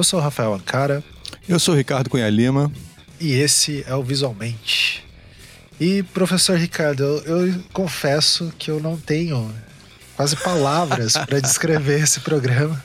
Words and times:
Eu 0.00 0.04
sou 0.04 0.18
o 0.18 0.22
Rafael 0.22 0.54
Ancara. 0.54 1.04
Eu 1.46 1.60
sou 1.60 1.74
o 1.74 1.76
Ricardo 1.76 2.08
Cunha 2.08 2.30
Lima. 2.30 2.72
E 3.20 3.34
esse 3.34 3.84
é 3.86 3.94
o 3.94 4.02
Visualmente. 4.02 5.04
E, 5.78 6.02
professor 6.04 6.56
Ricardo, 6.56 7.02
eu, 7.02 7.46
eu 7.48 7.62
confesso 7.70 8.50
que 8.58 8.70
eu 8.70 8.80
não 8.80 8.96
tenho 8.96 9.54
quase 10.16 10.36
palavras 10.36 11.12
para 11.12 11.38
descrever 11.42 12.02
esse 12.02 12.20
programa. 12.20 12.82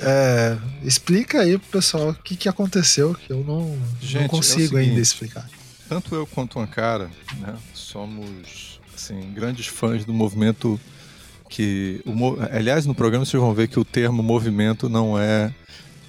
É, 0.00 0.58
explica 0.82 1.40
aí 1.40 1.56
pro 1.56 1.78
pessoal 1.78 2.08
o 2.08 2.14
que, 2.14 2.34
que 2.34 2.48
aconteceu, 2.48 3.14
que 3.14 3.32
eu 3.32 3.44
não, 3.44 3.78
Gente, 4.00 4.22
não 4.22 4.28
consigo 4.28 4.76
é 4.76 4.80
seguinte, 4.80 4.88
ainda 4.88 5.00
explicar. 5.00 5.48
Tanto 5.88 6.16
eu 6.16 6.26
quanto 6.26 6.58
o 6.58 6.62
Ancara, 6.62 7.08
né, 7.38 7.54
somos 7.72 8.80
assim, 8.92 9.32
grandes 9.32 9.68
fãs 9.68 10.04
do 10.04 10.12
movimento 10.12 10.80
que. 11.48 12.02
O, 12.04 12.12
aliás, 12.50 12.86
no 12.86 12.94
programa 12.94 13.24
vocês 13.24 13.40
vão 13.40 13.54
ver 13.54 13.68
que 13.68 13.78
o 13.78 13.84
termo 13.84 14.20
movimento 14.20 14.88
não 14.88 15.16
é, 15.16 15.54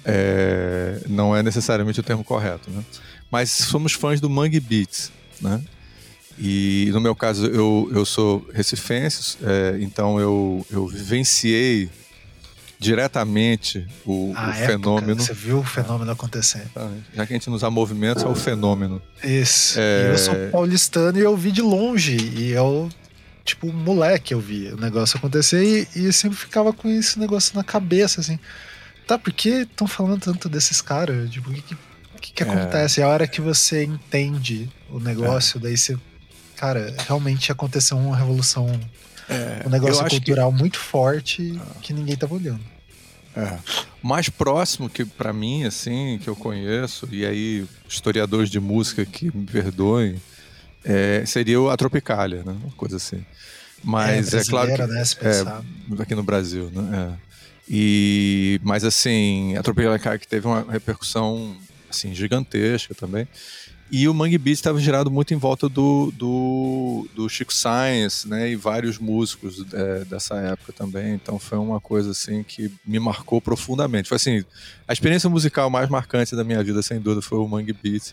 é 0.06 1.00
não 1.08 1.36
é 1.36 1.42
necessariamente 1.42 2.00
o 2.00 2.02
termo 2.02 2.24
correto, 2.24 2.70
né? 2.70 2.82
Mas 3.30 3.50
somos 3.50 3.92
fãs 3.92 4.20
do 4.20 4.30
Mangue 4.30 4.60
Beats, 4.60 5.10
né? 5.40 5.60
E 6.38 6.90
no 6.92 7.00
meu 7.00 7.14
caso 7.14 7.46
eu, 7.46 7.90
eu 7.92 8.04
sou 8.04 8.46
recifense, 8.52 9.38
é, 9.42 9.78
então 9.80 10.20
eu, 10.20 10.64
eu 10.70 10.86
vivenciei 10.86 11.90
diretamente 12.78 13.86
o, 14.04 14.32
o 14.32 14.52
fenômeno. 14.52 15.20
Você 15.20 15.32
viu 15.32 15.58
o 15.58 15.64
fenômeno 15.64 16.10
acontecendo. 16.10 16.70
Já 17.14 17.26
que 17.26 17.32
a 17.32 17.36
gente 17.36 17.48
nos 17.48 17.62
usa 17.62 17.70
movimentos, 17.70 18.22
é 18.22 18.26
o 18.26 18.34
fenômeno. 18.34 19.00
Isso. 19.24 19.80
É... 19.80 20.12
Eu 20.12 20.18
sou 20.18 20.34
paulistano 20.52 21.18
e 21.18 21.22
eu 21.22 21.34
vi 21.36 21.50
de 21.52 21.62
longe. 21.62 22.16
E 22.16 22.52
eu, 22.52 22.90
tipo, 23.44 23.72
moleque, 23.72 24.34
eu 24.34 24.40
vi 24.40 24.68
o 24.68 24.76
negócio 24.76 25.16
acontecer 25.16 25.88
e, 25.94 26.08
e 26.08 26.12
sempre 26.12 26.36
ficava 26.36 26.72
com 26.72 26.88
esse 26.88 27.18
negócio 27.18 27.56
na 27.56 27.64
cabeça, 27.64 28.20
assim. 28.20 28.38
Tá, 29.06 29.18
por 29.18 29.32
que 29.32 29.48
estão 29.48 29.86
falando 29.86 30.20
tanto 30.20 30.48
desses 30.48 30.80
caras? 30.80 31.30
Tipo, 31.30 31.50
o 31.50 31.54
que, 31.54 31.76
que, 32.20 32.32
que 32.32 32.42
é... 32.42 32.46
acontece? 32.46 33.02
A 33.02 33.08
hora 33.08 33.26
que 33.26 33.40
você 33.40 33.84
entende 33.84 34.68
o 34.90 34.98
negócio, 34.98 35.58
é. 35.58 35.60
daí 35.60 35.76
você. 35.76 35.96
Cara, 36.56 36.94
realmente 37.06 37.52
aconteceu 37.52 37.98
uma 37.98 38.16
revolução 38.16 38.68
é, 39.28 39.62
um 39.66 39.70
negócio 39.70 40.08
cultural 40.08 40.52
que... 40.52 40.58
muito 40.58 40.78
forte 40.78 41.60
ah. 41.60 41.74
que 41.82 41.92
ninguém 41.92 42.16
tava 42.16 42.34
olhando. 42.34 42.60
É. 43.36 43.58
Mais 44.02 44.28
próximo 44.28 44.88
que 44.88 45.04
para 45.04 45.32
mim, 45.32 45.64
assim, 45.64 46.18
que 46.22 46.28
eu 46.28 46.34
conheço, 46.34 47.06
e 47.12 47.26
aí 47.26 47.66
historiadores 47.88 48.48
de 48.48 48.58
música 48.58 49.04
que 49.04 49.36
me 49.36 49.44
perdoem, 49.44 50.20
é, 50.84 51.24
seria 51.26 51.58
a 51.70 51.76
Tropicália, 51.76 52.42
né? 52.44 52.56
Uma 52.62 52.72
coisa 52.76 52.96
assim. 52.96 53.24
Mas 53.84 54.32
é, 54.32 54.38
é 54.38 54.44
claro 54.44 54.72
que. 54.74 54.86
Né, 54.86 55.02
é, 55.20 56.02
aqui 56.02 56.14
no 56.14 56.22
Brasil, 56.22 56.70
né? 56.72 57.12
É. 57.22 57.26
E, 57.68 58.60
mas 58.62 58.84
assim, 58.84 59.56
a 59.56 59.62
Tropicália 59.62 60.18
que 60.18 60.28
teve 60.28 60.46
uma 60.46 60.64
repercussão 60.70 61.56
assim, 61.90 62.14
gigantesca 62.14 62.94
também. 62.94 63.26
E 63.90 64.08
o 64.08 64.14
Mangue 64.14 64.36
Beat 64.36 64.56
estava 64.56 64.80
girado 64.80 65.12
muito 65.12 65.32
em 65.32 65.36
volta 65.36 65.68
do, 65.68 66.12
do, 66.16 67.08
do 67.14 67.28
Chico 67.28 67.54
Science, 67.54 68.28
né? 68.28 68.50
E 68.50 68.56
vários 68.56 68.98
músicos 68.98 69.64
é, 69.72 70.04
dessa 70.04 70.34
época 70.36 70.72
também. 70.72 71.14
Então 71.14 71.38
foi 71.38 71.56
uma 71.56 71.80
coisa 71.80 72.10
assim 72.10 72.42
que 72.42 72.72
me 72.84 72.98
marcou 72.98 73.40
profundamente. 73.40 74.08
Foi 74.08 74.16
assim, 74.16 74.44
a 74.88 74.92
experiência 74.92 75.30
musical 75.30 75.70
mais 75.70 75.88
marcante 75.88 76.34
da 76.34 76.42
minha 76.42 76.62
vida, 76.64 76.82
sem 76.82 77.00
dúvida, 77.00 77.22
foi 77.22 77.38
o 77.38 77.46
Mangue 77.46 77.72
Beat. 77.72 78.12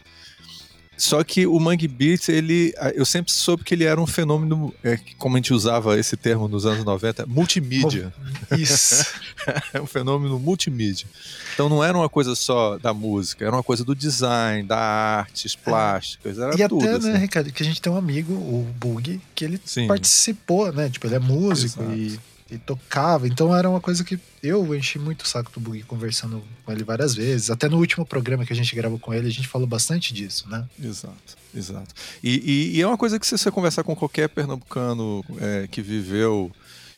Só 0.98 1.24
que 1.24 1.48
o 1.48 1.60
Mangue 1.60 1.88
Beat, 1.88 2.30
ele, 2.30 2.74
eu 2.94 3.06
sempre 3.06 3.32
soube 3.32 3.64
que 3.64 3.74
ele 3.74 3.84
era 3.84 4.00
um 4.00 4.06
fenômeno, 4.06 4.74
é, 4.84 4.98
como 5.18 5.36
a 5.36 5.40
gente 5.40 5.54
usava 5.54 6.00
esse 6.00 6.16
termo 6.16 6.48
nos 6.48 6.66
anos 6.66 6.84
90, 6.86 7.26
multimídia. 7.26 8.14
Isso. 8.58 9.06
é 9.74 9.82
um 9.82 9.88
fenômeno 9.88 10.40
multimídia. 10.40 11.08
Então 11.54 11.68
não 11.68 11.84
era 11.84 11.98
uma 11.98 12.10
coisa 12.10 12.36
só 12.36 12.78
da 12.78 12.94
música, 12.94 13.46
era 13.46 13.56
uma 13.56 13.64
coisa 13.64 13.84
do 13.84 13.96
design, 13.96 14.68
da 14.68 14.78
artes 14.78 15.56
plásticas, 15.56 16.38
era 16.38 16.54
e 16.54 16.68
tudo. 16.68 16.86
E 16.86 16.88
até, 16.88 16.98
assim. 16.98 17.12
né, 17.12 17.18
Ricardo, 17.18 17.52
que 17.52 17.64
a 17.64 17.66
gente 17.66 17.82
tem 17.82 17.92
um 17.92 17.98
amigo, 17.98 18.34
o 18.34 18.68
Bug, 18.78 19.20
que 19.36 19.46
ele 19.46 19.60
Sim. 19.66 19.88
participou, 19.88 20.72
né? 20.72 20.90
Tipo, 20.90 21.08
ele 21.08 21.16
é 21.16 21.20
músico 21.20 21.82
Exato. 21.82 21.98
e 21.98 22.20
e 22.54 22.58
tocava. 22.58 23.28
Então 23.28 23.56
era 23.56 23.70
uma 23.70 23.82
coisa 23.82 24.04
que 24.04 24.20
eu 24.42 24.76
enchi 24.76 25.00
muito 25.00 25.22
o 25.22 25.28
saco 25.28 25.52
do 25.52 25.60
Bug 25.60 25.84
conversando 25.84 26.44
com 26.66 26.72
ele 26.72 26.84
várias 26.84 27.16
vezes. 27.16 27.50
Até 27.50 27.68
no 27.68 27.78
último 27.78 28.06
programa 28.06 28.46
que 28.46 28.54
a 28.54 28.56
gente 28.56 28.76
gravou 28.76 29.00
com 29.00 29.14
ele, 29.14 29.28
a 29.28 29.32
gente 29.32 29.48
falou 29.48 29.68
bastante 29.68 30.14
disso, 30.14 30.48
né? 30.50 30.68
Exato, 30.82 31.38
exato. 31.56 31.94
E, 32.24 32.30
e, 32.74 32.78
e 32.78 32.82
é 32.82 32.88
uma 32.88 32.98
coisa 32.98 33.20
que 33.20 33.26
se 33.26 33.38
você 33.38 33.50
conversar 33.50 33.84
com 33.84 33.96
qualquer 33.96 34.30
pernambucano 34.30 35.24
é, 35.40 35.68
que 35.68 35.82
viveu 35.82 36.52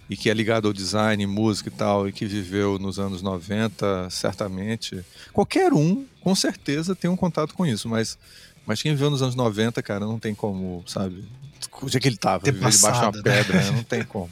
e 0.10 0.16
que 0.16 0.30
é 0.30 0.34
ligado 0.34 0.68
ao 0.68 0.74
design, 0.74 1.26
música 1.26 1.70
e 1.70 1.72
tal, 1.72 2.08
e 2.08 2.12
que 2.12 2.26
viveu 2.26 2.78
nos 2.78 3.00
anos 3.00 3.22
90, 3.22 4.10
certamente. 4.10 5.04
Qualquer 5.34 5.74
um, 5.74 6.06
com 6.22 6.36
certeza, 6.36 6.96
tem 6.96 7.10
um 7.10 7.16
contato 7.16 7.54
com 7.56 7.66
isso, 7.66 7.90
mas, 7.90 8.18
mas 8.66 8.82
quem 8.82 8.92
viveu 8.92 9.10
nos 9.10 9.22
anos 9.22 9.36
90, 9.36 9.82
cara, 9.82 10.06
não 10.06 10.20
tem 10.20 10.36
como, 10.36 10.84
sabe? 10.86 11.26
Onde 11.82 11.98
é 11.98 12.00
que 12.00 12.08
ele 12.08 12.18
tava? 12.18 12.44
debaixo 12.44 12.80
de 12.80 12.86
uma 12.86 13.12
né? 13.12 13.22
pedra, 13.24 13.62
né? 13.62 13.72
não 13.72 13.84
tem 13.84 14.04
como. 14.04 14.30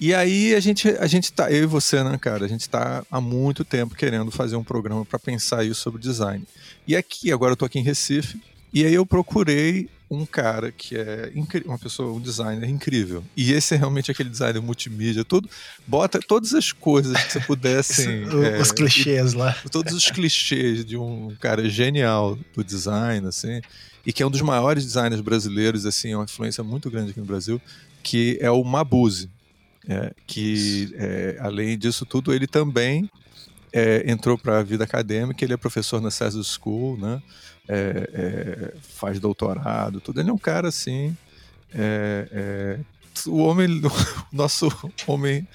E 0.00 0.14
aí 0.14 0.54
a 0.54 0.60
gente, 0.60 0.88
a 0.88 1.06
gente 1.06 1.32
tá, 1.32 1.50
eu 1.50 1.64
e 1.64 1.66
você, 1.66 2.02
né, 2.04 2.18
cara, 2.18 2.44
a 2.44 2.48
gente 2.48 2.68
tá 2.68 3.04
há 3.10 3.20
muito 3.20 3.64
tempo 3.64 3.94
querendo 3.94 4.30
fazer 4.30 4.56
um 4.56 4.64
programa 4.64 5.04
para 5.04 5.18
pensar 5.18 5.64
isso 5.64 5.80
sobre 5.80 6.00
design. 6.00 6.44
E 6.86 6.94
aqui, 6.94 7.32
agora 7.32 7.52
eu 7.52 7.56
tô 7.56 7.64
aqui 7.64 7.78
em 7.78 7.82
Recife, 7.82 8.40
e 8.72 8.84
aí 8.84 8.92
eu 8.92 9.06
procurei 9.06 9.88
um 10.10 10.24
cara 10.24 10.70
que 10.70 10.96
é 10.96 11.32
uma 11.64 11.78
pessoa, 11.78 12.12
um 12.12 12.20
designer 12.20 12.68
incrível. 12.68 13.24
E 13.36 13.52
esse 13.52 13.74
é 13.74 13.76
realmente 13.76 14.10
aquele 14.10 14.28
designer 14.28 14.60
multimídia, 14.60 15.24
tudo, 15.24 15.48
bota 15.86 16.20
todas 16.20 16.54
as 16.54 16.72
coisas 16.72 17.16
que 17.24 17.32
você 17.32 17.40
pudesse. 17.40 18.06
é, 18.44 18.60
os 18.60 18.70
clichês 18.70 19.32
lá. 19.32 19.52
Todos 19.70 19.94
os 19.94 20.10
clichês 20.10 20.84
de 20.84 20.96
um 20.96 21.34
cara 21.40 21.68
genial 21.68 22.38
do 22.54 22.62
design, 22.62 23.26
assim, 23.26 23.60
e 24.04 24.12
que 24.12 24.22
é 24.22 24.26
um 24.26 24.30
dos 24.30 24.42
maiores 24.42 24.84
designers 24.84 25.20
brasileiros, 25.20 25.84
assim, 25.86 26.12
é 26.12 26.16
uma 26.16 26.24
influência 26.24 26.62
muito 26.62 26.90
grande 26.90 27.10
aqui 27.10 27.20
no 27.20 27.26
Brasil, 27.26 27.60
que 28.02 28.38
é 28.40 28.50
o 28.50 28.62
Mabuse. 28.62 29.28
É, 29.88 30.12
que, 30.26 30.92
é, 30.96 31.36
além 31.40 31.78
disso 31.78 32.04
tudo, 32.04 32.34
ele 32.34 32.46
também 32.46 33.08
é, 33.72 34.10
entrou 34.10 34.36
para 34.36 34.58
a 34.58 34.62
vida 34.62 34.84
acadêmica, 34.84 35.44
ele 35.44 35.54
é 35.54 35.56
professor 35.56 36.00
na 36.00 36.10
César 36.10 36.42
School, 36.42 36.98
né? 36.98 37.22
É, 37.68 38.10
é, 38.12 38.74
faz 38.80 39.20
doutorado, 39.20 40.00
tudo. 40.00 40.20
Ele 40.20 40.30
é 40.30 40.32
um 40.32 40.38
cara 40.38 40.68
assim. 40.68 41.16
É, 41.74 42.78
o 43.26 43.38
homem, 43.38 43.68
o 43.84 44.36
nosso 44.36 44.68
homem 45.06 45.46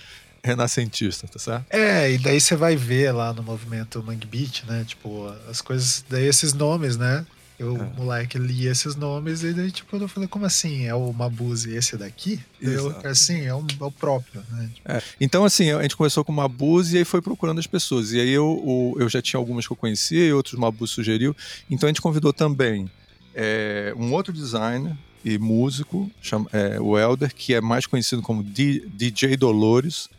renascentista, 0.44 1.28
tá 1.28 1.40
certo? 1.40 1.66
É, 1.69 2.12
e 2.12 2.18
daí 2.18 2.40
você 2.40 2.56
vai 2.56 2.75
ver 2.75 3.12
lá 3.12 3.31
no 3.34 3.44
movimento 3.44 4.03
Mangue 4.03 4.28
Beat, 4.28 4.63
né? 4.66 4.84
Tipo, 4.86 5.28
as 5.50 5.62
coisas, 5.62 6.03
daí 6.09 6.25
esses 6.25 6.53
nomes, 6.53 6.98
né? 6.98 7.25
Eu, 7.62 7.78
é. 7.78 7.94
moleque, 7.96 8.40
li 8.40 8.66
esses 8.66 8.96
nomes 8.96 9.44
e 9.44 9.54
daí, 9.54 9.70
tipo, 9.70 9.96
eu 9.96 10.08
falei, 10.08 10.28
como 10.28 10.46
assim? 10.46 10.88
É 10.88 10.96
o 10.96 11.14
Mabuse 11.14 11.72
esse 11.76 11.96
daqui? 11.96 12.40
Eu, 12.60 12.90
assim, 13.06 13.42
é, 13.46 13.54
um, 13.54 13.68
é, 13.80 13.84
o 13.84 13.92
próprio, 13.92 14.44
né? 14.50 14.72
Tipo... 14.74 14.92
É. 14.92 15.02
Então, 15.22 15.46
assim, 15.46 15.70
a 15.70 15.80
gente 15.84 15.96
começou 15.96 16.26
com 16.26 16.32
o 16.32 16.36
Mabuse 16.36 16.96
e 16.96 16.98
aí 16.98 17.06
foi 17.06 17.22
procurando 17.22 17.60
as 17.60 17.68
pessoas. 17.68 18.14
E 18.14 18.20
aí 18.20 18.32
eu, 18.32 18.96
eu 18.98 19.08
já 19.08 19.22
tinha 19.22 19.38
algumas 19.38 19.68
que 19.68 19.74
eu 19.74 19.78
conhecia 19.78 20.26
e 20.26 20.34
outros 20.34 20.56
Mabuse 20.56 20.92
sugeriu. 20.92 21.36
Então 21.70 21.86
a 21.86 21.92
gente 21.92 22.02
convidou 22.02 22.34
também 22.34 22.90
é, 23.36 23.94
um 23.96 24.12
outro 24.12 24.34
designer 24.34 24.98
e 25.24 25.38
músico, 25.38 26.10
chama, 26.20 26.50
é, 26.52 26.82
o 26.82 26.98
Elder, 26.98 27.32
que 27.32 27.54
é 27.54 27.62
mais 27.62 27.86
conhecido 27.86 28.24
como 28.24 28.42
D, 28.42 28.88
DJ 28.88 29.38
Dolores 29.38 30.10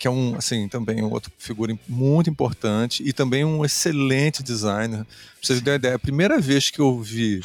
que 0.00 0.08
é 0.08 0.10
um, 0.10 0.34
assim, 0.34 0.66
também 0.66 1.02
outra 1.02 1.30
figura 1.38 1.78
muito 1.86 2.30
importante 2.30 3.02
e 3.06 3.12
também 3.12 3.44
um 3.44 3.62
excelente 3.66 4.42
designer. 4.42 5.04
Pra 5.04 5.14
vocês 5.42 5.58
terem 5.60 5.74
uma 5.74 5.76
ideia, 5.76 5.94
a 5.94 5.98
primeira 5.98 6.40
vez 6.40 6.70
que 6.70 6.80
eu 6.80 6.98
vi 6.98 7.44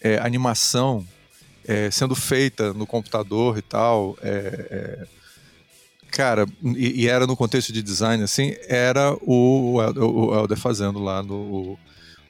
é, 0.00 0.18
animação 0.18 1.06
é, 1.64 1.92
sendo 1.92 2.16
feita 2.16 2.74
no 2.74 2.88
computador 2.88 3.56
e 3.56 3.62
tal, 3.62 4.18
é, 4.20 4.66
é 4.68 5.06
cara, 6.10 6.44
e, 6.76 7.04
e, 7.04 7.08
era 7.08 7.24
no 7.24 7.36
contexto 7.36 7.72
de 7.72 7.80
design, 7.80 8.22
assim, 8.24 8.54
era 8.66 9.16
o, 9.22 9.76
o 9.76 10.34
Helder 10.34 10.58
fazendo 10.58 10.98
lá 10.98 11.22
no 11.22 11.78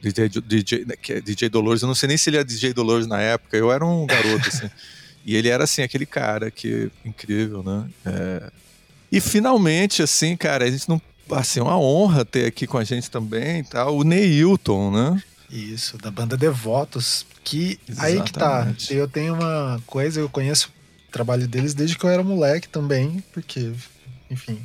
DJ, 0.03 0.29
DJ, 0.29 0.87
é 1.09 1.21
DJ 1.21 1.49
Dolores. 1.49 1.81
Eu 1.81 1.89
não 1.89 1.95
sei 1.95 2.09
nem 2.09 2.19
se 2.19 2.29
ele 2.29 2.37
era 2.37 2.45
DJ 2.45 2.75
Dolores 2.75 3.07
na 3.07 3.21
época, 3.23 3.57
eu 3.57 3.73
era 3.73 3.85
um 3.85 4.07
garoto, 4.07 4.49
assim. 4.49 4.71
e 5.25 5.35
ele 5.35 5.49
era, 5.49 5.65
assim, 5.65 5.83
aquele 5.83 6.05
cara 6.05 6.51
que, 6.51 6.91
incrível, 7.05 7.63
né? 7.63 7.89
É, 8.05 8.62
e 9.12 9.20
finalmente, 9.20 10.03
assim, 10.03 10.35
cara, 10.35 10.64
a 10.64 10.70
gente 10.70 10.88
não. 10.88 11.00
Assim, 11.31 11.61
uma 11.61 11.79
honra 11.79 12.25
ter 12.25 12.47
aqui 12.47 12.67
com 12.67 12.79
a 12.79 12.85
gente 12.85 13.11
também, 13.11 13.62
tá? 13.62 13.88
O 13.91 14.03
Neilton, 14.03 14.91
né? 14.91 15.23
Isso, 15.50 15.99
da 15.99 16.11
banda 16.11 16.35
Devotos, 16.35 17.26
que 17.44 17.79
Exatamente. 17.87 18.19
aí 18.19 18.25
que 18.25 18.32
tá. 18.32 18.75
Eu 18.91 19.06
tenho 19.06 19.35
uma 19.35 19.81
coisa, 19.87 20.19
eu 20.19 20.31
conheço 20.31 20.70
o 21.09 21.12
trabalho 21.12 21.47
deles 21.47 21.75
desde 21.75 21.97
que 21.97 22.05
eu 22.05 22.11
era 22.11 22.23
moleque 22.23 22.69
também, 22.69 23.23
porque, 23.35 23.70
enfim, 24.31 24.59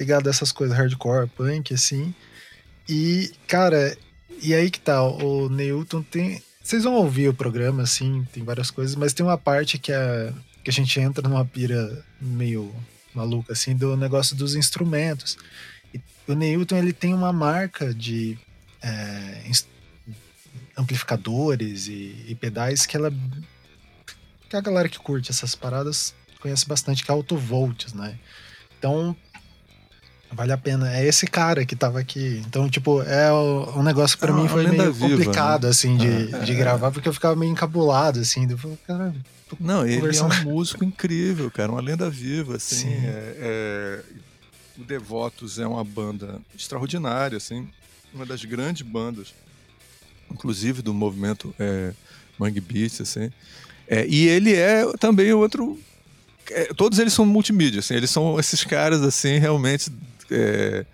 ligado 0.00 0.26
a 0.26 0.30
essas 0.30 0.52
coisas 0.52 0.76
hardcore, 0.76 1.28
punk, 1.28 1.74
assim. 1.74 2.14
E, 2.88 3.30
cara, 3.46 3.96
e 4.42 4.54
aí 4.54 4.70
que 4.70 4.80
tá, 4.80 5.02
o 5.02 5.50
Neilton 5.50 6.02
tem. 6.02 6.42
Vocês 6.62 6.84
vão 6.84 6.94
ouvir 6.94 7.28
o 7.28 7.34
programa, 7.34 7.82
assim, 7.82 8.26
tem 8.32 8.42
várias 8.42 8.70
coisas, 8.70 8.96
mas 8.96 9.12
tem 9.12 9.24
uma 9.24 9.38
parte 9.38 9.78
que, 9.78 9.92
é, 9.92 10.32
que 10.64 10.70
a 10.70 10.72
gente 10.72 10.98
entra 10.98 11.28
numa 11.28 11.44
pira 11.44 12.04
meio 12.20 12.74
maluca, 13.16 13.52
assim, 13.52 13.74
do 13.74 13.96
negócio 13.96 14.36
dos 14.36 14.54
instrumentos. 14.54 15.38
E 15.94 16.00
o 16.28 16.34
Neilton 16.34 16.76
ele 16.76 16.92
tem 16.92 17.14
uma 17.14 17.32
marca 17.32 17.92
de 17.94 18.38
é, 18.82 19.50
amplificadores 20.76 21.88
e, 21.88 22.24
e, 22.28 22.34
pedais 22.34 22.84
que 22.84 22.96
ela 22.96 23.12
que 24.48 24.56
a 24.56 24.60
galera 24.60 24.88
que 24.88 24.98
curte 24.98 25.30
essas 25.30 25.54
paradas 25.54 26.14
conhece 26.40 26.66
bastante, 26.66 27.04
que 27.04 27.10
é 27.10 27.14
Autovolts, 27.14 27.92
né? 27.92 28.16
Então, 28.78 29.16
vale 30.30 30.52
a 30.52 30.58
pena. 30.58 30.94
É 30.94 31.04
esse 31.04 31.26
cara 31.26 31.64
que 31.64 31.74
tava 31.74 31.98
aqui. 31.98 32.42
Então, 32.46 32.68
tipo, 32.68 33.02
é 33.02 33.32
um 33.32 33.82
negócio 33.82 34.16
para 34.18 34.30
é 34.30 34.34
mim 34.34 34.46
foi 34.46 34.66
meio 34.68 34.92
viva, 34.92 35.08
complicado, 35.08 35.64
né? 35.64 35.70
assim, 35.70 35.96
de, 35.96 36.34
é, 36.34 36.38
de 36.40 36.52
é. 36.52 36.54
gravar, 36.54 36.92
porque 36.92 37.08
eu 37.08 37.12
ficava 37.12 37.34
meio 37.34 37.50
encabulado, 37.50 38.20
assim. 38.20 38.48
Eu 38.48 38.58
falei, 38.58 38.78
cara, 38.86 39.14
Não, 39.60 39.86
ele 39.86 40.16
é 40.16 40.22
um 40.22 40.42
músico 40.44 40.84
incrível, 40.84 41.50
cara, 41.50 41.70
uma 41.70 41.80
lenda 41.80 42.10
viva, 42.10 42.56
assim. 42.56 42.88
É, 42.88 43.36
é, 43.38 44.02
o 44.76 44.84
Devotos 44.84 45.58
é 45.58 45.66
uma 45.66 45.84
banda 45.84 46.40
extraordinária, 46.54 47.36
assim, 47.36 47.68
uma 48.12 48.26
das 48.26 48.44
grandes 48.44 48.82
bandas, 48.82 49.34
inclusive 50.30 50.82
do 50.82 50.92
movimento 50.92 51.54
é, 51.58 51.92
Mangue 52.38 52.60
Beats, 52.60 53.00
assim. 53.00 53.30
É, 53.86 54.04
e 54.06 54.26
ele 54.26 54.52
é 54.52 54.84
também 54.98 55.32
outro 55.32 55.78
é, 56.50 56.66
todos 56.74 56.98
eles 56.98 57.12
são 57.12 57.24
multimídia, 57.24 57.80
assim, 57.80 57.94
eles 57.94 58.10
são 58.10 58.38
esses 58.38 58.64
caras, 58.64 59.02
assim, 59.02 59.38
realmente, 59.38 59.90
é, 60.30 60.84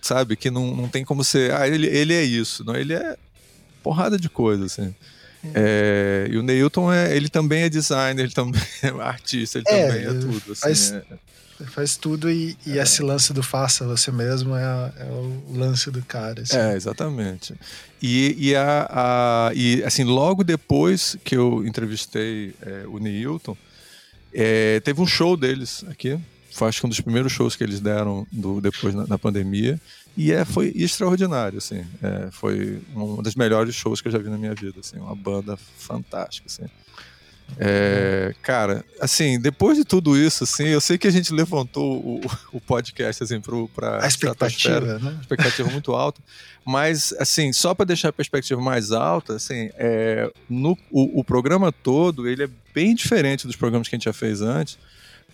sabe, 0.00 0.36
que 0.36 0.50
não, 0.50 0.74
não 0.74 0.88
tem 0.88 1.04
como 1.04 1.24
ser, 1.24 1.52
ah, 1.54 1.66
ele, 1.66 1.86
ele 1.86 2.14
é 2.14 2.22
isso, 2.22 2.64
não, 2.64 2.74
ele 2.74 2.94
é 2.94 3.16
porrada 3.82 4.18
de 4.18 4.28
coisa, 4.28 4.66
assim. 4.66 4.94
É, 5.54 6.28
e 6.30 6.36
o 6.36 6.42
Neilton, 6.42 6.92
é, 6.92 7.16
ele 7.16 7.28
também 7.28 7.62
é 7.62 7.68
designer, 7.68 8.24
ele 8.24 8.32
também 8.32 8.60
é 8.82 8.88
artista, 9.02 9.58
ele 9.58 9.66
é, 9.68 9.86
também 9.86 10.04
é 10.04 10.20
tudo. 10.20 10.52
Assim, 10.52 10.60
faz, 10.60 10.92
é. 10.92 11.64
faz 11.66 11.96
tudo 11.96 12.30
e, 12.30 12.56
e, 12.66 12.78
é. 12.78 12.82
esse 12.82 13.02
lance 13.02 13.32
do 13.32 13.42
faça 13.42 13.86
você 13.86 14.10
mesmo 14.10 14.54
é, 14.54 14.92
é 14.98 15.04
o 15.04 15.42
lance 15.54 15.90
do 15.90 16.02
cara. 16.02 16.42
Assim. 16.42 16.56
É, 16.56 16.74
exatamente. 16.74 17.54
E, 18.02 18.50
e, 18.50 18.54
a, 18.54 18.88
a, 18.90 19.50
e 19.54 19.82
assim, 19.84 20.04
logo 20.04 20.44
depois 20.44 21.16
que 21.24 21.36
eu 21.36 21.66
entrevistei 21.66 22.54
o 22.88 22.98
Neilton, 22.98 23.56
teve 24.84 25.00
um 25.00 25.06
show 25.06 25.36
deles 25.36 25.84
aqui. 25.88 26.18
Foi 26.52 26.68
acho 26.68 26.80
que 26.80 26.86
um 26.86 26.88
dos 26.88 27.00
primeiros 27.00 27.32
shows 27.32 27.54
que 27.54 27.62
eles 27.62 27.80
deram 27.80 28.26
do, 28.32 28.60
depois 28.60 28.94
na, 28.94 29.06
na 29.06 29.18
pandemia. 29.18 29.78
E 30.16 30.32
é, 30.32 30.44
foi 30.44 30.72
extraordinário, 30.74 31.58
assim. 31.58 31.84
É, 32.02 32.30
foi 32.30 32.80
um 32.94 33.22
dos 33.22 33.34
melhores 33.34 33.74
shows 33.74 34.00
que 34.00 34.08
eu 34.08 34.12
já 34.12 34.18
vi 34.18 34.30
na 34.30 34.38
minha 34.38 34.54
vida, 34.54 34.80
assim. 34.80 34.98
Uma 34.98 35.14
banda 35.14 35.56
fantástica, 35.56 36.46
assim. 36.48 36.64
É, 37.58 38.34
cara, 38.42 38.84
assim, 39.00 39.40
depois 39.40 39.78
de 39.78 39.84
tudo 39.84 40.16
isso, 40.16 40.44
assim, 40.44 40.66
eu 40.66 40.80
sei 40.80 40.98
que 40.98 41.06
a 41.06 41.10
gente 41.10 41.32
levantou 41.32 41.98
o, 41.98 42.20
o 42.52 42.60
podcast, 42.60 43.22
assim, 43.22 43.40
para 43.74 44.04
a 44.04 44.06
expectativa, 44.06 44.98
né? 44.98 45.18
expectativa 45.20 45.70
muito 45.70 45.92
alta, 45.94 46.20
mas, 46.64 47.14
assim, 47.18 47.52
só 47.52 47.74
para 47.74 47.86
deixar 47.86 48.08
a 48.08 48.12
perspectiva 48.12 48.60
mais 48.60 48.92
alta, 48.92 49.36
assim, 49.36 49.70
é, 49.76 50.30
no, 50.50 50.76
o, 50.90 51.20
o, 51.20 51.24
programa 51.24 51.72
todo, 51.72 52.28
ele 52.28 52.44
é 52.44 52.48
bem 52.74 52.94
diferente 52.94 53.46
dos 53.46 53.56
programas 53.56 53.88
que 53.88 53.94
a 53.94 53.98
gente 53.98 54.04
já 54.06 54.12
fez 54.12 54.42
antes, 54.42 54.78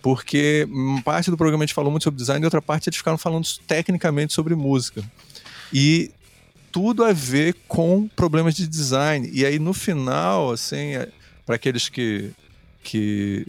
porque 0.01 0.67
parte 1.03 1.31
do 1.31 1.37
programa 1.37 1.63
a 1.63 1.65
gente 1.65 1.73
falou 1.73 1.89
muito 1.89 2.03
sobre 2.03 2.17
design 2.19 2.41
e 2.41 2.45
outra 2.45 2.61
parte 2.61 2.87
eles 2.89 2.97
ficaram 2.97 3.17
falando 3.17 3.47
tecnicamente 3.65 4.33
sobre 4.33 4.53
música. 4.53 5.03
E 5.73 6.11
tudo 6.73 7.03
a 7.03 7.13
ver 7.13 7.55
com 7.67 8.07
problemas 8.07 8.55
de 8.55 8.67
design. 8.67 9.29
E 9.31 9.45
aí, 9.45 9.59
no 9.59 9.73
final, 9.73 10.51
assim, 10.51 10.95
é, 10.95 11.07
para 11.45 11.55
aqueles 11.55 11.89
que, 11.89 12.31
que 12.83 13.45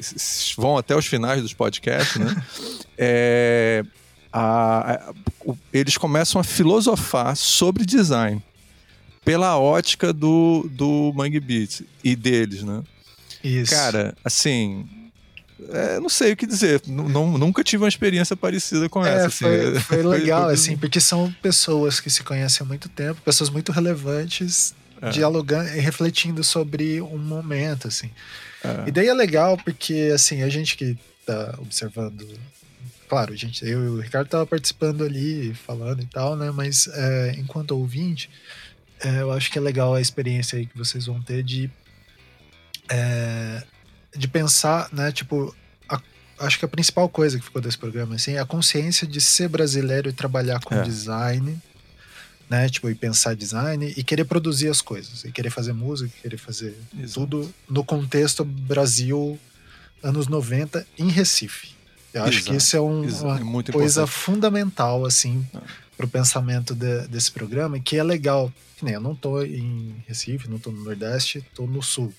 vão 0.56 0.76
até 0.76 0.96
os 0.96 1.06
finais 1.06 1.42
dos 1.42 1.52
podcasts, 1.52 2.16
né? 2.16 2.44
é, 2.98 3.84
a, 4.32 4.94
a, 4.94 5.14
eles 5.72 5.96
começam 5.96 6.40
a 6.40 6.44
filosofar 6.44 7.36
sobre 7.36 7.84
design 7.84 8.42
pela 9.24 9.58
ótica 9.58 10.12
do, 10.12 10.68
do 10.70 11.12
Mangue 11.14 11.40
Beat 11.40 11.82
e 12.02 12.14
deles, 12.14 12.62
né? 12.62 12.82
Isso. 13.42 13.72
Cara, 13.72 14.14
assim, 14.24 14.86
é, 15.70 16.00
não 16.00 16.08
sei 16.08 16.32
o 16.32 16.36
que 16.36 16.46
dizer. 16.46 16.82
N 16.86 17.38
nunca 17.38 17.62
tive 17.62 17.82
uma 17.84 17.88
experiência 17.88 18.36
parecida 18.36 18.88
com 18.88 19.04
é, 19.04 19.14
essa. 19.14 19.26
Assim. 19.26 19.44
Foi, 19.44 19.80
foi 19.80 20.02
legal, 20.18 20.48
assim, 20.48 20.76
porque 20.76 21.00
são 21.00 21.32
pessoas 21.42 22.00
que 22.00 22.10
se 22.10 22.22
conhecem 22.22 22.64
há 22.64 22.68
muito 22.68 22.88
tempo, 22.88 23.20
pessoas 23.22 23.50
muito 23.50 23.72
relevantes 23.72 24.74
é. 25.00 25.10
dialogando 25.10 25.68
e 25.70 25.80
refletindo 25.80 26.42
sobre 26.42 27.00
um 27.00 27.18
momento, 27.18 27.88
assim. 27.88 28.10
É. 28.62 28.88
E 28.88 28.92
daí 28.92 29.08
é 29.08 29.14
legal 29.14 29.56
porque, 29.58 30.10
assim, 30.14 30.42
a 30.42 30.48
gente 30.48 30.76
que 30.76 30.96
tá 31.26 31.54
observando. 31.58 32.26
Claro, 33.08 33.36
gente, 33.36 33.64
eu 33.64 33.84
e 33.84 33.88
o 33.88 34.00
Ricardo 34.00 34.28
tava 34.28 34.46
participando 34.46 35.04
ali, 35.04 35.54
falando 35.54 36.02
e 36.02 36.06
tal, 36.06 36.36
né? 36.36 36.50
Mas 36.50 36.88
é, 36.88 37.34
enquanto 37.38 37.72
ouvinte, 37.72 38.30
é, 39.02 39.20
eu 39.20 39.30
acho 39.32 39.50
que 39.50 39.58
é 39.58 39.60
legal 39.60 39.94
a 39.94 40.00
experiência 40.00 40.58
aí 40.58 40.66
que 40.66 40.76
vocês 40.76 41.06
vão 41.06 41.20
ter 41.20 41.42
de. 41.42 41.70
É, 42.88 43.62
de 44.16 44.28
pensar, 44.28 44.88
né? 44.92 45.10
Tipo, 45.12 45.54
acho 46.38 46.58
que 46.58 46.64
a 46.64 46.68
principal 46.68 47.08
coisa 47.08 47.38
que 47.38 47.44
ficou 47.44 47.60
desse 47.60 47.78
programa, 47.78 48.14
assim, 48.14 48.34
é 48.34 48.38
a 48.38 48.46
consciência 48.46 49.06
de 49.06 49.20
ser 49.20 49.48
brasileiro 49.48 50.08
e 50.08 50.12
trabalhar 50.12 50.60
com 50.60 50.74
é. 50.74 50.82
design 50.82 51.60
né? 52.48 52.68
Tipo, 52.68 52.90
e 52.90 52.94
pensar 52.94 53.34
design 53.34 53.92
e 53.96 54.04
querer 54.04 54.24
produzir 54.24 54.68
as 54.68 54.80
coisas, 54.80 55.24
e 55.24 55.32
querer 55.32 55.50
fazer 55.50 55.72
música, 55.72 56.10
querer 56.22 56.36
fazer 56.36 56.74
Exato. 56.98 57.20
tudo 57.20 57.54
no 57.68 57.84
contexto 57.84 58.44
Brasil 58.44 59.38
anos 60.02 60.28
90 60.28 60.86
em 60.98 61.08
Recife. 61.08 61.74
Eu 62.12 62.22
acho 62.22 62.38
Exato. 62.38 62.50
que 62.50 62.56
isso 62.56 62.76
é 62.76 62.80
um, 62.80 63.02
uma 63.02 63.36
é 63.36 63.72
coisa 63.72 64.02
importante. 64.02 64.10
fundamental, 64.10 65.04
assim, 65.04 65.44
ah. 65.54 65.60
para 65.96 66.06
o 66.06 66.08
pensamento 66.08 66.74
de, 66.74 67.08
desse 67.08 67.32
programa, 67.32 67.80
que 67.80 67.96
é 67.96 68.02
legal. 68.02 68.52
Que 68.76 68.84
nem 68.84 68.94
eu 68.94 69.00
não 69.00 69.14
tô 69.14 69.42
em 69.42 69.96
Recife, 70.06 70.48
não 70.48 70.58
tô 70.58 70.70
no 70.70 70.84
Nordeste, 70.84 71.44
tô 71.54 71.66
no 71.66 71.82
Sul 71.82 72.12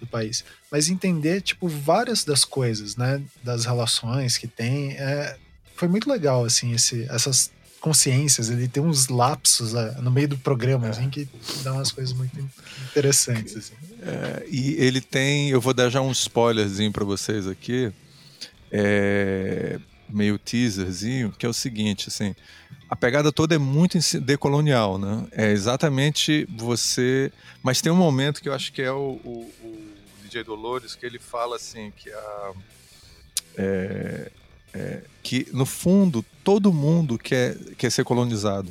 do 0.00 0.06
país. 0.06 0.44
Mas 0.70 0.88
entender, 0.88 1.40
tipo, 1.42 1.68
várias 1.68 2.24
das 2.24 2.44
coisas, 2.44 2.96
né? 2.96 3.22
Das 3.42 3.64
relações 3.64 4.38
que 4.38 4.46
tem. 4.46 4.92
É, 4.92 5.36
foi 5.74 5.88
muito 5.88 6.08
legal, 6.08 6.44
assim, 6.44 6.72
esse, 6.72 7.04
essas 7.10 7.50
consciências, 7.86 8.50
ele 8.50 8.66
tem 8.66 8.82
uns 8.82 9.06
lapsos 9.06 9.72
uh, 9.72 10.02
no 10.02 10.10
meio 10.10 10.26
do 10.26 10.36
programa, 10.36 10.88
é. 10.88 10.90
assim, 10.90 11.08
que 11.08 11.28
dá 11.62 11.72
umas 11.72 11.92
coisas 11.92 12.12
muito 12.12 12.36
interessantes. 12.90 13.56
Assim. 13.56 13.74
É, 14.02 14.44
e 14.50 14.74
ele 14.74 15.00
tem, 15.00 15.50
eu 15.50 15.60
vou 15.60 15.72
dar 15.72 15.88
já 15.88 16.00
um 16.00 16.10
spoilerzinho 16.10 16.90
para 16.90 17.04
vocês 17.04 17.46
aqui, 17.46 17.92
é, 18.72 19.78
meio 20.08 20.36
teaserzinho, 20.36 21.30
que 21.30 21.46
é 21.46 21.48
o 21.48 21.52
seguinte, 21.52 22.08
assim, 22.08 22.34
a 22.90 22.96
pegada 22.96 23.30
toda 23.30 23.54
é 23.54 23.58
muito 23.58 23.96
decolonial, 24.20 24.98
né? 24.98 25.24
É 25.30 25.52
exatamente 25.52 26.44
você, 26.56 27.32
mas 27.62 27.80
tem 27.80 27.92
um 27.92 27.96
momento 27.96 28.42
que 28.42 28.48
eu 28.48 28.52
acho 28.52 28.72
que 28.72 28.82
é 28.82 28.90
o, 28.90 29.20
o, 29.24 29.52
o 29.62 29.92
DJ 30.24 30.42
Dolores 30.42 30.96
que 30.96 31.06
ele 31.06 31.20
fala 31.20 31.54
assim 31.54 31.92
que 31.96 32.10
a 32.10 32.52
é, 33.56 34.30
é, 34.76 35.00
que, 35.22 35.48
no 35.52 35.64
fundo, 35.64 36.24
todo 36.44 36.72
mundo 36.72 37.18
quer, 37.18 37.56
quer 37.78 37.90
ser 37.90 38.04
colonizado. 38.04 38.70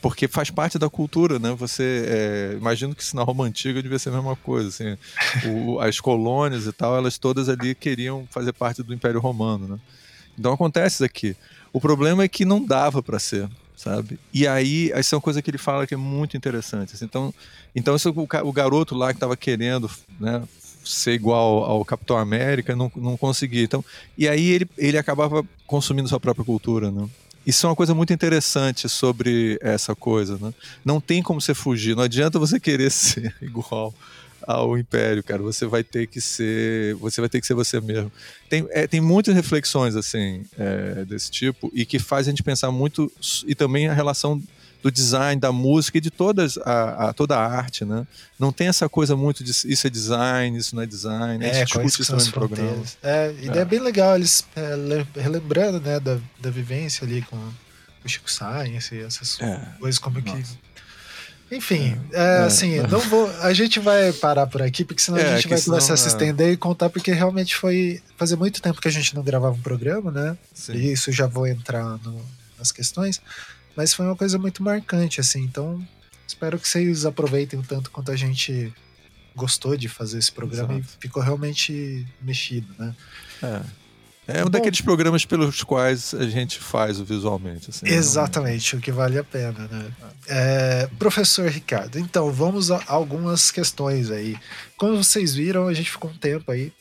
Porque 0.00 0.26
faz 0.26 0.50
parte 0.50 0.78
da 0.78 0.90
cultura, 0.90 1.38
né? 1.38 1.54
Você. 1.58 2.04
É, 2.08 2.56
imagino 2.56 2.94
que 2.94 3.02
isso 3.02 3.16
na 3.16 3.22
Roma 3.22 3.44
Antiga 3.44 3.82
devia 3.82 3.98
ser 3.98 4.10
a 4.10 4.12
mesma 4.12 4.36
coisa. 4.36 4.68
Assim, 4.68 4.98
o, 5.48 5.78
as 5.80 6.00
colônias 6.00 6.66
e 6.66 6.72
tal, 6.72 6.96
elas 6.96 7.16
todas 7.16 7.48
ali 7.48 7.74
queriam 7.74 8.26
fazer 8.30 8.52
parte 8.52 8.82
do 8.82 8.92
Império 8.92 9.20
Romano, 9.20 9.68
né? 9.68 9.78
Então 10.38 10.52
acontece 10.52 10.96
isso 10.96 11.04
aqui. 11.04 11.36
O 11.72 11.80
problema 11.80 12.22
é 12.22 12.28
que 12.28 12.44
não 12.44 12.62
dava 12.62 13.02
para 13.02 13.18
ser, 13.18 13.48
sabe? 13.76 14.18
E 14.32 14.46
aí, 14.46 14.90
é 14.92 15.00
uma 15.14 15.20
coisa 15.20 15.40
que 15.40 15.50
ele 15.50 15.58
fala 15.58 15.86
que 15.86 15.94
é 15.94 15.96
muito 15.96 16.36
interessante. 16.36 16.94
Assim, 16.94 17.06
então, 17.06 17.32
então 17.74 17.96
isso, 17.96 18.10
o, 18.10 18.48
o 18.48 18.52
garoto 18.52 18.94
lá 18.94 19.08
que 19.08 19.16
estava 19.16 19.36
querendo 19.36 19.90
né, 20.20 20.42
ser 20.84 21.12
igual 21.12 21.64
ao 21.64 21.84
Capitão 21.84 22.16
América, 22.16 22.76
não, 22.76 22.90
não 22.94 23.16
conseguia. 23.16 23.64
Então, 23.64 23.84
e 24.16 24.28
aí 24.28 24.50
ele, 24.50 24.68
ele 24.76 24.98
acabava 24.98 25.44
consumindo 25.66 26.08
sua 26.08 26.20
própria 26.20 26.44
cultura, 26.44 26.90
né? 26.90 27.08
Isso 27.46 27.66
é 27.66 27.68
uma 27.68 27.76
coisa 27.76 27.94
muito 27.94 28.12
interessante 28.12 28.88
sobre 28.88 29.58
essa 29.60 29.94
coisa, 29.94 30.38
né? 30.40 30.54
Não 30.84 31.00
tem 31.00 31.22
como 31.22 31.40
você 31.40 31.54
fugir, 31.54 31.94
não 31.94 32.02
adianta 32.02 32.38
você 32.38 32.58
querer 32.58 32.90
ser 32.92 33.34
igual 33.42 33.94
ao 34.46 34.78
império, 34.78 35.22
cara. 35.22 35.42
Você 35.42 35.66
vai 35.66 35.82
ter 35.82 36.06
que 36.06 36.20
ser, 36.20 36.94
você 36.96 37.20
vai 37.20 37.28
ter 37.28 37.40
que 37.40 37.46
ser 37.46 37.54
você 37.54 37.80
mesmo. 37.80 38.10
Tem, 38.48 38.66
é, 38.70 38.86
tem 38.86 39.00
muitas 39.00 39.34
reflexões 39.34 39.94
assim 39.96 40.44
é, 40.58 41.04
desse 41.04 41.30
tipo 41.30 41.70
e 41.74 41.84
que 41.84 41.98
faz 41.98 42.26
a 42.26 42.30
gente 42.30 42.42
pensar 42.42 42.70
muito 42.70 43.10
e 43.46 43.54
também 43.54 43.88
a 43.88 43.94
relação 43.94 44.40
do 44.84 44.90
design, 44.90 45.40
da 45.40 45.50
música 45.50 45.96
e 45.96 46.00
de 46.00 46.10
todas 46.10 46.58
a, 46.58 47.08
a, 47.08 47.12
toda 47.14 47.34
a 47.34 47.42
arte, 47.42 47.86
né? 47.86 48.06
Não 48.38 48.52
tem 48.52 48.68
essa 48.68 48.86
coisa 48.86 49.16
muito 49.16 49.42
de 49.42 49.50
isso 49.50 49.86
é 49.86 49.88
design, 49.88 50.58
isso 50.58 50.76
não 50.76 50.82
é 50.82 50.86
design. 50.86 51.42
É, 51.42 51.50
a 51.50 51.54
gente 51.54 51.78
discute 51.80 52.02
isso 52.02 52.14
no 52.14 52.32
programa. 52.32 52.82
É, 53.02 53.34
e 53.40 53.48
é. 53.48 53.58
é 53.58 53.64
bem 53.64 53.80
legal 53.80 54.14
eles 54.14 54.44
é, 54.54 54.74
relembrando, 55.18 55.80
né, 55.80 55.98
da, 55.98 56.18
da 56.38 56.50
vivência 56.50 57.06
ali 57.06 57.22
com 57.22 57.36
o 58.04 58.08
Chico 58.08 58.30
Science, 58.30 58.94
essas 58.98 59.40
é. 59.40 59.58
coisas 59.80 59.98
como 59.98 60.20
Nossa. 60.20 60.36
que 60.36 60.64
enfim, 61.50 61.96
é, 62.12 62.22
é, 62.22 62.38
assim, 62.40 62.78
não 62.90 63.00
vou. 63.00 63.30
A 63.40 63.52
gente 63.52 63.78
vai 63.78 64.12
parar 64.12 64.46
por 64.46 64.60
aqui, 64.60 64.84
porque 64.84 65.00
senão 65.00 65.18
é, 65.18 65.32
a 65.32 65.36
gente 65.36 65.48
vai 65.48 65.60
começar 65.60 65.94
a 65.94 65.96
se 65.96 66.08
estender 66.08 66.52
e 66.52 66.56
contar, 66.56 66.90
porque 66.90 67.12
realmente 67.12 67.54
foi. 67.54 68.02
Fazia 68.16 68.36
muito 68.36 68.60
tempo 68.60 68.80
que 68.80 68.88
a 68.88 68.90
gente 68.90 69.14
não 69.14 69.22
gravava 69.22 69.54
um 69.54 69.60
programa, 69.60 70.10
né? 70.10 70.36
Sim. 70.52 70.72
E 70.72 70.92
isso 70.92 71.12
já 71.12 71.26
vou 71.26 71.46
entrar 71.46 71.98
no, 72.02 72.20
as 72.58 72.72
questões, 72.72 73.20
mas 73.76 73.92
foi 73.92 74.06
uma 74.06 74.16
coisa 74.16 74.38
muito 74.38 74.62
marcante, 74.62 75.20
assim. 75.20 75.42
Então, 75.42 75.86
espero 76.26 76.58
que 76.58 76.68
vocês 76.68 77.04
aproveitem 77.04 77.58
o 77.58 77.62
tanto 77.62 77.90
quanto 77.90 78.10
a 78.10 78.16
gente 78.16 78.72
gostou 79.34 79.76
de 79.76 79.88
fazer 79.88 80.18
esse 80.18 80.30
programa 80.30 80.74
Exato. 80.74 80.96
e 80.98 81.02
ficou 81.02 81.22
realmente 81.22 82.06
mexido, 82.22 82.72
né? 82.78 82.94
É. 83.42 83.84
É 84.26 84.40
um 84.40 84.44
Bom, 84.44 84.50
daqueles 84.50 84.80
programas 84.80 85.26
pelos 85.26 85.62
quais 85.62 86.14
a 86.14 86.26
gente 86.26 86.58
faz 86.58 86.98
o 86.98 87.04
visualmente. 87.04 87.68
Assim, 87.68 87.86
exatamente, 87.86 88.74
o 88.74 88.80
que 88.80 88.90
vale 88.90 89.18
a 89.18 89.24
pena, 89.24 89.68
né? 89.70 89.92
É, 90.26 90.88
professor 90.98 91.50
Ricardo, 91.50 91.98
então 91.98 92.32
vamos 92.32 92.70
a 92.70 92.82
algumas 92.86 93.50
questões 93.50 94.10
aí. 94.10 94.38
Como 94.78 94.96
vocês 94.96 95.34
viram, 95.34 95.68
a 95.68 95.74
gente 95.74 95.90
ficou 95.90 96.10
um 96.10 96.16
tempo 96.16 96.50
aí 96.50 96.72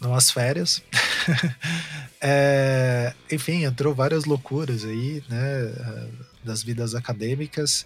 numas 0.00 0.32
férias. 0.32 0.82
é, 2.24 3.12
enfim, 3.32 3.64
entrou 3.64 3.92
várias 3.92 4.24
loucuras 4.24 4.84
aí, 4.84 5.24
né? 5.28 6.08
Das 6.44 6.62
vidas 6.62 6.94
acadêmicas. 6.94 7.84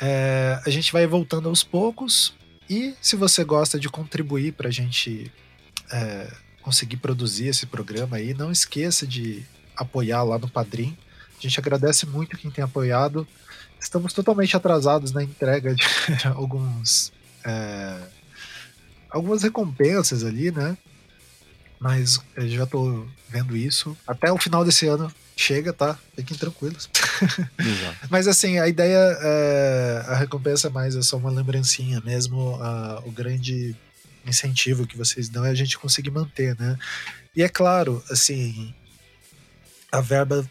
É, 0.00 0.58
a 0.64 0.70
gente 0.70 0.90
vai 0.90 1.06
voltando 1.06 1.50
aos 1.50 1.62
poucos. 1.62 2.34
E 2.68 2.94
se 3.00 3.14
você 3.14 3.44
gosta 3.44 3.78
de 3.78 3.88
contribuir 3.90 4.52
para 4.52 4.68
a 4.68 4.72
gente 4.72 5.30
é, 5.92 6.32
conseguir 6.62 6.96
produzir 6.96 7.48
esse 7.48 7.66
programa 7.66 8.16
aí, 8.16 8.32
não 8.32 8.50
esqueça 8.50 9.06
de 9.06 9.44
apoiar 9.76 10.22
lá 10.22 10.38
no 10.38 10.48
Padrim. 10.48 10.96
A 11.38 11.42
gente 11.42 11.60
agradece 11.60 12.06
muito 12.06 12.38
quem 12.38 12.50
tem 12.50 12.64
apoiado. 12.64 13.28
Estamos 13.78 14.14
totalmente 14.14 14.56
atrasados 14.56 15.12
na 15.12 15.22
entrega 15.22 15.74
de 15.74 15.84
alguns 16.34 17.12
é, 17.44 18.00
algumas 19.10 19.42
recompensas 19.42 20.24
ali, 20.24 20.50
né? 20.50 20.76
Mas 21.78 22.18
eu 22.36 22.48
já 22.48 22.66
tô 22.66 23.06
vendo 23.28 23.56
isso. 23.56 23.96
Até 24.06 24.32
o 24.32 24.38
final 24.38 24.64
desse 24.64 24.86
ano 24.86 25.12
chega, 25.36 25.72
tá? 25.72 25.98
Fiquem 26.16 26.36
tranquilos. 26.36 26.90
Mas 28.10 28.26
assim, 28.26 28.58
a 28.58 28.66
ideia, 28.66 28.98
é, 29.20 30.04
a 30.08 30.16
recompensa 30.16 30.66
é 30.66 30.70
mais 30.70 30.96
é 30.96 31.02
só 31.02 31.16
uma 31.16 31.30
lembrancinha 31.30 32.00
mesmo. 32.04 32.56
A, 32.60 33.02
o 33.04 33.12
grande 33.12 33.76
incentivo 34.26 34.86
que 34.86 34.96
vocês 34.96 35.28
dão 35.28 35.44
é 35.44 35.50
a 35.50 35.54
gente 35.54 35.78
conseguir 35.78 36.10
manter, 36.10 36.58
né? 36.58 36.76
E 37.34 37.42
é 37.42 37.48
claro, 37.48 38.02
assim, 38.10 38.74
a 39.92 40.00
verba 40.00 40.48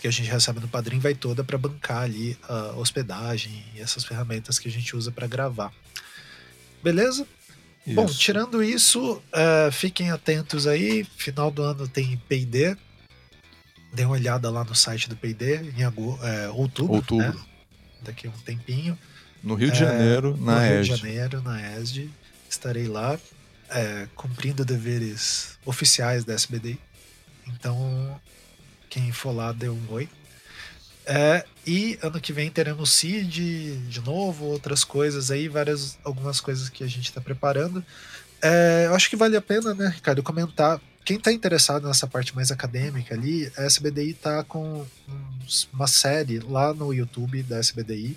que 0.00 0.08
a 0.08 0.10
gente 0.10 0.30
recebe 0.30 0.58
no 0.58 0.66
padrinho 0.66 1.00
vai 1.00 1.14
toda 1.14 1.44
para 1.44 1.56
bancar 1.56 2.02
ali 2.02 2.36
a 2.48 2.72
hospedagem 2.72 3.64
e 3.74 3.80
essas 3.80 4.04
ferramentas 4.04 4.58
que 4.58 4.66
a 4.66 4.70
gente 4.70 4.96
usa 4.96 5.12
para 5.12 5.28
gravar. 5.28 5.72
Beleza? 6.82 7.24
Isso. 7.86 7.96
Bom, 7.96 8.06
tirando 8.06 8.62
isso, 8.62 9.14
uh, 9.14 9.72
fiquem 9.72 10.10
atentos 10.10 10.66
aí. 10.66 11.04
Final 11.16 11.50
do 11.50 11.62
ano 11.62 11.88
tem 11.88 12.16
PD. 12.28 12.76
Dê 13.92 14.04
uma 14.04 14.14
olhada 14.14 14.48
lá 14.50 14.64
no 14.64 14.74
site 14.74 15.08
do 15.08 15.16
PD 15.16 15.70
em 15.76 15.84
agosto, 15.84 16.24
é, 16.24 16.48
outubro. 16.48 16.94
Outubro. 16.94 17.38
Né? 17.38 17.44
Daqui 18.02 18.26
a 18.26 18.30
um 18.30 18.38
tempinho. 18.38 18.98
No 19.42 19.54
Rio 19.54 19.70
de 19.70 19.78
Janeiro, 19.78 20.38
é, 20.40 20.44
na 20.44 20.54
no 20.54 20.64
ESD. 20.64 20.72
Rio 20.72 20.82
de 20.82 21.02
Janeiro, 21.02 21.42
na 21.42 21.76
ESD 21.76 22.10
estarei 22.52 22.86
lá 22.86 23.18
é, 23.70 24.06
cumprindo 24.14 24.64
deveres 24.64 25.58
oficiais 25.64 26.24
da 26.24 26.34
SBD. 26.34 26.78
Então, 27.46 28.20
quem 28.88 29.10
for 29.10 29.32
lá, 29.32 29.52
dê 29.52 29.68
um 29.68 29.80
oi. 29.90 30.08
É, 31.04 31.44
e 31.66 31.98
ano 32.02 32.20
que 32.20 32.32
vem 32.32 32.50
teremos 32.50 32.90
CID 32.90 33.76
de 33.88 34.00
novo, 34.00 34.46
outras 34.46 34.84
coisas 34.84 35.30
aí, 35.30 35.48
várias, 35.48 35.98
algumas 36.04 36.40
coisas 36.40 36.68
que 36.68 36.84
a 36.84 36.86
gente 36.86 37.08
está 37.08 37.20
preparando. 37.20 37.84
É, 38.40 38.86
eu 38.86 38.94
acho 38.94 39.08
que 39.08 39.16
vale 39.16 39.36
a 39.36 39.42
pena, 39.42 39.74
né, 39.74 39.88
Ricardo, 39.88 40.22
comentar. 40.22 40.80
Quem 41.04 41.16
está 41.16 41.32
interessado 41.32 41.88
nessa 41.88 42.06
parte 42.06 42.34
mais 42.34 42.52
acadêmica 42.52 43.14
ali, 43.14 43.50
a 43.56 43.64
SBDI 43.64 44.10
está 44.10 44.44
com 44.44 44.86
uma 45.72 45.88
série 45.88 46.38
lá 46.38 46.72
no 46.72 46.94
YouTube 46.94 47.42
da 47.42 47.58
SBDI, 47.58 48.16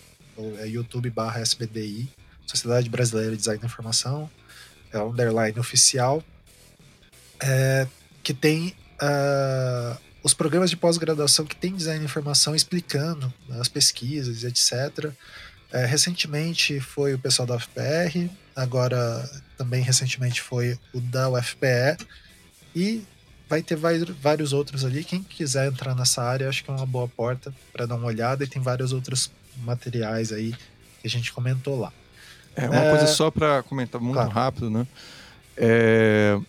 é 0.60 0.68
YouTube 0.68 1.10
barra 1.10 1.42
SBDI, 1.42 2.08
Sociedade 2.46 2.90
Brasileira 2.90 3.32
de 3.32 3.38
Design 3.38 3.60
da 3.60 3.66
Informação, 3.66 4.30
é 4.94 5.00
underline 5.00 5.60
oficial, 5.60 6.24
é, 7.40 7.88
que 8.22 8.34
tem 8.34 8.76
uh, 9.02 9.98
os 10.26 10.34
programas 10.34 10.72
de 10.72 10.76
pós-graduação 10.76 11.46
que 11.46 11.56
tem 11.56 11.76
design 11.76 12.00
de 12.00 12.06
informação 12.06 12.56
explicando 12.56 13.32
as 13.60 13.68
pesquisas, 13.68 14.44
etc. 14.44 15.14
É, 15.72 15.86
recentemente 15.86 16.80
foi 16.80 17.14
o 17.14 17.20
pessoal 17.20 17.48
da 17.48 17.56
UFPR, 17.56 18.28
agora 18.56 18.98
também 19.56 19.84
recentemente 19.84 20.42
foi 20.42 20.80
o 20.92 21.00
da 21.00 21.30
UFPE, 21.30 22.04
e 22.76 23.04
vai 23.48 23.62
ter 23.62 23.78
vários 23.78 24.52
outros 24.52 24.84
ali. 24.84 25.04
Quem 25.04 25.22
quiser 25.22 25.68
entrar 25.68 25.94
nessa 25.94 26.24
área, 26.24 26.50
acho 26.50 26.64
que 26.64 26.72
é 26.72 26.74
uma 26.74 26.88
boa 26.88 27.08
porta 27.08 27.54
para 27.72 27.86
dar 27.86 27.94
uma 27.94 28.08
olhada, 28.08 28.44
e 28.44 28.48
tem 28.48 28.60
vários 28.60 28.94
outros 28.94 29.30
materiais 29.58 30.32
aí 30.32 30.56
que 31.02 31.08
a 31.08 31.10
gente 31.10 31.32
comentou 31.32 31.80
lá. 31.80 31.94
É, 32.56 32.68
uma 32.68 32.82
é... 32.82 32.90
coisa 32.90 33.06
só 33.06 33.30
para 33.30 33.62
comentar 33.62 34.02
muito 34.02 34.16
claro. 34.16 34.32
rápido, 34.32 34.72
né? 34.72 34.88
É, 35.56 36.40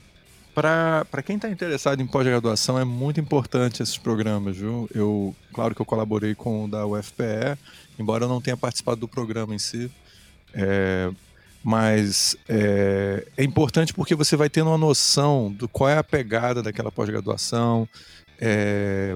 para 0.56 1.22
quem 1.22 1.36
está 1.36 1.50
interessado 1.50 2.00
em 2.00 2.06
pós-graduação, 2.06 2.78
é 2.78 2.84
muito 2.84 3.20
importante 3.20 3.82
esses 3.82 3.98
programas, 3.98 4.56
viu? 4.56 4.88
Eu, 4.94 5.36
claro 5.52 5.74
que 5.74 5.82
eu 5.82 5.84
colaborei 5.84 6.34
com 6.34 6.64
o 6.64 6.68
da 6.68 6.86
UFPE, 6.86 7.58
embora 7.98 8.24
eu 8.24 8.28
não 8.28 8.40
tenha 8.40 8.56
participado 8.56 9.00
do 9.00 9.06
programa 9.06 9.54
em 9.54 9.58
si. 9.58 9.90
É, 10.54 11.10
mas 11.62 12.38
é, 12.48 13.26
é, 13.36 13.44
importante 13.44 13.92
porque 13.92 14.14
você 14.14 14.34
vai 14.34 14.48
tendo 14.48 14.70
uma 14.70 14.78
noção 14.78 15.52
do 15.52 15.68
qual 15.68 15.90
é 15.90 15.98
a 15.98 16.04
pegada 16.04 16.62
daquela 16.62 16.90
pós-graduação, 16.90 17.86
é, 18.40 19.14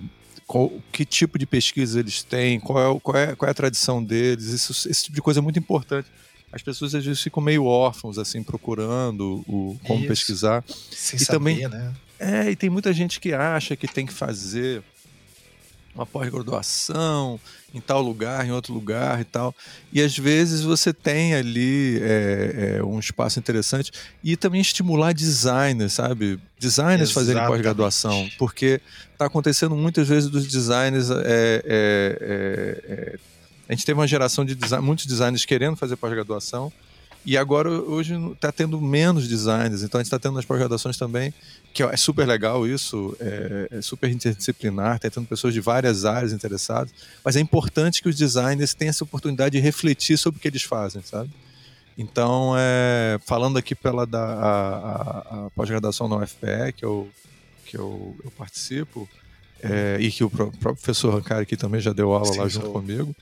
que 0.93 1.07
tipo 1.07 1.39
de 1.39 1.47
pesquisa 1.47 2.01
eles 2.01 2.23
têm, 2.23 2.61
qual 2.61 2.97
é, 2.97 3.01
qual 3.01 3.17
é, 3.17 3.35
qual 3.35 3.49
é 3.49 3.51
a 3.51 3.55
tradição 3.55 4.05
deles, 4.05 4.49
isso, 4.49 4.73
esse 4.91 5.05
tipo 5.05 5.15
de 5.15 5.23
coisa 5.23 5.41
é 5.41 5.43
muito 5.43 5.59
importante 5.59 6.07
as 6.53 6.63
pessoas 6.63 6.95
às 6.95 7.05
vezes 7.05 7.23
ficam 7.23 7.43
meio 7.43 7.65
órfãos, 7.65 8.19
assim, 8.19 8.43
procurando 8.43 9.45
o, 9.47 9.79
como 9.87 10.01
Isso. 10.01 10.09
pesquisar. 10.09 10.65
Sem 10.91 11.17
e 11.17 11.25
saber, 11.25 11.39
também, 11.39 11.69
né? 11.69 11.95
É, 12.19 12.51
e 12.51 12.57
tem 12.57 12.69
muita 12.69 12.93
gente 12.93 13.19
que 13.21 13.33
acha 13.33 13.77
que 13.77 13.89
tem 13.89 14.05
que 14.05 14.13
fazer 14.13 14.83
uma 15.95 16.07
pós-graduação 16.07 17.41
em 17.73 17.81
tal 17.81 18.03
lugar, 18.03 18.47
em 18.47 18.53
outro 18.53 18.73
lugar 18.73 19.21
e 19.21 19.25
tal. 19.25 19.55
E 19.93 20.03
às 20.03 20.17
vezes 20.17 20.63
você 20.63 20.93
tem 20.93 21.35
ali 21.35 21.99
é, 22.03 22.77
é, 22.79 22.83
um 22.83 22.99
espaço 22.99 23.39
interessante 23.39 23.93
e 24.23 24.37
também 24.37 24.61
estimular 24.61 25.13
designers, 25.13 25.95
sabe? 25.95 26.39
Designers 26.59 27.11
Exatamente. 27.11 27.15
fazerem 27.15 27.47
pós-graduação, 27.47 28.29
porque 28.39 28.81
está 29.13 29.27
acontecendo 29.27 29.75
muitas 29.77 30.09
vezes 30.09 30.29
dos 30.29 30.47
designers 30.47 31.11
é, 31.11 31.15
é, 31.15 31.65
é, 31.67 32.93
é 32.93 33.19
a 33.71 33.73
gente 33.73 33.87
teve 33.87 34.01
uma 34.01 34.07
geração 34.07 34.45
de 34.45 34.57
design, 34.57 34.85
muitos 34.85 35.07
designers 35.07 35.45
querendo 35.45 35.77
fazer 35.77 35.95
pós-graduação, 35.95 36.73
e 37.25 37.37
agora, 37.37 37.71
hoje, 37.71 38.17
está 38.33 38.51
tendo 38.51 38.81
menos 38.81 39.29
designers, 39.29 39.85
então 39.85 40.01
a 40.01 40.03
gente 40.03 40.09
está 40.09 40.19
tendo 40.19 40.35
nas 40.35 40.45
pós-graduações 40.45 40.97
também, 40.97 41.33
que 41.73 41.81
é 41.81 41.97
super 41.97 42.27
legal 42.27 42.67
isso, 42.67 43.17
é, 43.21 43.69
é 43.71 43.81
super 43.81 44.11
interdisciplinar, 44.11 44.97
está 44.97 45.09
tendo 45.09 45.29
pessoas 45.29 45.55
de 45.55 45.61
várias 45.61 46.05
áreas 46.05 46.33
interessadas, 46.33 46.93
mas 47.25 47.37
é 47.37 47.41
importante 47.41 48.03
que 48.03 48.09
os 48.09 48.17
designers 48.17 48.75
tenham 48.75 48.91
essa 48.91 49.05
oportunidade 49.05 49.57
de 49.57 49.63
refletir 49.63 50.19
sobre 50.19 50.39
o 50.39 50.41
que 50.43 50.49
eles 50.49 50.65
fazem, 50.65 51.01
sabe? 51.03 51.31
Então, 51.97 52.55
é, 52.59 53.21
falando 53.25 53.57
aqui 53.57 53.77
pela 53.77 54.05
da 54.05 54.25
a, 54.25 54.59
a, 54.59 55.47
a 55.47 55.51
pós-graduação 55.51 56.09
na 56.09 56.17
UFPE, 56.17 56.73
que 56.77 56.85
eu, 56.85 57.09
que 57.67 57.79
eu, 57.79 58.17
eu 58.25 58.33
participo, 58.33 59.09
é, 59.63 59.97
e 60.01 60.11
que 60.11 60.25
o 60.25 60.31
professor 60.31 61.15
Rancari 61.15 61.43
aqui 61.43 61.57
também 61.57 61.81
já 61.81 61.93
deu 61.93 62.13
aula 62.13 62.33
Sim, 62.33 62.39
lá 62.41 62.49
junto 62.49 62.67
sou... 62.67 62.73
comigo. 62.73 63.15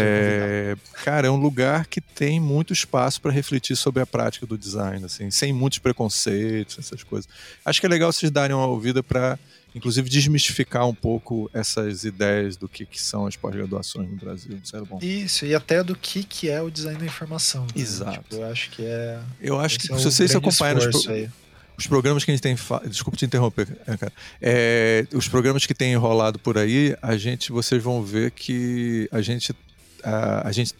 É, 0.00 0.76
cara, 1.04 1.28
é 1.28 1.30
um 1.30 1.36
lugar 1.36 1.86
que 1.86 2.00
tem 2.00 2.40
muito 2.40 2.72
espaço 2.72 3.20
para 3.20 3.30
refletir 3.30 3.76
sobre 3.76 4.02
a 4.02 4.06
prática 4.06 4.46
do 4.46 4.58
design, 4.58 5.04
assim, 5.04 5.30
sem 5.30 5.52
muitos 5.52 5.78
preconceitos, 5.78 6.78
essas 6.78 7.02
coisas. 7.02 7.28
Acho 7.64 7.80
que 7.80 7.86
é 7.86 7.88
legal 7.88 8.12
vocês 8.12 8.30
darem 8.30 8.56
uma 8.56 8.66
ouvida 8.66 9.02
para, 9.02 9.38
inclusive, 9.74 10.08
desmistificar 10.08 10.86
um 10.88 10.94
pouco 10.94 11.50
essas 11.52 12.04
ideias 12.04 12.56
do 12.56 12.68
que, 12.68 12.84
que 12.84 13.00
são 13.00 13.26
as 13.26 13.36
pós-graduações 13.36 14.10
no 14.10 14.16
Brasil. 14.16 14.58
Isso 14.62 14.76
é 14.76 14.80
bom. 14.80 14.98
Isso, 15.00 15.46
e 15.46 15.54
até 15.54 15.82
do 15.82 15.94
que, 15.94 16.24
que 16.24 16.48
é 16.48 16.60
o 16.60 16.70
design 16.70 16.98
da 16.98 17.06
informação. 17.06 17.62
Né? 17.62 17.82
Exato. 17.82 18.22
Tipo, 18.22 18.36
eu 18.36 18.46
acho 18.50 18.70
que 18.70 18.84
é. 18.84 19.20
Eu 19.40 19.60
acho 19.60 19.78
que 19.78 19.92
é 19.92 19.96
se 19.96 20.04
vocês 20.04 20.34
acompanham 20.34 20.78
os, 20.78 20.86
pro 20.86 21.30
os 21.76 21.86
programas 21.86 22.24
que 22.24 22.30
a 22.30 22.34
gente 22.34 22.42
tem. 22.42 22.56
Desculpa 22.88 23.16
te 23.16 23.24
interromper, 23.24 23.66
é, 23.86 23.96
cara. 23.96 24.12
É, 24.40 25.06
os 25.12 25.28
programas 25.28 25.66
que 25.66 25.74
tem 25.74 25.92
enrolado 25.92 26.38
por 26.38 26.56
aí, 26.56 26.96
a 27.02 27.16
gente, 27.16 27.50
vocês 27.50 27.82
vão 27.82 28.02
ver 28.02 28.30
que 28.30 29.08
a 29.10 29.20
gente. 29.20 29.54
A, 30.02 30.48
a 30.48 30.52
gente 30.52 30.74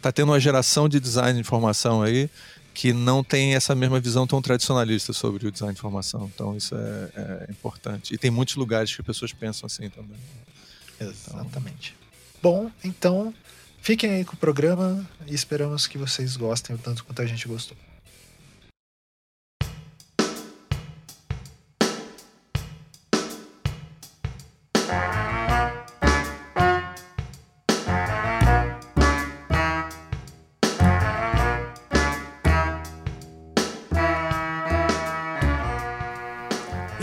tá 0.00 0.12
tendo 0.12 0.30
uma 0.30 0.40
geração 0.40 0.88
de 0.88 1.00
design 1.00 1.34
de 1.34 1.40
informação 1.40 2.02
aí 2.02 2.28
que 2.74 2.92
não 2.92 3.22
tem 3.22 3.54
essa 3.54 3.74
mesma 3.74 4.00
visão 4.00 4.26
tão 4.26 4.42
tradicionalista 4.42 5.12
sobre 5.12 5.46
o 5.46 5.52
design 5.52 5.72
de 5.72 5.78
informação. 5.78 6.30
Então 6.34 6.56
isso 6.56 6.74
é, 6.74 7.46
é 7.48 7.50
importante. 7.50 8.12
E 8.12 8.18
tem 8.18 8.30
muitos 8.30 8.56
lugares 8.56 8.94
que 8.94 9.02
pessoas 9.02 9.32
pensam 9.32 9.66
assim 9.66 9.88
também. 9.88 10.18
Exatamente. 11.00 11.94
Então... 12.38 12.52
Bom, 12.52 12.70
então 12.82 13.32
fiquem 13.80 14.10
aí 14.10 14.24
com 14.24 14.34
o 14.34 14.36
programa 14.36 15.08
e 15.26 15.34
esperamos 15.34 15.86
que 15.86 15.96
vocês 15.96 16.36
gostem 16.36 16.74
o 16.74 16.78
tanto 16.78 17.04
quanto 17.04 17.22
a 17.22 17.26
gente 17.26 17.46
gostou. 17.46 17.76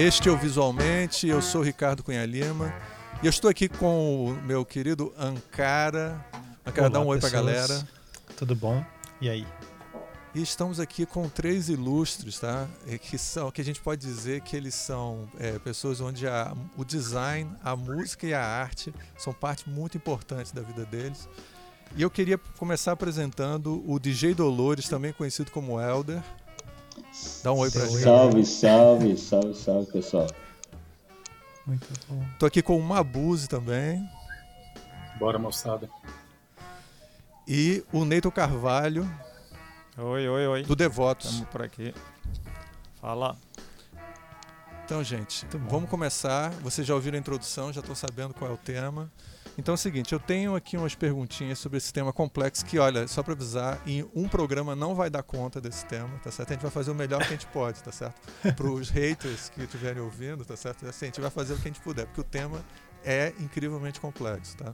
Este 0.01 0.29
é 0.29 0.31
o 0.31 0.35
Visualmente, 0.35 1.27
eu 1.27 1.43
sou 1.43 1.61
Ricardo 1.61 2.01
Cunha 2.01 2.25
Lima 2.25 2.73
e 3.21 3.27
eu 3.27 3.29
estou 3.29 3.47
aqui 3.47 3.69
com 3.69 4.25
o 4.25 4.33
meu 4.41 4.65
querido 4.65 5.13
Ankara. 5.15 6.25
Ankara, 6.65 6.87
Olá, 6.87 6.89
dá 6.89 6.99
um 7.01 7.05
oi 7.05 7.19
pessoas. 7.19 7.31
pra 7.31 7.39
galera. 7.39 7.87
Tudo 8.35 8.55
bom? 8.55 8.83
E 9.21 9.29
aí? 9.29 9.45
E 10.33 10.41
estamos 10.41 10.79
aqui 10.79 11.05
com 11.05 11.29
três 11.29 11.69
ilustres, 11.69 12.39
tá? 12.39 12.67
Que 12.99 13.15
são, 13.15 13.51
que 13.51 13.61
a 13.61 13.63
gente 13.63 13.79
pode 13.79 14.01
dizer 14.01 14.41
que 14.41 14.57
eles 14.57 14.73
são 14.73 15.29
é, 15.37 15.59
pessoas 15.59 16.01
onde 16.01 16.27
a, 16.27 16.51
o 16.75 16.83
design, 16.83 17.55
a 17.63 17.75
música 17.75 18.25
e 18.25 18.33
a 18.33 18.43
arte 18.43 18.91
são 19.19 19.31
parte 19.31 19.69
muito 19.69 19.97
importante 19.97 20.51
da 20.51 20.63
vida 20.63 20.83
deles. 20.83 21.29
E 21.95 22.01
eu 22.01 22.09
queria 22.09 22.39
começar 22.57 22.93
apresentando 22.93 23.83
o 23.85 23.99
DJ 23.99 24.33
Dolores, 24.33 24.89
também 24.89 25.13
conhecido 25.13 25.51
como 25.51 25.79
Elder. 25.79 26.23
Dá 27.43 27.51
um 27.53 27.57
oi 27.57 27.71
pra 27.71 27.85
gente. 27.85 28.01
Salve, 28.01 28.45
salve, 28.45 29.17
salve, 29.17 29.53
salve, 29.55 29.91
pessoal. 29.91 30.27
Muito 31.65 31.87
bom. 32.07 32.23
Tô 32.39 32.45
aqui 32.45 32.61
com 32.61 32.77
o 32.77 32.81
Mabuse 32.81 33.47
também. 33.47 34.07
Bora, 35.19 35.37
moçada. 35.37 35.89
E 37.47 37.83
o 37.91 38.05
Neito 38.05 38.31
Carvalho. 38.31 39.09
Oi, 39.97 40.27
oi, 40.27 40.47
oi. 40.47 40.63
Do 40.63 40.75
Devotos. 40.75 41.29
Estamos 41.29 41.49
por 41.49 41.61
aqui. 41.61 41.93
Fala. 42.99 43.37
Então, 44.85 45.03
gente, 45.03 45.45
vamos 45.69 45.89
começar. 45.89 46.49
Vocês 46.61 46.85
já 46.85 46.93
ouviram 46.93 47.17
a 47.17 47.19
introdução, 47.19 47.71
já 47.71 47.79
estão 47.81 47.95
sabendo 47.95 48.33
qual 48.33 48.51
é 48.51 48.53
o 48.53 48.57
tema. 48.57 49.11
Então 49.57 49.73
é 49.73 49.75
o 49.75 49.77
seguinte, 49.77 50.13
eu 50.13 50.19
tenho 50.19 50.55
aqui 50.55 50.77
umas 50.77 50.95
perguntinhas 50.95 51.59
sobre 51.59 51.77
esse 51.77 51.91
tema 51.91 52.13
complexo 52.13 52.65
que, 52.65 52.79
olha, 52.79 53.07
só 53.07 53.21
para 53.21 53.33
avisar, 53.33 53.81
em 53.85 54.05
um 54.15 54.27
programa 54.27 54.75
não 54.75 54.95
vai 54.95 55.09
dar 55.09 55.23
conta 55.23 55.59
desse 55.59 55.85
tema, 55.85 56.09
tá 56.23 56.31
certo? 56.31 56.51
A 56.51 56.53
gente 56.53 56.61
vai 56.61 56.71
fazer 56.71 56.91
o 56.91 56.95
melhor 56.95 57.19
que 57.19 57.27
a 57.27 57.31
gente 57.31 57.47
pode, 57.47 57.83
tá 57.83 57.91
certo? 57.91 58.15
Para 58.55 58.67
os 58.67 58.89
haters 58.89 59.49
que 59.49 59.61
estiverem 59.61 60.01
ouvindo, 60.01 60.45
tá 60.45 60.55
certo? 60.55 60.85
Assim, 60.87 61.05
a 61.05 61.07
gente 61.07 61.21
vai 61.21 61.29
fazer 61.29 61.53
o 61.53 61.57
que 61.57 61.67
a 61.67 61.71
gente 61.71 61.81
puder, 61.81 62.05
porque 62.05 62.21
o 62.21 62.23
tema 62.23 62.63
é 63.03 63.33
incrivelmente 63.39 63.99
complexo, 63.99 64.55
tá? 64.57 64.73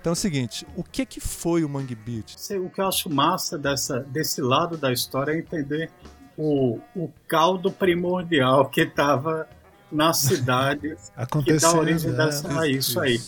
Então 0.00 0.10
é 0.10 0.14
o 0.14 0.16
seguinte, 0.16 0.66
o 0.76 0.82
que 0.82 1.04
que 1.06 1.20
foi 1.20 1.64
o 1.64 1.68
Mangue 1.68 1.94
Beat? 1.94 2.36
O 2.56 2.70
que 2.70 2.80
eu 2.80 2.88
acho 2.88 3.08
massa 3.10 3.58
dessa, 3.58 4.00
desse 4.00 4.40
lado 4.40 4.76
da 4.76 4.92
história 4.92 5.32
é 5.32 5.38
entender 5.38 5.90
o, 6.36 6.78
o 6.96 7.10
caldo 7.28 7.70
primordial 7.70 8.68
que 8.68 8.80
estava 8.80 9.48
na 9.90 10.12
cidade 10.12 10.96
que 11.44 11.56
dá 11.58 11.72
origem 11.74 12.12
dessa, 12.12 12.60
a 12.60 12.68
isso, 12.68 12.90
isso 12.90 13.00
aí. 13.00 13.20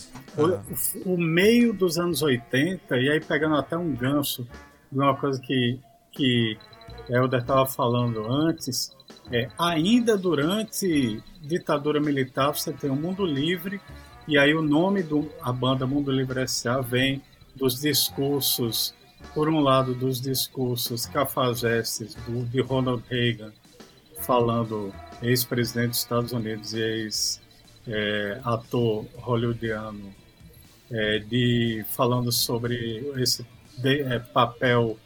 O, 1.05 1.13
o, 1.13 1.17
meio 1.17 1.73
dos 1.73 1.97
anos 1.99 2.21
80, 2.21 2.97
e 2.97 3.09
aí 3.09 3.19
pegando 3.19 3.55
até 3.55 3.77
um 3.77 3.93
gancho 3.93 4.47
de 4.91 4.97
uma 4.97 5.15
coisa 5.15 5.39
que, 5.39 5.79
que 6.11 6.57
Helder 7.09 7.41
estava 7.41 7.65
falando 7.65 8.25
antes, 8.31 8.95
é, 9.31 9.47
ainda 9.59 10.17
durante 10.17 11.21
ditadura 11.41 11.99
militar 11.99 12.53
você 12.53 12.71
tem 12.73 12.89
o 12.89 12.95
Mundo 12.95 13.25
Livre, 13.25 13.79
e 14.27 14.37
aí 14.37 14.53
o 14.53 14.61
nome 14.61 15.03
da 15.03 15.51
banda 15.51 15.85
Mundo 15.85 16.11
Livre 16.11 16.41
S.A. 16.41 16.81
vem 16.81 17.21
dos 17.55 17.81
discursos, 17.81 18.95
por 19.33 19.47
um 19.49 19.59
lado 19.59 19.93
dos 19.93 20.19
discursos 20.19 21.05
cafajestes 21.05 22.15
do, 22.15 22.45
de 22.45 22.61
Ronald 22.61 23.03
Reagan, 23.09 23.51
falando 24.21 24.93
ex-presidente 25.23 25.89
dos 25.89 25.99
Estados 25.99 26.31
Unidos 26.31 26.73
e 26.73 26.81
ex-ator 27.87 29.05
é, 29.05 29.07
hollywoodiano 29.21 30.13
é, 30.91 31.19
de 31.19 31.83
falando 31.89 32.31
sobre 32.31 33.11
esse 33.17 33.45
de, 33.77 34.01
é, 34.01 34.19
papel 34.19 34.97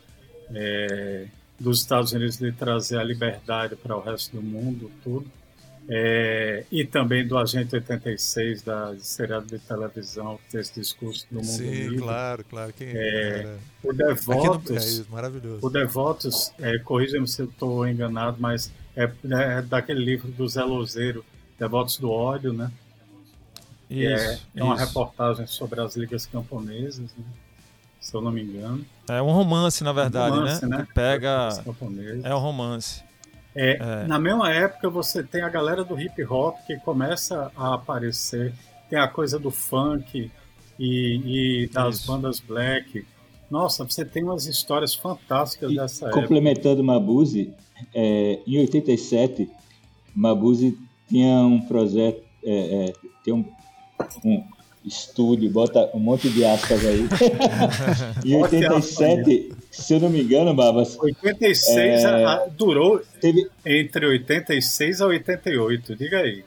é, 0.53 1.27
dos 1.59 1.79
Estados 1.79 2.11
Unidos 2.11 2.37
de 2.37 2.51
trazer 2.51 2.97
a 2.99 3.03
liberdade 3.03 3.75
para 3.75 3.95
o 3.95 4.01
resto 4.01 4.35
do 4.35 4.41
mundo, 4.41 4.91
tudo. 5.03 5.25
É, 5.89 6.65
e 6.69 6.85
também 6.85 7.25
do 7.25 7.37
Agente 7.37 7.73
86 7.73 8.61
da 8.61 8.93
seriado 8.99 9.45
de 9.45 9.57
televisão, 9.57 10.37
esse 10.53 10.81
discurso 10.81 11.25
do 11.31 11.37
mundo 11.37 11.45
Sim, 11.45 11.71
livre. 11.71 11.97
claro, 11.99 12.43
claro. 12.43 12.73
Quem 12.73 12.89
é, 12.89 13.55
o 13.81 13.93
Devotos, 13.93 14.99
é 14.99 15.03
maravilhoso. 15.09 15.65
O 15.65 15.69
Devotos, 15.69 16.51
é, 16.59 16.77
corrija-me 16.79 17.25
se 17.25 17.41
eu 17.41 17.45
estou 17.45 17.87
enganado, 17.87 18.35
mas 18.37 18.69
é, 18.97 19.11
é, 19.29 19.61
daquele 19.61 20.03
livro 20.03 20.29
do 20.31 20.47
Zé 20.47 20.63
Lozeiro, 20.63 21.23
Devotos 21.59 21.97
do 21.97 22.09
Ódio, 22.11 22.51
né? 22.51 22.71
Isso, 23.89 24.31
é, 24.31 24.39
é 24.55 24.63
uma 24.63 24.77
reportagem 24.77 25.45
sobre 25.47 25.79
as 25.79 25.95
ligas 25.95 26.25
camponesas, 26.25 27.09
né? 27.15 27.25
se 28.01 28.13
eu 28.13 28.21
não 28.21 28.31
me 28.31 28.41
engano. 28.41 28.85
É 29.07 29.21
um 29.21 29.31
romance, 29.31 29.83
na 29.83 29.93
verdade, 29.93 30.35
um 30.35 30.39
romance, 30.39 30.65
né? 30.65 30.77
né? 30.77 30.87
pega. 30.93 31.49
É 32.23 32.33
um 32.33 32.39
romance. 32.39 33.03
É, 33.55 33.77
é. 33.77 34.07
Na 34.07 34.19
mesma 34.19 34.51
época, 34.51 34.89
você 34.89 35.23
tem 35.23 35.41
a 35.41 35.49
galera 35.49 35.83
do 35.83 35.99
hip 35.99 36.23
hop 36.25 36.57
que 36.65 36.77
começa 36.77 37.51
a 37.55 37.75
aparecer, 37.75 38.53
tem 38.89 38.99
a 38.99 39.07
coisa 39.07 39.37
do 39.39 39.51
funk 39.51 40.31
e, 40.79 41.63
e 41.63 41.67
das 41.67 41.97
Isso. 41.97 42.07
bandas 42.07 42.39
black. 42.39 43.05
Nossa, 43.49 43.83
você 43.83 44.03
tem 44.03 44.23
umas 44.23 44.45
histórias 44.45 44.93
fantásticas 44.93 45.71
e, 45.71 45.75
dessa 45.75 46.05
época. 46.07 46.21
Complementando 46.21 46.83
Mabuse, 46.83 47.53
é, 47.93 48.39
em 48.45 48.59
87, 48.59 49.49
Mabuse 50.15 50.77
tinha 51.07 51.39
um 51.45 51.61
projeto, 51.61 52.21
é, 52.43 52.89
é, 52.89 52.93
tem 53.23 53.33
um 53.33 53.45
um 54.23 54.43
estúdio, 54.85 55.49
bota 55.49 55.89
um 55.93 55.99
monte 55.99 56.29
de 56.29 56.45
aspas 56.45 56.85
aí. 56.85 57.07
em 58.25 58.35
87, 58.35 59.51
se 59.71 59.93
eu 59.93 59.99
não 59.99 60.09
me 60.09 60.21
engano, 60.21 60.53
Babas. 60.53 60.97
86 60.99 62.03
é, 62.03 62.25
a, 62.25 62.45
durou 62.47 63.01
teve... 63.19 63.49
entre 63.65 64.05
86 64.05 65.01
a 65.01 65.07
88, 65.07 65.95
diga 65.95 66.19
aí. 66.19 66.43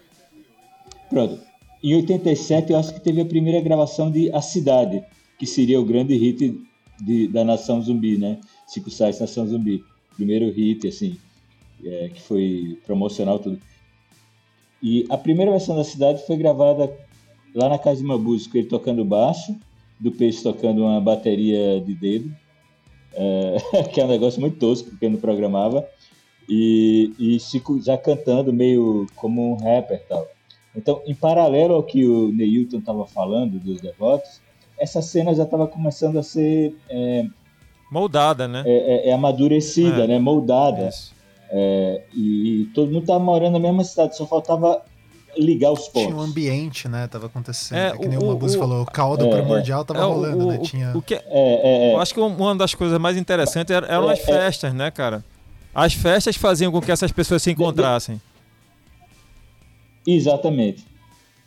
Pronto. 1.09 1.41
Em 1.83 1.95
87, 1.97 2.73
eu 2.73 2.79
acho 2.79 2.95
que 2.95 3.01
teve 3.01 3.21
a 3.21 3.25
primeira 3.25 3.61
gravação 3.61 4.11
de 4.11 4.33
A 4.33 4.41
Cidade, 4.41 5.03
que 5.39 5.47
seria 5.47 5.81
o 5.81 5.85
grande 5.85 6.17
hit 6.17 6.63
de, 7.01 7.29
da 7.29 7.45
Nação 7.45 7.81
Zumbi, 7.83 8.19
né? 8.19 8.41
Cinco 8.67 8.91
Sais 8.91 9.21
Nação 9.21 9.47
Zumbi. 9.47 9.85
Primeiro 10.17 10.51
hit, 10.51 10.87
assim, 10.87 11.17
é, 11.85 12.09
que 12.09 12.21
foi 12.21 12.79
promocional 12.87 13.39
tudo. 13.39 13.61
E 14.83 15.07
a 15.09 15.17
primeira 15.17 15.51
versão 15.51 15.77
da 15.77 15.85
Cidade 15.85 16.25
foi 16.27 16.37
gravada 16.37 16.91
lá 17.55 17.69
na 17.69 17.79
casa 17.79 18.01
de 18.01 18.07
Mabuse, 18.07 18.49
com 18.49 18.59
ele 18.59 18.67
tocando 18.67 19.05
baixo, 19.05 19.55
do 19.99 20.11
Peixe 20.11 20.43
tocando 20.43 20.83
uma 20.83 21.01
bateria 21.01 21.81
de 21.81 21.95
dedo, 21.95 22.35
é, 23.13 23.83
que 23.93 24.01
é 24.01 24.05
um 24.05 24.09
negócio 24.09 24.41
muito 24.41 24.59
tosco, 24.59 24.91
porque 24.91 25.09
não 25.09 25.19
programava, 25.19 25.87
e, 26.49 27.13
e 27.19 27.39
Chico 27.39 27.81
já 27.81 27.97
cantando 27.97 28.53
meio 28.53 29.07
como 29.15 29.53
um 29.53 29.57
rapper 29.57 30.03
tal. 30.09 30.27
Então, 30.75 31.03
em 31.07 31.15
paralelo 31.15 31.75
ao 31.75 31.83
que 31.83 32.07
o 32.07 32.33
Neilton 32.33 32.79
estava 32.79 33.07
falando 33.07 33.59
dos 33.59 33.81
devotos, 33.81 34.39
essa 34.81 35.03
cena 35.03 35.35
já 35.35 35.45
estava 35.45 35.66
começando 35.66 36.19
a 36.19 36.23
ser 36.23 36.75
é, 36.88 37.27
moldada, 37.93 38.49
né? 38.49 38.62
É, 38.64 39.09
é, 39.09 39.11
é 39.11 39.12
amadurecida, 39.12 40.05
é. 40.05 40.07
né? 40.07 40.19
Moldada. 40.19 40.88
É, 41.53 42.03
e, 42.14 42.62
e, 42.62 42.64
todo 42.75 42.90
mundo 42.90 43.03
estava 43.03 43.19
morando 43.19 43.53
na 43.53 43.59
mesma 43.59 43.85
cidade, 43.85 44.16
só 44.16 44.27
faltava 44.27 44.83
ligar 45.37 45.73
os 45.73 45.88
pontos. 45.88 46.03
Tinha 46.03 46.16
um 46.16 46.21
ambiente, 46.21 46.88
né? 46.88 47.07
Tava 47.09 47.27
acontecendo. 47.27 47.79
É, 47.79 47.88
é 47.88 47.99
que 47.99 48.09
nem 48.09 48.19
o, 48.19 48.23
o 48.23 48.29
Mabuse 48.29 48.57
falou, 48.57 48.83
o 48.83 48.87
caldo 48.87 49.27
é, 49.27 49.31
primordial 49.31 49.85
tava 49.85 50.01
é, 50.01 50.05
rolando, 50.05 50.47
o, 50.47 50.49
né? 50.49 50.59
Tinha... 50.59 50.97
O, 50.97 51.03
que, 51.03 51.14
é, 51.14 51.23
é, 51.27 51.90
é, 51.90 51.95
eu 51.95 52.01
acho 52.01 52.14
que 52.14 52.21
uma 52.21 52.55
das 52.55 52.75
coisas 52.75 52.99
mais 52.99 53.16
interessantes 53.16 53.75
eram 53.75 54.09
as 54.09 54.21
festas, 54.21 54.73
né, 54.73 54.90
cara? 54.90 55.23
As 55.75 55.93
festas 55.93 56.37
faziam 56.37 56.73
com 56.73 56.81
que 56.81 56.90
essas 56.90 57.12
pessoas 57.12 57.43
se 57.43 57.51
encontrassem. 57.51 58.21
Exatamente. 60.07 60.87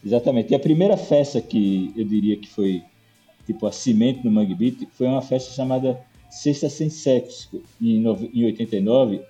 Exatamente. 0.05 0.51
E 0.51 0.55
a 0.55 0.59
primeira 0.59 0.97
festa 0.97 1.41
que 1.41 1.93
eu 1.95 2.05
diria 2.05 2.37
que 2.37 2.49
foi 2.49 2.83
tipo 3.45 3.65
a 3.67 3.71
cimento 3.71 4.23
no 4.23 4.31
Mangue 4.31 4.55
Beat 4.55 4.87
foi 4.93 5.07
uma 5.07 5.21
festa 5.21 5.53
chamada 5.53 5.99
Sexta 6.29 6.69
Sem 6.69 6.89
Sexo, 6.89 7.61
em, 7.81 8.03
em 8.33 8.45
89, 8.45 9.21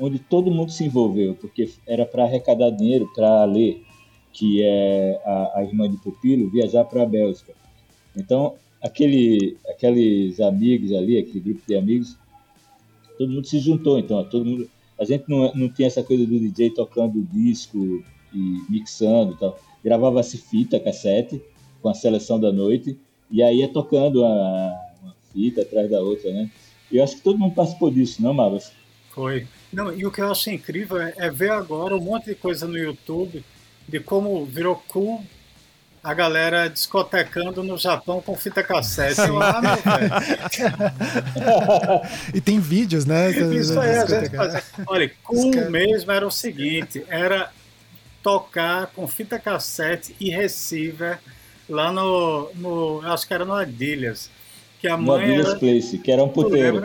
onde 0.00 0.18
todo 0.18 0.50
mundo 0.50 0.72
se 0.72 0.84
envolveu, 0.84 1.34
porque 1.34 1.70
era 1.86 2.04
para 2.04 2.24
arrecadar 2.24 2.70
dinheiro 2.70 3.08
para 3.14 3.44
ler 3.44 3.84
que 4.32 4.62
é 4.62 5.20
a, 5.24 5.58
a 5.58 5.64
irmã 5.64 5.90
de 5.90 5.96
Pupilo, 5.96 6.50
viajar 6.50 6.84
para 6.84 7.02
a 7.02 7.06
Bélgica. 7.06 7.52
Então, 8.16 8.54
aquele, 8.80 9.56
aqueles 9.68 10.40
amigos 10.40 10.92
ali, 10.92 11.18
aquele 11.18 11.40
grupo 11.40 11.62
de 11.66 11.76
amigos, 11.76 12.16
todo 13.16 13.32
mundo 13.32 13.46
se 13.46 13.58
juntou. 13.58 13.98
Então, 13.98 14.22
todo 14.24 14.44
mundo, 14.44 14.68
a 14.98 15.04
gente 15.04 15.24
não, 15.28 15.52
não 15.54 15.68
tinha 15.68 15.88
essa 15.88 16.02
coisa 16.02 16.24
do 16.24 16.38
DJ 16.38 16.70
tocando 16.70 17.20
disco 17.32 18.02
e 18.32 18.62
mixando 18.68 19.32
e 19.32 19.36
tal. 19.38 19.58
Gravava-se 19.82 20.36
fita, 20.38 20.78
cassete, 20.78 21.42
com 21.80 21.88
a 21.88 21.94
seleção 21.94 22.38
da 22.38 22.52
noite, 22.52 22.98
e 23.30 23.42
aí 23.42 23.58
ia 23.58 23.68
tocando 23.68 24.20
uma, 24.22 24.74
uma 25.02 25.14
fita 25.32 25.62
atrás 25.62 25.90
da 25.90 26.00
outra, 26.00 26.32
né? 26.32 26.50
E 26.90 26.96
eu 26.96 27.04
acho 27.04 27.16
que 27.16 27.22
todo 27.22 27.38
mundo 27.38 27.54
participou 27.54 27.90
disso, 27.90 28.22
não, 28.22 28.32
Mavas? 28.32 28.72
Foi. 29.10 29.46
Não, 29.72 29.92
e 29.92 30.06
o 30.06 30.10
que 30.10 30.20
eu 30.20 30.30
acho 30.30 30.50
incrível 30.50 31.00
é, 31.00 31.12
é 31.18 31.30
ver 31.30 31.50
agora 31.50 31.94
um 31.94 32.00
monte 32.00 32.26
de 32.26 32.34
coisa 32.34 32.66
no 32.66 32.78
YouTube 32.78 33.44
de 33.86 34.00
como 34.00 34.44
virou 34.44 34.82
cool 34.88 35.22
a 36.02 36.14
galera 36.14 36.68
discotecando 36.68 37.62
no 37.62 37.76
Japão 37.76 38.22
com 38.22 38.34
fita 38.36 38.62
cassete. 38.62 39.20
Lá, 39.30 39.60
meu 39.60 39.70
e 42.34 42.40
tem 42.40 42.60
vídeos, 42.60 43.04
né? 43.04 43.30
Isso 43.30 43.78
aí, 43.78 43.98
a 43.98 44.06
gente 44.06 44.34
fazia. 44.34 44.62
Olha, 44.86 45.10
cool 45.24 45.70
mesmo 45.70 46.10
era 46.10 46.26
o 46.26 46.30
seguinte: 46.30 47.04
era 47.08 47.50
tocar 48.22 48.86
com 48.88 49.06
fita 49.06 49.38
cassete 49.38 50.14
e 50.20 50.30
receiver 50.30 51.18
lá 51.68 51.92
no, 51.92 52.50
no 52.54 53.00
acho 53.04 53.26
que 53.26 53.34
era 53.34 53.44
no 53.44 53.54
Adilhas, 53.54 54.30
que 54.80 54.88
a 54.88 54.96
no 54.96 55.04
mãe 55.04 55.24
Adilhas 55.24 55.48
era, 55.48 55.58
Place, 55.58 55.98
que 55.98 56.10
era 56.10 56.22
um 56.22 56.28
puteiro. 56.28 56.82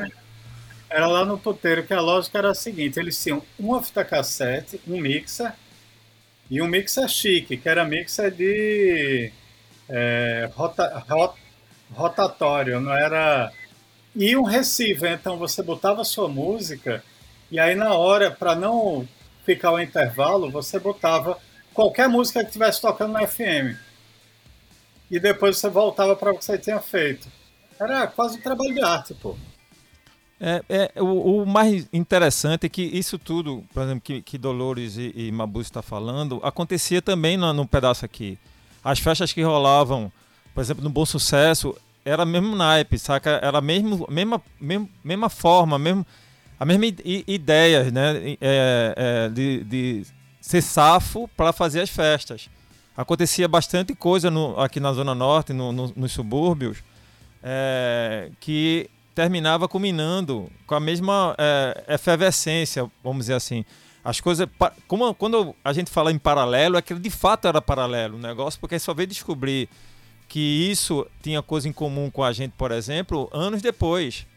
Era 0.89 1.08
lá 1.08 1.26
no 1.26 1.39
puteiro, 1.39 1.84
que 1.84 1.93
a 1.93 2.02
lógica 2.02 2.38
era 2.38 2.52
a 2.52 2.56
seguinte, 2.56 3.00
eles 3.00 3.22
tinham 3.22 3.41
uma 3.58 3.82
fita 3.82 4.06
cassete, 4.06 4.80
um 4.88 5.00
mixer 5.00 5.54
e 6.50 6.62
um 6.62 6.67
mixer 6.67 7.08
chique, 7.08 7.58
que 7.58 7.67
era 7.67 7.84
mixer 7.84 8.30
de 8.30 9.32
é, 9.89 10.50
rota, 10.54 11.04
rot, 11.10 11.34
rotatório, 11.91 12.80
não 12.80 12.93
era 12.93 13.52
e 14.15 14.38
um 14.38 14.43
receiver, 14.43 15.12
então 15.12 15.38
você 15.38 15.63
botava 15.63 16.02
a 16.02 16.06
sua 16.06 16.28
música 16.28 17.04
e 17.50 17.60
aí 17.60 17.76
na 17.76 17.93
hora, 17.93 18.32
para 18.32 18.56
não 18.56 19.08
ficar 19.46 19.72
o 19.72 19.80
intervalo, 19.80 20.50
você 20.50 20.80
botava 20.80 21.38
qualquer 21.74 22.08
música 22.08 22.39
que 22.41 22.48
estivesse 22.48 22.82
tocando 22.82 23.13
no 23.13 23.28
FM. 23.28 23.78
E 25.13 25.19
depois 25.19 25.60
você 25.60 25.69
voltava 25.69 26.15
para 26.15 26.32
o 26.32 26.38
que 26.39 26.43
você 26.43 26.58
tinha 26.58 26.80
feito. 26.80 27.28
Era 27.80 28.08
quase 28.08 28.39
um 28.39 28.41
trabalho 28.41 28.73
de 28.73 28.82
arte, 28.82 29.13
pô. 29.13 29.38
É, 30.41 30.63
é 30.67 30.91
o, 30.99 31.43
o, 31.43 31.45
mais 31.45 31.88
interessante 31.93 32.65
é 32.65 32.69
que 32.69 32.82
isso 32.82 33.19
tudo, 33.19 33.63
por 33.71 33.84
exemplo, 33.84 34.02
que, 34.02 34.23
que 34.23 34.39
Dolores 34.39 34.97
e, 34.97 35.13
e 35.15 35.62
está 35.62 35.84
falando, 35.84 36.39
acontecia 36.41 36.99
também 36.99 37.38
no, 37.38 37.54
no 37.54 37.67
pedaço 37.67 38.04
aqui. 38.04 38.39
As 38.84 38.97
festas 38.97 39.32
que 39.32 39.43
rolavam, 39.43 40.12
por 40.52 40.62
exemplo, 40.62 40.84
no 40.84 40.89
Bom 40.89 41.06
Sucesso, 41.06 41.78
era 42.04 42.26
mesmo 42.26 42.56
naipe, 42.56 42.97
saca? 42.97 43.39
Era 43.43 43.62
mesmo, 43.62 44.08
mesma, 44.10 44.41
mesma, 44.60 44.89
mesma 45.04 45.30
forma, 45.30 45.78
mesmo, 45.78 46.04
a 46.60 46.65
mesma 46.65 46.88
ideia, 46.88 47.91
né? 47.91 48.36
É, 48.41 48.95
é, 48.97 49.30
de, 49.30 49.63
de 49.63 50.06
ser 50.41 50.63
safo 50.63 51.30
para 51.38 51.54
fazer 51.54 51.82
as 51.82 51.89
festas. 51.91 52.49
Acontecia 52.96 53.48
bastante 53.48 53.96
coisa 53.96 54.30
no, 54.30 54.60
aqui 54.60 54.80
na 54.80 54.94
Zona 54.94 55.16
Norte, 55.16 55.52
no, 55.52 55.72
no, 55.72 55.92
nos 55.96 56.12
subúrbios, 56.12 56.84
é, 57.42 58.30
que 58.40 58.90
terminava 59.16 59.68
culminando 59.68 60.50
com 60.68 60.76
a 60.76 60.80
mesma 60.80 61.36
é, 61.38 61.86
efervescência, 61.90 62.90
vamos 63.04 63.26
dizer 63.26 63.34
assim. 63.34 63.66
As 64.04 64.20
coisas, 64.20 64.48
como 64.88 65.14
quando 65.16 65.56
a 65.64 65.72
gente 65.72 65.90
fala 65.90 66.12
em 66.12 66.18
paralelo, 66.18 66.78
é 66.78 66.82
que 66.82 66.94
de 66.94 67.10
fato 67.10 67.48
era 67.48 67.62
paralelo 67.62 68.18
o 68.18 68.20
negócio, 68.20 68.60
porque 68.60 68.78
só 68.78 68.94
veio 68.94 69.08
descobrir 69.08 69.70
que 70.28 70.70
isso 70.70 71.08
tinha 71.22 71.42
coisa 71.42 71.70
em 71.70 71.74
comum 71.74 72.10
com 72.10 72.24
a 72.24 72.32
gente, 72.32 72.52
por 72.58 72.72
exemplo, 72.72 73.30
anos 73.32 73.62
depois. 73.62 74.28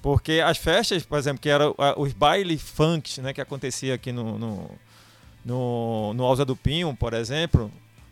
Porque 0.00 0.40
as 0.44 0.56
festas, 0.56 1.04
por 1.04 1.18
exemplo, 1.18 1.40
que 1.40 1.48
eram 1.50 1.74
os 1.96 2.12
bailes 2.12 2.62
funks, 2.62 3.18
né, 3.18 3.32
que 3.32 3.40
acontecia 3.40 3.94
aqui 3.94 4.12
no, 4.12 4.38
no, 4.38 4.70
no, 5.44 6.12
no 6.14 6.24
Alza 6.24 6.44
do 6.44 6.56
Pinho, 6.56 6.94
por 6.94 7.12
exemplo, 7.12 7.70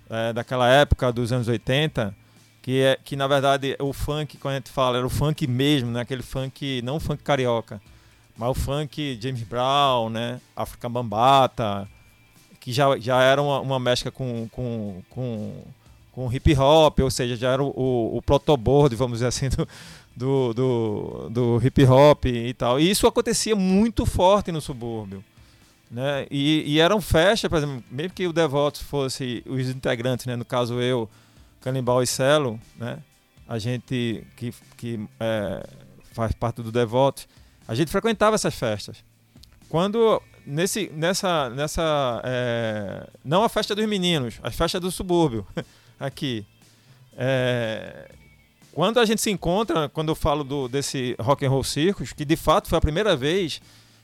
é, 0.09 0.33
daquela 0.33 0.69
época 0.69 1.13
dos 1.13 1.33
anos 1.33 1.49
80, 1.49 2.15
que, 2.63 2.81
é, 2.81 2.99
que 3.03 3.17
na 3.17 3.27
verdade 3.27 3.77
o 3.79 3.93
funk, 3.93 4.37
quando 4.39 4.55
a 4.55 4.57
gente 4.59 4.71
fala, 4.71 4.99
era 4.99 5.07
o 5.07 5.11
funk 5.11 5.47
mesmo, 5.47 5.91
né, 5.91 6.01
aquele 6.01 6.23
funk, 6.23 6.83
não 6.83 6.99
funk 7.01 7.23
carioca, 7.23 7.81
mas 8.37 8.51
o 8.51 8.55
funk 8.55 9.19
James 9.21 9.43
Brown, 9.43 10.11
né, 10.11 10.41
África 10.57 10.89
Bambata, 10.89 11.89
que 12.61 12.73
já, 12.73 12.99
já 12.99 13.23
era 13.23 13.43
uma, 13.43 13.61
uma 13.61 13.79
mescla 13.79 14.11
com, 14.11 14.49
com, 14.51 15.03
com 15.11 15.65
com 16.19 16.33
hip 16.33 16.53
hop, 16.57 16.99
ou 16.99 17.11
seja, 17.13 17.37
já 17.37 17.53
era 17.53 17.63
o, 17.63 17.69
o, 17.69 18.17
o 18.17 18.23
protoboard, 18.23 18.97
vamos 18.97 19.19
dizer 19.19 19.29
assim, 19.29 19.49
do, 19.55 19.69
do, 20.17 20.53
do, 20.53 21.31
do, 21.31 21.61
hip 21.65 21.85
hop 21.85 22.25
e 22.27 22.53
tal. 22.55 22.81
E 22.81 22.91
isso 22.91 23.07
acontecia 23.07 23.55
muito 23.55 24.05
forte 24.05 24.51
no 24.51 24.61
subúrbio. 24.61 25.23
Né? 25.91 26.27
E, 26.31 26.65
e 26.67 26.81
eram 26.81 27.01
festas, 27.01 27.49
por 27.49 27.57
exemplo, 27.57 27.83
mesmo 27.91 28.13
que 28.13 28.27
o 28.27 28.33
Devotos 28.33 28.83
fosse 28.83 29.43
os 29.47 29.69
integrantes, 29.69 30.27
né? 30.27 30.37
no 30.37 30.45
caso 30.45 30.81
eu, 30.81 31.09
Canibal 31.61 32.03
e 32.03 32.07
Celo, 32.07 32.61
né? 32.77 32.99
a 33.49 33.59
gente 33.59 34.27
que, 34.37 34.53
que 34.77 35.09
é, 35.19 35.67
faz 36.13 36.33
parte 36.33 36.63
do 36.63 36.71
Devotos, 36.71 37.27
a 37.67 37.75
gente 37.75 37.91
frequentava 37.91 38.35
essas 38.35 38.55
festas. 38.55 39.03
Quando 39.69 40.21
nesse, 40.49 40.91
nessa, 40.95 41.51
nessa 41.51 42.23
é, 42.25 43.07
não 43.25 43.45
a 43.45 43.49
festa 43.49 43.75
dos 43.75 43.87
meninos, 43.87 44.39
as 44.43 44.55
festas 44.55 44.81
do 44.81 44.91
subúrbio, 44.91 45.47
aqui. 46.01 46.47
É, 47.17 48.11
quando 48.73 49.01
a 49.01 49.05
gente 49.05 49.21
se 49.21 49.31
encontra, 49.31 49.89
quando 49.89 50.11
eu 50.11 50.15
falo 50.15 50.45
do, 50.45 50.69
desse 50.69 51.17
Rock 51.19 51.45
and 51.45 51.51
Roll 51.51 51.65
Circus, 51.65 52.13
que 52.13 52.25
de 52.25 52.37
fato 52.37 52.69
foi 52.69 52.79
a 52.79 52.81
primeira 52.81 53.17
vez 53.17 53.61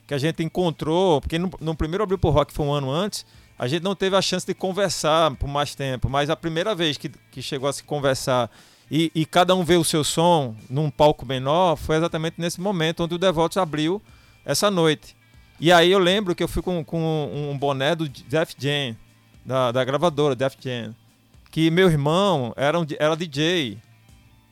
que 0.07 0.13
a 0.13 0.17
gente 0.17 0.43
encontrou, 0.43 1.19
porque 1.21 1.39
no, 1.39 1.49
no 1.59 1.75
primeiro 1.75 2.03
Abril 2.03 2.17
por 2.17 2.31
Rock 2.31 2.53
foi 2.53 2.65
um 2.65 2.71
ano 2.71 2.91
antes, 2.91 3.25
a 3.57 3.67
gente 3.67 3.83
não 3.83 3.95
teve 3.95 4.15
a 4.15 4.21
chance 4.21 4.45
de 4.45 4.53
conversar 4.53 5.35
por 5.35 5.47
mais 5.47 5.73
tempo, 5.73 6.09
mas 6.09 6.29
a 6.29 6.35
primeira 6.35 6.75
vez 6.75 6.97
que, 6.97 7.09
que 7.31 7.41
chegou 7.41 7.69
a 7.69 7.73
se 7.73 7.83
conversar 7.83 8.51
e, 8.91 9.11
e, 9.15 9.25
cada 9.25 9.55
um 9.55 9.63
vê 9.63 9.77
o 9.77 9.83
seu 9.83 10.03
som 10.03 10.55
num 10.69 10.91
palco 10.91 11.25
menor 11.25 11.75
foi 11.75 11.95
exatamente 11.95 12.35
nesse 12.39 12.61
momento 12.61 13.03
onde 13.03 13.15
o 13.15 13.17
Devotos 13.17 13.57
abriu 13.57 13.99
essa 14.45 14.69
noite. 14.69 15.15
E 15.59 15.71
aí 15.71 15.91
eu 15.91 15.97
lembro 15.97 16.35
que 16.35 16.43
eu 16.43 16.47
fui 16.47 16.61
com, 16.61 16.83
com 16.83 17.49
um 17.51 17.57
boné 17.57 17.95
do 17.95 18.07
Def 18.07 18.53
Jam, 18.59 18.95
da, 19.43 19.71
da 19.71 19.83
gravadora 19.83 20.35
Def 20.35 20.55
Jam 20.59 20.93
que 21.55 21.71
meu 21.71 21.89
irmão 21.89 22.51
era, 22.57 22.77
um, 22.77 22.85
era 22.99 23.15
DJ. 23.15 23.77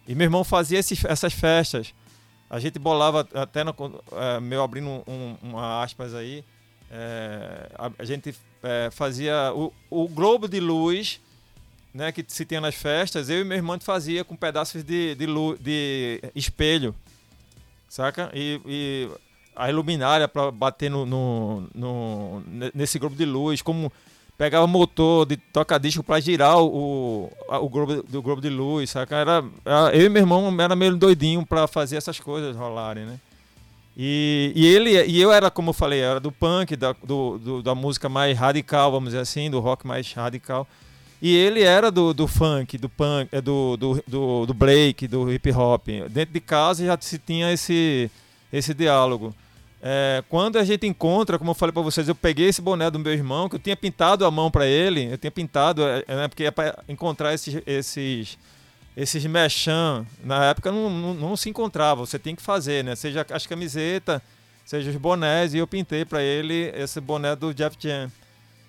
E 0.07 0.15
meu 0.15 0.23
irmão 0.23 0.41
fazia 0.41 0.79
esses, 0.79 1.03
essas 1.03 1.33
festas. 1.33 1.93
A 2.53 2.59
gente 2.59 2.77
bolava, 2.77 3.27
até 3.33 3.63
no, 3.63 3.73
é, 4.11 4.39
meu 4.39 4.61
abrindo 4.61 4.87
um, 5.07 5.35
uma 5.41 5.81
aspas 5.81 6.13
aí, 6.13 6.45
é, 6.91 7.67
a, 7.73 7.91
a, 7.97 8.05
gente 8.05 8.35
é, 8.61 8.91
fazia 8.91 9.51
o, 9.55 9.73
o 9.89 10.07
globo 10.07 10.47
de 10.47 10.59
luz 10.59 11.19
né, 11.91 12.11
que 12.11 12.23
se 12.27 12.45
tinha 12.45 12.61
nas 12.61 12.75
festas, 12.75 13.27
eu 13.27 13.41
e 13.41 13.43
meu 13.43 13.57
irmão 13.57 13.79
fazia 13.79 14.23
com 14.23 14.35
pedaços 14.35 14.83
de, 14.83 15.15
de, 15.15 15.25
de 15.59 16.21
espelho, 16.35 16.93
saca? 17.89 18.29
E, 18.35 18.61
e 18.67 19.09
a 19.55 19.67
iluminária 19.71 20.27
para 20.27 20.51
bater 20.51 20.91
no, 20.91 21.07
no, 21.07 21.67
no, 21.73 22.43
nesse 22.71 22.99
globo 22.99 23.15
de 23.15 23.25
luz, 23.25 23.63
como 23.63 23.91
pegava 24.43 24.67
motor 24.67 25.25
de 25.25 25.37
toca-disco 25.37 26.03
para 26.03 26.19
girar 26.19 26.59
o, 26.59 27.31
o, 27.47 27.69
globo, 27.69 28.03
do 28.03 28.21
globo 28.21 28.41
de 28.41 28.49
luz, 28.49 28.89
saca? 28.89 29.15
Era, 29.15 29.41
eu 29.93 30.01
e 30.01 30.09
meu 30.09 30.21
irmão 30.21 30.53
era 30.59 30.75
meio 30.75 30.97
doidinho 30.97 31.45
para 31.45 31.65
fazer 31.65 31.95
essas 31.95 32.19
coisas 32.19 32.53
rolarem, 32.53 33.05
né? 33.05 33.17
E, 33.95 34.51
e 34.53 34.65
ele 34.65 35.01
e 35.05 35.21
eu 35.21 35.31
era, 35.31 35.49
como 35.49 35.69
eu 35.69 35.73
falei, 35.73 36.01
era 36.01 36.19
do 36.19 36.29
punk, 36.29 36.75
da, 36.75 36.91
do, 36.91 37.37
do, 37.37 37.63
da 37.63 37.73
música 37.73 38.09
mais 38.09 38.37
radical, 38.37 38.91
vamos 38.91 39.11
dizer 39.11 39.21
assim, 39.21 39.49
do 39.49 39.61
rock 39.61 39.87
mais 39.87 40.11
radical. 40.11 40.67
E 41.21 41.33
ele 41.33 41.61
era 41.61 41.89
do, 41.89 42.13
do 42.13 42.27
funk, 42.27 42.77
do 42.77 42.89
punk, 42.89 43.29
é, 43.31 43.39
do, 43.39 43.77
do, 43.77 44.03
do, 44.05 44.45
do 44.45 44.53
break, 44.53 45.07
do 45.07 45.31
hip 45.31 45.53
hop. 45.53 45.87
Dentro 46.09 46.33
de 46.33 46.41
casa 46.41 46.85
já 46.85 46.97
se 46.99 47.17
tinha 47.17 47.49
esse, 47.53 48.11
esse 48.51 48.73
diálogo. 48.73 49.33
É, 49.85 50.23
quando 50.29 50.57
a 50.57 50.63
gente 50.63 50.87
encontra, 50.87 51.37
como 51.37 51.51
eu 51.51 51.55
falei 51.55 51.73
para 51.73 51.81
vocês, 51.81 52.07
eu 52.07 52.15
peguei 52.15 52.47
esse 52.47 52.61
boné 52.61 52.89
do 52.89 52.97
meu 52.97 53.11
irmão, 53.11 53.49
que 53.49 53.57
eu 53.57 53.59
tinha 53.59 53.75
pintado 53.75 54.25
a 54.25 54.31
mão 54.31 54.49
para 54.49 54.65
ele, 54.65 55.11
eu 55.11 55.17
tinha 55.17 55.29
pintado, 55.29 55.83
é, 55.83 56.05
é, 56.07 56.15
né, 56.15 56.27
porque 56.29 56.45
é 56.45 56.51
para 56.51 56.81
encontrar 56.87 57.33
esses, 57.33 57.61
esses, 57.67 58.37
esses 58.95 59.25
mechan, 59.25 60.05
na 60.23 60.45
época 60.45 60.71
não, 60.71 60.89
não, 60.89 61.13
não, 61.13 61.35
se 61.35 61.49
encontrava, 61.49 62.05
você 62.05 62.17
tem 62.17 62.33
que 62.33 62.41
fazer, 62.41 62.81
né? 62.81 62.95
Seja 62.95 63.25
as 63.29 63.45
camisetas, 63.45 64.21
seja 64.63 64.89
os 64.89 64.95
bonés, 64.95 65.53
e 65.53 65.57
eu 65.57 65.67
pintei 65.67 66.05
para 66.05 66.23
ele 66.23 66.71
esse 66.73 67.01
boné 67.01 67.35
do 67.35 67.53
Jeff 67.53 67.75
Jam. 67.77 68.09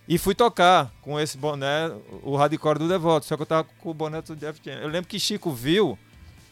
E 0.08 0.18
fui 0.18 0.34
tocar 0.34 0.92
com 1.00 1.18
esse 1.20 1.38
boné, 1.38 1.92
o 2.24 2.34
hardcore 2.34 2.80
do 2.80 2.88
Devoto, 2.88 3.24
só 3.24 3.36
que 3.36 3.42
eu 3.42 3.46
tava 3.46 3.68
com 3.78 3.90
o 3.90 3.94
boné 3.94 4.20
do 4.20 4.34
Jeff 4.34 4.58
Jam. 4.64 4.80
Eu 4.80 4.88
lembro 4.88 5.08
que 5.08 5.20
Chico 5.20 5.52
viu 5.52 5.96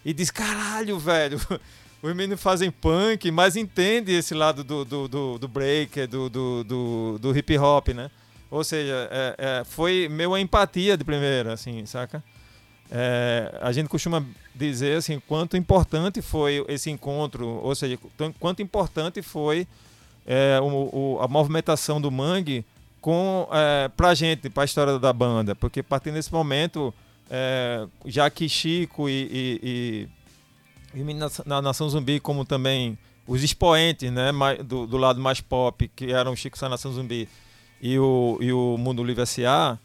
e 0.04 0.14
disse: 0.14 0.32
caralho, 0.32 1.00
velho 1.00 1.40
os 2.02 2.14
meninos 2.14 2.42
fazem 2.42 2.70
punk, 2.70 3.30
mas 3.30 3.54
entende 3.54 4.12
esse 4.12 4.34
lado 4.34 4.64
do, 4.64 4.84
do, 4.84 5.08
do, 5.08 5.38
do 5.38 5.48
break, 5.48 6.06
do, 6.08 6.28
do, 6.28 6.64
do, 6.64 7.18
do, 7.20 7.38
hip 7.38 7.56
hop, 7.56 7.88
né? 7.88 8.10
Ou 8.50 8.64
seja, 8.64 9.08
é, 9.10 9.34
é, 9.38 9.64
foi 9.64 10.08
meio 10.10 10.34
a 10.34 10.40
empatia 10.40 10.96
de 10.96 11.04
primeira, 11.04 11.52
assim, 11.52 11.86
saca? 11.86 12.22
É, 12.90 13.56
a 13.62 13.72
gente 13.72 13.88
costuma 13.88 14.22
dizer 14.54 14.98
assim 14.98 15.18
quanto 15.26 15.56
importante 15.56 16.20
foi 16.20 16.62
esse 16.68 16.90
encontro, 16.90 17.46
ou 17.46 17.74
seja, 17.74 17.98
quanto 18.38 18.60
importante 18.60 19.22
foi 19.22 19.66
é, 20.26 20.58
o, 20.60 20.66
o, 20.66 21.18
a 21.22 21.26
movimentação 21.26 22.00
do 22.00 22.10
Mangue 22.10 22.66
com 23.00 23.48
é, 23.50 23.88
pra 23.88 24.12
gente, 24.12 24.50
pra 24.50 24.64
história 24.64 24.98
da 24.98 25.12
banda, 25.12 25.54
porque 25.54 25.82
partir 25.82 26.10
desse 26.10 26.30
momento, 26.30 26.92
é, 27.30 27.86
já 28.04 28.28
que 28.28 28.46
Chico 28.48 29.08
e, 29.08 29.12
e, 29.12 29.60
e 29.62 30.08
na 31.46 31.62
Nação 31.62 31.88
Zumbi, 31.88 32.20
como 32.20 32.44
também 32.44 32.98
os 33.26 33.42
expoentes 33.42 34.10
né, 34.10 34.32
do, 34.64 34.86
do 34.86 34.96
lado 34.96 35.20
mais 35.20 35.40
pop, 35.40 35.90
que 35.94 36.12
eram 36.12 36.34
Chico 36.36 36.58
Sá 36.58 36.68
Nação 36.68 36.92
Zumbi 36.92 37.28
e 37.80 37.98
o, 37.98 38.38
e 38.40 38.52
o 38.52 38.76
Mundo 38.78 39.02
Livre 39.02 39.22
S.A., 39.22 39.78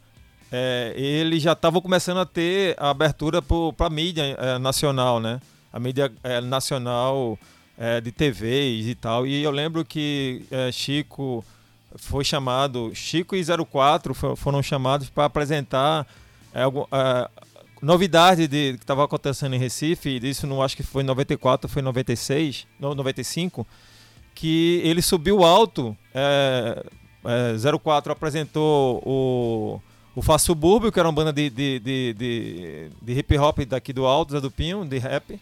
é, 0.51 0.93
eles 0.95 1.43
já 1.43 1.51
estavam 1.51 1.81
começando 1.81 2.19
a 2.19 2.25
ter 2.25 2.75
a 2.79 2.89
abertura 2.89 3.41
para 3.41 3.87
a 3.87 3.89
mídia 3.89 4.23
é, 4.23 4.57
nacional, 4.57 5.19
né? 5.19 5.41
A 5.73 5.79
mídia 5.79 6.11
é, 6.23 6.39
nacional 6.39 7.37
é, 7.77 7.99
de 7.99 8.11
TVs 8.11 8.87
e 8.87 8.95
tal. 8.95 9.27
E 9.27 9.43
eu 9.43 9.51
lembro 9.51 9.83
que 9.83 10.45
é, 10.49 10.71
Chico 10.71 11.43
foi 11.97 12.23
chamado, 12.23 12.91
Chico 12.95 13.35
e 13.35 13.43
04 13.43 14.13
foram 14.35 14.63
chamados 14.63 15.09
para 15.09 15.25
apresentar 15.25 16.07
é, 16.53 16.63
novidade 17.81 18.47
de, 18.47 18.73
que 18.73 18.83
estava 18.83 19.03
acontecendo 19.03 19.53
em 19.55 19.59
Recife, 19.59 20.19
isso 20.23 20.47
não 20.47 20.61
acho 20.61 20.75
que 20.75 20.83
foi 20.83 21.03
em 21.03 21.05
94, 21.05 21.69
foi 21.69 21.81
em 21.81 21.85
96, 21.85 22.67
não, 22.79 22.95
95, 22.95 23.65
que 24.33 24.81
ele 24.83 25.01
subiu 25.01 25.43
alto, 25.43 25.95
é, 26.13 26.83
é, 27.25 27.77
04 27.79 28.11
apresentou 28.11 29.01
o, 29.05 29.81
o 30.15 30.21
Fá 30.21 30.37
Subúrbio, 30.37 30.91
que 30.91 30.99
era 30.99 31.07
uma 31.07 31.13
banda 31.13 31.33
de, 31.33 31.49
de, 31.49 31.79
de, 31.79 32.13
de, 32.13 32.89
de 33.01 33.13
hip 33.13 33.37
hop 33.37 33.59
daqui 33.59 33.93
do 33.93 34.05
Alto, 34.05 34.31
Zé 34.33 34.41
do 34.41 34.49
Pinho, 34.49 34.85
de 34.85 34.97
rap, 34.97 35.39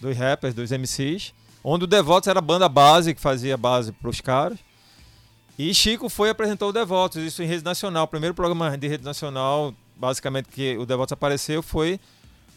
dos 0.00 0.16
rappers, 0.16 0.54
dos 0.54 0.70
MCs, 0.70 1.32
onde 1.62 1.84
o 1.84 1.86
Devotos 1.86 2.28
era 2.28 2.38
a 2.38 2.42
banda 2.42 2.68
base, 2.68 3.14
que 3.14 3.20
fazia 3.20 3.56
base 3.56 3.92
para 3.92 4.10
os 4.10 4.20
caras. 4.20 4.58
E 5.58 5.72
Chico 5.72 6.08
foi 6.08 6.28
e 6.28 6.30
apresentou 6.30 6.70
o 6.70 6.72
Devotos, 6.72 7.22
isso 7.22 7.42
em 7.42 7.46
rede 7.46 7.64
nacional. 7.64 8.08
Primeiro 8.08 8.34
programa 8.34 8.76
de 8.76 8.88
rede 8.88 9.04
nacional, 9.04 9.72
basicamente, 9.96 10.48
que 10.48 10.76
o 10.76 10.86
Devotos 10.86 11.12
apareceu 11.12 11.62
foi 11.62 11.98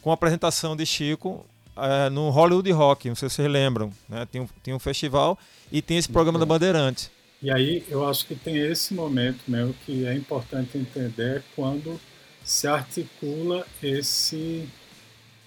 com 0.02 0.12
a 0.12 0.14
apresentação 0.14 0.76
de 0.76 0.86
Chico 0.86 1.46
é, 1.76 2.10
no 2.10 2.30
Hollywood 2.30 2.72
Rock, 2.72 3.08
não 3.08 3.16
sei 3.16 3.30
se 3.30 3.36
vocês 3.36 3.52
lembram. 3.52 3.92
Né? 4.08 4.28
Tinha, 4.32 4.44
um, 4.44 4.48
tinha 4.64 4.76
um 4.76 4.80
festival 4.80 5.38
e 5.72 5.82
tinha 5.82 6.00
esse 6.00 6.10
programa 6.10 6.40
da 6.40 6.46
Bandeirante. 6.46 7.12
E 7.42 7.52
aí 7.52 7.84
eu 7.88 8.08
acho 8.08 8.26
que 8.26 8.36
tem 8.36 8.58
esse 8.58 8.94
momento 8.94 9.40
mesmo 9.48 9.74
que 9.86 10.08
é 10.08 10.14
importante 10.16 10.78
entender 10.78 11.44
quando 11.56 12.00
se 12.44 12.68
articula 12.68 13.66
esse 13.84 14.68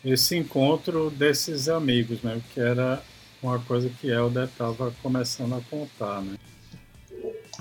esse 0.04 0.36
encontro 0.36 1.10
desses 1.10 1.68
amigos, 1.68 2.22
mesmo 2.22 2.42
que 2.54 2.60
era 2.60 3.02
uma 3.42 3.58
coisa 3.58 3.90
que 4.00 4.08
Helder 4.08 4.44
estava 4.44 4.92
começando 5.02 5.54
a 5.54 5.60
contar, 5.70 6.22
né? 6.22 6.38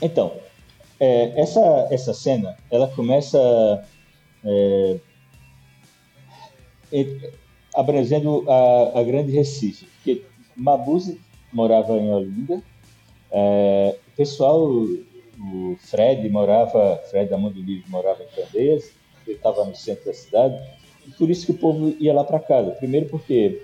Então, 0.01 0.39
é, 0.99 1.41
essa, 1.41 1.59
essa 1.91 2.13
cena, 2.13 2.55
ela 2.71 2.87
começa 2.87 3.37
é, 4.43 4.99
abrangendo 7.75 8.45
a, 8.49 8.99
a 8.99 9.03
Grande 9.03 9.31
Recife, 9.31 9.85
porque 9.85 10.23
Mabuse 10.55 11.19
morava 11.51 11.97
em 11.97 12.11
Olinda, 12.11 12.61
é, 13.31 13.95
o 14.07 14.15
pessoal, 14.15 14.67
o 14.67 15.75
Fred 15.79 16.27
morava, 16.29 17.01
Fred 17.09 17.29
da 17.29 17.37
Mundo 17.37 17.61
Livre 17.61 17.89
morava 17.89 18.23
em 18.23 18.27
Candeias, 18.27 18.91
ele 19.25 19.37
estava 19.37 19.63
no 19.63 19.75
centro 19.75 20.05
da 20.05 20.13
cidade, 20.13 20.59
e 21.07 21.11
por 21.11 21.29
isso 21.29 21.45
que 21.45 21.51
o 21.51 21.57
povo 21.57 21.95
ia 21.99 22.13
lá 22.13 22.23
para 22.23 22.39
casa. 22.39 22.71
Primeiro 22.71 23.07
porque 23.07 23.61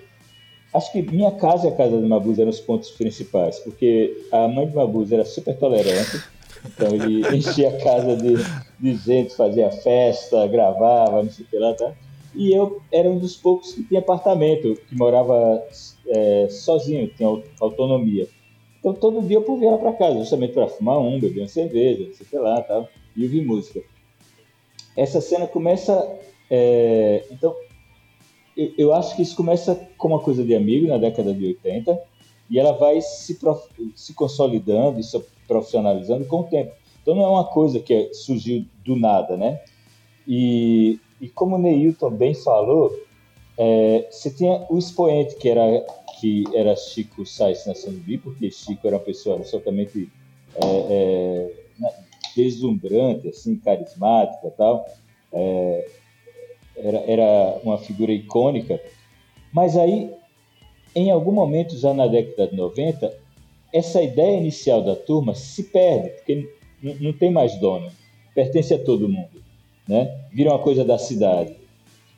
acho 0.72 0.92
que 0.92 1.02
minha 1.02 1.32
casa 1.32 1.66
e 1.66 1.70
a 1.70 1.76
casa 1.76 2.00
de 2.00 2.06
Mabuse 2.06 2.40
eram 2.40 2.50
os 2.50 2.60
pontos 2.60 2.90
principais, 2.90 3.58
porque 3.60 4.26
a 4.32 4.46
mãe 4.48 4.66
de 4.66 4.74
Mabuse 4.74 5.14
era 5.14 5.24
super 5.24 5.56
tolerante, 5.56 6.22
então 6.66 6.94
ele 6.94 7.20
enchia 7.36 7.70
a 7.70 7.80
casa 7.80 8.16
de, 8.16 8.34
de 8.78 8.94
gente, 8.96 9.34
fazia 9.34 9.70
festa, 9.70 10.46
gravava, 10.46 11.22
não 11.22 11.30
sei 11.30 11.44
o 11.44 11.48
que 11.48 11.58
lá, 11.58 11.74
tá? 11.74 11.92
E 12.34 12.52
eu 12.52 12.82
era 12.92 13.08
um 13.08 13.18
dos 13.18 13.36
poucos 13.36 13.72
que 13.72 13.82
tinha 13.84 14.00
apartamento, 14.00 14.74
que 14.88 14.96
morava 14.96 15.62
é, 16.08 16.48
sozinho, 16.50 17.08
tinha 17.08 17.28
autonomia. 17.60 18.28
Então 18.78 18.92
todo 18.92 19.26
dia 19.26 19.38
eu 19.38 19.42
povo 19.42 19.64
ia 19.64 19.70
lá 19.70 19.78
para 19.78 19.92
casa, 19.94 20.18
justamente 20.18 20.52
para 20.52 20.68
fumar 20.68 20.98
um, 20.98 21.18
beber 21.18 21.40
uma 21.40 21.48
cerveja, 21.48 22.04
não 22.04 22.14
sei 22.14 22.26
o 22.26 22.28
que 22.28 22.36
lá, 22.36 22.60
tal, 22.60 22.88
e 23.16 23.24
ouvir 23.24 23.44
música. 23.44 23.80
Essa 24.96 25.20
cena 25.20 25.46
começa. 25.46 26.18
É, 26.50 27.24
então, 27.30 27.54
eu, 28.56 28.72
eu, 28.78 28.94
acho 28.94 29.16
que 29.16 29.22
isso 29.22 29.34
começa 29.34 29.74
com 29.98 30.08
uma 30.08 30.20
coisa 30.20 30.44
de 30.44 30.54
amigo 30.54 30.86
na 30.86 30.98
década 30.98 31.34
de 31.34 31.44
80 31.44 31.98
e 32.48 32.58
ela 32.58 32.72
vai 32.72 33.00
se, 33.00 33.34
prof, 33.34 33.68
se 33.94 34.14
consolidando 34.14 35.00
e 35.00 35.02
se 35.02 35.18
profissionalizando 35.46 36.24
com 36.26 36.40
o 36.40 36.44
tempo. 36.44 36.72
Então 37.02 37.14
não 37.14 37.24
é 37.24 37.28
uma 37.28 37.44
coisa 37.44 37.80
que 37.80 38.12
surgiu 38.12 38.64
do 38.84 38.96
nada, 38.96 39.36
né? 39.36 39.60
E, 40.26 40.98
e 41.20 41.28
como 41.28 41.56
o 41.56 41.58
Neilton 41.58 42.10
bem 42.10 42.34
falou, 42.34 42.92
é, 43.56 44.08
você 44.10 44.30
tinha 44.30 44.66
o 44.68 44.78
expoente 44.78 45.36
que 45.36 45.48
era 45.48 45.84
que 46.18 46.44
era 46.54 46.74
Chico 46.74 47.26
Sainz 47.26 47.66
Nascimbi, 47.66 48.16
porque 48.18 48.50
Chico 48.50 48.86
era 48.86 48.96
uma 48.96 49.02
pessoa 49.02 49.36
absolutamente 49.36 50.10
é, 50.54 50.66
é, 50.90 51.52
deslumbrante, 52.34 53.28
assim, 53.28 53.56
carismática 53.56 54.50
tal. 54.56 54.86
É, 55.32 55.88
era, 56.76 56.98
era 56.98 57.60
uma 57.62 57.78
figura 57.78 58.12
icônica. 58.12 58.80
Mas 59.52 59.76
aí, 59.76 60.10
em 60.96 61.10
algum 61.10 61.30
momento, 61.30 61.76
já 61.76 61.92
na 61.92 62.06
década 62.06 62.48
de 62.48 62.56
90, 62.56 63.14
essa 63.72 64.02
ideia 64.02 64.38
inicial 64.38 64.82
da 64.82 64.96
turma 64.96 65.34
se 65.34 65.64
perde, 65.64 66.08
porque 66.08 66.48
não 66.82 67.12
tem 67.12 67.30
mais 67.30 67.54
dono, 67.60 67.90
pertence 68.34 68.72
a 68.72 68.78
todo 68.78 69.06
mundo, 69.06 69.42
né? 69.86 70.22
Vira 70.32 70.50
uma 70.50 70.58
coisa 70.58 70.86
da 70.86 70.96
cidade. 70.96 71.54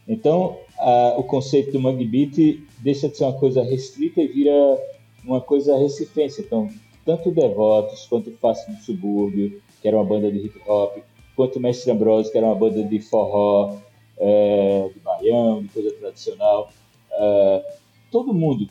Então, 0.07 0.57
a, 0.79 1.17
o 1.19 1.25
conceito 1.25 1.73
do 1.73 1.81
Mangue 1.81 2.05
Beat 2.05 2.61
deixa 2.79 3.09
de 3.09 3.17
ser 3.17 3.25
uma 3.25 3.33
coisa 3.33 3.65
restrita 3.65 4.23
e 4.23 4.29
vira 4.29 4.81
uma 5.25 5.41
coisa 5.41 5.77
recifense. 5.77 6.41
Então, 6.41 6.71
tanto 7.05 7.33
Devotos 7.33 8.07
quanto 8.07 8.31
Fácil 8.33 8.73
do 8.75 8.81
Subúrbio, 8.81 9.61
que 9.83 9.89
era 9.89 9.97
uma 9.97 10.05
banda 10.05 10.31
de 10.31 10.39
hip 10.39 10.61
hop, 10.69 10.99
quanto 11.35 11.59
Mestre 11.59 11.91
Ambrosio, 11.91 12.31
que 12.31 12.39
era 12.39 12.47
uma 12.47 12.55
banda 12.55 12.83
de 12.85 13.01
forró, 13.01 13.77
é, 14.19 14.89
de 14.95 15.01
baião, 15.01 15.63
de 15.63 15.69
coisa 15.69 15.91
tradicional, 15.95 16.71
é, 17.11 17.65
todo 18.11 18.35
mundo 18.35 18.69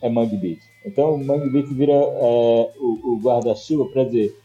é 0.00 0.08
Mangue 0.08 0.36
Beat. 0.36 0.60
Então, 0.84 1.14
o 1.14 1.24
Mangue 1.24 1.50
Beat 1.50 1.66
vira 1.68 1.92
é, 1.92 2.72
o, 2.78 3.14
o 3.14 3.20
guarda-chuva 3.20 3.86
para 3.86 4.04
dizer, 4.04 4.36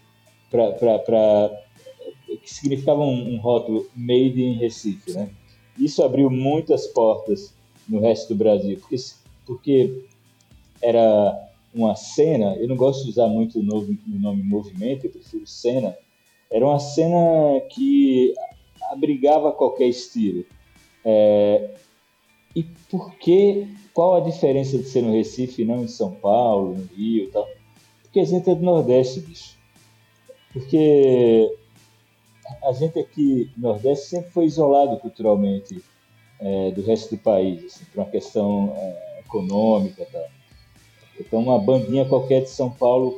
para 0.50 1.66
que 2.42 2.54
significava 2.54 3.02
um, 3.02 3.36
um 3.36 3.38
rótulo 3.38 3.88
made 3.96 4.42
in 4.42 4.54
Recife, 4.54 5.14
né? 5.14 5.30
Isso 5.78 6.04
abriu 6.04 6.30
muitas 6.30 6.88
portas 6.88 7.54
no 7.88 8.00
resto 8.00 8.34
do 8.34 8.38
Brasil, 8.38 8.78
porque, 8.80 8.96
porque 9.46 10.06
era 10.82 11.50
uma 11.74 11.96
cena, 11.96 12.56
eu 12.56 12.68
não 12.68 12.76
gosto 12.76 13.04
de 13.04 13.10
usar 13.10 13.28
muito 13.28 13.60
o 13.60 13.64
nome, 13.64 14.00
o 14.08 14.20
nome 14.20 14.44
movimento, 14.44 15.06
eu 15.06 15.12
prefiro 15.12 15.46
cena, 15.46 15.96
era 16.50 16.66
uma 16.66 16.80
cena 16.80 17.60
que 17.70 18.34
abrigava 18.92 19.52
qualquer 19.52 19.88
estilo. 19.88 20.46
É, 21.04 21.76
e 22.56 22.64
por 22.90 23.16
que, 23.16 23.68
qual 23.96 24.18
a 24.18 24.20
diferença 24.20 24.78
de 24.78 24.84
ser 24.84 25.02
no 25.02 25.14
Recife 25.14 25.62
e 25.62 25.66
não 25.66 25.86
em 25.86 25.88
São 25.88 26.12
Paulo, 26.12 26.76
no 26.76 26.84
Rio 26.94 27.24
e 27.24 27.28
tal? 27.28 27.48
Porque 28.02 28.20
a 28.20 28.26
gente 28.26 28.50
é 28.50 28.54
do 28.54 28.62
Nordeste, 28.62 29.22
bicho. 29.22 29.58
Porque 30.52 31.50
a 32.62 32.74
gente 32.74 33.00
aqui 33.00 33.50
no 33.56 33.70
Nordeste 33.70 34.08
sempre 34.08 34.32
foi 34.32 34.46
isolado 34.46 34.98
culturalmente 34.98 35.82
é, 36.42 36.72
do 36.72 36.82
resto 36.82 37.16
do 37.16 37.22
país, 37.22 37.64
assim, 37.64 37.86
por 37.86 38.02
uma 38.02 38.12
questão 38.12 38.74
é, 38.76 39.22
econômica 39.22 40.04
e 40.04 40.06
tal. 40.06 40.28
Então, 41.18 41.40
uma 41.40 41.58
bandinha 41.58 42.04
qualquer 42.04 42.42
de 42.42 42.50
São 42.50 42.70
Paulo 42.70 43.18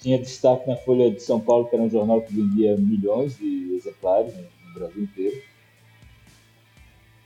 tinha 0.00 0.18
destaque 0.18 0.68
na 0.68 0.76
Folha 0.76 1.08
de 1.08 1.22
São 1.22 1.38
Paulo, 1.38 1.68
que 1.68 1.76
era 1.76 1.84
um 1.84 1.90
jornal 1.90 2.20
que 2.20 2.34
vendia 2.34 2.76
milhões 2.76 3.38
de 3.38 3.76
exemplares 3.76 4.34
né, 4.34 4.44
no 4.66 4.74
Brasil 4.74 5.04
inteiro. 5.04 5.40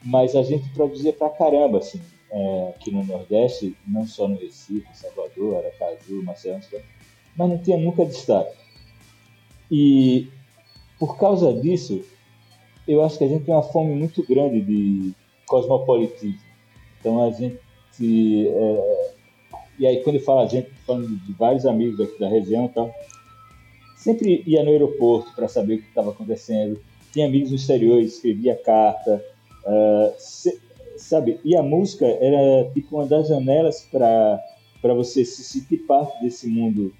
Mas 0.03 0.35
a 0.35 0.43
gente 0.43 0.69
produzia 0.71 1.13
pra 1.13 1.29
caramba, 1.29 1.79
assim, 1.79 2.01
é, 2.31 2.69
aqui 2.71 2.91
no 2.91 3.05
Nordeste, 3.05 3.77
não 3.87 4.07
só 4.07 4.27
no 4.27 4.39
Recife, 4.39 4.87
Salvador, 4.95 5.57
Aracaju, 5.57 6.23
Maceió, 6.23 6.59
mas 7.37 7.49
não 7.49 7.59
tinha 7.59 7.77
nunca 7.77 8.05
destaque. 8.05 8.57
E 9.71 10.29
por 10.99 11.17
causa 11.19 11.53
disso, 11.53 12.03
eu 12.87 13.03
acho 13.03 13.19
que 13.19 13.25
a 13.25 13.29
gente 13.29 13.45
tem 13.45 13.55
uma 13.55 13.63
fome 13.63 13.95
muito 13.95 14.23
grande 14.27 14.61
de 14.61 15.15
cosmopolitismo. 15.47 16.39
Então 16.99 17.25
a 17.25 17.31
gente. 17.31 18.49
É, 18.49 19.13
e 19.79 19.87
aí, 19.87 20.03
quando 20.03 20.17
eu 20.17 20.23
falo 20.23 20.41
a 20.41 20.47
gente, 20.47 20.71
falando 20.87 21.09
de 21.09 21.33
vários 21.33 21.65
amigos 21.65 22.01
aqui 22.01 22.19
da 22.19 22.29
região 22.29 22.67
e 22.67 22.69
tal, 22.69 22.95
sempre 23.97 24.43
ia 24.47 24.63
no 24.63 24.71
aeroporto 24.71 25.33
para 25.35 25.49
saber 25.49 25.75
o 25.75 25.79
que 25.79 25.89
estava 25.89 26.11
acontecendo. 26.11 26.81
Tinha 27.13 27.27
amigos 27.27 27.51
no 27.51 27.57
exterior, 27.57 27.99
escrevia 28.01 28.55
carta, 28.55 29.25
uh, 29.65 30.15
se, 30.19 30.61
sabe? 30.97 31.41
E 31.45 31.57
a 31.57 31.63
música 31.63 32.07
era 32.07 32.71
tipo 32.73 32.97
uma 32.97 33.07
das 33.07 33.29
janelas 33.29 33.87
para 33.91 34.95
você 34.95 35.25
se 35.25 35.43
sentir 35.43 35.79
parte 35.79 36.23
desse 36.23 36.47
mundo 36.47 36.93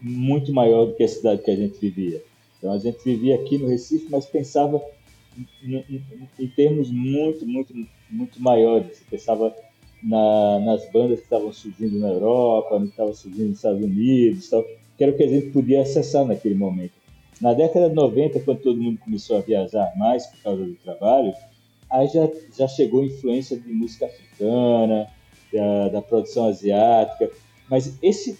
muito 0.00 0.52
maior 0.52 0.86
do 0.86 0.94
que 0.94 1.02
a 1.02 1.08
cidade 1.08 1.42
que 1.42 1.50
a 1.50 1.56
gente 1.56 1.78
vivia. 1.78 2.22
Então 2.58 2.72
a 2.72 2.78
gente 2.78 3.02
vivia 3.04 3.36
aqui 3.36 3.58
no 3.58 3.68
Recife, 3.68 4.06
mas 4.10 4.26
pensava 4.26 4.82
em, 5.62 5.76
em, 5.76 6.02
em 6.38 6.48
termos 6.48 6.90
muito, 6.90 7.46
muito, 7.46 7.74
muito 8.10 8.42
maiores. 8.42 9.02
Pensava 9.10 9.54
na, 10.02 10.60
nas 10.60 10.90
bandas 10.90 11.18
que 11.18 11.24
estavam 11.24 11.52
surgindo 11.52 11.98
na 11.98 12.08
Europa, 12.08 12.78
que 12.80 12.86
estavam 12.86 13.14
surgindo 13.14 13.48
nos 13.48 13.56
Estados 13.56 13.82
Unidos, 13.82 14.48
tal, 14.48 14.64
que 14.96 15.04
era 15.04 15.12
o 15.12 15.16
que 15.16 15.24
a 15.24 15.28
gente 15.28 15.50
podia 15.50 15.82
acessar 15.82 16.24
naquele 16.24 16.54
momento. 16.54 16.92
Na 17.40 17.52
década 17.52 17.90
de 17.90 17.94
90, 17.94 18.40
quando 18.40 18.60
todo 18.60 18.80
mundo 18.80 18.98
começou 18.98 19.36
a 19.36 19.40
viajar 19.40 19.92
mais 19.96 20.26
por 20.26 20.42
causa 20.42 20.64
do 20.64 20.74
trabalho, 20.76 21.34
aí 21.96 22.08
já, 22.08 22.28
já 22.56 22.68
chegou 22.68 23.04
influência 23.04 23.58
de 23.58 23.72
música 23.72 24.06
africana, 24.06 25.08
da, 25.52 25.88
da 25.88 26.02
produção 26.02 26.48
asiática, 26.48 27.30
mas 27.68 27.98
esse 28.02 28.38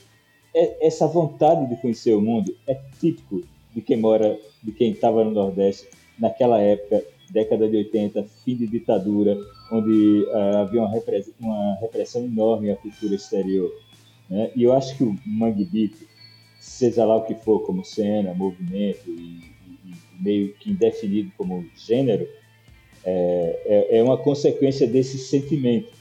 é, 0.55 0.87
essa 0.87 1.07
vontade 1.07 1.69
de 1.69 1.77
conhecer 1.77 2.14
o 2.14 2.21
mundo 2.21 2.57
é 2.66 2.75
típico 2.99 3.42
de 3.75 3.83
quem 3.83 3.99
mora, 3.99 4.38
de 4.62 4.73
quem 4.73 4.92
estava 4.92 5.23
no 5.23 5.31
Nordeste 5.31 5.87
naquela 6.19 6.59
época, 6.59 7.05
década 7.31 7.69
de 7.69 7.77
80, 7.77 8.25
fim 8.42 8.57
de 8.57 8.66
ditadura, 8.66 9.37
onde 9.71 10.25
uh, 10.31 10.57
havia 10.59 10.81
uma, 10.81 10.90
repressão, 10.90 11.35
uma 11.38 11.75
repressão 11.75 12.25
enorme 12.25 12.71
à 12.71 12.77
cultura 12.77 13.14
exterior. 13.14 13.71
Né? 14.31 14.51
E 14.57 14.62
eu 14.62 14.73
acho 14.73 14.97
que 14.97 15.05
o 15.05 15.14
Mangue 15.27 15.66
Beat, 15.66 15.92
seja 16.59 17.05
lá 17.05 17.16
o 17.16 17.25
que 17.25 17.35
for, 17.35 17.61
como 17.61 17.85
cena, 17.85 18.33
movimento 18.33 19.11
e, 19.11 19.42
e 19.85 19.95
meio 20.19 20.55
que 20.55 20.71
indefinido 20.71 21.31
como 21.37 21.66
gênero, 21.77 22.27
é, 23.09 23.62
é, 23.64 23.99
é, 23.99 24.03
uma 24.03 24.19
consequência 24.19 24.85
desse 24.85 25.16
sentimento, 25.16 25.92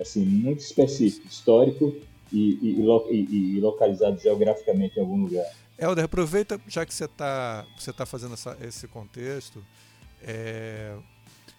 assim, 0.00 0.24
muito 0.24 0.60
específico, 0.60 1.26
histórico 1.26 1.94
e, 2.32 2.58
e, 2.62 3.56
e 3.56 3.60
localizado 3.60 4.18
geograficamente 4.18 4.96
em 4.96 5.00
algum 5.00 5.22
lugar. 5.22 5.44
Helder, 5.78 6.04
aproveita, 6.04 6.58
já 6.66 6.86
que 6.86 6.94
você 6.94 7.04
está 7.04 7.66
você 7.78 7.92
tá 7.92 8.06
fazendo 8.06 8.34
essa, 8.34 8.56
esse 8.62 8.88
contexto, 8.88 9.62
é, 10.22 10.94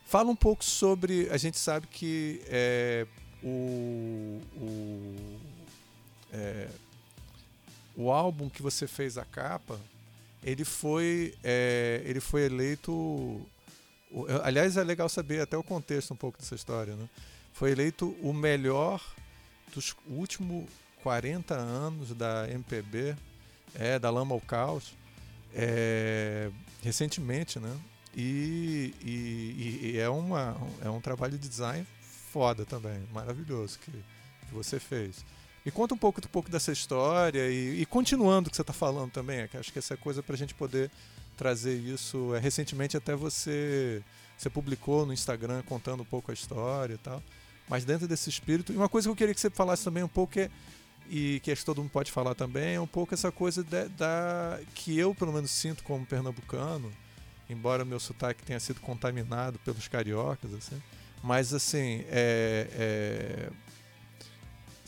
fala 0.06 0.32
um 0.32 0.36
pouco 0.36 0.66
sobre. 0.66 1.28
A 1.30 1.38
gente 1.38 1.58
sabe 1.58 1.86
que 1.86 2.42
é, 2.48 3.06
o, 3.44 4.42
o, 4.58 5.16
é, 6.34 6.68
o 7.96 8.12
álbum 8.12 8.50
que 8.50 8.62
você 8.64 8.88
fez 8.88 9.18
a 9.18 9.26
capa, 9.26 9.80
ele 10.44 10.66
foi, 10.66 11.36
é, 11.44 12.02
ele 12.06 12.20
foi 12.20 12.44
eleito. 12.46 13.42
Aliás, 14.44 14.78
é 14.78 14.84
legal 14.84 15.08
saber 15.08 15.42
até 15.42 15.58
o 15.58 15.64
contexto 15.64 16.14
um 16.14 16.18
pouco 16.18 16.38
dessa 16.38 16.56
história. 16.56 16.96
Né? 16.96 17.08
Foi 17.54 17.72
eleito 17.72 18.16
o 18.22 18.34
melhor 18.34 19.02
dos 19.74 19.96
últimos 20.08 20.66
40 21.02 21.56
anos 21.56 22.14
da 22.14 22.48
MPB 22.50 23.16
é, 23.74 23.98
da 23.98 24.10
Lama 24.10 24.36
ao 24.36 24.42
Caos, 24.42 24.94
é, 25.54 26.50
recentemente, 26.82 27.60
né? 27.60 27.78
E, 28.16 28.94
e, 29.02 29.92
e, 29.94 29.98
é, 29.98 30.10
uma, 30.10 30.58
é 30.84 30.90
um 30.90 31.00
trabalho 31.00 31.38
de 31.38 31.48
design 31.48 31.88
foda 32.32 32.66
também, 32.66 33.02
maravilhoso 33.14 33.80
que, 33.80 33.92
que 33.92 34.54
você 34.54 34.80
fez. 34.80 35.26
Me 35.64 35.72
conta 35.72 35.94
um 35.94 35.98
pouco, 35.98 36.20
um 36.20 36.30
pouco 36.30 36.50
dessa 36.50 36.72
história 36.72 37.50
e, 37.50 37.82
e 37.82 37.86
continuando 37.86 38.48
o 38.48 38.52
que 38.52 38.56
você 38.56 38.64
está 38.64 38.74
falando 38.74 39.12
também, 39.12 39.48
que 39.48 39.58
acho 39.58 39.72
que 39.72 39.80
essa 39.80 39.94
é 39.94 39.98
coisa 39.98 40.22
para 40.22 40.36
a 40.36 40.38
gente 40.38 40.54
poder 40.54 40.92
trazer 41.42 41.76
isso. 41.76 42.36
É, 42.36 42.40
recentemente 42.40 42.96
até 42.96 43.16
você, 43.16 44.04
você 44.38 44.48
publicou 44.48 45.08
no 45.08 45.12
Instagram 45.12 45.64
contando 45.64 46.02
um 46.04 46.06
pouco 46.06 46.30
a 46.30 46.34
história 46.36 46.94
e 46.94 46.98
tal. 47.00 47.22
Mas 47.68 47.84
dentro 47.84 48.08
desse 48.08 48.30
espírito. 48.30 48.72
E 48.72 48.78
uma 48.78 48.88
coisa 48.88 49.08
que 49.08 49.12
eu 49.12 49.16
queria 49.16 49.34
que 49.34 49.42
você 49.42 49.50
falasse 49.50 49.84
também 49.84 50.04
um 50.04 50.08
pouco 50.08 50.40
é 50.40 50.52
e 51.10 51.40
que 51.42 51.52
acho 51.52 51.62
que 51.62 51.66
todo 51.66 51.82
mundo 51.82 51.92
pode 51.92 52.12
falar 52.12 52.36
também, 52.36 52.76
é 52.76 52.80
um 52.80 52.88
pouco 52.88 53.14
essa 53.14 53.32
coisa 53.32 53.64
de, 53.64 53.90
da 53.90 54.60
que 54.74 54.98
eu 54.98 55.14
pelo 55.14 55.34
menos 55.34 55.52
sinto 55.52 55.84
como 55.84 56.06
pernambucano, 56.06 56.90
embora 57.50 57.84
meu 57.84 58.00
sotaque 58.00 58.44
tenha 58.44 58.60
sido 58.62 58.80
contaminado 58.80 59.60
pelos 59.60 59.90
cariocas, 59.90 60.54
assim, 60.54 60.82
mas 61.22 61.54
assim, 61.54 62.06
é, 62.08 62.68
é, 62.72 63.50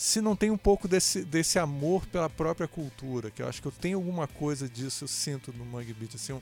se 0.04 0.20
não 0.20 0.36
tem 0.36 0.52
um 0.52 0.58
pouco 0.58 0.86
desse, 0.86 1.24
desse 1.24 1.58
amor 1.58 2.06
pela 2.08 2.30
própria 2.30 2.68
cultura, 2.68 3.32
que 3.32 3.42
eu 3.42 3.48
acho 3.48 3.62
que 3.62 3.70
eu 3.70 3.72
tenho 3.72 3.98
alguma 3.98 4.28
coisa 4.28 4.68
disso, 4.68 5.06
eu 5.06 5.08
sinto 5.08 5.54
no 5.54 5.64
Mangue 5.64 5.94
Beat, 5.94 6.16
assim, 6.16 6.34
um, 6.34 6.42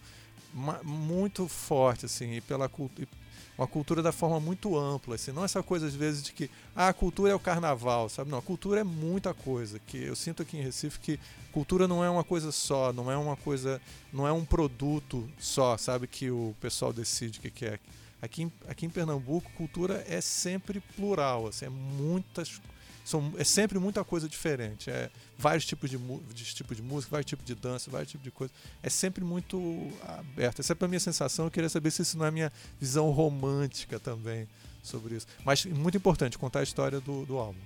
muito 0.84 1.48
forte, 1.48 2.08
assim, 2.08 2.38
e 2.38 2.42
pela 2.42 2.68
cultura 2.68 3.08
uma 3.56 3.68
cultura 3.68 4.02
da 4.02 4.12
forma 4.12 4.40
muito 4.40 4.76
ampla, 4.76 5.14
assim, 5.14 5.32
não 5.32 5.46
essa 5.46 5.62
coisa 5.62 5.86
às 5.86 5.94
vezes 5.94 6.24
de 6.24 6.34
que 6.34 6.50
ah, 6.76 6.88
a 6.88 6.94
cultura 6.94 7.34
é 7.34 7.36
o 7.36 7.40
carnaval, 7.40 8.10
sabe? 8.10 8.32
Não, 8.32 8.40
a 8.40 8.42
cultura 8.42 8.80
é 8.80 8.84
muita 8.84 9.32
coisa, 9.32 9.78
que 9.78 9.98
eu 10.06 10.16
sinto 10.16 10.42
aqui 10.42 10.58
em 10.58 10.64
Recife 10.64 11.00
que 11.00 11.20
cultura 11.52 11.88
não 11.88 12.04
é 12.04 12.10
uma 12.10 12.24
coisa 12.24 12.52
só, 12.52 12.92
não 12.92 13.12
é 13.12 13.18
uma 13.18 13.36
coisa, 13.36 13.80
não 14.12 14.28
é 14.28 14.32
um 14.32 14.44
produto 14.44 15.30
só, 15.38 15.78
sabe 15.78 16.08
que 16.08 16.32
o 16.32 16.56
pessoal 16.60 16.92
decide 16.92 17.38
o 17.38 17.42
que, 17.44 17.52
que 17.52 17.66
é. 17.66 17.80
Aqui 18.20 18.52
aqui 18.68 18.88
em 18.88 18.90
Pernambuco, 18.90 19.52
cultura 19.52 20.04
é 20.08 20.20
sempre 20.20 20.80
plural, 20.96 21.46
assim, 21.46 21.66
é 21.66 21.70
muitas 21.70 22.60
são, 23.12 23.34
é 23.38 23.44
sempre 23.44 23.78
muita 23.78 24.04
coisa 24.04 24.28
diferente. 24.28 24.90
É 24.90 25.10
vários 25.38 25.66
tipos 25.66 25.90
de, 25.90 25.98
de, 25.98 26.44
tipo 26.46 26.74
de 26.74 26.82
música, 26.82 27.12
vários 27.12 27.30
tipos 27.30 27.46
de 27.46 27.54
dança, 27.54 27.92
vários 27.92 28.10
tipos 28.10 28.24
de 28.24 28.32
coisa. 28.32 28.54
É 28.82 28.90
sempre 28.90 29.24
muito 29.24 29.60
aberto. 30.08 30.60
Essa 30.60 30.74
é 30.74 30.86
a 30.86 30.88
minha 30.88 31.00
sensação. 31.00 31.46
Eu 31.46 31.52
queria 31.52 31.70
saber 31.70 31.92
se 31.92 32.02
isso 32.02 32.18
não 32.18 32.26
é 32.26 32.30
a 32.30 32.32
minha 32.32 32.52
visão 32.80 33.12
romântica 33.12 34.00
também 34.00 34.48
sobre 34.82 35.16
isso. 35.16 35.28
Mas 35.44 35.66
muito 35.66 35.98
importante 35.98 36.38
contar 36.38 36.62
a 36.62 36.64
história 36.64 37.00
do, 37.02 37.26
do 37.26 37.38
álbum. 37.38 37.60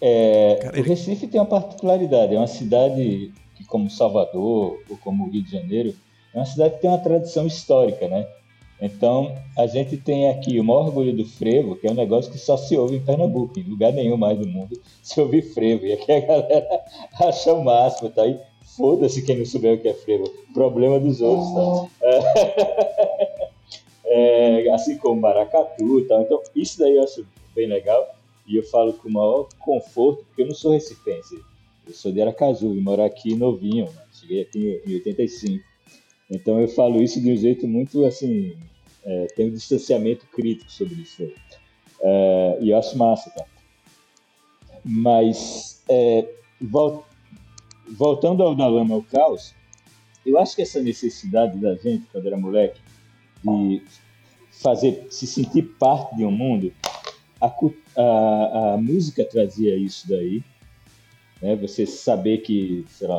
É, 0.00 0.58
Cara, 0.62 0.78
ele... 0.78 0.86
O 0.86 0.90
Recife 0.90 1.26
tem 1.26 1.40
uma 1.40 1.46
particularidade. 1.46 2.34
É 2.34 2.38
uma 2.38 2.46
cidade 2.46 3.32
que, 3.56 3.64
como 3.64 3.90
Salvador 3.90 4.82
ou 4.88 4.96
como 4.98 5.30
Rio 5.30 5.42
de 5.42 5.50
Janeiro, 5.50 5.96
é 6.34 6.38
uma 6.38 6.46
cidade 6.46 6.74
que 6.74 6.82
tem 6.82 6.90
uma 6.90 6.98
tradição 6.98 7.46
histórica, 7.46 8.06
né? 8.06 8.28
Então, 8.80 9.34
a 9.56 9.66
gente 9.66 9.96
tem 9.96 10.30
aqui 10.30 10.58
o 10.60 10.64
maior 10.64 10.86
orgulho 10.86 11.12
do 11.12 11.24
frevo, 11.24 11.74
que 11.76 11.86
é 11.86 11.90
um 11.90 11.94
negócio 11.94 12.30
que 12.30 12.38
só 12.38 12.56
se 12.56 12.76
ouve 12.76 12.96
em 12.96 13.04
Pernambuco, 13.04 13.58
em 13.58 13.64
lugar 13.64 13.92
nenhum 13.92 14.16
mais 14.16 14.38
do 14.38 14.46
mundo 14.46 14.80
se 15.02 15.20
ouve 15.20 15.42
frevo. 15.42 15.84
E 15.84 15.92
aqui 15.92 16.12
a 16.12 16.20
galera 16.20 16.84
acha 17.20 17.52
o 17.52 17.64
máximo, 17.64 18.10
tá? 18.10 18.26
E 18.26 18.38
foda-se 18.76 19.22
quem 19.22 19.38
não 19.38 19.44
souber 19.44 19.74
o 19.74 19.78
que 19.78 19.88
é 19.88 19.94
frevo. 19.94 20.24
Problema 20.54 21.00
dos 21.00 21.20
outros, 21.20 21.90
tá? 22.00 23.48
É, 24.10 24.70
assim 24.70 24.96
como 24.96 25.20
maracatu, 25.20 26.02
tá? 26.06 26.22
Então, 26.22 26.40
isso 26.56 26.78
daí 26.78 26.96
eu 26.96 27.04
acho 27.04 27.26
bem 27.54 27.66
legal. 27.66 28.08
E 28.46 28.56
eu 28.56 28.62
falo 28.62 28.94
com 28.94 29.06
o 29.06 29.12
maior 29.12 29.46
conforto, 29.58 30.24
porque 30.24 30.40
eu 30.40 30.46
não 30.46 30.54
sou 30.54 30.72
recifense. 30.72 31.38
Eu 31.86 31.92
sou 31.92 32.10
de 32.10 32.22
Aracaju 32.22 32.74
e 32.74 32.80
moro 32.80 33.02
aqui 33.02 33.34
novinho. 33.34 33.84
Né? 33.84 34.02
Cheguei 34.10 34.40
aqui 34.40 34.80
em 34.86 34.94
85. 34.94 35.67
Então 36.30 36.60
eu 36.60 36.68
falo 36.68 37.02
isso 37.02 37.20
de 37.20 37.32
um 37.32 37.36
jeito 37.36 37.66
muito 37.66 38.04
assim, 38.04 38.56
é, 39.04 39.26
tem 39.34 39.48
um 39.48 39.52
distanciamento 39.52 40.26
crítico 40.26 40.70
sobre 40.70 40.94
isso. 40.96 41.30
É, 42.00 42.58
e 42.60 42.70
eu 42.70 42.78
acho 42.78 42.96
massa, 42.96 43.30
tá? 43.30 43.44
Mas 44.84 45.82
é, 45.88 46.28
vol 46.60 47.04
voltando 47.90 48.42
ao 48.42 48.54
da 48.54 48.66
lama 48.66 48.94
ao 48.94 49.02
caos, 49.02 49.54
eu 50.24 50.38
acho 50.38 50.54
que 50.54 50.60
essa 50.60 50.80
necessidade 50.82 51.58
da 51.58 51.74
gente 51.74 52.06
quando 52.12 52.26
era 52.26 52.36
moleque 52.36 52.78
de 53.42 53.82
fazer 54.50 55.06
se 55.10 55.26
sentir 55.26 55.62
parte 55.78 56.16
de 56.16 56.24
um 56.24 56.30
mundo, 56.30 56.72
a, 57.40 57.46
a, 57.46 58.74
a 58.74 58.76
música 58.76 59.24
trazia 59.24 59.74
isso 59.76 60.06
daí, 60.08 60.42
né? 61.40 61.56
Você 61.56 61.86
saber 61.86 62.38
que, 62.38 62.84
sei 62.88 63.08
lá, 63.08 63.18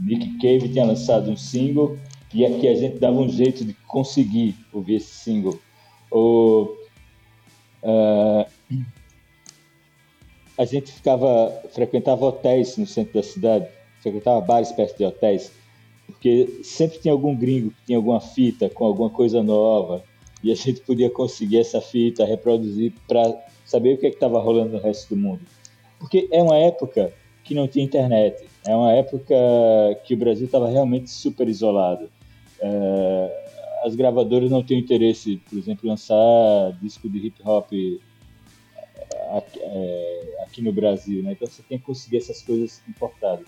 Nick 0.00 0.38
Cave 0.38 0.68
tinha 0.68 0.84
lançado 0.84 1.30
um 1.30 1.36
single 1.36 1.98
e 2.32 2.44
aqui 2.44 2.68
a 2.68 2.74
gente 2.74 2.98
dava 2.98 3.18
um 3.18 3.28
jeito 3.28 3.64
de 3.64 3.72
conseguir 3.86 4.54
ouvir 4.72 4.96
esse 4.96 5.10
single. 5.10 5.58
O, 6.10 6.74
uh, 7.82 8.46
a 10.56 10.64
gente 10.64 10.92
ficava 10.92 11.62
frequentava 11.72 12.26
hotéis 12.26 12.76
no 12.76 12.86
centro 12.86 13.14
da 13.14 13.22
cidade, 13.22 13.68
frequentava 14.00 14.40
bares 14.40 14.72
perto 14.72 14.96
de 14.96 15.04
hotéis, 15.04 15.52
porque 16.06 16.60
sempre 16.62 16.98
tinha 16.98 17.12
algum 17.12 17.34
gringo 17.34 17.70
que 17.70 17.86
tinha 17.86 17.98
alguma 17.98 18.20
fita 18.20 18.68
com 18.68 18.84
alguma 18.84 19.10
coisa 19.10 19.42
nova 19.42 20.02
e 20.42 20.52
a 20.52 20.54
gente 20.54 20.80
podia 20.80 21.10
conseguir 21.10 21.58
essa 21.58 21.80
fita, 21.80 22.24
reproduzir 22.24 22.92
para 23.06 23.22
saber 23.64 23.94
o 23.94 23.98
que 23.98 24.06
é 24.06 24.10
estava 24.10 24.40
rolando 24.40 24.72
no 24.72 24.78
resto 24.78 25.14
do 25.14 25.20
mundo. 25.20 25.40
Porque 25.98 26.28
é 26.30 26.42
uma 26.42 26.56
época 26.56 27.12
que 27.48 27.54
não 27.54 27.66
tinha 27.66 27.84
internet. 27.84 28.46
É 28.66 28.76
uma 28.76 28.92
época 28.92 29.34
que 30.04 30.12
o 30.12 30.16
Brasil 30.18 30.44
estava 30.44 30.68
realmente 30.68 31.10
super 31.10 31.48
isolado. 31.48 32.10
É, 32.60 33.48
as 33.84 33.94
gravadoras 33.94 34.50
não 34.50 34.62
têm 34.62 34.78
interesse, 34.78 35.40
por 35.48 35.58
exemplo, 35.58 35.86
em 35.86 35.90
lançar 35.90 36.72
disco 36.82 37.08
de 37.08 37.26
hip 37.26 37.40
hop 37.42 37.72
aqui, 39.34 39.60
é, 39.60 40.44
aqui 40.46 40.62
no 40.62 40.72
Brasil, 40.72 41.22
né? 41.22 41.32
Então 41.32 41.48
você 41.48 41.62
tem 41.62 41.78
que 41.78 41.84
conseguir 41.84 42.18
essas 42.18 42.42
coisas 42.42 42.82
importadas. 42.86 43.46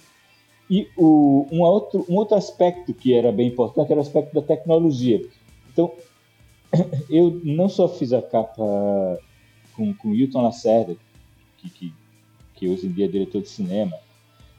E 0.70 0.88
o, 0.96 1.46
um, 1.52 1.60
outro, 1.60 2.06
um 2.08 2.14
outro 2.14 2.36
aspecto 2.36 2.94
que 2.94 3.12
era 3.12 3.30
bem 3.30 3.48
importante 3.48 3.90
era 3.90 4.00
o 4.00 4.02
aspecto 4.02 4.32
da 4.32 4.40
tecnologia. 4.40 5.20
Então, 5.70 5.92
eu 7.10 7.38
não 7.44 7.68
só 7.68 7.86
fiz 7.86 8.14
a 8.14 8.22
capa 8.22 8.62
com, 9.74 9.92
com 9.92 10.14
Hilton 10.14 10.40
Lacerda, 10.40 10.96
que, 11.58 11.68
que 11.68 11.99
que 12.60 12.68
hoje 12.68 12.86
em 12.86 12.92
dia 12.92 13.06
é 13.06 13.08
diretor 13.08 13.40
de 13.40 13.48
cinema, 13.48 13.96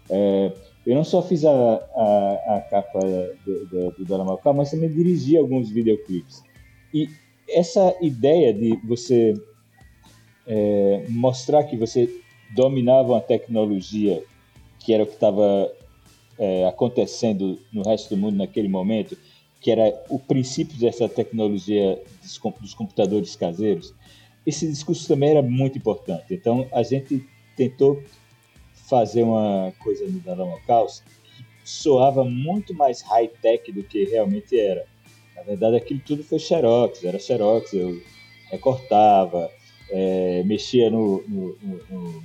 é, 0.10 0.52
eu 0.86 0.96
não 0.96 1.04
só 1.04 1.22
fiz 1.22 1.46
a, 1.46 1.52
a, 1.52 2.56
a 2.56 2.62
capa 2.62 3.00
do, 3.46 3.66
do, 3.68 4.06
do 4.06 4.54
mas 4.56 4.72
também 4.72 4.90
dirigi 4.90 5.38
alguns 5.38 5.70
videoclipes. 5.70 6.44
E 6.92 7.08
essa 7.48 7.96
ideia 8.02 8.52
de 8.52 8.76
você 8.84 9.36
é, 10.48 11.06
mostrar 11.10 11.64
que 11.66 11.78
você 11.78 12.10
dominava 12.56 13.14
uma 13.14 13.22
tecnologia 13.22 14.24
que 14.80 14.92
era 14.92 15.04
o 15.04 15.06
que 15.06 15.14
estava 15.14 15.72
é, 16.40 16.66
acontecendo 16.66 17.60
no 17.72 17.84
resto 17.84 18.16
do 18.16 18.18
mundo 18.18 18.36
naquele 18.36 18.68
momento, 18.68 19.16
que 19.60 19.70
era 19.70 19.94
o 20.10 20.18
princípio 20.18 20.76
dessa 20.80 21.08
tecnologia 21.08 22.02
dos 22.60 22.74
computadores 22.74 23.36
caseiros, 23.36 23.94
esse 24.44 24.68
discurso 24.68 25.08
também 25.08 25.30
era 25.30 25.44
muito 25.44 25.78
importante. 25.78 26.34
Então, 26.34 26.68
a 26.72 26.82
gente 26.82 27.24
tentou 27.62 28.02
fazer 28.90 29.24
uma 29.24 29.72
coisa 29.80 30.06
no 30.06 30.20
Dano 30.20 30.60
Caos 30.66 31.04
que 31.06 31.46
soava 31.64 32.24
muito 32.24 32.74
mais 32.74 33.02
high-tech 33.02 33.72
do 33.72 33.84
que 33.84 34.06
realmente 34.06 34.60
era. 34.60 34.86
Na 35.36 35.44
verdade, 35.44 35.78
aquilo 35.78 36.02
tudo 36.06 36.24
foi 36.24 36.40
xerox, 36.40 37.04
era 37.04 37.20
xerox, 37.20 37.74
eu 37.74 38.02
recortava, 38.50 39.50
é, 39.90 40.44
mexia 40.44 40.90
no, 40.90 41.24
no, 41.28 41.58
no, 41.90 42.24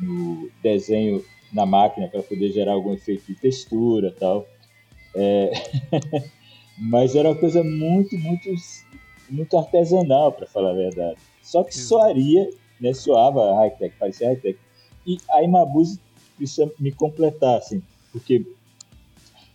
no, 0.00 0.50
desenho 0.62 1.24
na 1.52 1.66
máquina 1.66 2.08
para 2.08 2.22
poder 2.22 2.50
gerar 2.50 2.72
algum 2.72 2.94
efeito 2.94 3.26
de 3.26 3.34
textura 3.34 4.14
tal. 4.18 4.46
É... 5.14 5.52
Mas 6.78 7.14
era 7.14 7.28
uma 7.28 7.38
coisa 7.38 7.62
muito, 7.62 8.16
muito, 8.18 8.48
muito 9.28 9.58
artesanal, 9.58 10.32
para 10.32 10.46
falar 10.46 10.70
a 10.70 10.74
verdade. 10.74 11.18
Só 11.42 11.62
que 11.62 11.76
soaria, 11.76 12.48
né, 12.82 12.92
soava 12.92 13.54
high-tech, 13.54 13.94
parecia 13.98 14.26
high-tech. 14.26 14.58
E 15.06 15.18
a 15.30 15.42
Imabuse 15.42 16.00
precisa 16.36 16.70
me 16.78 16.90
completar, 16.90 17.58
assim, 17.58 17.80
porque 18.10 18.44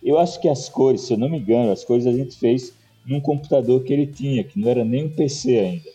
eu 0.02 0.18
acho 0.18 0.40
que 0.40 0.48
as 0.48 0.68
cores, 0.68 1.02
se 1.02 1.12
eu 1.12 1.18
não 1.18 1.28
me 1.28 1.38
engano, 1.38 1.70
as 1.70 1.84
cores 1.84 2.06
a 2.06 2.12
gente 2.12 2.36
fez 2.36 2.72
num 3.06 3.20
computador 3.20 3.84
que 3.84 3.92
ele 3.92 4.06
tinha, 4.06 4.42
que 4.42 4.58
não 4.58 4.68
era 4.68 4.84
nem 4.84 5.04
um 5.04 5.10
PC 5.10 5.58
ainda. 5.58 5.90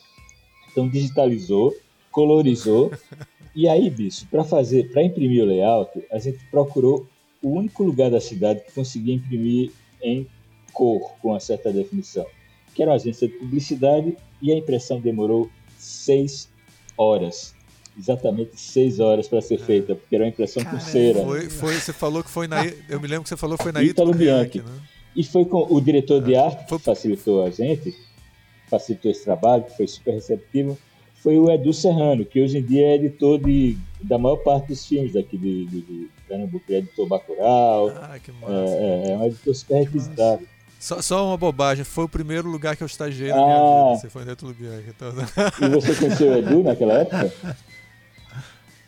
Então 0.71 0.87
digitalizou, 0.87 1.73
colorizou, 2.11 2.91
e 3.55 3.67
aí, 3.67 3.89
bicho, 3.89 4.27
para 4.29 4.43
fazer, 4.43 4.91
para 4.91 5.03
imprimir 5.03 5.43
o 5.43 5.47
layout, 5.47 5.91
a 6.11 6.19
gente 6.19 6.39
procurou 6.51 7.07
o 7.41 7.49
único 7.49 7.83
lugar 7.83 8.11
da 8.11 8.21
cidade 8.21 8.61
que 8.61 8.71
conseguia 8.73 9.15
imprimir 9.15 9.71
em 10.01 10.27
cor 10.71 11.13
com 11.21 11.29
uma 11.29 11.39
certa 11.39 11.71
definição, 11.71 12.25
que 12.73 12.81
era 12.81 12.91
uma 12.91 12.95
agência 12.95 13.27
de 13.27 13.33
publicidade 13.35 14.17
e 14.41 14.51
a 14.51 14.55
impressão 14.55 14.99
demorou 14.99 15.49
seis 15.77 16.49
horas 16.97 17.53
exatamente 17.97 18.59
seis 18.59 18.99
horas 18.99 19.27
para 19.27 19.41
ser 19.41 19.55
é. 19.55 19.57
feita, 19.59 19.95
porque 19.95 20.15
era 20.15 20.23
uma 20.23 20.29
impressão 20.29 20.63
Caramba. 20.63 20.83
com 20.83 20.89
cera. 20.89 21.23
Foi, 21.23 21.49
foi, 21.49 21.73
você 21.75 21.93
falou 21.93 22.23
que 22.23 22.29
foi 22.29 22.47
na. 22.47 22.65
Eu 22.89 22.99
me 22.99 23.07
lembro 23.07 23.23
que 23.23 23.29
você 23.29 23.37
falou 23.37 23.57
que 23.57 23.63
foi 23.63 23.71
na 23.71 23.83
Ítalo 23.83 24.13
Bianchi. 24.13 24.59
Né? 24.59 24.71
E 25.15 25.23
foi 25.23 25.45
com 25.45 25.67
o 25.69 25.79
diretor 25.79 26.21
de 26.21 26.33
é. 26.33 26.39
arte 26.39 26.65
que 26.65 26.77
facilitou 26.79 27.45
a 27.45 27.49
gente, 27.49 27.95
facilitou 28.67 29.11
esse 29.11 29.23
trabalho, 29.23 29.63
que 29.63 29.77
foi 29.77 29.87
super 29.87 30.13
receptivo, 30.13 30.77
foi 31.21 31.37
o 31.37 31.49
Edu 31.51 31.71
Serrano, 31.71 32.25
que 32.25 32.41
hoje 32.41 32.57
em 32.57 32.63
dia 32.63 32.87
é 32.87 32.95
editor 32.95 33.39
de, 33.39 33.77
da 34.01 34.17
maior 34.17 34.37
parte 34.37 34.69
dos 34.69 34.85
filmes 34.85 35.13
daqui 35.13 35.37
de, 35.37 35.65
de, 35.67 35.81
de 35.81 36.09
Pernambuco, 36.27 36.65
é 36.69 36.77
editor 36.77 37.07
Bacurau. 37.07 37.89
Ah, 37.89 38.17
que 38.21 38.31
massa. 38.31 38.53
É, 38.53 39.03
é, 39.07 39.11
é 39.11 39.17
um 39.17 39.25
editor 39.25 39.53
super 39.53 39.75
requisitado. 39.75 40.47
Só, 40.83 41.01
só, 41.01 41.25
uma 41.25 41.37
bobagem, 41.37 41.85
foi 41.85 42.03
o 42.03 42.09
primeiro 42.09 42.49
lugar 42.49 42.75
que 42.75 42.83
eu 42.83 42.87
estagiei 42.87 43.29
na 43.29 43.37
ah, 43.37 43.45
minha 43.45 43.55
vida. 43.55 44.01
Você 44.01 44.09
foi 44.09 44.25
dentro 44.25 44.47
do 44.47 44.53
Bianchi. 44.53 44.89
Então... 44.89 45.13
E 45.61 45.69
você 45.69 45.95
conheceu 45.95 46.33
o 46.33 46.37
Edu 46.37 46.61
naquela 46.61 46.95
época? 46.95 47.33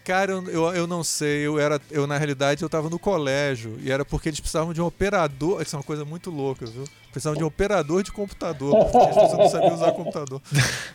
Cara, 0.03 0.33
eu, 0.33 0.43
eu, 0.49 0.75
eu, 0.75 0.87
não 0.87 1.05
sei. 1.05 1.47
Eu 1.47 1.57
era, 1.57 1.79
eu 1.89 2.05
na 2.05 2.17
realidade 2.17 2.61
eu 2.63 2.67
tava 2.67 2.89
no 2.89 2.99
colégio 2.99 3.79
e 3.81 3.89
era 3.89 4.03
porque 4.03 4.27
eles 4.27 4.41
precisavam 4.41 4.73
de 4.73 4.81
um 4.81 4.85
operador. 4.85 5.61
Isso 5.61 5.73
é 5.73 5.79
uma 5.79 5.85
coisa 5.85 6.03
muito 6.03 6.29
louca, 6.29 6.65
viu? 6.65 6.83
Precisavam 7.13 7.37
de 7.37 7.45
um 7.45 7.47
operador 7.47 8.03
de 8.03 8.11
computador, 8.11 8.75
porque 8.91 8.97
as 8.97 9.15
pessoas 9.15 9.37
não 9.37 9.49
sabiam 9.49 9.73
usar 9.75 9.91
computador. 9.93 10.41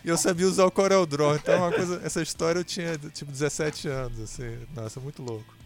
E 0.04 0.08
eu 0.10 0.18
sabia 0.18 0.46
usar 0.46 0.66
o 0.66 0.70
CorelDRAW. 0.70 1.34
Então, 1.36 1.60
uma 1.60 1.72
coisa, 1.72 2.02
essa 2.04 2.20
história 2.20 2.60
eu 2.60 2.64
tinha 2.64 2.98
tipo 3.14 3.32
17 3.32 3.88
anos, 3.88 4.20
assim. 4.20 4.58
Nossa, 4.76 5.00
muito 5.00 5.22
louco. 5.22 5.59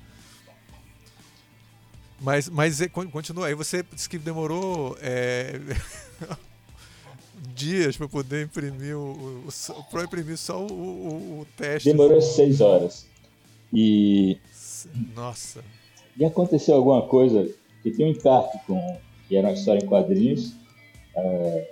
Mas, 2.20 2.48
mas 2.48 2.80
continua. 3.12 3.46
Aí 3.48 3.54
você 3.54 3.84
disse 3.92 4.08
que 4.08 4.18
demorou 4.18 4.96
é... 5.00 5.60
dias 7.54 7.96
para 7.96 8.08
poder 8.08 8.44
imprimir 8.44 8.96
o, 8.96 9.12
o, 9.12 9.48
o 9.48 9.84
para 9.84 10.04
imprimir 10.04 10.36
só 10.36 10.64
o, 10.64 10.72
o, 10.72 11.40
o 11.40 11.46
teste. 11.56 11.90
Demorou 11.90 12.20
seis 12.20 12.60
horas. 12.60 13.06
E. 13.72 14.38
Nossa! 15.14 15.64
E 16.16 16.24
aconteceu 16.24 16.76
alguma 16.76 17.02
coisa 17.02 17.48
que 17.82 17.90
tem 17.90 18.06
um 18.06 18.10
encarte 18.10 18.58
com. 18.66 18.98
que 19.28 19.36
era 19.36 19.48
uma 19.48 19.54
história 19.54 19.82
em 19.82 19.86
quadrinhos. 19.86 20.54
É, 21.16 21.70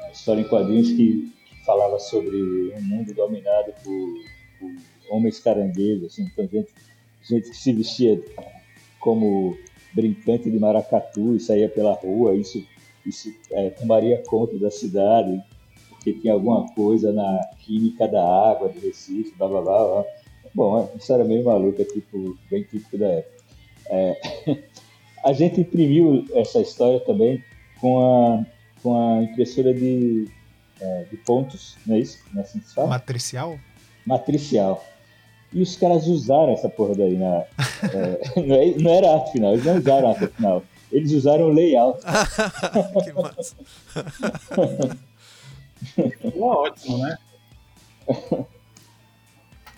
uma 0.00 0.10
história 0.10 0.40
em 0.40 0.48
quadrinhos 0.48 0.88
que, 0.90 1.32
que, 1.48 1.64
falava 1.64 1.98
sobre 1.98 2.36
um 2.76 2.82
mundo 2.82 3.12
dominado 3.12 3.72
por, 3.82 4.14
por 4.58 4.70
homens 5.10 5.40
caranguejos, 5.40 6.12
assim, 6.12 6.22
então 6.22 6.46
gente, 6.46 6.72
gente 7.22 7.50
que 7.50 7.56
se 7.56 7.72
vestia 7.72 8.22
como 9.00 9.56
brincante 9.92 10.50
de 10.50 10.58
maracatu 10.58 11.34
e 11.34 11.40
saía 11.40 11.68
pela 11.68 11.94
rua, 11.94 12.34
isso, 12.34 12.64
isso 13.04 13.34
é, 13.50 13.70
tomaria 13.70 14.22
conta 14.26 14.58
da 14.58 14.70
cidade, 14.70 15.42
porque 15.88 16.12
tinha 16.12 16.34
alguma 16.34 16.66
coisa 16.74 17.12
na 17.12 17.40
química 17.60 18.06
da 18.06 18.22
água 18.22 18.68
do 18.68 18.78
Recife, 18.80 19.34
blá 19.38 19.48
blá 19.48 19.62
blá. 19.62 19.84
blá. 19.84 20.04
Bom, 20.54 20.90
isso 20.96 21.12
era 21.12 21.24
meio 21.24 21.44
maluca, 21.44 21.84
tipo, 21.84 22.36
bem 22.50 22.62
típico 22.62 22.96
da 22.96 23.06
época. 23.06 23.36
É, 23.88 24.20
a 25.24 25.32
gente 25.32 25.60
imprimiu 25.60 26.24
essa 26.34 26.60
história 26.60 27.00
também 27.00 27.42
com 27.80 27.98
a, 28.00 28.46
com 28.82 28.96
a 28.96 29.22
impressora 29.22 29.74
de, 29.74 30.28
é, 30.80 31.04
de 31.10 31.16
pontos, 31.18 31.76
não 31.86 31.96
é 31.96 32.00
isso? 32.00 32.18
Não 32.32 32.40
é 32.40 32.44
assim 32.44 32.58
que 32.58 32.68
se 32.68 32.74
fala? 32.74 32.88
Matricial? 32.88 33.58
Matricial. 34.04 34.84
E 35.52 35.62
os 35.62 35.76
caras 35.76 36.06
usaram 36.06 36.52
essa 36.52 36.68
porra 36.68 36.94
daí 36.94 37.16
na. 37.16 37.44
é, 37.92 38.20
não, 38.46 38.56
é, 38.56 38.74
não, 38.78 38.90
era 38.90 39.14
arte 39.14 39.32
final, 39.32 39.52
eles 39.52 39.64
não 39.64 39.76
usaram 39.76 40.08
arte 40.10 40.26
final. 40.28 40.62
Eles 40.92 41.12
usaram 41.12 41.48
layout. 41.48 42.00
que 43.04 43.12
massa. 43.12 43.56
Ficou 45.76 46.42
ótimo, 46.42 46.98
né? 46.98 47.18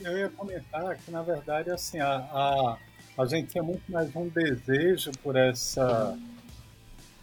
eu 0.01 0.19
ia 0.19 0.29
comentar 0.29 0.97
que, 0.97 1.11
na 1.11 1.23
verdade, 1.23 1.71
assim, 1.71 1.99
a, 1.99 2.16
a, 2.16 2.77
a 3.19 3.27
gente 3.27 3.53
tem 3.53 3.62
muito 3.62 3.91
mais 3.91 4.14
um 4.14 4.29
desejo 4.29 5.11
por 5.23 5.37
essa 5.37 6.16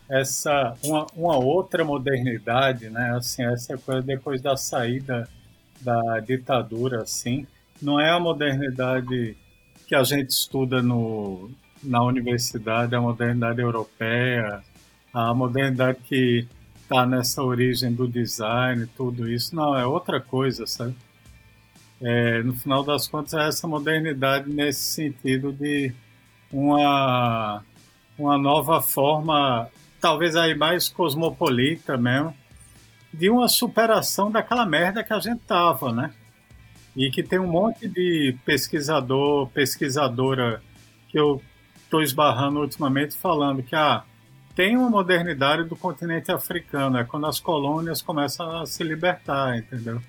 essa 0.09 0.75
uma, 0.83 1.07
uma 1.15 1.37
outra 1.37 1.83
modernidade, 1.83 2.89
né? 2.89 3.15
Assim, 3.17 3.43
essa 3.43 3.77
coisa 3.77 4.01
depois 4.01 4.41
da 4.41 4.55
saída 4.55 5.27
da 5.81 6.19
ditadura, 6.19 7.01
assim, 7.01 7.47
não 7.81 7.99
é 7.99 8.09
a 8.09 8.19
modernidade 8.19 9.35
que 9.87 9.95
a 9.95 10.03
gente 10.03 10.29
estuda 10.29 10.81
no, 10.81 11.49
na 11.83 12.03
universidade, 12.03 12.95
a 12.95 13.01
modernidade 13.01 13.61
europeia, 13.61 14.63
a 15.13 15.33
modernidade 15.33 15.99
que 16.03 16.47
está 16.81 17.05
nessa 17.05 17.41
origem 17.43 17.93
do 17.93 18.07
design, 18.07 18.87
tudo 18.95 19.29
isso, 19.29 19.55
não, 19.55 19.75
é 19.77 19.85
outra 19.85 20.19
coisa, 20.19 20.67
sabe? 20.67 20.95
É, 22.01 22.43
no 22.43 22.53
final 22.53 22.83
das 22.83 23.07
contas, 23.07 23.33
é 23.33 23.47
essa 23.47 23.67
modernidade 23.67 24.49
nesse 24.49 24.81
sentido 24.81 25.51
de 25.51 25.93
uma, 26.51 27.63
uma 28.17 28.37
nova 28.37 28.81
forma, 28.81 29.67
talvez 29.99 30.35
aí 30.35 30.53
mais 30.53 30.89
cosmopolita 30.89 31.97
mesmo, 31.97 32.35
de 33.13 33.29
uma 33.29 33.47
superação 33.47 34.29
daquela 34.29 34.65
merda 34.65 35.03
que 35.03 35.13
a 35.13 35.19
gente 35.19 35.39
tava, 35.41 35.91
né? 35.91 36.13
E 36.95 37.09
que 37.11 37.21
tem 37.21 37.39
um 37.39 37.47
monte 37.47 37.87
de 37.87 38.35
pesquisador, 38.45 39.47
pesquisadora 39.49 40.61
que 41.09 41.19
eu 41.19 41.41
estou 41.83 42.01
esbarrando 42.01 42.59
ultimamente 42.59 43.15
falando 43.15 43.61
que 43.61 43.75
ah, 43.75 44.03
tem 44.55 44.77
uma 44.77 44.89
modernidade 44.89 45.65
do 45.65 45.75
continente 45.75 46.31
africano, 46.31 46.97
é 46.97 47.03
quando 47.03 47.27
as 47.27 47.39
colônias 47.39 48.01
começam 48.01 48.61
a 48.61 48.65
se 48.65 48.83
libertar, 48.83 49.57
entendeu? 49.57 50.01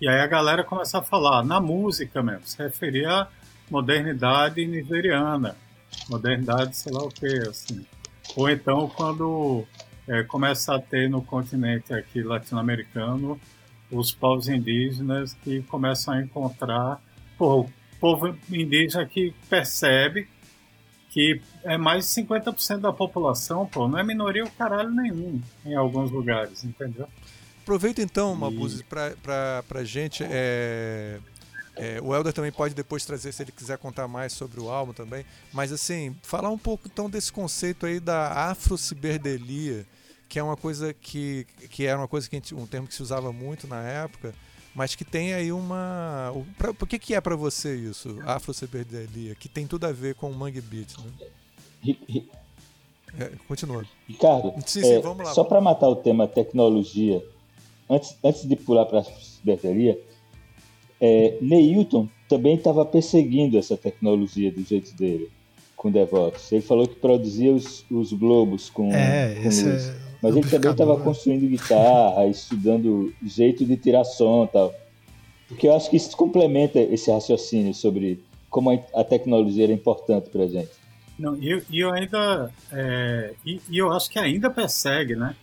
E 0.00 0.08
aí 0.08 0.18
a 0.18 0.26
galera 0.26 0.64
começa 0.64 0.98
a 0.98 1.02
falar 1.02 1.44
na 1.44 1.60
música 1.60 2.20
mesmo, 2.22 2.44
se 2.44 2.60
referia 2.60 3.08
à 3.08 3.28
modernidade 3.70 4.66
nigeriana, 4.66 5.54
modernidade 6.08 6.76
sei 6.76 6.92
lá 6.92 7.04
o 7.04 7.08
que, 7.08 7.26
assim. 7.48 7.86
Ou 8.34 8.50
então 8.50 8.88
quando 8.88 9.64
é, 10.08 10.24
começa 10.24 10.74
a 10.74 10.80
ter 10.80 11.08
no 11.08 11.22
continente 11.22 11.94
aqui 11.94 12.22
latino-americano 12.22 13.40
os 13.92 14.12
povos 14.12 14.48
indígenas 14.48 15.34
que 15.44 15.62
começam 15.62 16.14
a 16.14 16.22
encontrar 16.22 17.00
pô, 17.38 17.60
o 17.60 17.70
povo 18.00 18.36
indígena 18.50 19.06
que 19.06 19.34
percebe 19.48 20.28
que 21.10 21.42
é 21.62 21.76
mais 21.76 22.06
de 22.06 22.22
50% 22.22 22.80
da 22.80 22.92
população, 22.92 23.66
pô, 23.66 23.86
não 23.86 23.98
é 23.98 24.02
minoria 24.02 24.44
o 24.44 24.50
caralho 24.50 24.90
nenhum 24.90 25.42
em 25.64 25.74
alguns 25.74 26.10
lugares, 26.10 26.64
entendeu? 26.64 27.06
Aproveita 27.62 28.00
então, 28.00 28.34
Mabuse, 28.34 28.82
para 28.82 29.62
a 29.74 29.84
gente. 29.84 30.24
É, 30.24 31.20
é, 31.76 32.00
o 32.02 32.14
Helder 32.14 32.32
também 32.32 32.50
pode 32.50 32.74
depois 32.74 33.04
trazer, 33.04 33.30
se 33.30 33.42
ele 33.42 33.52
quiser 33.52 33.78
contar 33.78 34.08
mais 34.08 34.32
sobre 34.32 34.58
o 34.58 34.68
álbum 34.70 34.92
também. 34.92 35.24
Mas 35.52 35.70
assim, 35.70 36.16
falar 36.22 36.50
um 36.50 36.58
pouco 36.58 36.88
então 36.90 37.08
desse 37.08 37.32
conceito 37.32 37.86
aí 37.86 38.00
da 38.00 38.50
afrociberdelia, 38.50 39.86
que 40.32 40.38
é 40.38 40.42
uma 40.42 40.56
coisa 40.56 40.94
que, 40.94 41.46
que 41.68 41.84
era 41.84 41.98
uma 41.98 42.08
coisa 42.08 42.26
que 42.26 42.34
gente, 42.34 42.54
um 42.54 42.66
termo 42.66 42.88
que 42.88 42.94
se 42.94 43.02
usava 43.02 43.30
muito 43.34 43.66
na 43.66 43.82
época, 43.82 44.32
mas 44.74 44.94
que 44.94 45.04
tem 45.04 45.34
aí 45.34 45.52
uma. 45.52 46.32
Pra, 46.56 46.72
por 46.72 46.88
que, 46.88 46.98
que 46.98 47.14
é 47.14 47.20
para 47.20 47.36
você 47.36 47.76
isso, 47.76 48.18
afrociberdelia? 48.24 49.34
Que 49.34 49.46
tem 49.46 49.66
tudo 49.66 49.84
a 49.84 49.92
ver 49.92 50.14
com 50.14 50.30
o 50.30 50.34
Mangue 50.34 50.62
Beat, 50.62 50.96
né? 50.96 52.24
É, 53.18 53.30
continua. 53.46 53.84
Ricardo, 54.08 54.54
sim, 54.64 54.80
sim, 54.80 54.92
é, 54.94 55.02
só 55.34 55.44
para 55.44 55.60
matar 55.60 55.88
o 55.90 55.96
tema 55.96 56.26
tecnologia 56.26 57.22
antes, 57.90 58.16
antes 58.24 58.48
de 58.48 58.56
pular 58.56 58.86
para 58.86 59.00
a 59.00 59.04
bateria, 59.44 60.00
é, 60.98 61.36
Neilton 61.42 62.08
também 62.26 62.54
estava 62.54 62.86
perseguindo 62.86 63.58
essa 63.58 63.76
tecnologia 63.76 64.50
do 64.50 64.64
jeito 64.64 64.96
dele, 64.96 65.30
com 65.76 65.90
Devox. 65.90 66.50
Ele 66.52 66.62
falou 66.62 66.88
que 66.88 66.94
produzia 66.94 67.52
os, 67.52 67.84
os 67.90 68.14
globos 68.14 68.70
com, 68.70 68.90
é, 68.94 69.34
com 69.34 69.42
luz. 69.42 69.88
É 69.88 70.11
Mas 70.22 70.36
ele 70.36 70.48
também 70.48 70.70
estava 70.70 70.96
construindo 71.00 71.48
guitarra, 71.48 72.26
estudando 72.26 73.12
jeito 73.24 73.64
de 73.64 73.76
tirar 73.76 74.04
som 74.04 74.44
e 74.44 74.48
tal. 74.48 74.74
Porque 75.48 75.66
eu 75.66 75.74
acho 75.74 75.90
que 75.90 75.96
isso 75.96 76.16
complementa 76.16 76.78
esse 76.78 77.10
raciocínio 77.10 77.74
sobre 77.74 78.22
como 78.48 78.70
a 78.70 79.02
tecnologia 79.02 79.64
era 79.64 79.72
importante 79.72 80.30
para 80.30 80.44
a 80.44 80.46
gente. 80.46 80.70
Não, 81.18 81.36
e 81.36 81.50
eu, 81.50 81.62
eu, 81.72 81.92
ainda. 81.92 82.50
É, 82.70 83.34
e, 83.44 83.60
e, 83.68 83.78
eu 83.78 83.92
acho 83.92 84.10
que 84.10 84.18
ainda 84.18 84.48
persegue, 84.48 85.16
né? 85.16 85.34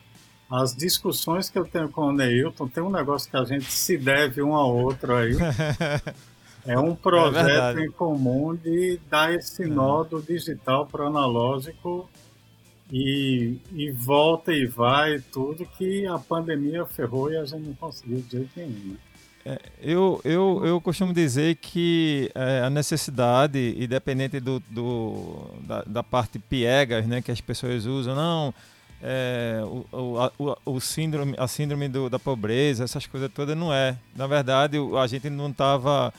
As 0.50 0.76
discussões 0.76 1.50
que 1.50 1.60
eu 1.60 1.66
tenho 1.66 1.90
com 1.90 2.02
o 2.08 2.12
Neilton, 2.12 2.68
tem 2.68 2.82
um 2.82 2.90
negócio 2.90 3.30
que 3.30 3.38
a 3.38 3.44
gente 3.44 3.72
se 3.72 3.98
deve 3.98 4.42
um 4.42 4.56
ao 4.56 4.76
outro 4.76 5.16
aí. 5.16 5.36
é 6.66 6.80
um 6.80 6.96
projeto 6.96 7.80
é 7.80 7.86
em 7.86 7.92
comum 7.92 8.56
de 8.56 9.00
dar 9.10 9.34
esse 9.34 9.64
é. 9.64 9.68
nó 9.68 10.04
do 10.04 10.22
digital 10.22 10.88
para 10.88 11.04
o 11.04 11.08
analógico 11.08 12.10
e, 12.92 13.58
e 13.74 13.92
volta 13.92 14.52
e 14.52 14.66
vai 14.66 15.20
tudo 15.32 15.66
que 15.66 16.06
a 16.08 16.18
pandemia 16.18 16.86
ferrou 16.86 17.32
e 17.32 17.38
a 17.38 17.46
gente 17.46 17.68
não 17.68 17.74
conseguiu 17.76 18.22
de 18.22 18.32
jeito 18.32 18.52
nenhum. 18.56 18.90
Né? 18.90 18.98
É, 19.46 19.60
eu, 19.82 20.20
eu, 20.26 20.62
eu 20.66 20.82
costumo 20.82 21.14
dizer 21.14 21.56
que 21.56 22.30
é, 22.36 22.62
a 22.62 22.70
necessidade, 22.70 23.76
independente 23.78 24.40
do, 24.40 24.62
do, 24.70 25.50
da, 25.62 25.84
da, 25.84 26.04
parte 26.04 26.38
piegas 26.38 27.08
né, 27.08 27.22
que 27.22 27.32
as 27.32 27.40
pessoas 27.40 27.86
usam, 27.86 28.16
não, 28.16 28.54
é, 29.02 29.62
o, 29.64 29.86
o, 30.38 30.58
o, 30.66 30.80
síndrome, 30.82 31.34
a 31.38 31.48
síndrome 31.48 31.88
do, 31.88 32.10
da 32.10 32.20
pobreza, 32.20 32.84
essas 32.84 33.08
coisas 33.08 33.32
todas, 33.34 33.56
não 33.56 33.74
é. 33.74 33.98
Na 34.16 34.28
verdade, 34.28 34.78
a 34.78 35.08
gente 35.08 35.30
não 35.30 35.50
estava. 35.50 36.14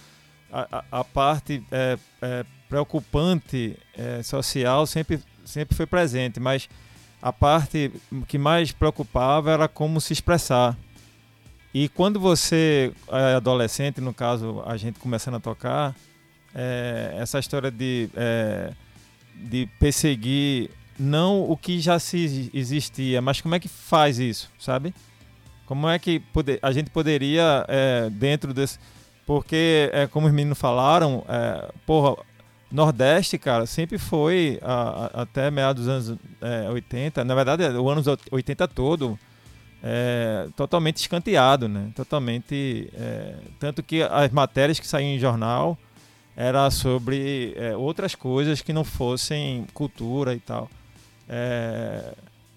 A, 0.53 0.83
a, 0.91 1.05
parte 1.05 1.63
é, 1.71 1.97
é, 2.21 2.45
preocupante 2.69 3.79
é, 3.97 4.21
social 4.21 4.85
sempre, 4.85 5.21
sempre 5.45 5.77
foi 5.77 5.87
presente, 5.87 6.39
mas 6.41 6.69
a 7.23 7.33
parte 7.33 7.93
que 8.27 8.39
mais 8.39 8.73
preocupava 8.73 9.51
era 9.51 9.69
como 9.69 10.01
se 10.01 10.13
expressar. 10.13 10.77
E 11.73 11.89
quando 11.89 12.19
você 12.19 12.93
é 13.09 13.35
adolescente, 13.35 14.01
no 14.01 14.13
caso 14.13 14.63
a 14.67 14.77
gente 14.77 14.99
começando 14.99 15.37
a 15.37 15.41
tocar, 15.41 15.95
é, 16.55 17.17
essa 17.19 17.39
história 17.39 17.71
de, 17.71 18.09
é, 18.17 18.73
de 19.37 19.69
perseguir 19.79 20.71
não 20.99 21.43
o 21.49 21.57
que 21.57 21.81
já 21.81 21.99
se 21.99 22.51
existia, 22.53 23.23
mas 23.23 23.41
como 23.41 23.55
é 23.55 23.61
que 23.61 23.69
faz 23.69 24.19
isso, 24.19 24.51
sabe? 24.59 24.93
Como 25.65 25.89
é 25.89 25.99
que 25.99 26.19
poder, 26.19 26.59
a 26.61 26.73
gente 26.73 26.91
poderia, 26.91 27.65
é, 27.69 28.11
dentro 28.11 28.53
desse. 28.53 28.79
Porque, 29.25 29.89
é, 29.93 30.09
como 30.09 30.27
os 30.27 30.33
meninos 30.33 30.59
falaram, 30.59 31.25
é, 31.29 31.73
porra, 31.87 32.21
Nordeste, 32.71 33.37
cara, 33.37 33.67
sempre 33.67 33.99
foi, 33.99 34.59
a, 34.63 34.73
a, 34.73 35.23
até 35.23 35.51
meados 35.51 35.85
dos 35.85 36.09
anos 36.09 36.19
80, 36.73 37.25
na 37.25 37.35
verdade, 37.35 37.65
o 37.65 37.91
anos 37.91 38.07
80 38.31 38.69
todo, 38.69 39.19
é, 39.83 40.49
totalmente 40.57 40.99
escanteado, 40.99 41.69
né? 41.69 41.91
Totalmente. 41.97 42.91
É, 42.95 43.35
tanto 43.59 43.83
que 43.83 44.03
as 44.03 44.31
matérias 44.31 44.79
que 44.79 44.87
saíam 44.87 45.09
em 45.09 45.19
jornal 45.19 45.77
era 46.37 46.71
sobre 46.71 47.55
é, 47.57 47.77
outras 47.77 48.15
coisas 48.15 48.63
que 48.63 48.73
não 48.73 48.85
fossem 48.85 49.67
cultura 49.75 50.35
e 50.35 50.41
tal. 50.41 50.71
É, 51.29 52.15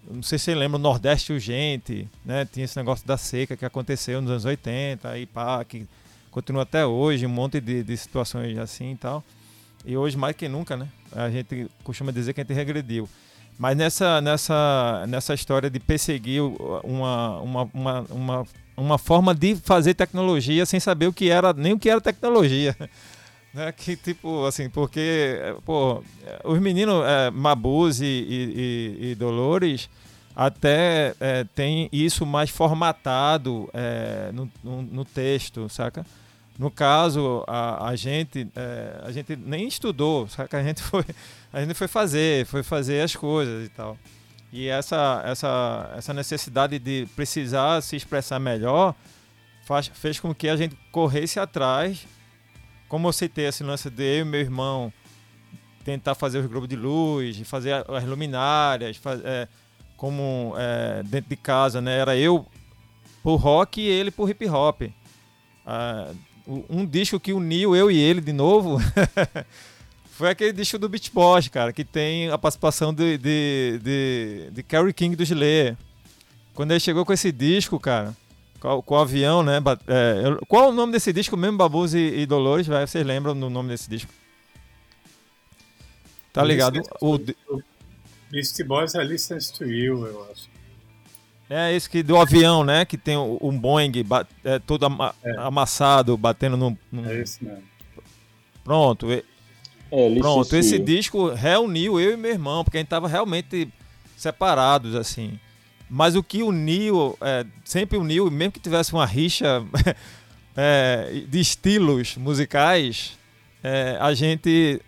não 0.09 0.21
sei 0.21 0.37
se 0.37 0.45
você 0.45 0.55
lembra, 0.55 0.77
o 0.77 0.81
Nordeste 0.81 1.31
Urgente, 1.31 2.07
né? 2.25 2.45
Tinha 2.45 2.65
esse 2.65 2.77
negócio 2.77 3.07
da 3.07 3.17
seca 3.17 3.55
que 3.55 3.65
aconteceu 3.65 4.21
nos 4.21 4.29
anos 4.29 4.45
80 4.45 5.17
e 5.17 5.25
pá, 5.25 5.63
que 5.63 5.87
continua 6.29 6.63
até 6.63 6.85
hoje, 6.85 7.25
um 7.25 7.29
monte 7.29 7.61
de, 7.61 7.83
de 7.83 7.97
situações 7.97 8.57
assim 8.57 8.91
e 8.91 8.97
tal. 8.97 9.23
E 9.85 9.97
hoje 9.97 10.17
mais 10.17 10.35
que 10.35 10.47
nunca, 10.47 10.77
né? 10.77 10.87
A 11.11 11.29
gente 11.29 11.69
costuma 11.83 12.11
dizer 12.11 12.33
que 12.33 12.41
a 12.41 12.43
gente 12.43 12.53
regrediu. 12.53 13.07
Mas 13.57 13.77
nessa, 13.77 14.21
nessa, 14.21 15.05
nessa 15.07 15.33
história 15.33 15.69
de 15.69 15.79
perseguir 15.79 16.41
uma, 16.83 17.39
uma, 17.39 17.69
uma, 17.73 18.05
uma, 18.09 18.47
uma 18.75 18.97
forma 18.97 19.35
de 19.35 19.55
fazer 19.55 19.93
tecnologia 19.93 20.65
sem 20.65 20.79
saber 20.79 21.07
o 21.07 21.13
que 21.13 21.29
era, 21.29 21.53
nem 21.53 21.73
o 21.73 21.79
que 21.79 21.89
era 21.89 22.01
tecnologia. 22.01 22.75
Né? 23.53 23.71
Que 23.71 23.95
tipo, 23.95 24.45
assim, 24.45 24.67
porque, 24.67 25.37
pô, 25.63 26.03
os 26.43 26.59
meninos 26.59 27.05
é, 27.05 27.29
Mabuz 27.29 28.01
e, 28.01 28.05
e, 28.05 28.97
e, 29.11 29.15
Dolores 29.15 29.87
até 30.35 31.13
é, 31.19 31.45
tem 31.53 31.87
isso 31.91 32.25
mais 32.25 32.49
formatado 32.49 33.69
é, 33.71 34.31
no, 34.33 34.51
no, 34.63 34.81
no 34.81 35.05
texto, 35.05 35.69
saca? 35.69 36.03
No 36.57 36.69
caso, 36.69 37.43
a, 37.47 37.89
a 37.89 37.95
gente 37.95 38.47
é, 38.55 39.01
a 39.03 39.11
gente 39.11 39.35
nem 39.35 39.67
estudou, 39.67 40.27
saca? 40.27 40.59
A 40.59 40.63
gente 40.63 40.81
foi 40.83 41.03
a 41.51 41.61
gente 41.61 41.73
foi 41.73 41.87
fazer, 41.87 42.45
foi 42.45 42.63
fazer 42.63 43.01
as 43.01 43.15
coisas 43.15 43.65
e 43.65 43.69
tal. 43.69 43.97
E 44.51 44.67
essa 44.67 45.23
essa 45.25 45.93
essa 45.97 46.13
necessidade 46.13 46.77
de 46.77 47.07
precisar 47.15 47.81
se 47.81 47.95
expressar 47.95 48.39
melhor 48.39 48.95
faz, 49.65 49.87
fez 49.87 50.19
com 50.19 50.33
que 50.33 50.47
a 50.47 50.55
gente 50.55 50.77
corresse 50.91 51.39
atrás. 51.39 52.07
Como 52.87 53.07
eu 53.07 53.13
citei 53.13 53.47
esse 53.47 53.63
lance 53.63 53.89
de 53.89 54.03
eu 54.03 54.21
e 54.21 54.23
meu 54.23 54.39
irmão 54.39 54.93
tentar 55.83 56.15
fazer 56.15 56.39
os 56.39 56.45
globos 56.45 56.69
de 56.69 56.75
luz, 56.75 57.39
fazer 57.45 57.83
as 57.89 58.03
luminárias, 58.05 58.97
faz, 58.97 59.19
é, 59.23 59.47
como 59.97 60.53
é, 60.57 61.03
dentro 61.03 61.29
de 61.29 61.35
casa, 61.35 61.81
né? 61.81 61.97
Era 61.97 62.15
eu 62.15 62.45
por 63.21 63.35
rock 63.37 63.81
e 63.81 63.87
ele 63.87 64.11
por 64.11 64.29
hip 64.29 64.47
hop. 64.47 64.83
Ah, 65.65 66.11
um 66.47 66.85
disco 66.85 67.19
que 67.19 67.33
uniu 67.33 67.75
eu 67.75 67.89
e 67.89 67.97
ele 67.97 68.19
de 68.19 68.33
novo 68.33 68.77
foi 70.13 70.29
aquele 70.29 70.53
disco 70.53 70.77
do 70.77 70.87
Beach 70.87 71.11
Boys, 71.11 71.47
cara, 71.47 71.73
que 71.73 71.83
tem 71.83 72.29
a 72.29 72.37
participação 72.37 72.93
de, 72.93 73.17
de, 73.17 73.79
de, 73.81 74.49
de 74.51 74.63
Kerry 74.63 74.93
King 74.93 75.15
do 75.15 75.25
Gilead. 75.25 75.77
Quando 76.53 76.71
ele 76.71 76.79
chegou 76.79 77.03
com 77.03 77.13
esse 77.13 77.31
disco, 77.31 77.79
cara, 77.79 78.15
com, 78.59 78.81
com 78.81 78.95
o 78.95 78.99
avião, 78.99 79.41
né? 79.41 79.57
É, 79.87 80.45
qual 80.47 80.69
o 80.69 80.73
nome 80.73 80.93
desse 80.93 81.11
disco 81.11 81.35
mesmo, 81.35 81.57
Babus 81.57 81.93
e, 81.93 82.19
e 82.19 82.25
Dolores? 82.25 82.67
Vai, 82.67 82.85
vocês 82.85 83.05
lembram 83.05 83.37
do 83.37 83.49
nome 83.49 83.69
desse 83.69 83.89
disco? 83.89 84.11
Tá 86.31 86.43
ligado? 86.43 86.81
O, 87.01 87.17
Beast 88.29 88.63
Boys 88.63 88.95
é 88.95 89.03
Listens 89.03 89.51
to 89.51 89.65
You, 89.65 90.07
eu 90.07 90.27
acho. 90.31 90.52
É 91.49 91.75
esse 91.75 91.89
que 91.89 92.01
do 92.01 92.17
avião, 92.17 92.63
né? 92.63 92.85
Que 92.85 92.97
tem 92.97 93.17
um 93.17 93.57
Boeing 93.57 93.91
é, 94.43 94.59
todo 94.59 94.85
ama 94.85 95.13
é. 95.23 95.31
amassado, 95.37 96.17
batendo 96.17 96.57
no, 96.57 96.77
no, 96.91 97.09
É 97.09 97.21
esse 97.21 97.43
mesmo. 97.43 97.63
Pronto. 98.63 99.11
É, 99.11 99.23
pronto, 100.19 100.55
esse 100.55 100.79
disco 100.79 101.29
reuniu 101.29 101.99
eu 101.99 102.13
e 102.13 102.17
meu 102.17 102.31
irmão, 102.31 102.63
porque 102.63 102.77
a 102.77 102.79
gente 102.79 102.87
tava 102.87 103.07
realmente 103.07 103.67
separados, 104.17 104.95
assim. 104.95 105.39
Mas 105.89 106.15
o 106.15 106.23
que 106.23 106.41
uniu, 106.41 107.15
é, 107.21 107.45
sempre 107.63 107.97
uniu, 107.97 108.31
mesmo 108.31 108.53
que 108.53 108.59
tivesse 108.59 108.93
uma 108.93 109.05
rixa 109.05 109.63
é, 110.57 111.23
de 111.27 111.39
estilos 111.39 112.17
musicais, 112.17 113.17
é, 113.63 113.97
a 113.99 114.13
gente 114.13 114.81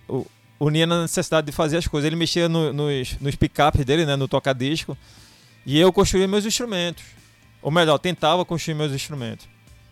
unia 0.60 0.88
na 0.88 1.03
necessidade 1.03 1.45
de 1.45 1.51
fazer 1.51 1.78
as 1.78 1.88
coisas. 1.88 2.08
Ele 2.08 2.16
mexia 2.16 2.49
no, 2.49 2.74
nos, 2.74 3.20
nos 3.20 3.36
picapes 3.36 3.86
dele, 3.86 4.06
né, 4.06 4.16
no 4.16 4.28
toca-disco. 4.28 4.97
E 5.66 5.80
eu 5.80 5.91
construía 5.91 6.28
meus 6.28 6.45
instrumentos. 6.45 7.03
Ou 7.61 7.72
melhor, 7.72 7.97
tentava 7.97 8.45
construir 8.45 8.76
meus 8.76 8.91
instrumentos. 8.91 9.47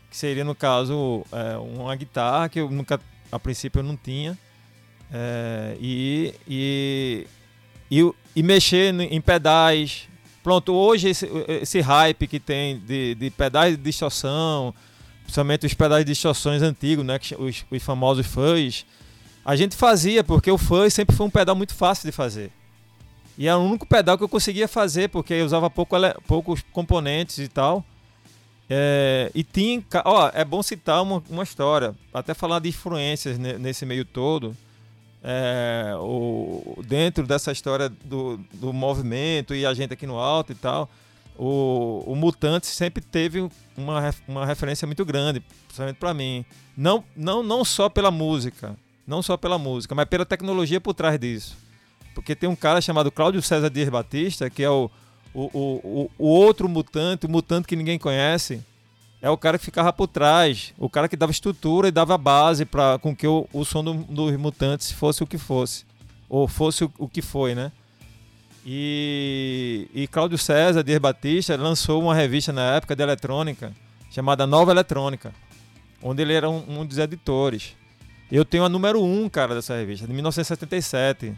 Que 0.10 0.16
seria, 0.16 0.44
no 0.44 0.54
caso, 0.54 1.26
é, 1.32 1.58
uma 1.58 1.96
guitarra 1.96 2.48
que 2.48 2.60
eu 2.60 2.70
nunca, 2.70 3.00
a 3.32 3.40
princípio, 3.40 3.80
eu 3.80 3.84
não 3.84 3.98
tinha. 3.98 4.38
É, 5.12 5.76
e, 5.80 6.34
e, 6.48 7.28
e, 7.90 8.14
e, 8.36 8.44
mexer 8.44 8.94
em 8.94 9.20
pedais. 9.20 10.08
Pronto, 10.44 10.74
hoje 10.74 11.10
esse, 11.10 11.28
esse 11.48 11.80
hype 11.82 12.28
que 12.28 12.40
tem 12.40 12.80
de, 12.80 13.16
de 13.16 13.30
pedais 13.30 13.76
de 13.76 13.82
distorção, 13.82 14.74
principalmente 15.24 15.66
os 15.66 15.74
pedais 15.74 16.06
de 16.06 16.12
distorções 16.12 16.62
antigos, 16.62 17.06
né, 17.06 17.18
os, 17.40 17.66
os 17.72 17.84
famosos 17.84 18.28
fãs, 18.28 18.86
a 19.46 19.56
gente 19.56 19.76
fazia, 19.76 20.24
porque 20.24 20.50
o 20.50 20.58
fuzz 20.58 20.94
sempre 20.94 21.16
foi 21.16 21.26
um 21.26 21.30
pedal 21.30 21.56
muito 21.56 21.74
fácil 21.74 22.06
de 22.06 22.12
fazer. 22.12 22.52
E 23.38 23.48
era 23.48 23.58
o 23.58 23.64
único 23.64 23.86
pedal 23.86 24.18
que 24.18 24.24
eu 24.24 24.30
conseguia 24.30 24.68
fazer, 24.68 25.10
porque 25.10 25.34
eu 25.34 25.46
usava 25.46 25.70
pouco, 25.70 25.96
poucos 26.28 26.62
componentes 26.72 27.40
e 27.40 27.48
tal. 27.48 27.84
É, 28.70 29.32
e 29.34 29.44
tinha. 29.44 29.84
Ó, 30.06 30.32
é 30.34 30.46
bom 30.46 30.62
citar 30.64 31.02
uma, 31.02 31.22
uma 31.30 31.44
história, 31.44 31.96
até 32.14 32.34
falar 32.34 32.60
de 32.60 32.70
influências 32.70 33.38
nesse 33.38 33.86
meio 33.86 34.06
todo. 34.06 34.56
É, 35.26 35.96
o, 36.00 36.82
dentro 36.86 37.26
dessa 37.26 37.52
história 37.52 37.88
do, 37.88 38.38
do 38.54 38.74
movimento 38.74 39.56
e 39.56 39.66
a 39.66 39.74
gente 39.74 39.94
aqui 39.94 40.06
no 40.06 40.20
alto 40.20 40.52
e 40.52 40.56
tal, 40.56 40.90
o, 41.38 42.04
o 42.06 42.16
Mutante 42.16 42.68
sempre 42.68 43.02
teve 43.02 43.50
uma, 43.78 44.14
uma 44.28 44.46
referência 44.46 44.86
muito 44.86 45.06
grande, 45.06 45.40
principalmente 45.40 45.96
para 45.96 46.14
mim. 46.14 46.46
Não, 46.76 47.04
não, 47.16 47.42
não 47.42 47.64
só 47.64 47.88
pela 47.90 48.12
música, 48.12 48.76
não 49.08 49.22
só 49.22 49.38
pela 49.38 49.58
música, 49.58 49.96
mas 49.96 50.06
pela 50.06 50.26
tecnologia 50.26 50.82
por 50.82 50.94
trás 50.94 51.18
disso. 51.18 51.56
Porque 52.14 52.36
tem 52.36 52.50
um 52.50 52.56
cara 52.56 52.82
chamado 52.82 53.12
Cláudio 53.12 53.42
César 53.42 53.70
Dias 53.70 53.90
Batista, 53.90 54.50
que 54.50 54.64
é 54.64 54.70
o, 54.70 54.90
o, 55.34 55.42
o, 55.44 56.12
o 56.18 56.28
outro 56.28 56.70
mutante, 56.70 57.26
o 57.26 57.30
mutante 57.30 57.68
que 57.68 57.76
ninguém 57.76 57.98
conhece. 57.98 58.62
é 59.22 59.30
o 59.30 59.38
cara 59.38 59.58
que 59.58 59.66
ficava 59.66 59.92
por 59.92 60.08
trás, 60.08 60.74
o 60.78 60.90
cara 60.90 61.10
que 61.10 61.16
dava 61.16 61.32
estrutura 61.32 61.88
e 61.88 61.92
dava 61.92 62.18
base 62.18 62.66
para 62.66 63.00
com 63.00 63.16
que 63.16 63.26
o, 63.26 63.48
o 63.52 63.66
som 63.66 63.84
do, 63.84 63.94
dos 63.94 64.36
mutantes 64.38 64.92
fosse 64.92 65.24
o 65.24 65.28
que 65.28 65.38
fosse, 65.38 65.86
ou 66.30 66.48
fosse 66.48 66.84
o, 66.84 66.92
o 66.98 67.08
que 67.08 67.22
foi, 67.22 67.56
né? 67.56 67.72
E, 68.66 69.90
e 69.94 70.08
Cláudio 70.08 70.38
César 70.38 70.84
Dias 70.84 71.00
Batista 71.00 71.58
lançou 71.58 72.02
uma 72.02 72.16
revista 72.16 72.54
na 72.54 72.76
época 72.76 72.96
de 72.96 73.04
eletrônica 73.04 73.74
chamada 74.14 74.46
Nova 74.46 74.72
Eletrônica, 74.72 75.34
onde 76.00 76.22
ele 76.22 76.34
era 76.34 76.48
um, 76.48 76.82
um 76.82 76.86
dos 76.86 77.00
editores. 77.00 77.76
Eu 78.32 78.46
tenho 78.46 78.64
a 78.64 78.70
número 78.70 79.02
1, 79.02 79.24
um, 79.24 79.28
cara, 79.28 79.56
dessa 79.56 79.76
revista, 79.76 80.06
de 80.06 80.14
1977. 80.14 81.34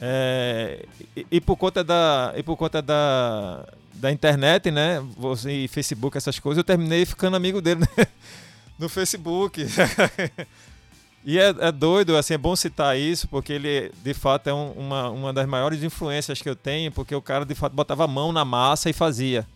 É, 0.00 0.84
e, 1.16 1.26
e, 1.32 1.40
por 1.40 1.56
conta 1.56 1.84
da 1.84 2.32
e 2.36 2.42
por 2.42 2.56
conta 2.56 2.82
da, 2.82 3.66
da 3.94 4.10
internet, 4.10 4.70
né, 4.70 5.02
você 5.16 5.66
Facebook 5.68 6.16
essas 6.16 6.38
coisas, 6.38 6.58
eu 6.58 6.64
terminei 6.64 7.06
ficando 7.06 7.36
amigo 7.36 7.60
dele 7.60 7.80
né? 7.80 8.06
no 8.78 8.88
Facebook. 8.88 9.64
e 11.24 11.38
é, 11.38 11.54
é, 11.58 11.72
doido, 11.72 12.16
assim, 12.16 12.34
é 12.34 12.38
bom 12.38 12.56
citar 12.56 12.98
isso, 12.98 13.28
porque 13.28 13.52
ele 13.52 13.92
de 14.02 14.14
fato 14.14 14.48
é 14.48 14.54
um, 14.54 14.72
uma, 14.72 15.10
uma 15.10 15.32
das 15.32 15.46
maiores 15.46 15.82
influências 15.82 16.42
que 16.42 16.48
eu 16.48 16.56
tenho, 16.56 16.90
porque 16.90 17.14
o 17.14 17.22
cara 17.22 17.44
de 17.44 17.54
fato 17.54 17.72
botava 17.72 18.04
a 18.04 18.08
mão 18.08 18.32
na 18.32 18.44
massa 18.44 18.90
e 18.90 18.92
fazia. 18.92 19.46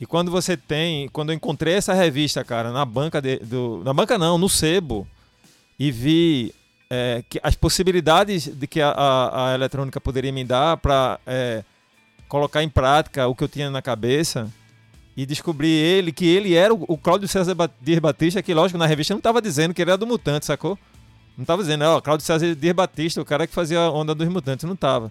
E 0.00 0.04
quando 0.04 0.30
você 0.30 0.56
tem, 0.56 1.08
quando 1.08 1.30
eu 1.30 1.36
encontrei 1.36 1.74
essa 1.74 1.94
revista, 1.94 2.44
cara, 2.44 2.70
na 2.70 2.84
banca 2.84 3.22
de, 3.22 3.38
do, 3.38 3.82
na 3.84 3.94
banca 3.94 4.18
não, 4.18 4.36
no 4.36 4.48
sebo, 4.48 5.06
e 5.78 5.90
vi 5.90 6.54
é, 6.90 7.24
que 7.28 7.40
as 7.42 7.54
possibilidades 7.54 8.46
de 8.46 8.66
que 8.66 8.80
a, 8.80 8.90
a, 8.90 9.50
a 9.50 9.54
eletrônica 9.54 10.00
poderia 10.00 10.32
me 10.32 10.44
dar 10.44 10.76
para 10.76 11.18
é, 11.26 11.64
colocar 12.28 12.62
em 12.62 12.68
prática 12.68 13.26
o 13.26 13.34
que 13.34 13.44
eu 13.44 13.48
tinha 13.48 13.70
na 13.70 13.82
cabeça 13.82 14.50
e 15.16 15.24
descobri 15.24 15.70
ele 15.70 16.12
que 16.12 16.26
ele 16.26 16.54
era 16.54 16.74
o, 16.74 16.84
o 16.88 16.98
Cláudio 16.98 17.26
César 17.26 17.56
Dias 17.80 17.98
Batista, 17.98 18.42
que 18.42 18.52
lógico 18.52 18.78
na 18.78 18.86
revista 18.86 19.14
não 19.14 19.18
estava 19.18 19.40
dizendo 19.40 19.72
que 19.72 19.82
ele 19.82 19.90
era 19.90 19.98
do 19.98 20.06
Mutante, 20.06 20.46
sacou? 20.46 20.78
Não 21.36 21.42
estava 21.42 21.62
dizendo, 21.62 21.84
ó, 21.84 22.00
Cláudio 22.00 22.24
César 22.24 22.54
Dias 22.54 22.74
Batista, 22.74 23.20
o 23.20 23.24
cara 23.24 23.46
que 23.46 23.54
fazia 23.54 23.80
a 23.80 23.90
onda 23.90 24.14
dos 24.14 24.28
Mutantes, 24.28 24.64
não 24.64 24.74
estava. 24.74 25.10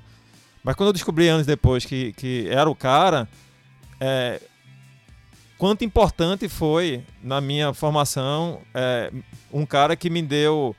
Mas 0.64 0.76
quando 0.76 0.88
eu 0.88 0.94
descobri 0.94 1.28
anos 1.28 1.46
depois 1.46 1.86
que, 1.86 2.14
que 2.14 2.48
era 2.50 2.70
o 2.70 2.76
cara, 2.76 3.28
é, 4.00 4.42
quanto 5.58 5.84
importante 5.84 6.50
foi 6.50 7.04
na 7.22 7.40
minha 7.40 7.74
formação 7.74 8.62
é, 8.74 9.12
um 9.54 9.66
cara 9.66 9.96
que 9.96 10.10
me 10.10 10.22
deu 10.22 10.76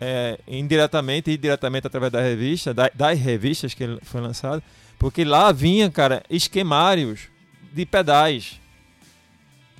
é, 0.00 0.38
indiretamente 0.46 1.30
e 1.30 1.36
diretamente 1.36 1.86
através 1.86 2.12
da 2.12 2.20
revista, 2.20 2.74
da, 2.74 2.90
das 2.94 3.18
revistas 3.18 3.74
que 3.74 3.84
ele 3.84 3.98
foi 4.02 4.20
lançado, 4.20 4.62
porque 4.98 5.24
lá 5.24 5.52
vinha, 5.52 5.90
cara, 5.90 6.22
esquemários 6.28 7.28
de 7.72 7.84
pedais. 7.84 8.60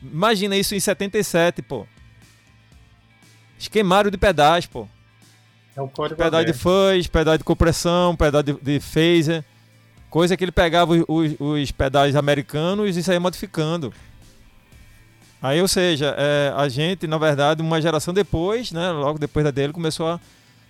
Imagina 0.03 0.57
isso 0.57 0.75
em 0.75 0.81
77, 0.81 1.63
pô. 1.63 1.87
Esquemário 3.59 4.11
de 4.11 4.19
pedais, 4.19 4.67
pô. 4.67 4.87
É 5.77 5.81
o 5.81 5.89
código 5.89 6.17
pedal 6.17 6.41
aberto. 6.41 6.55
de 6.55 6.63
fuzz, 6.63 7.07
pedal 7.07 7.39
de 7.39 7.45
compressão, 7.45 8.15
pedal 8.15 8.43
de, 8.43 8.53
de 8.53 8.81
phaser. 8.81 9.45
Coisa 10.11 10.37
que 10.37 10.45
ele 10.45 10.53
pegava 10.53 10.93
os, 10.93 11.05
os, 11.09 11.35
os 11.41 11.73
pedais 11.73 12.15
americanos 12.15 12.97
e 12.97 13.03
saía 13.03 13.19
modificando. 13.19 13.93
Aí, 15.45 15.61
ou 15.61 15.69
seja, 15.69 16.15
é, 16.17 16.55
a 16.57 16.71
gente, 16.71 17.07
na 17.07 17.19
verdade, 17.19 17.61
uma 17.61 17.79
geração 17.79 18.15
depois, 18.15 18.73
né, 18.73 18.91
logo 18.93 19.19
depois 19.19 19.45
da 19.45 19.51
dele, 19.51 19.75
começou 19.75 20.09
a, 20.09 20.19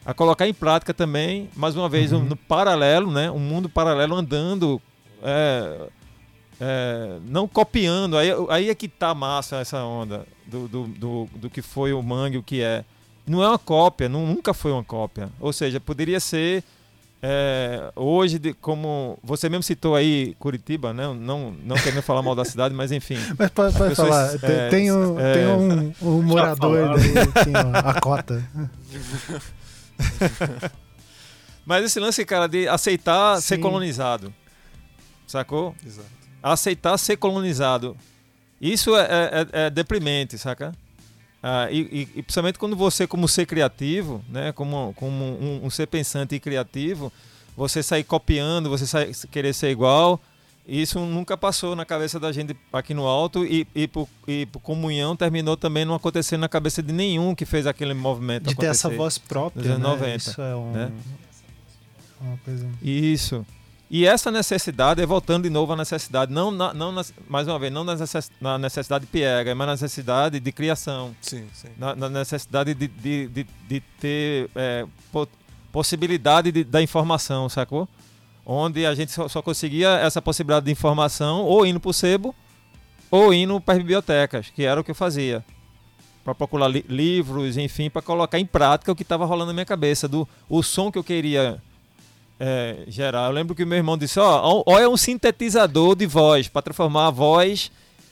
a 0.05 0.13
colocar 0.13 0.49
em 0.49 0.53
prática 0.53 0.93
também, 0.93 1.49
mais 1.55 1.77
uma 1.77 1.89
vez, 1.89 2.11
uhum. 2.11 2.19
um, 2.19 2.25
no 2.25 2.35
paralelo, 2.35 3.09
né, 3.09 3.31
um 3.31 3.39
mundo 3.39 3.69
paralelo 3.69 4.17
andando, 4.17 4.83
é, 5.23 5.87
é, 6.61 7.19
não 7.25 7.47
copiando. 7.47 8.19
Aí, 8.19 8.31
aí 8.49 8.69
é 8.69 8.75
que 8.75 8.89
tá 8.89 9.15
massa 9.15 9.59
essa 9.59 9.85
onda 9.85 10.27
do, 10.45 10.67
do, 10.67 10.87
do, 10.89 11.29
do 11.37 11.49
que 11.49 11.63
foi 11.63 11.93
o 11.93 12.03
Mangue, 12.03 12.39
o 12.39 12.43
que 12.43 12.61
é. 12.61 12.85
Não 13.25 13.45
é 13.45 13.49
uma 13.49 13.59
cópia, 13.61 14.09
não, 14.09 14.27
nunca 14.27 14.53
foi 14.53 14.73
uma 14.73 14.83
cópia. 14.83 15.31
Ou 15.39 15.53
seja, 15.53 15.79
poderia 15.79 16.19
ser 16.19 16.65
é, 17.27 17.91
hoje, 17.97 18.39
de, 18.39 18.53
como 18.53 19.19
você 19.23 19.49
mesmo 19.49 19.63
citou 19.63 19.95
aí 19.95 20.35
Curitiba, 20.39 20.93
né? 20.93 21.05
não, 21.15 21.53
não 21.65 21.75
querendo 21.75 22.03
falar 22.03 22.21
mal 22.21 22.35
da 22.35 22.45
cidade, 22.45 22.75
mas 22.75 22.93
enfim. 22.93 23.17
Mas 23.39 23.49
pode, 23.51 23.75
pode 23.79 23.89
pessoas, 23.89 24.09
falar, 24.11 24.35
é, 24.53 24.69
tem, 24.69 24.93
um, 24.93 25.19
é, 25.19 25.33
tem 25.33 25.47
um, 25.47 25.95
um 26.03 26.21
morador 26.29 26.99
daí, 26.99 27.13
assim, 27.19 27.53
ó, 27.57 27.89
a 27.89 27.99
cota. 27.99 28.47
mas 31.65 31.87
esse 31.87 31.99
lance, 31.99 32.23
cara, 32.27 32.47
de 32.47 32.69
aceitar 32.69 33.37
Sim. 33.37 33.43
ser 33.43 33.59
colonizado, 33.59 34.31
sacou? 35.27 35.75
Exato. 35.83 36.09
Aceitar 36.43 36.99
ser 36.99 37.17
colonizado. 37.17 37.97
Isso 38.61 38.95
é, 38.95 39.03
é, 39.03 39.47
é 39.65 39.71
deprimente, 39.71 40.37
saca? 40.37 40.75
Ah, 41.47 41.69
e, 41.71 42.09
e, 42.17 42.23
principalmente 42.23 42.59
quando 42.59 42.75
você, 42.75 43.07
como 43.07 43.29
ser 43.29 43.45
criativo, 43.45 44.25
né, 44.31 44.51
como, 44.53 44.95
como 44.97 45.23
um, 45.23 45.61
um, 45.65 45.69
ser 45.69 45.87
pensante 45.87 46.35
e 46.35 46.41
criativo, 46.41 47.13
você 47.55 47.83
sair 47.83 48.03
copiando, 48.03 48.71
você 48.71 48.87
sair, 48.87 49.15
querer 49.31 49.53
ser 49.53 49.69
igual, 49.69 50.19
isso 50.67 50.99
nunca 51.01 51.37
passou 51.37 51.77
na 51.77 51.85
cabeça 51.85 52.19
da 52.19 52.33
gente 52.33 52.57
aqui 52.73 52.95
no 52.95 53.07
alto 53.07 53.45
e, 53.45 53.67
e, 53.75 53.87
por, 53.87 54.09
e 54.27 54.47
por 54.47 54.61
comunhão 54.61 55.15
terminou 55.15 55.55
também 55.55 55.85
não 55.85 55.95
acontecendo 55.95 56.41
na 56.41 56.49
cabeça 56.49 56.83
de 56.83 56.95
nenhum 56.95 57.35
que 57.35 57.45
fez 57.45 57.67
aquele 57.67 57.93
movimento 57.93 58.49
De 58.49 58.57
ter 58.57 58.65
essa 58.65 58.89
voz 58.89 59.19
própria, 59.19 59.61
nos 59.61 59.71
anos 59.71 60.01
né? 60.01 60.07
90. 60.07 60.17
Isso 60.17 60.41
é 60.41 60.57
um, 60.57 60.73
né? 60.73 60.93
uma 62.23 62.39
coisa... 62.39 62.67
Isso. 62.81 63.45
E 63.91 64.07
essa 64.07 64.31
necessidade 64.31 65.03
é 65.03 65.07
voltando 65.07 65.45
de 65.45 65.51
novo 65.51 65.73
à 65.73 65.77
necessidade, 65.77 66.33
não, 66.33 66.51
na, 66.51 66.73
não 66.73 66.91
na, 66.91 67.05
mais 67.29 67.47
uma 67.47 67.59
vez, 67.59 67.73
não 67.73 67.85
na 67.85 68.59
necessidade 68.59 69.07
piega, 69.07 69.55
mas 69.55 69.67
na 69.67 69.73
necessidade 69.75 70.41
de 70.41 70.53
criação. 70.53 71.15
Sim, 71.21 71.47
sim. 71.53 71.69
Na, 71.77 71.95
na 71.95 72.09
necessidade 72.09 72.75
de, 72.75 72.89
de, 72.89 73.29
de, 73.29 73.47
de 73.69 73.81
ter 74.01 74.51
é, 74.55 74.87
po, 75.13 75.29
possibilidade 75.71 76.51
de, 76.51 76.65
da 76.65 76.81
informação, 76.81 77.49
sacou? 77.49 77.89
Onde 78.47 78.87
a 78.87 78.95
gente 78.95 79.13
só, 79.13 79.29
só, 79.29 79.43
conseguia 79.43 79.91
essa 79.99 80.21
possibilidade 80.21 80.67
de 80.67 80.73
informação 80.73 81.43
ou 81.43 81.67
indo 81.67 81.79
para 81.79 81.91
o 81.91 81.95
sebo 81.95 82.35
ou 83.11 83.33
indo 83.35 83.61
para 83.61 83.75
as 83.75 83.79
bibliotecas, 83.79 84.51
que 84.51 84.65
era 84.65 84.81
o 84.81 84.85
que 84.85 84.91
eu 84.91 84.95
fazia. 84.95 85.45
Para 86.25 86.35
procurar 86.35 86.69
li 86.69 86.85
livros, 86.89 87.57
enfim, 87.59 87.91
para 87.91 88.01
colocar 88.01 88.39
em 88.39 88.47
prática 88.47 88.91
o 88.91 88.97
que 88.97 89.03
estava 89.03 89.27
rolando 89.27 89.49
na 89.49 89.53
minha 89.53 89.67
cabeça, 89.67 90.09
do 90.09 90.27
o 90.49 90.63
som 90.63 90.91
que 90.91 90.99
eu 90.99 91.05
queria 91.05 91.61
é, 92.39 92.85
geral. 92.89 93.27
Eu 93.27 93.33
lembro 93.33 93.55
que 93.55 93.65
meu 93.65 93.79
irmão 93.79 93.97
disse: 93.97 94.19
Ó, 94.19 94.63
ó, 94.67 94.79
é 94.79 94.89
um 94.89 94.97
sintetizador 94.97 95.95
de 95.95 96.07
voz 96.07 96.49
para 96.49 96.63
transformar 96.63 97.09
a 97.09 97.11
voz. 97.11 97.71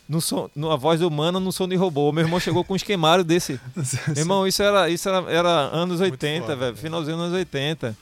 No 0.09 0.21
som, 0.21 0.51
a 0.71 0.77
voz 0.77 1.01
humana 1.01 1.41
no 1.41 1.53
som 1.53 1.67
de 1.67 1.77
robô. 1.77 2.13
Meu 2.13 2.25
irmão 2.25 2.39
chegou 2.39 2.65
com 2.65 2.75
um 2.75 2.77
esquemário 2.77 3.25
desse. 3.25 3.59
meu 4.09 4.19
irmão, 4.19 4.47
isso 4.47 4.63
era, 4.63 4.91
isso 4.91 5.09
era, 5.09 5.31
era 5.31 5.51
anos 5.51 6.01
80, 6.01 6.55
velho. 6.57 6.77
Finalzinho 6.77 7.17
dos 7.17 7.27
anos 7.27 7.39
80. 7.39 7.97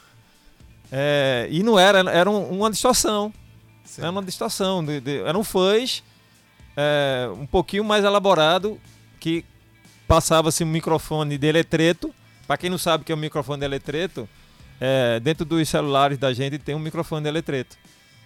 É, 0.90 1.46
e 1.50 1.62
não 1.62 1.78
era, 1.78 2.00
era 2.10 2.28
uma 2.28 2.70
distorção. 2.70 3.32
Sim. 3.84 4.02
Era 4.02 4.10
uma 4.10 4.22
distorção. 4.22 4.84
De, 4.84 5.00
de, 5.00 5.18
era 5.18 5.38
um 5.38 5.44
fuzz 5.44 6.02
é, 6.76 7.30
um 7.38 7.46
pouquinho 7.46 7.84
mais 7.84 8.04
elaborado 8.04 8.80
que 9.18 9.44
passava-se 10.08 10.64
um 10.64 10.66
microfone 10.66 11.36
de 11.36 11.46
eletreto. 11.46 12.12
Para 12.46 12.56
quem 12.56 12.70
não 12.70 12.78
sabe 12.78 13.02
o 13.02 13.04
que 13.04 13.12
é 13.12 13.14
um 13.14 13.18
microfone 13.18 13.60
de 13.60 13.66
eletreto, 13.66 14.28
é, 14.80 15.20
dentro 15.20 15.44
dos 15.44 15.68
celulares 15.68 16.16
da 16.16 16.32
gente 16.32 16.58
tem 16.58 16.74
um 16.74 16.78
microfone 16.78 17.22
de 17.22 17.28
eletreto, 17.28 17.76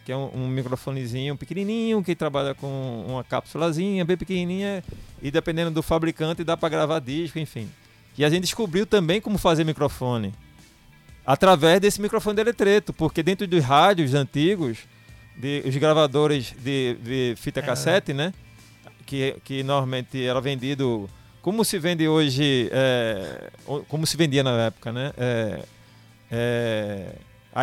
que 0.04 0.12
é 0.12 0.16
um, 0.16 0.30
um, 0.34 0.48
microfonezinho 0.48 1.36
pequenininho 1.36 2.02
que 2.02 2.14
trabalha 2.14 2.54
com 2.54 3.04
uma 3.08 3.24
cápsulazinha 3.24 4.04
bem 4.04 4.16
pequenininha 4.16 4.84
e 5.20 5.30
dependendo 5.30 5.70
do 5.70 5.82
fabricante 5.82 6.44
dá 6.44 6.56
para 6.56 6.68
gravar 6.68 7.00
disco, 7.00 7.38
enfim. 7.38 7.68
E 8.16 8.24
a 8.24 8.30
gente 8.30 8.42
descobriu 8.42 8.86
também 8.86 9.20
como 9.20 9.36
fazer 9.38 9.64
microfone 9.64 10.32
através 11.26 11.80
desse 11.80 12.00
microfone 12.00 12.36
de 12.36 12.42
eletreto, 12.42 12.92
porque 12.92 13.22
dentro 13.22 13.46
dos 13.46 13.64
rádios 13.64 14.14
antigos, 14.14 14.78
de, 15.36 15.62
os 15.66 15.74
gravadores 15.76 16.54
de, 16.62 16.96
de 17.02 17.34
fita 17.36 17.60
é. 17.60 17.62
cassete, 17.62 18.12
né, 18.12 18.32
que, 19.06 19.36
que 19.42 19.62
normalmente 19.62 20.24
era 20.24 20.40
vendido 20.40 21.08
como 21.40 21.64
se 21.64 21.78
vende 21.78 22.06
hoje, 22.08 22.70
é, 22.72 23.50
como 23.88 24.06
se 24.06 24.16
vendia 24.16 24.42
na 24.42 24.52
época, 24.62 24.92
né? 24.92 25.12
É, 25.16 25.62
é, 26.34 27.14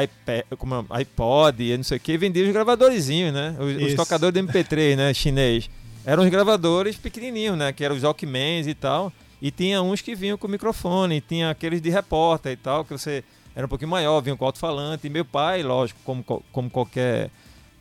iPad, 0.04 0.46
como, 0.58 0.76
é, 0.76 0.98
iPod 1.00 1.62
e 1.62 1.76
não 1.76 1.84
sei 1.84 1.98
o 1.98 2.00
que, 2.00 2.18
vendia 2.18 2.46
os 2.46 2.52
gravadorzinhos, 2.52 3.34
né? 3.34 3.56
Os, 3.60 3.88
os, 3.88 3.94
tocadores 3.96 4.34
de 4.34 4.42
MP3, 4.42 4.96
né? 4.98 5.14
Chinês. 5.14 5.70
Eram 6.06 6.24
os 6.24 6.30
gravadores 6.30 6.96
pequenininhos, 6.96 7.58
né? 7.58 7.74
Que 7.74 7.84
eram 7.84 7.96
os 7.96 8.04
Walkmans 8.04 8.68
e 8.68 8.74
tal. 8.74 9.12
E 9.42 9.52
tinha 9.52 9.82
uns 9.82 10.02
que 10.02 10.16
vinham 10.16 10.38
com 10.38 10.48
microfone, 10.48 11.20
tinha 11.20 11.50
aqueles 11.50 11.82
de 11.82 11.90
repórter 11.90 12.54
e 12.54 12.56
tal, 12.56 12.86
que 12.86 12.92
você 12.92 13.24
era 13.56 13.66
um 13.66 13.70
pouquinho 13.70 13.90
maior, 13.92 14.22
vinham 14.22 14.38
com 14.38 14.46
alto-falante. 14.46 15.08
E 15.08 15.10
meu 15.10 15.26
pai, 15.26 15.62
lógico, 15.64 16.00
como, 16.06 16.24
como 16.24 16.70
qualquer 16.70 17.30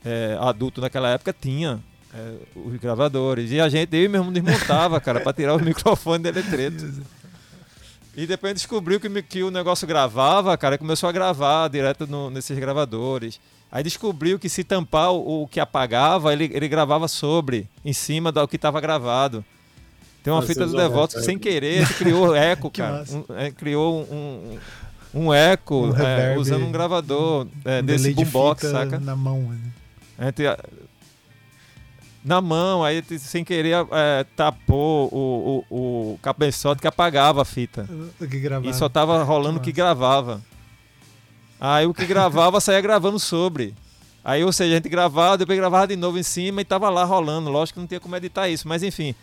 é, 0.05 0.36
adulto 0.41 0.80
naquela 0.80 1.11
época, 1.11 1.34
tinha 1.38 1.78
é, 2.12 2.34
os 2.57 2.76
gravadores. 2.80 3.53
E 3.53 3.61
a 3.61 3.68
gente, 3.68 3.97
eu 3.97 4.11
mesmo 4.11 4.32
desmontava, 4.32 5.01
cara, 5.01 5.20
para 5.20 5.32
tirar 5.32 5.55
o 5.55 5.61
microfone 5.62 6.24
de 6.24 6.28
eletreto. 6.30 7.05
E 8.21 8.27
depois 8.27 8.53
descobriu 8.53 9.01
que, 9.01 9.23
que 9.23 9.43
o 9.43 9.51
negócio 9.51 9.89
gravava, 9.89 10.55
cara, 10.59 10.77
começou 10.77 11.09
a 11.09 11.12
gravar 11.12 11.68
direto 11.68 12.07
no, 12.07 12.29
nesses 12.29 12.59
gravadores. 12.59 13.41
Aí 13.73 13.83
descobriu 13.83 14.39
que 14.39 14.47
se 14.47 14.62
tampar 14.62 15.11
o, 15.11 15.45
o 15.45 15.49
que 15.49 15.59
apagava, 15.59 16.31
ele, 16.31 16.51
ele 16.53 16.68
gravava 16.68 17.09
sobre, 17.09 17.66
em 17.83 17.95
cima 17.95 18.31
do 18.31 18.47
que 18.47 18.57
estava 18.57 18.79
gravado. 18.79 19.43
Tem 20.23 20.31
uma 20.31 20.43
fita 20.43 20.66
do 20.66 20.77
Devoto 20.77 21.16
que, 21.16 21.23
sem 21.23 21.39
querer, 21.39 21.89
criou 21.95 22.37
eco, 22.37 22.68
cara. 22.71 23.07
Um, 23.11 23.25
é, 23.39 23.51
criou 23.51 24.07
um, 24.12 24.59
um, 25.14 25.29
um 25.29 25.33
eco 25.33 25.87
um 25.87 25.97
é, 25.97 26.37
usando 26.37 26.66
um 26.66 26.73
gravador 26.73 27.47
é, 27.64 27.81
desse 27.81 28.12
boombox, 28.12 28.66
saca? 28.68 29.01
Na 29.01 29.16
mão, 29.16 29.41
né? 29.41 30.29
Entre, 30.29 30.45
na 32.25 32.41
mão, 32.41 32.85
aí 32.85 33.03
sem 33.18 33.43
querer 33.43 33.87
é, 33.91 34.25
tapou 34.37 35.09
o, 35.12 35.64
o, 35.71 36.12
o 36.14 36.18
cabeçote 36.18 36.81
que 36.81 36.87
apagava 36.87 37.43
a 37.43 37.45
fita. 37.45 37.89
O 38.21 38.27
que 38.27 38.39
gravava. 38.39 38.71
E 38.71 38.75
só 38.75 38.89
tava 38.89 39.23
rolando 39.23 39.59
o 39.59 39.62
que 39.62 39.73
gravava. 39.73 40.43
Aí 41.59 41.87
o 41.87 41.95
que 41.95 42.07
gravava 42.07 42.61
saía 42.61 42.81
gravando 42.81 43.18
sobre. 43.18 43.75
Aí, 44.23 44.45
ou 44.45 44.53
seja, 44.53 44.73
a 44.73 44.77
gente 44.77 44.89
gravava, 44.89 45.39
depois 45.39 45.59
gravava 45.59 45.87
de 45.89 45.97
novo 45.97 46.18
em 46.18 46.23
cima 46.23 46.61
e 46.61 46.64
tava 46.64 46.91
lá 46.91 47.05
rolando. 47.05 47.51
Lógico 47.51 47.77
que 47.77 47.81
não 47.81 47.87
tinha 47.87 48.01
como 48.01 48.14
editar 48.16 48.49
isso, 48.49 48.68
mas 48.68 48.83
enfim. 48.83 49.14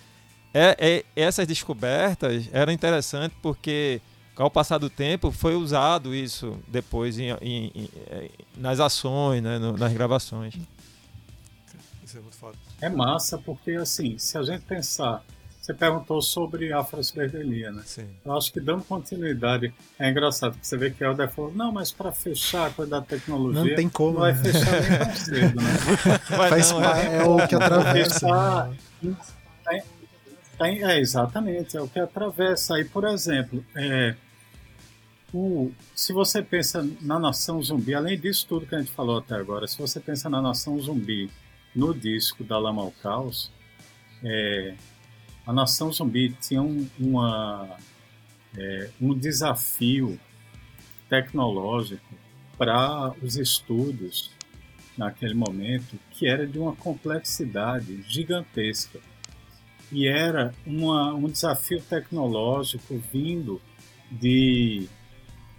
É, 0.53 0.75
é, 0.79 1.05
essas 1.15 1.45
descobertas 1.45 2.49
eram 2.51 2.71
interessantes 2.71 3.37
porque, 3.43 4.01
ao 4.35 4.49
passar 4.49 4.79
do 4.79 4.89
tempo, 4.89 5.29
foi 5.29 5.55
usado 5.55 6.15
isso 6.15 6.57
depois 6.67 7.19
em, 7.19 7.29
em, 7.41 7.71
em, 7.75 7.89
nas 8.55 8.79
ações, 8.79 9.43
né, 9.43 9.59
no, 9.59 9.77
nas 9.77 9.93
gravações. 9.93 10.55
Isso 12.03 12.17
é 12.17 12.21
muito 12.21 12.37
foda. 12.37 12.66
É 12.81 12.89
massa 12.89 13.37
porque, 13.37 13.71
assim, 13.71 14.17
se 14.17 14.37
a 14.37 14.43
gente 14.43 14.61
pensar 14.61 15.23
você 15.67 15.73
perguntou 15.73 16.21
sobre 16.21 16.71
a 16.71 16.79
afrosberdelia, 16.79 17.73
né? 17.73 17.83
Sim. 17.85 18.07
Eu 18.23 18.37
acho 18.37 18.53
que 18.53 18.61
dando 18.61 18.85
continuidade 18.85 19.73
é 19.99 20.09
engraçado, 20.09 20.53
porque 20.53 20.65
você 20.65 20.77
vê 20.77 20.91
que 20.91 21.03
o 21.03 21.07
Helder 21.07 21.29
falou, 21.29 21.51
não, 21.53 21.73
mas 21.73 21.91
para 21.91 22.09
fechar 22.09 22.67
a 22.67 22.69
coisa 22.69 22.91
da 22.91 23.01
tecnologia. 23.01 23.65
Não 23.65 23.75
tem 23.75 23.89
como. 23.89 24.13
Não 24.13 24.19
vai 24.21 24.31
né? 24.31 24.43
fechar 24.43 24.81
nem 24.81 24.97
tão 24.97 25.11
cedo, 25.17 25.61
né? 25.61 26.19
Faz 26.19 26.71
não, 26.71 26.81
é, 26.85 27.17
é, 27.17 27.23
o 27.25 27.45
que 27.45 27.53
atravessa. 27.53 28.69
Tem, 29.67 29.83
tem, 30.57 30.83
é, 30.85 31.01
exatamente, 31.01 31.75
é 31.75 31.81
o 31.81 31.87
que 31.89 31.99
atravessa. 31.99 32.75
Aí, 32.75 32.85
por 32.85 33.03
exemplo, 33.03 33.61
é, 33.75 34.15
o, 35.33 35.69
se 35.93 36.13
você 36.13 36.41
pensa 36.41 36.87
na 37.01 37.19
nação 37.19 37.61
zumbi, 37.61 37.93
além 37.93 38.17
disso 38.17 38.45
tudo 38.47 38.65
que 38.65 38.73
a 38.73 38.79
gente 38.79 38.91
falou 38.91 39.17
até 39.17 39.35
agora, 39.35 39.67
se 39.67 39.77
você 39.77 39.99
pensa 39.99 40.29
na 40.29 40.41
nação 40.41 40.79
zumbi 40.79 41.29
no 41.77 41.93
disco 41.93 42.43
da 42.43 42.57
Lama 42.57 42.81
ao 42.81 42.91
Caos, 42.91 43.51
é, 44.23 44.73
a 45.45 45.53
nação 45.53 45.93
zumbi 45.93 46.35
tinha 46.41 46.59
um, 46.59 46.89
uma, 46.99 47.77
é, 48.57 48.89
um 48.99 49.13
desafio 49.13 50.19
tecnológico 51.07 52.15
para 52.57 53.13
os 53.21 53.37
estudos 53.37 54.31
naquele 54.97 55.35
momento 55.35 55.99
que 56.09 56.27
era 56.27 56.47
de 56.47 56.57
uma 56.57 56.75
complexidade 56.75 58.01
gigantesca. 58.07 58.99
E 59.91 60.07
era 60.07 60.55
uma, 60.65 61.13
um 61.13 61.29
desafio 61.29 61.79
tecnológico 61.79 62.97
vindo 63.13 63.61
de, 64.11 64.89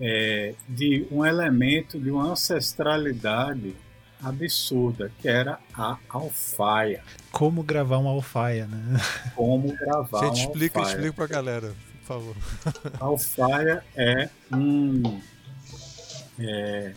é, 0.00 0.52
de 0.68 1.06
um 1.12 1.24
elemento 1.24 1.96
de 1.98 2.10
uma 2.10 2.32
ancestralidade 2.32 3.76
absurda, 4.22 5.10
que 5.20 5.28
era 5.28 5.58
a 5.74 5.96
alfaia. 6.08 7.02
Como 7.30 7.62
gravar 7.62 7.98
uma 7.98 8.10
alfaia, 8.10 8.66
né? 8.66 9.00
Como 9.34 9.72
gravar 9.74 10.20
Gente, 10.26 10.40
uma 10.40 10.52
explica, 10.52 10.78
alfaia. 10.80 10.94
explica 10.94 11.14
pra 11.14 11.26
galera, 11.26 11.74
por 12.00 12.06
favor. 12.06 12.36
A 13.00 13.04
alfaia 13.04 13.84
é 13.96 14.28
um 14.52 15.20
é, 16.38 16.94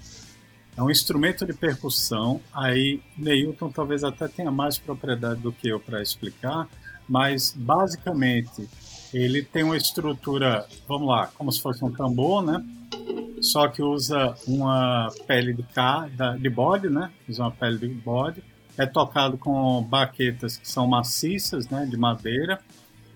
é 0.78 0.82
um 0.84 0.90
instrumento 0.90 1.46
de 1.46 1.54
percussão. 1.54 2.42
Aí 2.54 3.02
Neilton 3.18 3.70
talvez 3.70 4.04
até 4.04 4.28
tenha 4.28 4.52
mais 4.52 4.78
propriedade 4.78 5.42
do 5.42 5.52
que 5.52 5.68
eu 5.68 5.80
para 5.80 6.02
explicar, 6.02 6.68
mas 7.08 7.54
basicamente 7.56 8.70
ele 9.14 9.44
tem 9.44 9.64
uma 9.64 9.76
estrutura, 9.76 10.66
vamos 10.88 11.08
lá, 11.08 11.28
como 11.38 11.52
se 11.52 11.62
fosse 11.62 11.84
um 11.84 11.92
tambor, 11.92 12.42
né? 12.44 12.64
Só 13.42 13.68
que 13.68 13.82
usa 13.82 14.36
uma 14.48 15.10
pele 15.28 15.54
de, 15.54 15.64
cá, 15.64 16.08
de 16.40 16.50
bode, 16.50 16.90
né? 16.90 17.12
Usa 17.28 17.44
uma 17.44 17.52
pele 17.52 17.78
de 17.80 17.88
bode. 17.88 18.44
É 18.78 18.86
tocado 18.86 19.38
com 19.38 19.82
baquetas 19.84 20.58
que 20.58 20.68
são 20.68 20.88
maciças, 20.88 21.68
né? 21.68 21.86
De 21.86 21.98
madeira. 21.98 22.62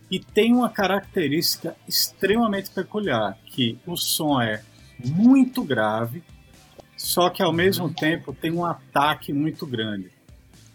E 0.10 0.20
tem 0.20 0.54
uma 0.54 0.70
característica 0.70 1.76
extremamente 1.88 2.70
peculiar, 2.70 3.38
que 3.46 3.78
o 3.86 3.96
som 3.96 4.40
é 4.42 4.64
muito 5.04 5.64
grave, 5.64 6.24
só 6.96 7.30
que 7.30 7.42
ao 7.42 7.52
mesmo 7.52 7.94
tempo 7.94 8.34
tem 8.34 8.52
um 8.52 8.64
ataque 8.64 9.34
muito 9.34 9.66
grande. 9.66 10.12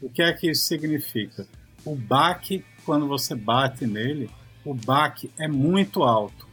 O 0.01 0.11
que 0.11 0.23
é 0.23 0.33
que 0.33 0.51
isso 0.51 0.65
significa? 0.65 1.47
O 1.85 1.95
baque, 1.95 2.65
quando 2.85 3.07
você 3.07 3.35
bate 3.35 3.87
nele, 3.87 4.31
o 4.65 4.75
baque 4.75 5.31
é 5.39 5.47
muito 5.47 6.03
alto, 6.03 6.49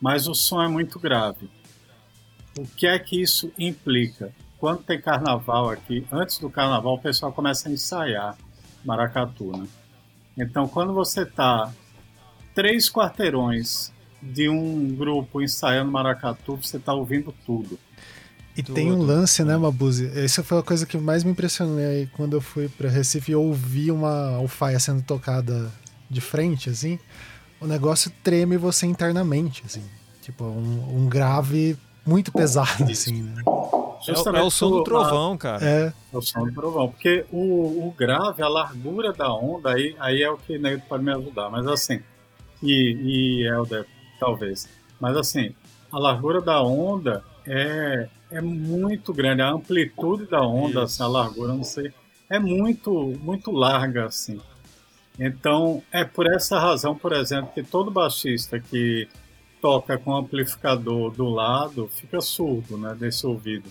mas 0.00 0.26
o 0.26 0.34
som 0.34 0.62
é 0.62 0.68
muito 0.68 0.98
grave. 0.98 1.50
O 2.56 2.66
que 2.66 2.86
é 2.86 2.98
que 2.98 3.20
isso 3.20 3.52
implica? 3.58 4.32
Quando 4.58 4.82
tem 4.82 5.00
carnaval 5.00 5.70
aqui, 5.70 6.06
antes 6.10 6.38
do 6.38 6.48
carnaval 6.48 6.94
o 6.94 6.98
pessoal 6.98 7.32
começa 7.32 7.68
a 7.68 7.72
ensaiar 7.72 8.36
maracatu, 8.84 9.56
né? 9.56 9.66
Então, 10.38 10.66
quando 10.66 10.92
você 10.92 11.22
está 11.22 11.72
três 12.54 12.90
quarteirões 12.90 13.92
de 14.22 14.48
um 14.48 14.94
grupo 14.94 15.42
ensaiando 15.42 15.90
maracatu, 15.90 16.56
você 16.56 16.78
está 16.78 16.94
ouvindo 16.94 17.34
tudo. 17.44 17.78
E 18.56 18.62
tudo. 18.62 18.74
tem 18.74 18.90
um 18.90 19.02
lance, 19.02 19.44
né, 19.44 19.56
Mabuzi? 19.56 20.10
Essa 20.18 20.42
foi 20.42 20.58
a 20.58 20.62
coisa 20.62 20.86
que 20.86 20.96
mais 20.96 21.22
me 21.22 21.32
impressionou 21.32 21.78
aí 21.78 22.06
quando 22.16 22.34
eu 22.34 22.40
fui 22.40 22.68
para 22.68 22.88
Recife 22.88 23.32
e 23.32 23.34
ouvi 23.34 23.90
uma 23.90 24.36
alfaia 24.36 24.78
sendo 24.78 25.02
tocada 25.02 25.70
de 26.08 26.22
frente, 26.22 26.70
assim. 26.70 26.98
O 27.60 27.66
negócio 27.66 28.10
treme 28.22 28.56
você 28.56 28.86
internamente, 28.86 29.62
assim. 29.66 29.82
Tipo, 30.22 30.44
um, 30.44 31.02
um 31.02 31.08
grave 31.08 31.76
muito 32.06 32.32
pesado, 32.32 32.84
assim, 32.84 33.22
né? 33.22 33.42
É, 34.08 34.38
é, 34.38 34.42
o 34.42 34.50
som 34.50 34.70
do 34.70 34.84
trovão, 34.84 35.36
cara. 35.36 35.64
É. 35.64 35.92
é 36.12 36.16
o 36.16 36.22
som 36.22 36.46
do 36.46 36.52
trovão. 36.52 36.88
Porque 36.88 37.24
o, 37.32 37.88
o 37.88 37.94
grave, 37.96 38.42
a 38.42 38.48
largura 38.48 39.12
da 39.12 39.32
onda, 39.34 39.72
aí, 39.72 39.96
aí 39.98 40.22
é 40.22 40.30
o 40.30 40.36
que 40.36 40.58
Neto 40.58 40.84
pode 40.88 41.02
me 41.02 41.12
ajudar. 41.12 41.50
Mas 41.50 41.66
assim, 41.66 42.00
e, 42.62 43.42
e 43.42 43.46
Helder, 43.48 43.84
talvez. 44.20 44.68
Mas 45.00 45.16
assim, 45.16 45.54
a 45.90 45.98
largura 45.98 46.40
da 46.40 46.62
onda 46.62 47.24
é, 47.46 48.08
é 48.30 48.40
muito 48.40 49.12
grande. 49.12 49.42
A 49.42 49.50
amplitude 49.50 50.26
da 50.26 50.40
onda, 50.40 50.84
assim, 50.84 51.02
a 51.02 51.08
largura, 51.08 51.52
não 51.52 51.64
sei, 51.64 51.92
é 52.30 52.38
muito, 52.38 52.92
muito 53.20 53.50
larga, 53.50 54.06
assim. 54.06 54.40
Então, 55.18 55.82
é 55.90 56.04
por 56.04 56.26
essa 56.26 56.58
razão, 56.58 56.94
por 56.94 57.12
exemplo, 57.12 57.50
que 57.54 57.62
todo 57.62 57.90
baixista 57.90 58.60
que 58.60 59.08
toca 59.60 59.98
com 59.98 60.14
amplificador 60.14 61.10
do 61.10 61.28
lado 61.28 61.88
fica 61.88 62.20
surdo, 62.20 62.76
né, 62.76 62.94
desse 62.94 63.26
ouvido, 63.26 63.70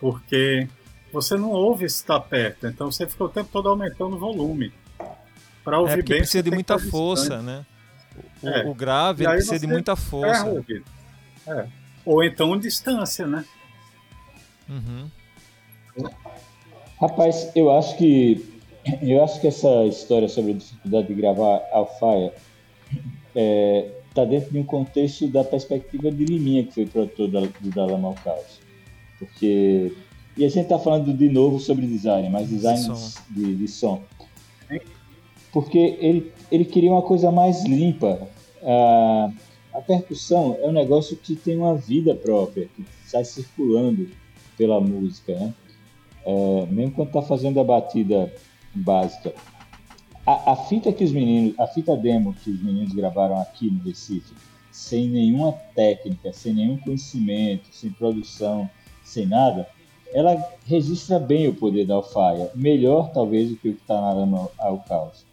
porque 0.00 0.68
você 1.12 1.36
não 1.36 1.50
ouve 1.50 1.88
se 1.88 1.96
está 1.96 2.18
perto, 2.20 2.66
então 2.66 2.90
você 2.90 3.06
fica 3.06 3.24
o 3.24 3.28
tempo 3.28 3.48
todo 3.52 3.68
aumentando 3.68 4.16
o 4.16 4.18
volume. 4.18 4.72
Para 5.64 5.76
é 5.76 5.80
ouvir 5.80 5.92
é 6.00 6.02
bem, 6.02 6.18
precisa 6.18 6.42
de 6.42 6.50
muita 6.50 6.78
força, 6.78 7.36
distante. 7.36 7.44
né? 7.44 7.66
O, 8.42 8.48
é. 8.48 8.66
o 8.66 8.74
grave 8.74 9.24
precisa 9.24 9.58
de 9.58 9.66
muita 9.66 9.94
força. 9.94 10.64
É. 11.46 11.66
Ou 12.04 12.24
então 12.24 12.58
distância, 12.58 13.26
né? 13.26 13.44
Uhum. 14.68 15.10
Rapaz, 17.00 17.50
eu 17.54 17.70
acho 17.70 17.96
que 17.96 18.58
eu 19.02 19.22
acho 19.22 19.40
que 19.40 19.46
essa 19.46 19.84
história 19.84 20.28
sobre 20.28 20.52
a 20.52 20.54
dificuldade 20.54 21.06
de 21.08 21.14
gravar 21.14 21.60
alfaia 21.72 22.32
é, 23.34 23.90
está 24.18 24.24
dentro 24.24 24.50
de 24.50 24.58
um 24.58 24.64
contexto 24.64 25.28
da 25.28 25.44
perspectiva 25.44 26.10
de 26.10 26.24
Liminha, 26.24 26.64
que 26.64 26.72
foi 26.72 26.86
produtor 26.86 27.28
da, 27.28 27.40
do 27.40 27.70
Dalama 27.70 28.14
Caos. 28.14 28.60
Porque. 29.18 29.92
E 30.36 30.44
a 30.44 30.48
gente 30.48 30.64
está 30.64 30.78
falando 30.78 31.12
de 31.12 31.28
novo 31.28 31.58
sobre 31.58 31.86
design, 31.86 32.28
mas 32.28 32.48
design 32.48 32.78
de 32.78 32.86
som. 32.86 33.20
De, 33.30 33.56
de 33.56 33.68
som. 33.68 34.02
Porque 35.52 35.96
ele, 36.00 36.32
ele 36.50 36.64
queria 36.64 36.92
uma 36.92 37.02
coisa 37.02 37.32
mais 37.32 37.64
limpa. 37.64 38.28
A, 38.62 39.32
a 39.74 39.80
percussão 39.80 40.56
é 40.60 40.68
um 40.68 40.72
negócio 40.72 41.16
que 41.16 41.34
tem 41.34 41.56
uma 41.56 41.74
vida 41.74 42.14
própria, 42.14 42.68
que 42.76 42.84
sai 43.04 43.24
circulando 43.24 44.08
pela 44.56 44.80
música. 44.80 45.34
Né? 45.34 45.54
É, 46.24 46.66
mesmo 46.70 46.92
quando 46.92 47.08
está 47.08 47.22
fazendo 47.22 47.58
a 47.58 47.64
batida 47.64 48.32
básica 48.74 49.34
a, 50.28 50.52
a, 50.52 50.56
fita 50.56 50.92
que 50.92 51.02
os 51.02 51.10
meninos, 51.10 51.58
a 51.58 51.66
fita 51.66 51.96
demo 51.96 52.34
que 52.34 52.50
os 52.50 52.62
meninos 52.62 52.92
gravaram 52.92 53.40
aqui 53.40 53.70
no 53.70 53.82
Recife, 53.82 54.34
sem 54.70 55.08
nenhuma 55.08 55.52
técnica, 55.74 56.34
sem 56.34 56.52
nenhum 56.52 56.76
conhecimento, 56.76 57.68
sem 57.72 57.90
produção, 57.90 58.68
sem 59.02 59.24
nada, 59.24 59.66
ela 60.12 60.36
registra 60.66 61.18
bem 61.18 61.48
o 61.48 61.54
poder 61.54 61.86
da 61.86 61.94
alfaia, 61.94 62.50
melhor 62.54 63.10
talvez 63.10 63.48
do 63.48 63.56
que 63.56 63.70
o 63.70 63.74
que 63.74 63.80
está 63.80 63.98
na 63.98 64.12
Lama 64.12 64.50
ao 64.58 64.78
Caos. 64.80 65.24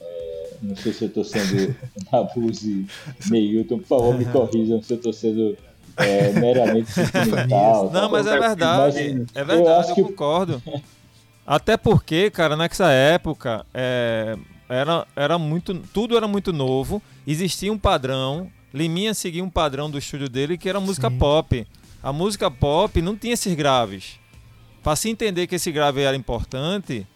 É, 0.00 0.50
não 0.60 0.76
sei 0.76 0.92
se 0.92 1.04
eu 1.04 1.08
estou 1.08 1.24
sendo 1.24 1.74
Nabuse 2.12 2.86
Neilton, 3.30 3.78
por 3.78 3.86
favor, 3.86 4.18
me 4.18 4.26
corrijam 4.26 4.82
se 4.82 4.92
eu 4.92 4.98
estou 4.98 5.14
sendo 5.14 5.56
é, 5.96 6.32
meramente 6.32 6.90
sentimental. 6.92 7.90
Não, 7.90 8.10
mas 8.10 8.26
é 8.26 8.38
verdade. 8.38 9.16
Mas, 9.18 9.34
é 9.34 9.44
verdade, 9.44 9.90
eu, 9.92 9.96
eu 9.96 10.04
concordo. 10.04 10.62
Até 11.46 11.76
porque, 11.76 12.28
cara, 12.30 12.56
nessa 12.56 12.90
época 12.90 13.64
é, 13.72 14.36
era, 14.68 15.06
era 15.14 15.38
muito, 15.38 15.74
tudo 15.92 16.16
era 16.16 16.26
muito 16.26 16.52
novo, 16.52 17.00
existia 17.26 17.72
um 17.72 17.78
padrão. 17.78 18.50
Liminha 18.74 19.14
seguia 19.14 19.44
um 19.44 19.48
padrão 19.48 19.88
do 19.88 19.96
estúdio 19.96 20.28
dele 20.28 20.58
que 20.58 20.68
era 20.68 20.80
música 20.80 21.08
Sim. 21.08 21.18
pop. 21.18 21.66
A 22.02 22.12
música 22.12 22.50
pop 22.50 23.00
não 23.00 23.16
tinha 23.16 23.34
esses 23.34 23.54
graves. 23.54 24.18
Para 24.82 24.96
se 24.96 25.08
entender 25.08 25.46
que 25.46 25.54
esse 25.54 25.70
grave 25.70 26.02
era 26.02 26.16
importante, 26.16 27.06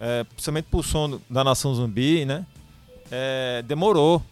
é, 0.00 0.24
principalmente 0.24 0.66
pro 0.70 0.82
som 0.82 1.20
da 1.28 1.44
Nação 1.44 1.74
Zumbi, 1.74 2.24
né? 2.24 2.44
É, 3.10 3.62
demorou. 3.66 4.22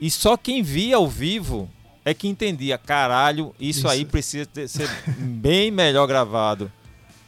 E 0.00 0.10
só 0.10 0.36
quem 0.36 0.62
via 0.62 0.96
ao 0.96 1.08
vivo 1.08 1.70
é 2.04 2.12
que 2.12 2.26
entendia, 2.26 2.76
caralho, 2.76 3.54
isso, 3.60 3.80
isso. 3.80 3.88
aí 3.88 4.04
precisa 4.04 4.46
ter, 4.46 4.68
ser 4.68 4.88
bem 5.16 5.70
melhor 5.70 6.06
gravado. 6.06 6.70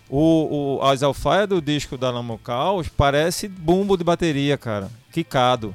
O, 0.09 0.79
o, 0.79 0.83
as 0.83 1.03
alfaias 1.03 1.49
do 1.49 1.63
disco 1.63 1.97
da 1.97 2.11
Lamocaus 2.11 2.89
parece 2.89 3.49
bumbo 3.49 3.97
de 3.97 4.05
bateria, 4.05 4.57
cara. 4.57 4.91
Quicado. 5.11 5.75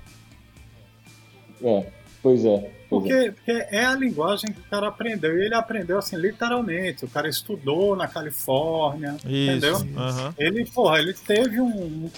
É, 1.62 1.88
pois 2.22 2.46
é. 2.46 2.72
Porque, 2.90 3.12
é. 3.12 3.32
porque, 3.32 3.52
é 3.52 3.86
a 3.86 3.96
linguagem 3.96 4.52
que 4.52 4.60
o 4.60 4.70
cara 4.70 4.88
aprendeu. 4.88 5.38
E 5.38 5.46
ele 5.46 5.56
aprendeu 5.56 5.98
assim, 5.98 6.16
literalmente. 6.16 7.06
O 7.06 7.08
cara 7.08 7.30
estudou 7.30 7.96
na 7.96 8.08
Califórnia, 8.08 9.16
isso, 9.18 9.28
entendeu? 9.28 9.76
Isso. 9.76 10.34
Ele, 10.38 10.66
porra, 10.66 11.00
ele 11.00 11.14
teve 11.14 11.62
um, 11.62 12.10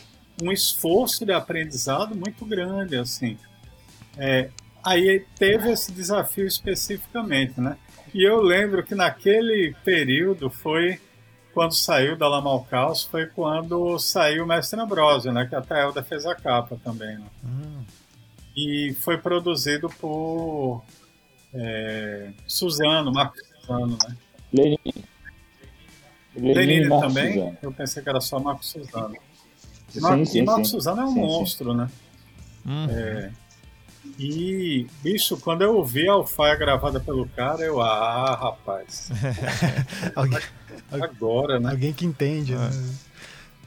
um 0.42 0.52
esforço 0.52 1.26
de 1.26 1.34
aprendizado 1.34 2.16
muito 2.16 2.46
grande, 2.46 2.96
assim. 2.96 3.38
É, 4.18 4.50
aí 4.84 5.26
teve 5.38 5.72
esse 5.72 5.92
desafio 5.92 6.48
especificamente, 6.48 7.60
né? 7.60 7.78
E 8.14 8.28
eu 8.28 8.42
lembro 8.42 8.84
que 8.84 8.96
naquele 8.96 9.74
período 9.84 10.50
foi 10.50 11.00
quando 11.54 11.74
saiu 11.74 12.18
da 12.18 12.28
Lamal 12.28 12.64
Caos, 12.70 13.04
foi 13.04 13.28
quando 13.28 13.98
saiu 14.00 14.44
o 14.44 14.48
Mestre 14.48 14.80
Ambrosio, 14.80 15.32
né? 15.32 15.46
Que 15.46 15.56
até 15.56 15.76
a 15.76 15.80
Elda 15.80 16.04
fez 16.04 16.26
a 16.26 16.36
capa 16.36 16.78
também, 16.84 17.18
né? 17.18 17.26
Hum. 17.44 17.84
E 18.56 18.96
foi 19.00 19.18
produzido 19.18 19.90
por 19.90 20.84
é, 21.54 22.32
Suzano, 22.48 23.12
Marco 23.12 23.36
Suzano, 23.38 23.98
né? 24.08 24.18
Lenin. 24.54 24.78
Lenin, 26.36 26.90
também? 26.90 27.34
Suzano. 27.34 27.58
Eu 27.62 27.72
pensei 27.72 28.04
que 28.04 28.10
era 28.10 28.22
só 28.22 28.40
Marco 28.40 28.66
Suzano. 28.66 29.16
Sim, 29.90 30.26
sim, 30.26 30.40
e 30.40 30.42
Marco 30.44 30.66
sim. 30.66 30.72
Suzano 30.72 31.02
é 31.02 31.06
um 31.06 31.14
sim, 31.14 31.20
monstro, 31.20 31.74
né? 31.74 31.90
Hum. 32.66 32.88
É, 32.90 33.32
e, 34.28 34.88
bicho, 35.02 35.38
quando 35.38 35.64
eu 35.64 35.76
ouvi 35.76 36.08
a 36.08 36.14
alfaia 36.14 36.56
gravada 36.56 37.00
pelo 37.00 37.28
cara, 37.30 37.62
eu, 37.62 37.82
ah, 37.82 38.36
rapaz. 38.36 39.10
alguém, 40.16 40.40
Agora, 40.92 41.60
né? 41.60 41.72
Alguém 41.72 41.94
que 41.94 42.06
entende, 42.06 42.56
né? 42.56 42.70
É. 42.72 43.12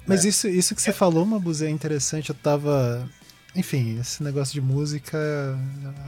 Mas 0.07 0.25
é. 0.25 0.29
isso, 0.29 0.49
isso 0.49 0.75
que 0.75 0.83
você 0.83 0.93
falou, 0.93 1.25
Mabuz, 1.25 1.63
é 1.63 1.71
interessante. 1.71 2.31
Eu 2.31 2.37
tava. 2.37 3.09
Enfim, 3.57 3.99
esse 3.99 4.23
negócio 4.23 4.53
de 4.53 4.61
música 4.61 5.19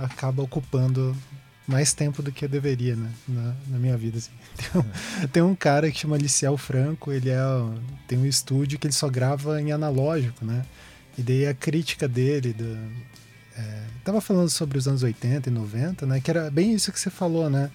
acaba 0.01 0.43
ocupando 0.43 1.17
mais 1.67 1.93
tempo 1.93 2.23
do 2.23 2.31
que 2.31 2.45
eu 2.45 2.49
deveria, 2.49 2.95
né? 2.95 3.11
Na, 3.27 3.55
na 3.69 3.79
minha 3.79 3.97
vida. 3.97 4.19
Assim. 4.19 4.31
Tem, 4.57 4.81
um, 4.81 5.29
tem, 5.29 5.43
um, 5.43 5.55
cara 5.55 5.91
que 5.91 5.99
chama 5.99 6.17
Aliciel 6.17 6.57
Franco, 6.57 7.13
ele 7.13 7.29
é, 7.29 7.39
tem 8.09 8.19
um 8.19 8.25
estúdio 8.25 8.79
que 8.79 8.87
ele 8.87 8.95
só 8.95 9.09
grava 9.09 9.61
em 9.61 9.71
analógico, 9.71 10.45
né? 10.45 10.65
E 11.19 11.23
daí 11.23 11.47
a 11.47 11.55
crítica 11.55 12.09
dele, 12.09 12.53
do, 12.53 12.79
é, 13.57 13.83
tava 14.07 14.21
falando 14.21 14.49
sobre 14.49 14.79
os 14.79 14.87
anos 14.87 15.03
80 15.03 15.49
e 15.49 15.53
90, 15.53 16.07
né? 16.07 16.21
Que 16.21 16.31
era 16.31 16.49
bem 16.49 16.73
isso 16.73 16.93
que 16.93 17.01
você 17.01 17.11
falou, 17.11 17.51
né? 17.51 17.71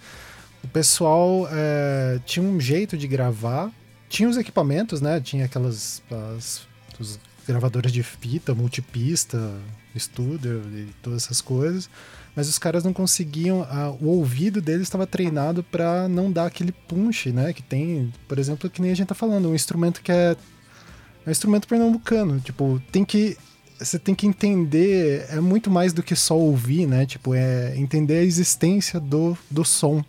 O 0.64 0.68
pessoal 0.68 1.48
é, 1.52 2.20
tinha 2.26 2.44
um 2.44 2.60
jeito 2.60 2.98
de 2.98 3.06
gravar, 3.06 3.70
tinha 4.08 4.30
os 4.30 4.38
equipamentos, 4.38 5.02
né? 5.02 5.20
Tinha 5.20 5.46
aquelas 5.46 6.02
as, 6.38 6.62
os 6.98 7.20
gravadores 7.46 7.92
de 7.92 8.02
fita, 8.02 8.56
multipista, 8.56 9.54
estúdio 9.94 10.64
e 10.74 10.88
todas 11.02 11.26
essas 11.26 11.42
coisas, 11.42 11.90
mas 12.34 12.48
os 12.48 12.58
caras 12.58 12.84
não 12.84 12.94
conseguiam, 12.94 13.64
a, 13.64 13.90
o 13.90 14.08
ouvido 14.08 14.62
deles 14.62 14.84
estava 14.84 15.06
treinado 15.06 15.64
para 15.64 16.08
não 16.08 16.32
dar 16.32 16.46
aquele 16.46 16.72
punch, 16.72 17.30
né? 17.32 17.52
Que 17.52 17.62
tem, 17.62 18.14
por 18.26 18.40
exemplo, 18.40 18.70
que 18.70 18.82
nem 18.82 18.92
a 18.92 18.96
gente 18.96 19.08
tá 19.08 19.16
falando, 19.16 19.50
um 19.50 19.56
instrumento 19.56 20.02
que 20.02 20.14
é, 20.14 20.32
é 21.26 21.28
um 21.28 21.32
instrumento 21.32 21.68
pernambucano, 21.68 22.40
tipo, 22.40 22.82
tem 22.90 23.04
que 23.04 23.38
você 23.84 23.98
tem 23.98 24.14
que 24.14 24.28
entender, 24.28 25.26
é 25.30 25.40
muito 25.40 25.70
mais 25.70 25.92
do 25.94 26.04
que 26.04 26.16
só 26.16 26.38
ouvir, 26.38 26.86
né? 26.86 27.06
Tipo, 27.06 27.34
é 27.34 27.76
entender 27.78 28.20
a 28.20 28.24
existência 28.24 29.00
do, 29.00 29.38
do 29.50 29.66
som, 29.66 30.04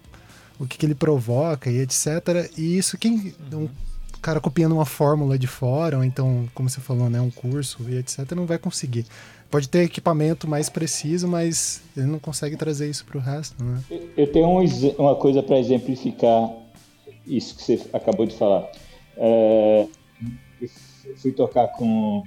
o 0.58 0.66
que, 0.66 0.76
que 0.78 0.86
ele 0.86 0.94
provoca 0.94 1.70
e 1.70 1.80
etc. 1.80 2.50
E 2.56 2.76
isso, 2.76 2.98
quem. 2.98 3.34
Um 3.52 3.68
cara 4.20 4.40
copiando 4.40 4.72
uma 4.72 4.86
fórmula 4.86 5.36
de 5.36 5.48
fora, 5.48 5.98
ou 5.98 6.04
então, 6.04 6.48
como 6.54 6.70
você 6.70 6.80
falou, 6.80 7.10
né, 7.10 7.20
um 7.20 7.30
curso 7.30 7.84
e 7.88 7.96
etc., 7.96 8.30
não 8.36 8.46
vai 8.46 8.56
conseguir. 8.56 9.04
Pode 9.50 9.68
ter 9.68 9.82
equipamento 9.82 10.48
mais 10.48 10.68
preciso, 10.70 11.26
mas 11.26 11.82
ele 11.96 12.06
não 12.06 12.20
consegue 12.20 12.56
trazer 12.56 12.88
isso 12.88 13.04
para 13.04 13.18
o 13.18 13.20
resto, 13.20 13.62
né? 13.62 13.82
Eu 14.16 14.30
tenho 14.30 14.46
um, 14.46 14.64
uma 14.96 15.16
coisa 15.16 15.42
para 15.42 15.58
exemplificar 15.58 16.48
isso 17.26 17.56
que 17.56 17.62
você 17.64 17.82
acabou 17.92 18.24
de 18.24 18.36
falar. 18.36 18.70
É, 19.16 19.86
eu 20.60 21.16
fui 21.16 21.32
tocar 21.32 21.68
com 21.68 22.22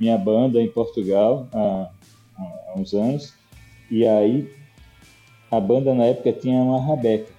minha 0.00 0.16
banda 0.16 0.60
em 0.60 0.68
Portugal 0.68 1.46
há, 1.52 1.90
há, 2.36 2.74
uns 2.76 2.94
anos, 2.94 3.34
e 3.90 4.06
aí 4.06 4.52
a 5.50 5.58
banda 5.60 5.94
na 5.94 6.04
época 6.04 6.32
tinha 6.32 6.60
uma 6.60 6.80
rabeca, 6.80 7.32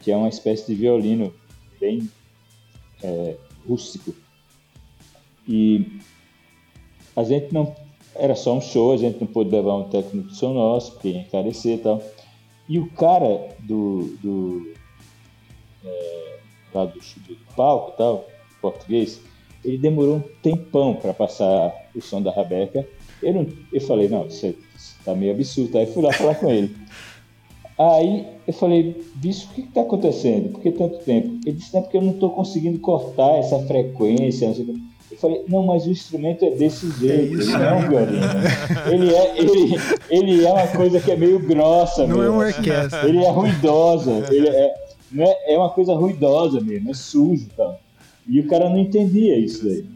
que 0.00 0.10
é 0.10 0.16
uma 0.16 0.28
espécie 0.28 0.66
de 0.66 0.74
violino 0.74 1.32
bem 1.80 2.08
é, 3.02 3.36
rústico. 3.66 4.14
E 5.46 6.00
a 7.14 7.22
gente 7.22 7.52
não. 7.52 7.74
Era 8.14 8.34
só 8.34 8.56
um 8.56 8.60
show, 8.60 8.94
a 8.94 8.96
gente 8.96 9.20
não 9.20 9.26
pôde 9.26 9.50
levar 9.50 9.74
um 9.74 9.90
técnico 9.90 10.28
de 10.28 10.36
som 10.36 10.54
nosso, 10.54 10.92
porque 10.92 11.08
ia 11.08 11.20
encarecer 11.20 11.74
e 11.78 11.78
tal. 11.78 12.02
E 12.68 12.78
o 12.78 12.90
cara 12.90 13.54
do. 13.60 14.16
do 14.22 14.74
é, 15.84 16.38
lá 16.74 16.86
do, 16.86 16.98
do 16.98 17.36
palco 17.54 17.92
tal, 17.96 18.26
português, 18.60 19.20
ele 19.66 19.78
demorou 19.78 20.16
um 20.16 20.22
tempão 20.42 20.94
para 20.94 21.12
passar 21.12 21.74
o 21.94 22.00
som 22.00 22.22
da 22.22 22.30
Rabeca. 22.30 22.86
Eu, 23.22 23.34
não, 23.34 23.46
eu 23.72 23.80
falei, 23.80 24.08
não, 24.08 24.26
isso 24.26 24.54
está 24.76 25.14
meio 25.14 25.32
absurdo. 25.32 25.76
Aí 25.76 25.86
fui 25.86 26.02
lá 26.02 26.12
falar 26.12 26.36
com 26.36 26.50
ele. 26.50 26.74
Aí 27.78 28.26
eu 28.46 28.54
falei, 28.54 29.04
bicho, 29.16 29.48
o 29.50 29.54
que 29.54 29.62
está 29.62 29.82
acontecendo? 29.82 30.50
Por 30.50 30.62
que 30.62 30.70
tanto 30.70 30.98
tempo? 30.98 31.38
Ele 31.44 31.56
disse, 31.56 31.74
não, 31.74 31.80
é 31.80 31.82
porque 31.82 31.96
eu 31.96 32.02
não 32.02 32.12
estou 32.12 32.30
conseguindo 32.30 32.78
cortar 32.78 33.38
essa 33.38 33.58
frequência. 33.66 34.46
Eu 35.10 35.18
falei, 35.18 35.44
não, 35.48 35.64
mas 35.64 35.84
o 35.84 35.90
instrumento 35.90 36.44
é 36.44 36.50
desse 36.50 36.90
jeito, 36.92 37.38
é 37.38 37.42
ele 37.42 37.52
não 37.52 37.62
é 37.64 37.74
um 37.74 37.88
violino. 37.88 38.26
ele, 38.90 39.14
é, 39.14 39.38
ele, 39.38 39.74
ele 40.10 40.44
é 40.46 40.52
uma 40.52 40.66
coisa 40.68 41.00
que 41.00 41.10
é 41.10 41.16
meio 41.16 41.38
grossa 41.40 42.06
Não 42.06 42.18
mesmo. 42.18 42.22
é 42.22 42.30
uma 42.30 42.46
orquestra. 42.46 43.08
Ele 43.08 43.24
é 43.24 43.30
ruidosa. 43.30 44.26
Ele 44.30 44.48
é, 44.48 44.74
é, 45.18 45.54
é 45.54 45.58
uma 45.58 45.70
coisa 45.70 45.94
ruidosa 45.94 46.60
mesmo, 46.60 46.90
é 46.90 46.94
sujo. 46.94 47.48
Tá? 47.56 47.76
E 48.28 48.40
o 48.40 48.48
cara 48.48 48.68
não 48.68 48.78
entendia 48.78 49.38
isso 49.38 49.64
daí. 49.64 49.86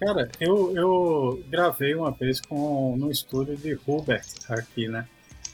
Cara, 0.00 0.28
eu, 0.40 0.76
eu 0.76 1.44
gravei 1.48 1.94
uma 1.94 2.10
vez 2.10 2.40
com, 2.40 2.96
no 2.96 3.10
estúdio 3.10 3.56
de 3.56 3.78
Hubert 3.86 4.26
aqui, 4.48 4.88
né? 4.88 5.06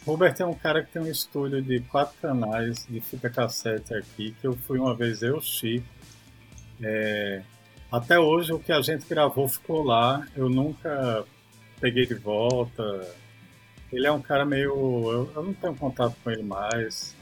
Hubert 0.07 0.37
é 0.41 0.47
um 0.47 0.55
cara 0.55 0.83
que 0.83 0.91
tem 0.91 1.03
um 1.03 1.07
estúdio 1.07 1.61
de 1.61 1.81
quatro 1.81 2.17
canais 2.19 2.87
de 2.89 2.99
fita 2.99 3.29
cassete 3.29 3.93
aqui, 3.93 4.35
que 4.41 4.47
eu 4.47 4.57
fui 4.57 4.79
uma 4.79 4.95
vez 4.95 5.23
eu, 5.23 5.39
Chico. 5.43 5.87
É, 6.81 7.43
até 7.93 8.19
hoje 8.19 8.53
o 8.53 8.59
que 8.59 8.73
a 8.73 8.81
gente 8.81 9.07
gravou 9.07 9.47
ficou 9.47 9.83
lá, 9.83 10.27
eu 10.35 10.49
nunca 10.49 11.27
peguei 11.79 12.07
de 12.07 12.15
volta. 12.15 13.07
Ele 13.93 14.07
é 14.07 14.13
um 14.13 14.21
cara 14.23 14.47
meio. 14.47 14.71
Eu, 14.71 15.33
eu 15.35 15.43
não 15.43 15.53
tenho 15.53 15.75
contato 15.75 16.17
com 16.25 16.31
ele 16.31 16.43
mais. 16.43 17.15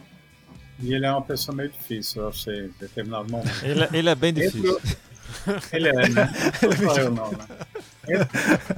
E 0.78 0.92
ele 0.94 1.06
é 1.06 1.10
uma 1.10 1.22
pessoa 1.22 1.56
meio 1.56 1.70
difícil, 1.70 2.22
eu 2.22 2.28
achei, 2.28 2.66
em 2.66 2.74
determinado 2.78 3.30
momento. 3.30 3.64
Ele, 3.64 3.84
é, 3.84 3.88
ele 3.92 4.08
é 4.10 4.14
bem 4.14 4.32
difícil. 4.32 4.80
Ele 5.72 5.88
é, 5.88 5.92
né? 5.92 6.32
Não 6.62 6.90
sou 6.90 6.98
eu 6.98 7.10
não, 7.10 7.30
né? 7.30 7.46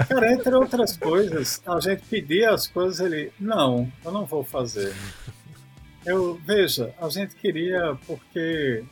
Cara, 0.08 0.32
entre 0.32 0.54
outras 0.54 0.96
coisas, 0.96 1.60
a 1.66 1.78
gente 1.80 2.02
pedia 2.08 2.50
as 2.50 2.66
coisas, 2.66 3.00
ele, 3.00 3.30
não, 3.38 3.90
eu 4.02 4.10
não 4.10 4.24
vou 4.24 4.42
fazer. 4.42 4.94
Eu, 6.06 6.40
veja, 6.46 6.94
a 7.00 7.10
gente 7.10 7.34
queria, 7.34 7.94
porque, 8.06 8.82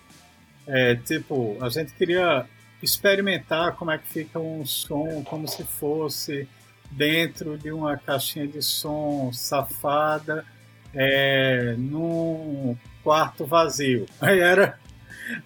é, 0.67 0.95
tipo, 0.97 1.57
a 1.63 1.71
gente 1.71 1.93
queria 1.95 2.45
experimentar 2.83 3.75
como 3.77 3.91
é 3.91 3.99
que 3.99 4.07
fica 4.07 4.39
um 4.39 4.67
som, 4.67 5.25
como 5.25 5.49
se 5.49 5.65
fosse 5.65 6.47
dentro 6.91 7.57
de 7.57 7.73
uma 7.73 7.97
caixinha 7.97 8.47
de 8.47 8.61
som 8.61 9.33
safada, 9.33 10.45
é, 10.95 11.75
num 11.79 12.77
quarto 13.07 13.47
vazio. 13.47 14.05
Aí 14.21 14.41
era, 14.41 14.77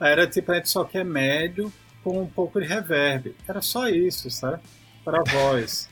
aí 0.01 0.13
era 0.13 0.27
tipo, 0.27 0.51
a 0.51 0.55
gente 0.55 0.71
só 0.71 0.83
quer 0.83 1.05
médio 1.05 1.71
com 2.03 2.23
um 2.23 2.27
pouco 2.27 2.59
de 2.59 2.67
reverb. 2.67 3.37
Era 3.47 3.61
só 3.61 3.87
isso, 3.87 4.31
sabe? 4.31 4.63
Para 5.05 5.23
voz. 5.25 5.91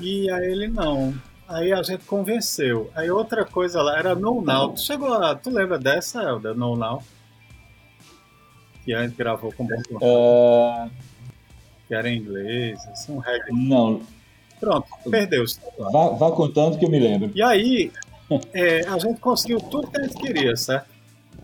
E 0.00 0.30
aí 0.30 0.50
ele 0.50 0.68
não. 0.68 1.14
Aí 1.46 1.70
a 1.70 1.82
gente 1.82 2.06
convenceu. 2.06 2.90
Aí 2.94 3.10
outra 3.10 3.44
coisa 3.44 3.82
lá 3.82 3.98
era 3.98 4.14
No 4.14 4.40
Now. 4.40 4.72
Tu 4.72 4.80
chegou 4.80 5.12
a. 5.12 5.34
Tu 5.34 5.50
lembra 5.50 5.78
dessa, 5.78 6.22
Elda? 6.22 6.54
No 6.54 6.74
Now? 6.74 7.02
Que 8.82 8.94
a 8.94 9.02
gente 9.02 9.16
gravou 9.16 9.52
com 9.52 9.64
o 9.64 10.86
uh... 10.86 10.90
Que 11.86 11.94
era 11.94 12.08
em 12.08 12.16
inglês, 12.16 12.80
assim, 12.88 13.12
um 13.12 13.18
reggae. 13.18 13.52
Não. 13.52 14.00
Pronto, 14.58 14.88
perdeu-se. 15.10 15.60
Vá, 15.78 16.08
vá, 16.08 16.32
contando 16.32 16.78
que 16.78 16.86
eu 16.86 16.90
me 16.90 16.98
lembro. 16.98 17.30
E 17.34 17.42
aí, 17.42 17.92
é, 18.52 18.86
a 18.86 18.98
gente 18.98 19.20
conseguiu 19.20 19.58
tudo 19.60 19.90
que 19.90 19.98
a 19.98 20.02
gente 20.02 20.16
queria, 20.16 20.56
certo? 20.56 20.88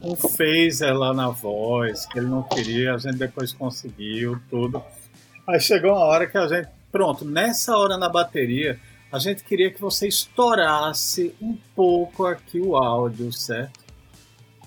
Um 0.03 0.17
phaser 0.17 0.95
lá 0.95 1.15
na 1.15 1.29
voz, 1.29 2.07
que 2.07 2.19
ele 2.19 2.27
não 2.27 2.43
queria, 2.43 2.95
a 2.95 2.99
gente 2.99 3.17
depois 3.17 3.53
conseguiu 3.53 4.41
tudo. 4.51 4.83
Aí 5.47 5.61
chegou 5.61 5.93
uma 5.93 6.05
hora 6.05 6.27
que 6.27 6.37
a 6.37 6.47
gente. 6.49 6.69
Pronto, 6.91 7.25
nessa 7.25 7.77
hora 7.77 7.97
na 7.97 8.09
bateria 8.09 8.79
a 9.13 9.19
gente 9.19 9.45
queria 9.45 9.71
que 9.71 9.79
você 9.79 10.09
estourasse 10.09 11.35
um 11.41 11.55
pouco 11.77 12.25
aqui 12.25 12.59
o 12.59 12.75
áudio, 12.75 13.31
certo? 13.31 13.79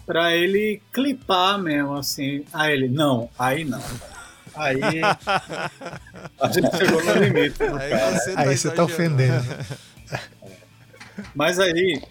Para 0.05 0.36
ele 0.36 0.80
clipar 0.93 1.57
mesmo, 1.57 1.95
assim. 1.95 2.45
Aí 2.53 2.74
ele, 2.74 2.88
não, 2.88 3.28
aí 3.39 3.66
não. 3.66 3.82
Aí 4.53 4.80
a 6.39 6.47
gente 6.51 6.78
chegou 6.78 7.03
no 7.03 7.13
limite. 7.13 7.63
Aí 7.63 8.13
você, 8.13 8.34
tá, 8.34 8.41
aí 8.41 8.57
você 8.57 8.72
tá 8.72 8.84
ofendendo. 8.84 9.43
Mas 11.34 11.59
aí. 11.59 12.01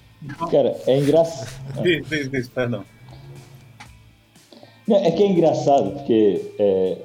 Cara, 0.51 0.77
é 0.87 0.99
engraçado. 0.99 1.83
Diz, 1.83 2.09
diz, 2.09 2.31
diz, 2.31 2.49
perdão. 2.49 2.85
Não, 4.87 4.97
é 4.97 5.11
que 5.11 5.23
é 5.23 5.27
engraçado, 5.27 5.93
porque 5.93 6.53
é, 6.59 6.99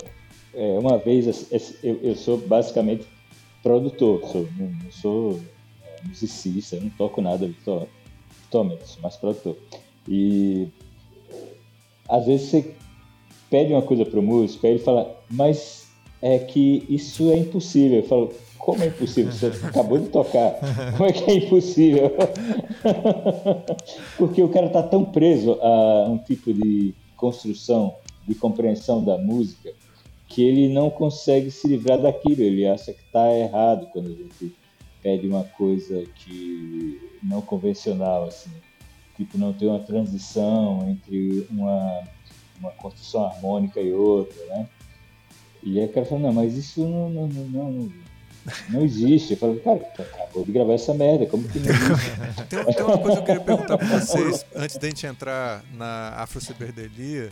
é, 0.53 0.79
uma 0.79 0.97
vez 0.97 1.47
eu, 1.81 1.99
eu 2.03 2.15
sou 2.15 2.37
basicamente 2.37 3.07
produtor, 3.63 4.21
sou, 4.29 4.47
não, 4.57 4.91
sou 4.91 5.39
é, 5.83 6.07
musicista, 6.07 6.77
não 6.79 6.89
toco 6.89 7.21
nada 7.21 7.47
virtualmente, 7.47 8.87
sou 8.87 9.01
mais 9.01 9.15
produtor. 9.15 9.57
E 10.07 10.67
às 12.07 12.25
vezes 12.25 12.49
você 12.49 12.73
pede 13.49 13.71
uma 13.71 13.81
coisa 13.81 14.05
para 14.05 14.19
o 14.19 14.23
músico, 14.23 14.65
aí 14.65 14.73
ele 14.73 14.83
fala, 14.83 15.17
mas 15.29 15.87
é 16.21 16.37
que 16.39 16.85
isso 16.89 17.31
é 17.31 17.37
impossível. 17.37 17.99
Eu 17.99 18.07
falo, 18.07 18.33
como 18.59 18.83
é 18.83 18.87
impossível? 18.87 19.31
Você 19.31 19.47
acabou 19.65 19.97
de 19.97 20.09
tocar. 20.09 20.55
Como 20.95 21.09
é 21.09 21.13
que 21.13 21.31
é 21.31 21.33
impossível? 21.35 22.11
Porque 24.17 24.43
o 24.43 24.49
cara 24.49 24.67
está 24.67 24.83
tão 24.83 25.03
preso 25.05 25.53
a 25.61 26.07
um 26.09 26.17
tipo 26.19 26.53
de 26.53 26.93
construção, 27.15 27.95
de 28.27 28.35
compreensão 28.35 29.03
da 29.03 29.17
música, 29.17 29.71
que 30.27 30.43
ele 30.43 30.71
não 30.71 30.89
consegue 30.89 31.49
se 31.49 31.67
livrar 31.67 31.99
daquilo, 31.99 32.41
ele 32.41 32.67
acha 32.67 32.93
que 32.93 33.01
está 33.01 33.33
errado 33.33 33.87
quando 33.91 34.07
a 34.07 34.13
gente 34.13 34.55
pede 35.01 35.27
uma 35.27 35.43
coisa 35.43 36.03
que 36.15 37.01
não 37.23 37.41
convencional, 37.41 38.25
assim, 38.25 38.51
tipo 39.15 39.37
não 39.37 39.53
ter 39.53 39.65
uma 39.65 39.79
transição 39.79 40.87
entre 40.87 41.47
uma, 41.49 42.03
uma 42.59 42.71
construção 42.71 43.25
harmônica 43.25 43.81
e 43.81 43.91
outra, 43.91 44.45
né? 44.45 44.69
E 45.63 45.79
aí 45.79 45.85
o 45.85 45.91
cara 45.91 46.05
fala, 46.05 46.21
não, 46.21 46.33
mas 46.33 46.55
isso 46.55 46.81
não, 46.81 47.09
não, 47.09 47.27
não, 47.27 47.71
não, 47.71 47.91
não 48.69 48.83
existe. 48.83 49.33
Eu 49.33 49.37
falo, 49.37 49.59
cara, 49.59 49.81
acabou 49.99 50.45
de 50.45 50.51
gravar 50.51 50.73
essa 50.73 50.93
merda, 50.93 51.25
como 51.25 51.47
que 51.47 51.59
não 51.59 51.69
existe? 51.69 52.11
tem, 52.49 52.65
tem 52.65 52.83
uma 52.83 52.97
coisa 52.97 53.17
que 53.17 53.21
eu 53.21 53.25
queria 53.25 53.41
perguntar 53.41 53.77
para 53.77 53.99
vocês, 53.99 54.45
antes 54.55 54.77
da 54.77 54.87
gente 54.87 55.05
entrar 55.05 55.63
na 55.73 56.13
Afro-Ciberdelia, 56.17 57.31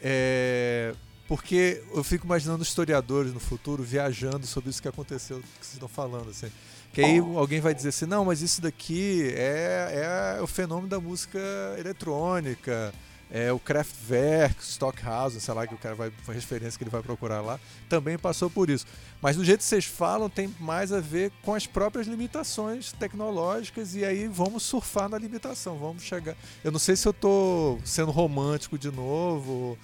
é 0.00 0.94
porque 1.32 1.82
eu 1.94 2.04
fico 2.04 2.26
imaginando 2.26 2.62
historiadores 2.62 3.32
no 3.32 3.40
futuro 3.40 3.82
viajando 3.82 4.46
sobre 4.46 4.68
isso 4.68 4.82
que 4.82 4.88
aconteceu, 4.88 5.38
que 5.38 5.64
vocês 5.64 5.72
estão 5.74 5.88
falando, 5.88 6.28
assim. 6.28 6.48
Que 6.92 7.00
aí 7.00 7.18
alguém 7.18 7.58
vai 7.58 7.74
dizer 7.74 7.88
assim, 7.88 8.04
não, 8.04 8.22
mas 8.26 8.42
isso 8.42 8.60
daqui 8.60 9.32
é, 9.34 10.36
é 10.36 10.42
o 10.42 10.46
fenômeno 10.46 10.88
da 10.88 11.00
música 11.00 11.38
eletrônica, 11.78 12.92
é 13.34 13.50
o 13.50 13.58
Kraftwerk, 13.58 14.62
Stockhausen, 14.62 15.40
sei 15.40 15.54
lá, 15.54 15.66
que 15.66 15.74
o 15.74 15.78
cara 15.78 15.94
vai, 15.94 16.12
a 16.28 16.32
referência 16.32 16.76
que 16.76 16.84
ele 16.84 16.90
vai 16.90 17.02
procurar 17.02 17.40
lá, 17.40 17.58
também 17.88 18.18
passou 18.18 18.50
por 18.50 18.68
isso. 18.68 18.84
Mas 19.22 19.36
do 19.36 19.44
jeito 19.44 19.60
que 19.60 19.64
vocês 19.64 19.86
falam, 19.86 20.28
tem 20.28 20.54
mais 20.60 20.92
a 20.92 21.00
ver 21.00 21.32
com 21.40 21.54
as 21.54 21.66
próprias 21.66 22.06
limitações 22.06 22.92
tecnológicas 22.92 23.94
e 23.94 24.04
aí 24.04 24.28
vamos 24.28 24.64
surfar 24.64 25.08
na 25.08 25.16
limitação, 25.16 25.78
vamos 25.78 26.02
chegar. 26.02 26.36
Eu 26.62 26.70
não 26.70 26.78
sei 26.78 26.94
se 26.94 27.08
eu 27.08 27.12
estou 27.12 27.80
sendo 27.86 28.10
romântico 28.10 28.76
de 28.76 28.90
novo, 28.90 29.78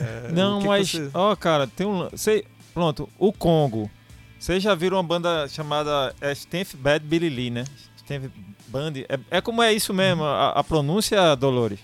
é, 0.00 0.32
não, 0.32 0.62
mas, 0.62 0.90
você... 0.90 1.10
ó, 1.12 1.36
cara, 1.36 1.66
tem 1.66 1.86
um. 1.86 2.08
Sei, 2.16 2.46
pronto, 2.72 3.10
o 3.18 3.30
Congo. 3.30 3.90
Vocês 4.38 4.62
já 4.62 4.74
viram 4.74 4.96
uma 4.96 5.02
banda 5.02 5.46
chamada 5.48 6.14
é, 6.18 6.32
Stanf 6.32 6.74
Bad 6.76 7.04
Billy 7.04 7.28
Lee, 7.28 7.50
né? 7.50 7.64
Stanf 7.98 8.30
Band. 8.68 8.92
É, 9.06 9.38
é 9.38 9.40
como 9.42 9.62
é 9.62 9.70
isso 9.70 9.92
mesmo, 9.92 10.24
a, 10.24 10.52
a 10.52 10.64
pronúncia, 10.64 11.36
Dolores? 11.36 11.80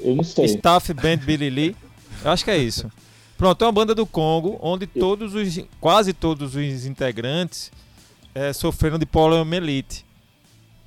Eu 0.00 0.16
não 0.16 0.24
sei. 0.24 0.46
Staff 0.46 0.92
Band 0.94 1.18
Billy 1.18 1.50
Lee. 1.50 1.76
Eu 2.24 2.30
acho 2.30 2.44
que 2.44 2.50
é 2.50 2.58
isso. 2.58 2.90
Pronto, 3.36 3.62
é 3.62 3.66
uma 3.66 3.72
banda 3.72 3.94
do 3.94 4.06
Congo, 4.06 4.58
onde 4.62 4.86
todos 4.86 5.34
os, 5.34 5.58
quase 5.80 6.12
todos 6.14 6.54
os 6.54 6.86
integrantes 6.86 7.70
é, 8.34 8.52
sofreram 8.52 8.98
de 8.98 9.04
poliomielite. 9.04 10.04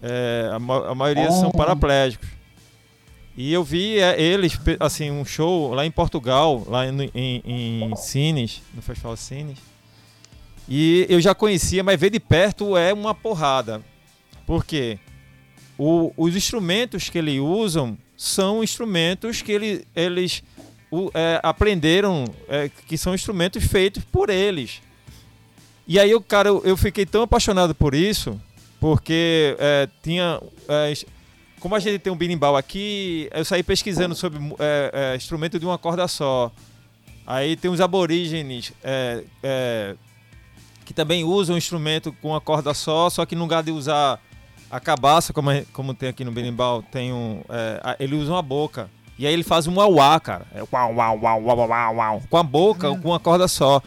É, 0.01 0.49
a, 0.51 0.55
a, 0.55 0.95
maioria 0.95 1.27
ah. 1.27 1.31
são 1.31 1.51
paraplégicos. 1.51 2.27
E 3.37 3.53
eu 3.53 3.63
vi 3.63 3.99
é, 3.99 4.19
eles, 4.21 4.59
assim, 4.79 5.11
um 5.11 5.23
show 5.23 5.73
lá 5.73 5.85
em 5.85 5.91
Portugal, 5.91 6.65
lá 6.67 6.85
em, 6.87 7.11
em, 7.13 7.41
em 7.45 7.95
Cines, 7.95 8.61
no 8.73 8.81
Festival 8.81 9.15
Cines. 9.15 9.59
E 10.67 11.05
eu 11.09 11.21
já 11.21 11.33
conhecia, 11.33 11.83
mas 11.83 11.99
ver 11.99 12.09
de 12.09 12.19
perto 12.19 12.75
é 12.75 12.93
uma 12.93 13.15
porrada. 13.15 13.81
Por 14.45 14.65
quê? 14.65 14.99
O, 15.77 16.11
os 16.17 16.35
instrumentos 16.35 17.09
que 17.09 17.17
eles 17.17 17.39
usam 17.39 17.97
são 18.19 18.61
instrumentos 18.61 19.41
que 19.41 19.49
ele, 19.49 19.87
eles 19.95 20.43
o, 20.91 21.09
é, 21.13 21.39
aprenderam, 21.41 22.25
é, 22.49 22.69
que 22.85 22.97
são 22.97 23.15
instrumentos 23.15 23.63
feitos 23.63 24.03
por 24.03 24.29
eles. 24.29 24.81
E 25.87 25.97
aí, 25.97 26.11
eu, 26.11 26.19
cara, 26.19 26.49
eu, 26.49 26.61
eu 26.65 26.75
fiquei 26.75 27.05
tão 27.05 27.21
apaixonado 27.21 27.73
por 27.73 27.95
isso, 27.95 28.39
porque 28.77 29.55
é, 29.57 29.87
tinha 30.03 30.41
é, 30.67 30.93
como 31.61 31.75
a 31.75 31.79
gente 31.79 31.97
tem 31.99 32.11
um 32.11 32.17
binimbau 32.17 32.57
aqui, 32.57 33.29
eu 33.33 33.45
saí 33.45 33.63
pesquisando 33.63 34.13
sobre 34.13 34.37
é, 34.59 35.13
é, 35.13 35.15
instrumento 35.15 35.57
de 35.57 35.65
uma 35.65 35.77
corda 35.77 36.05
só. 36.05 36.51
Aí 37.25 37.55
tem 37.55 37.71
os 37.71 37.79
aborígenes 37.79 38.73
que 40.83 40.93
também 40.93 41.23
usam 41.23 41.55
instrumento 41.55 42.11
com 42.21 42.29
uma 42.29 42.41
corda 42.41 42.73
só, 42.73 43.09
só 43.09 43.25
que 43.25 43.35
no 43.35 43.43
lugar 43.43 43.63
de 43.63 43.71
usar 43.71 44.19
a 44.69 44.79
cabaça, 44.79 45.33
como, 45.33 45.49
como 45.73 45.93
tem 45.93 46.09
aqui 46.09 46.23
no 46.23 46.31
berimbau, 46.31 46.83
tem 46.83 47.11
um, 47.11 47.41
é, 47.49 47.97
ele 47.99 48.15
usa 48.15 48.31
uma 48.31 48.41
boca. 48.41 48.89
E 49.17 49.27
aí 49.27 49.33
ele 49.33 49.43
faz 49.43 49.67
um 49.67 49.75
uauá, 49.75 50.19
cara. 50.19 50.45
É 50.53 50.61
uau, 50.61 50.95
uau, 50.95 51.19
uau, 51.21 51.43
uau, 51.43 51.69
uau, 51.69 51.95
uau, 51.95 52.23
com 52.29 52.37
a 52.37 52.43
boca, 52.43 52.95
com 52.99 53.09
uma 53.09 53.19
corda 53.19 53.47
só. 53.47 53.81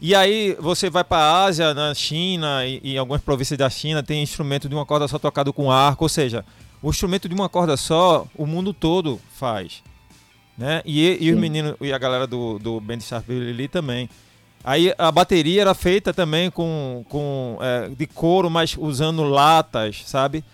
E 0.00 0.14
aí 0.14 0.56
você 0.58 0.90
vai 0.90 1.04
para 1.04 1.18
a 1.18 1.44
Ásia, 1.44 1.74
na 1.74 1.94
China 1.94 2.66
e, 2.66 2.80
e 2.82 2.98
algumas 2.98 3.20
províncias 3.22 3.58
da 3.58 3.70
China 3.70 4.02
tem 4.02 4.22
instrumento 4.22 4.68
de 4.68 4.74
uma 4.74 4.86
corda 4.86 5.06
só 5.06 5.18
tocado 5.18 5.52
com 5.52 5.70
arco, 5.70 6.04
ou 6.04 6.08
seja, 6.08 6.44
o 6.82 6.90
instrumento 6.90 7.28
de 7.28 7.34
uma 7.34 7.48
corda 7.48 7.76
só, 7.76 8.26
o 8.34 8.46
mundo 8.46 8.72
todo 8.72 9.20
faz. 9.34 9.82
Né? 10.56 10.82
E, 10.84 11.18
e 11.20 11.32
os 11.32 11.38
meninos 11.38 11.76
e 11.80 11.92
a 11.92 11.98
galera 11.98 12.26
do, 12.26 12.58
do 12.58 12.80
Band 12.80 13.00
Sharp 13.00 13.28
também. 13.70 14.08
Aí 14.64 14.94
a 14.96 15.10
bateria 15.10 15.62
era 15.62 15.74
feita 15.74 16.14
também 16.14 16.50
com, 16.50 17.04
com 17.08 17.58
é, 17.60 17.88
de 17.88 18.06
couro, 18.06 18.48
mas 18.48 18.76
usando 18.78 19.22
latas, 19.24 20.02
sabe? 20.06 20.44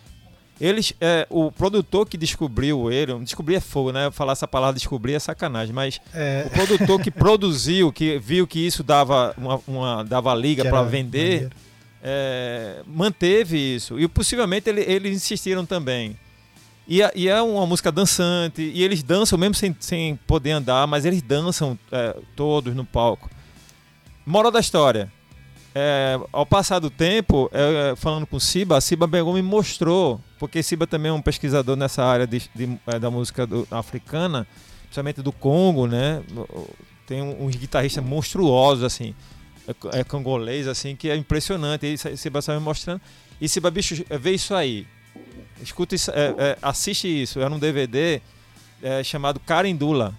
Eles, 0.60 0.92
é, 1.00 1.26
o 1.30 1.52
produtor 1.52 2.06
que 2.06 2.16
descobriu 2.16 2.90
ele, 2.90 3.16
descobrir 3.20 3.56
é 3.56 3.60
fogo, 3.60 3.92
né? 3.92 4.10
Falar 4.10 4.32
essa 4.32 4.48
palavra 4.48 4.74
descobrir 4.74 5.14
é 5.14 5.18
sacanagem, 5.18 5.72
mas 5.72 6.00
é... 6.12 6.44
o 6.46 6.50
produtor 6.50 7.00
que 7.00 7.10
produziu, 7.12 7.92
que 7.92 8.18
viu 8.18 8.46
que 8.46 8.66
isso 8.66 8.82
dava 8.82 9.34
uma, 9.38 9.60
uma 9.68 10.04
dava 10.04 10.34
liga 10.34 10.64
para 10.64 10.82
vender. 10.82 11.50
É, 12.02 12.82
manteve 12.86 13.56
isso. 13.56 13.98
E 14.00 14.08
possivelmente 14.08 14.68
ele, 14.68 14.80
eles 14.80 15.16
insistiram 15.16 15.64
também. 15.64 16.16
E, 16.88 17.00
e, 17.14 17.28
é 17.28 17.40
uma 17.42 17.66
música 17.66 17.92
dançante, 17.92 18.62
e 18.62 18.82
eles 18.82 19.02
dançam 19.02 19.38
mesmo 19.38 19.54
sem, 19.54 19.76
sem 19.78 20.16
poder 20.26 20.52
andar, 20.52 20.86
mas 20.86 21.04
eles 21.04 21.20
dançam 21.20 21.78
é, 21.92 22.16
todos 22.34 22.74
no 22.74 22.84
palco. 22.84 23.28
Moral 24.28 24.50
da 24.50 24.60
história. 24.60 25.12
É, 25.74 26.18
ao 26.32 26.46
passar 26.46 26.78
do 26.78 26.90
tempo, 26.90 27.50
é, 27.52 27.94
falando 27.96 28.26
com 28.26 28.40
Siba, 28.40 28.80
Siba 28.80 29.06
Begum 29.06 29.34
me 29.34 29.42
mostrou, 29.42 30.20
porque 30.38 30.62
Siba 30.62 30.86
também 30.86 31.10
é 31.10 31.12
um 31.12 31.20
pesquisador 31.20 31.76
nessa 31.76 32.04
área 32.04 32.26
de, 32.26 32.42
de, 32.54 32.78
é, 32.86 32.98
da 32.98 33.10
música 33.10 33.46
do, 33.46 33.66
africana, 33.70 34.46
principalmente 34.82 35.22
do 35.22 35.30
Congo, 35.30 35.86
né? 35.86 36.22
Tem 37.06 37.22
uns 37.22 37.54
guitarristas 37.56 38.04
monstruosos, 38.04 38.84
assim 38.84 39.14
é, 39.68 40.00
é, 40.00 40.04
congolês, 40.04 40.66
assim, 40.66 40.96
que 40.96 41.10
é 41.10 41.16
impressionante. 41.16 41.86
E 41.86 42.16
Sebastião 42.16 42.58
me 42.58 42.64
mostrando. 42.64 43.00
E 43.40 43.48
Seba, 43.48 43.70
bicho, 43.70 44.02
vê 44.18 44.32
isso 44.32 44.54
aí. 44.54 44.86
Escuta 45.62 45.94
isso, 45.94 46.10
é, 46.10 46.34
é, 46.38 46.58
assiste 46.62 47.06
isso. 47.06 47.40
Era 47.40 47.52
um 47.52 47.58
DVD 47.58 48.22
é, 48.82 49.04
chamado 49.04 49.38
Carindula. 49.40 50.14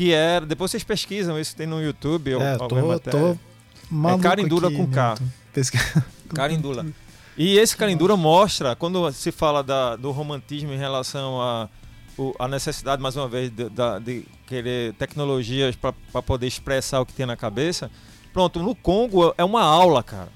Que 0.00 0.14
era. 0.14 0.46
Depois 0.46 0.70
vocês 0.70 0.82
pesquisam, 0.82 1.38
isso 1.38 1.54
tem 1.54 1.66
no 1.66 1.78
YouTube. 1.78 2.32
É, 2.32 2.56
tô, 2.56 2.68
tô, 2.68 3.36
é 4.08 4.18
carindula 4.18 4.70
com 4.72 4.86
K. 4.86 5.18
Carindula. 6.34 6.86
E 7.36 7.58
esse 7.58 7.76
carindura 7.76 8.16
mostra, 8.16 8.74
quando 8.74 9.12
se 9.12 9.30
fala 9.30 9.62
da, 9.62 9.96
do 9.96 10.10
romantismo 10.10 10.72
em 10.72 10.78
relação 10.78 11.38
a, 11.42 11.68
a 12.38 12.48
necessidade, 12.48 13.02
mais 13.02 13.14
uma 13.14 13.28
vez, 13.28 13.50
de, 13.50 13.66
de 14.02 14.24
querer 14.46 14.94
tecnologias 14.94 15.76
para 15.76 16.22
poder 16.22 16.46
expressar 16.46 17.02
o 17.02 17.04
que 17.04 17.12
tem 17.12 17.26
na 17.26 17.36
cabeça. 17.36 17.90
Pronto, 18.32 18.58
no 18.58 18.74
Congo 18.74 19.34
é 19.36 19.44
uma 19.44 19.62
aula, 19.62 20.02
cara. 20.02 20.32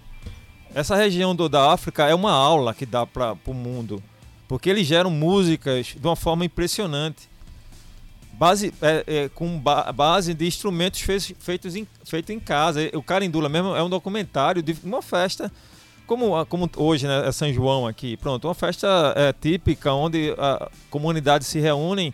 Essa 0.74 0.94
região 0.94 1.34
do, 1.34 1.48
da 1.48 1.72
África 1.72 2.06
é 2.06 2.14
uma 2.14 2.32
aula 2.32 2.74
que 2.74 2.84
dá 2.84 3.06
para 3.06 3.34
o 3.46 3.54
mundo. 3.54 4.02
Porque 4.46 4.68
eles 4.68 4.86
geram 4.86 5.08
músicas 5.08 5.96
de 5.98 6.06
uma 6.06 6.16
forma 6.16 6.44
impressionante. 6.44 7.32
Base, 8.38 8.72
é, 8.82 9.04
é, 9.06 9.28
com 9.28 9.58
ba 9.58 9.92
base 9.92 10.34
de 10.34 10.46
instrumentos 10.46 11.00
feitos, 11.00 11.32
feitos 11.38 11.76
em, 11.76 11.86
feito 12.04 12.32
em 12.32 12.40
casa. 12.40 12.80
O 12.94 13.02
Carindula 13.02 13.48
mesmo 13.48 13.74
é 13.74 13.82
um 13.82 13.88
documentário 13.88 14.62
de 14.62 14.76
uma 14.84 15.02
festa 15.02 15.50
como, 16.06 16.44
como 16.46 16.70
hoje, 16.76 17.06
né, 17.06 17.26
é 17.26 17.32
São 17.32 17.52
João 17.52 17.86
aqui, 17.86 18.16
pronto, 18.16 18.46
uma 18.46 18.54
festa 18.54 19.14
é, 19.16 19.32
típica 19.32 19.92
onde 19.92 20.34
a 20.38 20.70
comunidade 20.90 21.44
se 21.44 21.58
reúnem 21.58 22.12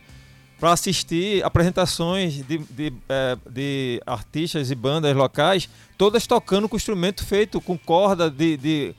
para 0.59 0.73
assistir 0.73 1.43
apresentações 1.45 2.47
de, 2.47 2.59
de, 2.59 2.93
é, 3.09 3.37
de, 3.49 4.03
artistas 4.07 4.71
e 4.71 4.75
bandas 4.75 5.17
locais, 5.17 5.69
todas 5.97 6.27
tocando 6.27 6.69
com 6.69 6.77
instrumento 6.77 7.25
feito 7.25 7.61
com 7.61 7.77
corda 7.79 8.31
de, 8.31 8.57
de, 8.57 8.95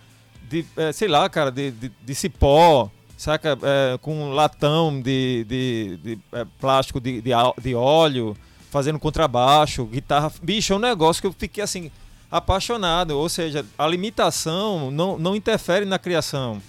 de 0.50 0.66
é, 0.76 0.92
sei 0.92 1.08
lá, 1.08 1.30
cara, 1.30 1.52
de, 1.52 1.72
de, 1.72 1.92
de 2.04 2.16
cipó, 2.16 2.90
saca? 3.22 3.56
É, 3.62 4.00
com 4.00 4.32
latão 4.32 5.00
de, 5.00 5.46
de, 5.48 5.98
de 5.98 6.20
é, 6.32 6.44
plástico 6.60 7.00
de, 7.00 7.22
de, 7.22 7.30
de 7.62 7.76
óleo, 7.76 8.36
fazendo 8.72 8.98
contrabaixo, 8.98 9.86
guitarra. 9.86 10.32
Bicho, 10.42 10.74
é 10.74 10.76
um 10.76 10.80
negócio 10.80 11.22
que 11.22 11.28
eu 11.28 11.34
fiquei 11.34 11.64
assim 11.64 11.92
apaixonado. 12.32 13.12
Ou 13.12 13.30
seja, 13.30 13.64
a 13.78 13.88
limitação 13.88 14.90
não, 14.90 15.20
não 15.20 15.36
interfere 15.36 15.86
na 15.86 16.00
criação, 16.00 16.60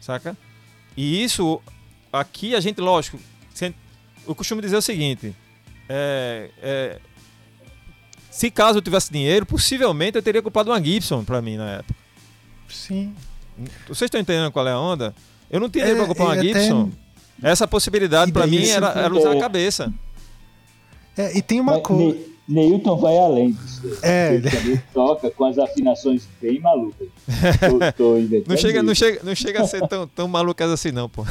saca? 0.00 0.36
E 0.96 1.22
isso, 1.22 1.62
aqui 2.12 2.56
a 2.56 2.60
gente, 2.60 2.80
lógico, 2.80 3.16
eu 4.26 4.34
costumo 4.34 4.60
dizer 4.60 4.76
o 4.76 4.82
seguinte: 4.82 5.32
é, 5.88 6.50
é, 6.60 7.00
se 8.32 8.50
caso 8.50 8.78
eu 8.78 8.82
tivesse 8.82 9.12
dinheiro, 9.12 9.46
possivelmente 9.46 10.16
eu 10.16 10.22
teria 10.22 10.42
comprado 10.42 10.72
uma 10.72 10.82
Gibson 10.82 11.22
para 11.22 11.40
mim 11.40 11.56
na 11.56 11.70
época. 11.70 11.94
Sim. 12.68 13.14
Vocês 13.86 14.08
estão 14.08 14.20
entendendo 14.20 14.50
qual 14.50 14.66
é 14.66 14.72
a 14.72 14.78
onda? 14.78 15.14
Eu 15.50 15.60
não 15.60 15.68
tinha 15.68 15.84
dinheiro 15.84 16.02
é, 16.02 16.06
para 16.06 16.14
comprar 16.14 16.34
uma 16.34 16.42
Gibson. 16.42 16.90
Até... 17.38 17.50
Essa 17.50 17.68
possibilidade 17.68 18.32
para 18.32 18.46
mim 18.46 18.66
era, 18.66 18.88
era 18.88 19.14
usar 19.14 19.32
a 19.32 19.38
cabeça. 19.38 19.92
É, 21.16 21.36
e 21.36 21.42
tem 21.42 21.60
uma 21.60 21.80
coisa. 21.80 22.18
Neilton 22.48 22.96
vai 22.96 23.18
além 23.18 23.52
disso. 23.52 23.98
É. 24.02 24.34
Ele 24.34 24.80
toca 24.94 25.30
com 25.30 25.44
as 25.44 25.58
afinações 25.58 26.26
bem 26.40 26.58
malucas. 26.60 27.08
Tô, 27.60 27.92
tô 27.92 28.18
não, 28.48 28.56
chega, 28.56 28.82
não, 28.82 28.94
chega, 28.94 29.20
não 29.22 29.34
chega 29.34 29.62
a 29.62 29.66
ser 29.66 29.86
tão, 29.86 30.06
tão 30.08 30.26
malucas 30.26 30.70
assim, 30.70 30.90
não, 30.90 31.08
pô. 31.08 31.24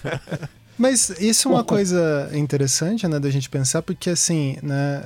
Mas 0.76 1.10
isso 1.20 1.48
é 1.48 1.52
uma 1.52 1.64
coisa 1.64 2.30
interessante, 2.32 3.06
né, 3.06 3.18
da 3.18 3.30
gente 3.30 3.50
pensar, 3.50 3.82
porque 3.82 4.10
assim, 4.10 4.56
né, 4.62 5.04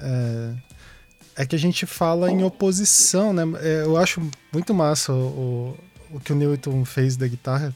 é, 1.36 1.42
é 1.42 1.46
que 1.46 1.56
a 1.56 1.58
gente 1.58 1.86
fala 1.86 2.30
em 2.30 2.42
oposição, 2.42 3.32
né? 3.32 3.42
É, 3.60 3.82
eu 3.84 3.96
acho 3.96 4.22
muito 4.52 4.74
massa 4.74 5.12
o, 5.12 5.76
o, 6.10 6.16
o 6.16 6.20
que 6.20 6.32
o 6.32 6.36
Newton 6.36 6.84
fez 6.84 7.16
da 7.16 7.26
guitarra. 7.26 7.74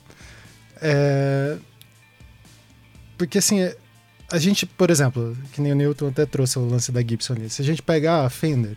É, 0.81 1.57
porque 3.17 3.39
assim, 3.39 3.61
a 4.31 4.39
gente, 4.39 4.67
por 4.67 4.91
exemplo, 4.91 5.37
que 5.53 5.61
nem 5.61 5.73
o 5.73 5.77
Newton 5.77 6.09
até 6.09 6.27
trouxe 6.27 6.59
o 6.59 6.69
lance 6.69 6.91
da 6.91 7.01
Gibson 7.01 7.35
ali. 7.35 7.51
Se 7.51 7.63
a 7.63 7.65
gente 7.65 7.83
pegar 7.83 8.25
a 8.25 8.31
Fender, 8.31 8.77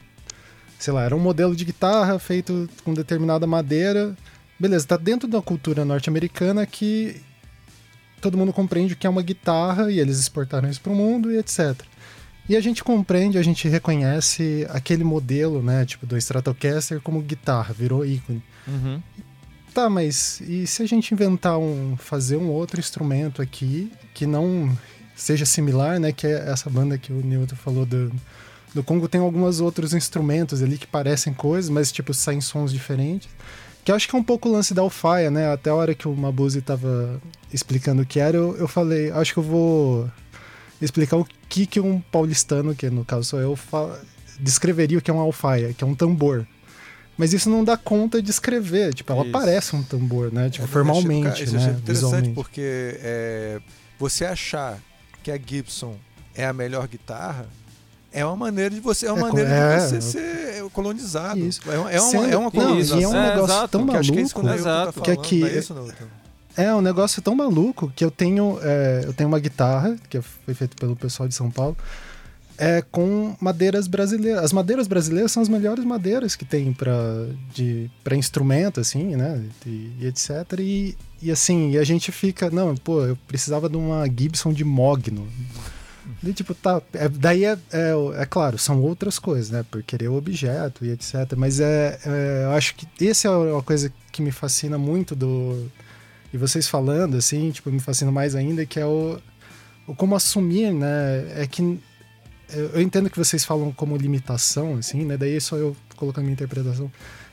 sei 0.77 0.93
lá, 0.93 1.03
era 1.03 1.15
um 1.15 1.19
modelo 1.19 1.55
de 1.55 1.65
guitarra 1.65 2.17
feito 2.19 2.69
com 2.83 2.93
determinada 2.93 3.45
madeira. 3.47 4.15
Beleza, 4.59 4.87
tá 4.87 4.97
dentro 4.97 5.27
da 5.27 5.41
cultura 5.41 5.83
norte-americana 5.83 6.65
que 6.65 7.21
todo 8.21 8.37
mundo 8.37 8.53
compreende 8.53 8.93
o 8.93 8.97
que 8.97 9.07
é 9.07 9.09
uma 9.09 9.21
guitarra 9.21 9.91
e 9.91 9.99
eles 9.99 10.19
exportaram 10.19 10.69
isso 10.69 10.81
para 10.81 10.91
o 10.91 10.95
mundo 10.95 11.31
e 11.31 11.37
etc. 11.37 11.75
E 12.47 12.55
a 12.55 12.61
gente 12.61 12.83
compreende, 12.83 13.37
a 13.37 13.43
gente 13.43 13.67
reconhece 13.67 14.67
aquele 14.69 15.03
modelo, 15.03 15.61
né, 15.61 15.85
tipo 15.85 16.05
do 16.05 16.17
Stratocaster 16.17 16.99
como 16.99 17.21
guitarra, 17.21 17.73
virou 17.73 18.05
ícone. 18.05 18.43
Uhum. 18.67 19.01
Tá, 19.73 19.89
mas 19.89 20.41
e 20.41 20.65
se 20.65 20.81
a 20.81 20.85
gente 20.85 21.13
inventar 21.13 21.57
um, 21.57 21.95
fazer 21.95 22.37
um 22.37 22.49
outro 22.49 22.79
instrumento 22.79 23.41
aqui 23.41 23.91
que 24.13 24.25
não 24.25 24.75
seja 25.15 25.45
similar, 25.45 25.99
né? 25.99 26.11
Que 26.11 26.27
é 26.27 26.49
essa 26.49 26.69
banda 26.69 26.97
que 26.97 27.11
o 27.11 27.21
Newton 27.23 27.55
falou 27.55 27.85
do, 27.85 28.11
do 28.73 28.83
Congo 28.83 29.07
tem 29.07 29.21
alguns 29.21 29.59
outros 29.59 29.93
instrumentos 29.93 30.63
ali 30.63 30.77
que 30.77 30.87
parecem 30.87 31.33
coisas, 31.33 31.69
mas 31.69 31.91
tipo 31.91 32.13
saem 32.13 32.41
sons 32.41 32.71
diferentes. 32.71 33.29
Que 33.83 33.91
acho 33.91 34.07
que 34.07 34.15
é 34.15 34.19
um 34.19 34.23
pouco 34.23 34.49
o 34.49 34.51
lance 34.51 34.73
da 34.73 34.81
alfaia, 34.81 35.29
né? 35.29 35.51
Até 35.51 35.69
a 35.69 35.75
hora 35.75 35.95
que 35.95 36.07
o 36.07 36.15
Mabuse 36.15 36.61
tava 36.61 37.21
explicando 37.53 38.01
o 38.01 38.05
que 38.05 38.19
era, 38.19 38.35
eu, 38.35 38.55
eu 38.57 38.67
falei, 38.67 39.11
acho 39.11 39.33
que 39.33 39.39
eu 39.39 39.43
vou 39.43 40.09
explicar 40.81 41.17
o 41.17 41.27
que 41.47 41.65
que 41.65 41.79
um 41.79 41.99
paulistano, 41.99 42.75
que 42.75 42.89
no 42.89 43.03
caso 43.05 43.23
sou 43.23 43.39
eu, 43.39 43.57
descreveria 44.39 44.97
o 44.97 45.01
que 45.01 45.11
é 45.11 45.13
uma 45.13 45.23
alfaia, 45.23 45.73
que 45.73 45.83
é 45.83 45.87
um 45.87 45.95
tambor. 45.95 46.45
Mas 47.19 47.33
isso 47.33 47.49
não 47.49 47.65
dá 47.65 47.75
conta 47.75 48.21
de 48.21 48.31
escrever, 48.31 48.93
tipo, 48.93 49.11
ela 49.11 49.23
isso. 49.23 49.31
parece 49.33 49.75
um 49.75 49.83
tambor, 49.83 50.31
né? 50.31 50.49
Tipo, 50.49 50.63
é, 50.63 50.67
formalmente, 50.69 51.43
isso, 51.43 51.53
né? 51.53 51.59
Isso 51.59 51.69
é 51.69 51.71
interessante 51.73 52.29
porque 52.29 52.97
é, 53.03 53.59
você 53.99 54.23
achar 54.23 54.79
que 55.21 55.29
a 55.29 55.37
Gibson 55.37 55.97
é 56.33 56.45
a 56.45 56.53
melhor 56.53 56.87
guitarra, 56.87 57.45
é 58.09 58.25
uma 58.25 58.37
maneira 58.37 58.73
de 58.73 58.79
você, 58.79 59.05
é 59.07 59.11
uma 59.11 59.27
é, 59.27 59.31
maneira 59.31 59.49
é, 59.49 59.77
de 59.79 59.83
você 59.83 60.01
ser 60.01 60.69
colonizado. 60.71 61.37
Isso. 61.37 61.59
É, 61.69 61.77
uma, 61.77 61.91
é 61.91 61.99
uma, 61.99 62.27
é 62.29 62.37
uma 62.37 62.51
colonização. 62.51 63.11
Não, 63.11 63.11
e 63.11 63.25
é 63.25 63.27
um 63.27 63.35
negócio 63.35 63.63
é, 63.65 63.67
tão 63.67 63.85
maluco. 63.85 64.13
Que, 64.13 64.19
é 64.19 64.23
que, 64.23 64.49
exato. 64.53 64.93
Tá 64.93 65.01
que 65.01 65.11
aqui, 65.11 65.43
é, 65.43 65.59
isso, 65.59 65.93
é 66.55 66.73
um 66.73 66.81
negócio 66.81 67.21
tão 67.21 67.35
maluco 67.35 67.91
que 67.93 68.05
eu 68.05 68.11
tenho, 68.11 68.57
é, 68.61 69.01
eu 69.03 69.13
tenho 69.13 69.27
uma 69.27 69.39
guitarra 69.39 69.97
que 70.09 70.21
foi 70.21 70.53
feita 70.53 70.73
pelo 70.79 70.95
pessoal 70.95 71.27
de 71.27 71.35
São 71.35 71.51
Paulo 71.51 71.75
é 72.59 72.81
com 72.81 73.35
madeiras 73.39 73.87
brasileiras. 73.87 74.43
As 74.43 74.51
madeiras 74.51 74.85
brasileiras 74.85 75.31
são 75.31 75.41
as 75.41 75.47
melhores 75.47 75.85
madeiras 75.85 76.35
que 76.35 76.43
tem 76.43 76.73
para 76.73 78.17
instrumento, 78.17 78.81
assim, 78.81 79.15
né? 79.15 79.41
E, 79.65 79.91
e, 80.01 80.05
etc. 80.05 80.29
E, 80.59 80.97
e 81.21 81.31
assim, 81.31 81.71
e 81.71 81.77
a 81.77 81.83
gente 81.85 82.11
fica, 82.11 82.49
não, 82.49 82.75
pô, 82.75 83.05
eu 83.05 83.17
precisava 83.27 83.69
de 83.69 83.77
uma 83.77 84.05
Gibson 84.05 84.51
de 84.51 84.65
Mogno. 84.65 85.25
E, 86.21 86.33
tipo, 86.33 86.53
tá. 86.53 86.81
É, 86.93 87.07
daí 87.07 87.45
é, 87.45 87.57
é, 87.71 87.93
é, 88.17 88.25
claro, 88.25 88.57
são 88.57 88.81
outras 88.81 89.17
coisas, 89.17 89.49
né? 89.49 89.63
Por 89.71 89.81
querer 89.81 90.09
o 90.09 90.15
objeto 90.15 90.83
e 90.83 90.89
etc. 90.89 91.13
Mas 91.37 91.61
é, 91.61 91.97
é, 92.05 92.43
eu 92.43 92.51
acho 92.51 92.75
que 92.75 93.07
essa 93.07 93.29
é 93.29 93.31
uma 93.31 93.63
coisa 93.63 93.93
que 94.11 94.21
me 94.21 94.31
fascina 94.31 94.77
muito 94.77 95.15
do. 95.15 95.69
E 96.33 96.37
vocês 96.37 96.67
falando, 96.67 97.15
assim, 97.15 97.51
tipo, 97.51 97.71
me 97.71 97.79
fascina 97.79 98.11
mais 98.11 98.35
ainda, 98.35 98.65
que 98.65 98.79
é 98.79 98.85
o, 98.85 99.17
o 99.87 99.95
como 99.95 100.13
assumir, 100.13 100.73
né? 100.73 101.41
É 101.41 101.47
que 101.47 101.79
eu 102.53 102.81
entendo 102.81 103.09
que 103.09 103.17
vocês 103.17 103.45
falam 103.45 103.71
como 103.71 103.95
limitação, 103.95 104.75
assim, 104.75 105.05
né? 105.05 105.17
Daí 105.17 105.39
só 105.39 105.55
eu 105.55 105.75
colocando 105.95 106.23
a 106.23 106.25
minha 106.25 106.33
interpretação. 106.33 106.91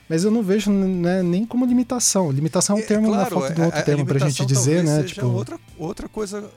Mas 0.09 0.23
eu 0.23 0.31
não 0.31 0.41
vejo 0.41 0.71
né, 0.71 1.21
nem 1.21 1.45
como 1.45 1.65
limitação. 1.65 2.31
Limitação 2.31 2.77
é 2.77 2.79
um 2.79 2.81
é, 2.81 2.85
termo 2.85 3.07
claro, 3.07 3.23
na 3.23 3.29
falta 3.29 3.53
de 3.53 3.61
um 3.61 3.65
outro 3.65 3.79
a, 3.79 3.83
termo 3.83 4.05
pra 4.05 4.19
gente 4.19 4.45
dizer, 4.45 4.83
né? 4.83 5.03
Tipo, 5.03 5.27
outra, 5.27 5.59
outra 5.77 6.07
coisa 6.07 6.49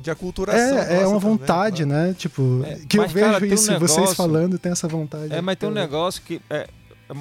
de 0.00 0.10
aculturação. 0.10 0.78
É, 0.78 1.02
é 1.02 1.06
uma 1.06 1.18
vontade, 1.18 1.82
também, 1.82 1.98
né? 1.98 2.14
Tipo, 2.14 2.62
é, 2.64 2.78
que 2.88 2.98
eu 2.98 3.06
vejo 3.06 3.32
cara, 3.32 3.46
isso, 3.46 3.70
um 3.70 3.74
negócio, 3.74 3.96
vocês 3.96 4.14
falando, 4.14 4.58
tem 4.58 4.72
essa 4.72 4.88
vontade. 4.88 5.34
É, 5.34 5.42
mas 5.42 5.56
tem 5.56 5.68
um 5.68 5.72
negócio 5.72 6.22
que. 6.22 6.40
É, 6.48 6.66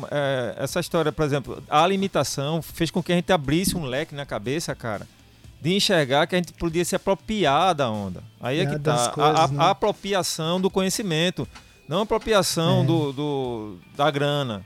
é, 0.10 0.56
essa 0.58 0.80
história, 0.80 1.12
por 1.12 1.26
exemplo, 1.26 1.62
a 1.70 1.86
limitação 1.86 2.62
fez 2.62 2.90
com 2.90 3.04
que 3.04 3.12
a 3.12 3.16
gente 3.16 3.32
abrisse 3.34 3.76
um 3.76 3.84
leque 3.84 4.16
na 4.16 4.26
cabeça, 4.26 4.74
cara 4.74 5.06
de 5.64 5.74
enxergar 5.74 6.28
que 6.28 6.36
a 6.36 6.38
gente 6.38 6.52
podia 6.52 6.84
se 6.84 6.94
apropriar 6.94 7.74
da 7.74 7.90
onda. 7.90 8.22
Aí 8.42 8.60
é, 8.60 8.64
é 8.64 8.66
que 8.66 8.78
tá. 8.78 9.10
Coisas, 9.12 9.40
a, 9.40 9.44
a, 9.46 9.48
né? 9.48 9.64
a, 9.64 9.70
apropriação 9.70 10.60
do 10.60 10.70
conhecimento, 10.70 11.48
não 11.88 12.00
a 12.00 12.04
apropriação 12.04 12.82
é. 12.82 12.86
do, 12.86 13.14
do, 13.14 13.78
da 13.96 14.12
grana. 14.12 14.66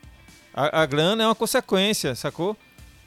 A, 0.52 0.82
a, 0.82 0.86
grana 0.88 1.22
é 1.24 1.28
uma 1.28 1.36
consequência, 1.36 2.16
sacou? 2.16 2.58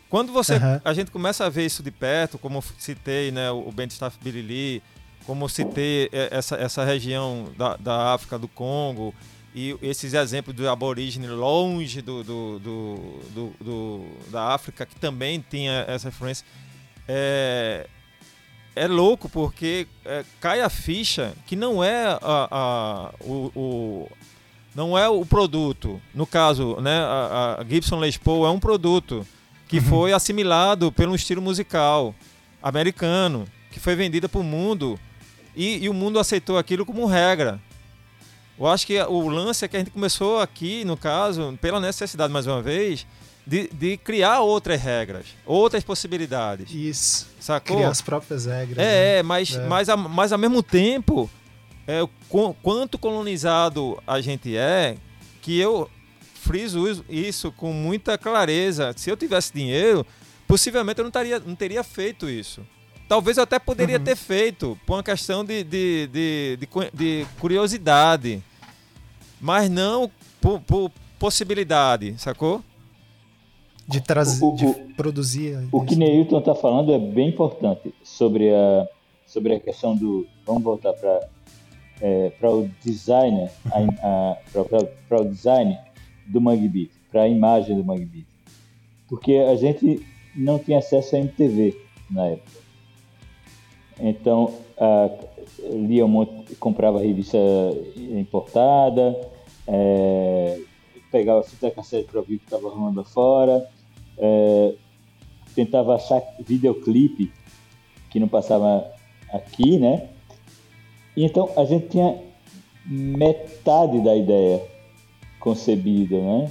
Quando 0.08 0.32
você, 0.32 0.54
uhum. 0.54 0.80
a 0.84 0.94
gente 0.94 1.10
começa 1.10 1.44
a 1.44 1.48
ver 1.48 1.66
isso 1.66 1.82
de 1.82 1.90
perto, 1.90 2.38
como 2.38 2.62
citei 2.78 3.32
né, 3.32 3.50
o 3.50 3.72
Bentstaff 3.72 4.16
Birili, 4.22 4.80
como 5.26 5.48
citei 5.48 6.08
essa, 6.12 6.54
essa 6.56 6.84
região 6.84 7.48
da, 7.58 7.76
da 7.76 8.14
África, 8.14 8.38
do 8.38 8.46
Congo, 8.46 9.12
e 9.52 9.76
esses 9.82 10.14
exemplos 10.14 10.54
do 10.54 10.68
aborígene 10.68 11.26
longe 11.26 12.00
do, 12.00 12.22
do, 12.22 12.58
do, 12.60 13.20
do, 13.34 13.52
do 13.60 14.30
da 14.30 14.54
África, 14.54 14.86
que 14.86 14.94
também 14.94 15.44
tinha 15.48 15.84
essa 15.88 16.08
influência 16.08 16.46
é, 17.08 17.86
é 18.74 18.86
louco 18.86 19.28
porque 19.28 19.86
é, 20.04 20.24
cai 20.40 20.60
a 20.60 20.68
ficha 20.68 21.34
que 21.46 21.56
não 21.56 21.82
é 21.82 22.06
a, 22.06 22.18
a 22.22 23.10
o, 23.20 23.52
o, 23.54 24.10
não 24.74 24.96
é 24.96 25.08
o 25.08 25.24
produto. 25.26 26.00
No 26.14 26.26
caso, 26.26 26.80
né, 26.80 26.98
a, 26.98 27.58
a 27.60 27.64
Gibson 27.64 27.98
Les 27.98 28.16
Paul 28.16 28.46
é 28.46 28.50
um 28.50 28.60
produto 28.60 29.26
que 29.68 29.78
uhum. 29.78 29.84
foi 29.84 30.12
assimilado 30.12 30.90
pelo 30.90 31.14
estilo 31.14 31.42
musical 31.42 32.14
americano, 32.62 33.46
que 33.70 33.80
foi 33.80 33.94
vendida 33.94 34.28
para 34.28 34.40
o 34.40 34.44
mundo 34.44 34.98
e, 35.54 35.84
e, 35.84 35.88
o 35.88 35.94
mundo 35.94 36.18
aceitou 36.18 36.58
aquilo 36.58 36.86
como 36.86 37.06
regra. 37.06 37.60
Eu 38.58 38.66
acho 38.66 38.86
que 38.86 39.00
o 39.02 39.28
lance 39.28 39.64
é 39.64 39.68
que 39.68 39.76
a 39.76 39.78
gente 39.78 39.90
começou 39.90 40.40
aqui, 40.40 40.84
no 40.84 40.96
caso, 40.96 41.58
pela 41.60 41.80
necessidade, 41.80 42.32
mais 42.32 42.46
uma 42.46 42.60
vez, 42.60 43.06
de, 43.50 43.68
de 43.72 43.96
criar 43.96 44.40
outras 44.42 44.80
regras, 44.80 45.26
outras 45.44 45.82
possibilidades. 45.82 46.72
Isso. 46.72 47.28
Sacou? 47.40 47.76
Criar 47.78 47.88
as 47.88 48.00
próprias 48.00 48.46
regras. 48.46 48.78
É, 48.78 48.82
né? 48.82 49.18
é 49.18 49.22
mas, 49.24 49.56
É. 49.56 49.66
Mas, 49.66 49.88
a- 49.88 49.96
mas 49.96 50.32
ao 50.32 50.38
mesmo 50.38 50.62
tempo, 50.62 51.28
é, 51.84 52.00
o 52.00 52.08
qu- 52.28 52.54
quanto 52.62 52.96
colonizado 52.96 54.00
a 54.06 54.20
gente 54.20 54.56
é, 54.56 54.96
que 55.42 55.58
eu 55.58 55.90
friso 56.34 56.88
is- 56.88 57.02
isso 57.08 57.50
com 57.50 57.72
muita 57.72 58.16
clareza. 58.16 58.94
Se 58.96 59.10
eu 59.10 59.16
tivesse 59.16 59.52
dinheiro, 59.52 60.06
possivelmente 60.46 61.00
eu 61.00 61.04
não, 61.04 61.10
taria, 61.10 61.40
não 61.40 61.56
teria 61.56 61.82
feito 61.82 62.28
isso. 62.30 62.64
Talvez 63.08 63.36
eu 63.36 63.42
até 63.42 63.58
poderia 63.58 63.98
Uhum. 63.98 64.04
ter 64.04 64.14
feito, 64.14 64.78
por 64.86 64.94
uma 64.94 65.02
questão 65.02 65.44
de, 65.44 65.64
de, 65.64 66.06
de, 66.06 66.56
de 66.60 66.68
de 66.94 67.26
curiosidade. 67.40 68.40
Mas 69.40 69.68
não 69.68 70.08
por, 70.40 70.60
por 70.60 70.92
possibilidade, 71.18 72.14
sacou? 72.18 72.62
De 73.88 74.00
trazer, 74.00 74.44
O- 74.44 74.52
o- 74.52 74.56
de 74.56 74.72
produzir. 74.94 75.56
O 75.72 75.78
isso. 75.78 75.86
que 75.86 75.96
Neilton 75.96 76.38
está 76.38 76.54
falando 76.54 76.92
é 76.92 76.98
bem 76.98 77.28
importante 77.30 77.92
sobre 78.04 78.50
a, 78.54 78.86
sobre 79.26 79.54
a 79.54 79.60
questão 79.60 79.96
do. 79.96 80.26
Vamos 80.46 80.62
voltar 80.62 80.92
para 80.94 81.28
para 82.38 82.50
o 82.50 82.66
designer, 82.82 83.50
para 85.06 85.20
o 85.20 85.24
design 85.26 85.78
do 86.26 86.40
Mangbit, 86.40 86.90
para 87.12 87.24
a 87.24 87.28
imagem 87.28 87.76
do 87.76 87.84
Mangbit. 87.84 88.26
Porque 89.06 89.34
a 89.34 89.54
gente 89.54 90.00
não 90.34 90.58
tinha 90.58 90.78
acesso 90.78 91.16
a 91.16 91.18
MTV 91.18 91.76
na 92.10 92.26
época. 92.28 92.58
Então, 94.00 94.54
a, 94.78 95.10
lia 95.74 96.06
um 96.06 96.08
monte, 96.08 96.54
comprava 96.56 97.00
revista 97.00 97.36
importada, 97.96 99.20
é, 99.68 100.58
pegava 101.10 101.42
fita 101.42 101.70
cassete 101.70 102.04
para 102.10 102.20
ouvir 102.20 102.36
o 102.36 102.38
que 102.38 102.44
estava 102.44 102.68
rolando 102.68 103.04
fora, 103.04 103.68
é, 104.18 104.74
tentava 105.54 105.94
achar 105.94 106.22
videoclipe 106.46 107.32
que 108.10 108.20
não 108.20 108.28
passava 108.28 108.90
aqui, 109.32 109.78
né? 109.78 110.08
E 111.16 111.24
então 111.24 111.50
a 111.56 111.64
gente 111.64 111.88
tinha 111.88 112.18
metade 112.86 114.00
da 114.00 114.16
ideia 114.16 114.62
concebida, 115.38 116.16
né? 116.18 116.50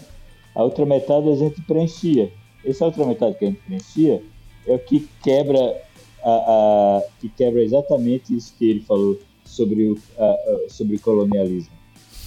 A 0.55 0.63
outra 0.63 0.85
metade 0.85 1.29
a 1.29 1.35
gente 1.35 1.61
preenchia. 1.61 2.31
Essa 2.65 2.85
outra 2.85 3.05
metade 3.05 3.37
que 3.37 3.45
a 3.45 3.49
gente 3.49 3.61
preenchia 3.61 4.21
é 4.67 4.73
o 4.75 4.79
que 4.79 5.07
quebra 5.23 5.81
a, 6.23 6.29
a- 6.31 7.03
que 7.21 7.29
quebra 7.29 7.61
exatamente 7.63 8.35
isso 8.35 8.53
que 8.57 8.69
ele 8.69 8.81
falou 8.81 9.17
sobre 9.45 9.89
o 9.89 9.97
a- 10.17 10.23
a- 10.23 10.69
sobre 10.69 10.97
colonialismo. 10.99 11.71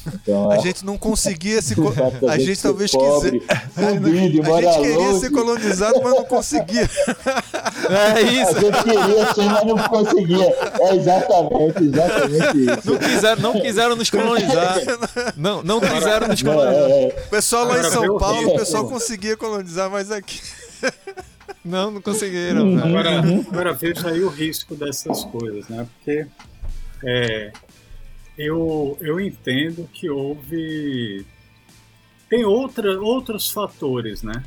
Então, 0.07 0.51
A 0.51 0.59
gente 0.59 0.85
não 0.85 0.99
conseguia 0.99 1.61
se. 1.63 1.75
A 2.29 2.39
gente 2.39 2.57
ser 2.57 2.63
talvez 2.69 2.91
pobre, 2.91 3.41
quisesse. 3.41 4.01
fudido, 4.01 4.43
A 4.55 4.61
gente 4.63 4.79
queria 4.81 4.99
longe. 4.99 5.21
ser 5.21 5.31
colonizado, 5.31 6.01
mas 6.03 6.13
não 6.15 6.25
conseguia. 6.25 6.89
É 7.91 8.13
A 8.13 8.21
isso. 8.23 8.61
gente 8.61 8.83
queria 8.85 9.35
ser, 9.35 9.45
mas 9.45 9.65
não 9.65 9.77
conseguia. 9.89 10.57
É 10.81 10.95
exatamente, 10.97 11.85
exatamente 11.85 12.59
isso. 12.59 12.91
Não 12.91 12.99
quiseram, 12.99 13.43
não 13.43 13.61
quiseram 13.61 13.97
nos 13.97 14.11
colonizar. 14.11 14.79
Não, 15.37 15.63
não 15.63 15.81
quiseram 15.81 16.29
nos 16.29 16.43
Não, 16.43 16.53
colonizar. 16.55 16.91
é, 16.91 17.03
é, 17.05 17.25
O 17.27 17.29
pessoal 17.31 17.65
lá 17.67 17.81
em 17.81 17.91
São 17.91 18.19
Paulo, 18.19 18.49
o 18.49 18.57
pessoal 18.59 18.89
conseguia 18.89 19.37
colonizar, 19.37 19.91
mas 19.91 20.11
aqui. 20.11 20.41
Não, 21.65 21.91
não 21.91 22.01
conseguiram. 22.03 22.63
Uhum. 22.67 22.83
Agora, 22.85 23.19
agora 23.51 23.73
veja 23.75 24.09
aí 24.09 24.23
o 24.23 24.29
risco 24.29 24.75
dessas 24.75 25.25
coisas, 25.25 25.69
né? 25.69 25.87
Porque 25.97 26.27
é, 27.05 27.53
eu, 28.37 28.97
eu 29.01 29.21
entendo 29.21 29.89
que 29.93 30.09
houve. 30.11 31.25
Tem 32.29 32.45
outra, 32.45 32.99
outros 33.01 33.51
fatores, 33.51 34.23
né? 34.23 34.43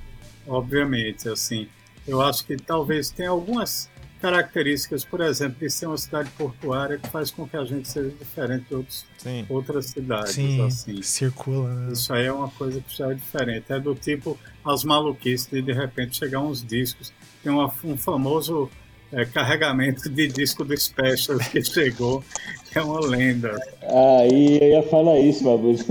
Obviamente, 0.48 1.30
assim. 1.30 1.68
Eu 2.08 2.22
acho 2.22 2.46
que 2.46 2.56
talvez 2.58 3.10
tenha 3.10 3.30
algumas 3.30 3.90
características, 4.22 5.04
por 5.06 5.22
exemplo, 5.22 5.60
de 5.60 5.70
ser 5.70 5.86
uma 5.88 5.98
cidade 5.98 6.30
portuária 6.32 6.98
que 6.98 7.08
faz 7.10 7.30
com 7.30 7.48
que 7.48 7.56
a 7.58 7.64
gente 7.66 7.88
seja 7.88 8.10
diferente 8.10 8.66
de 8.68 8.76
outros, 8.76 9.06
Sim. 9.18 9.46
outras 9.50 9.86
cidades, 9.88 10.32
Sim, 10.34 10.62
assim. 10.66 11.02
circula, 11.02 11.72
né? 11.74 11.92
Isso 11.94 12.12
aí 12.14 12.26
é 12.26 12.32
uma 12.32 12.50
coisa 12.50 12.82
que 12.82 12.96
já 12.96 13.12
é 13.12 13.14
diferente. 13.14 13.72
É 13.72 13.80
do 13.80 13.94
tipo 13.94 14.38
as 14.64 14.84
maluquices 14.84 15.48
de 15.48 15.62
de 15.62 15.74
repente 15.74 16.18
chegar 16.18 16.40
uns 16.42 16.64
discos. 16.66 17.14
Tem 17.44 17.52
uma- 17.52 17.72
um 17.84 17.98
famoso 17.98 18.70
é, 19.16 19.26
carregamento 19.26 20.10
de 20.10 20.28
disco 20.28 20.66
do 20.66 20.78
Special 20.78 21.40
que 21.40 21.64
chegou, 21.64 22.22
que 22.70 22.78
é 22.78 22.82
uma 22.82 23.00
lenda. 23.00 23.58
Aí 23.82 24.60
eu 24.62 24.68
ia 24.68 24.84
falar 24.84 25.18
isso, 25.20 25.46
Babuza. 25.46 25.86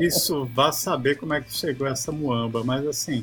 Isso, 0.00 0.46
vá 0.46 0.72
saber 0.72 1.18
como 1.18 1.34
é 1.34 1.42
que 1.42 1.54
chegou 1.54 1.86
essa 1.86 2.10
muamba, 2.10 2.64
mas 2.64 2.86
assim, 2.86 3.22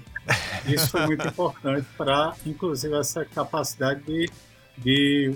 isso 0.67 0.89
foi 0.89 1.07
muito 1.07 1.27
importante 1.27 1.87
para, 1.97 2.35
inclusive, 2.45 2.95
essa 2.95 3.25
capacidade 3.25 4.03
de, 4.03 4.29
de, 4.77 5.33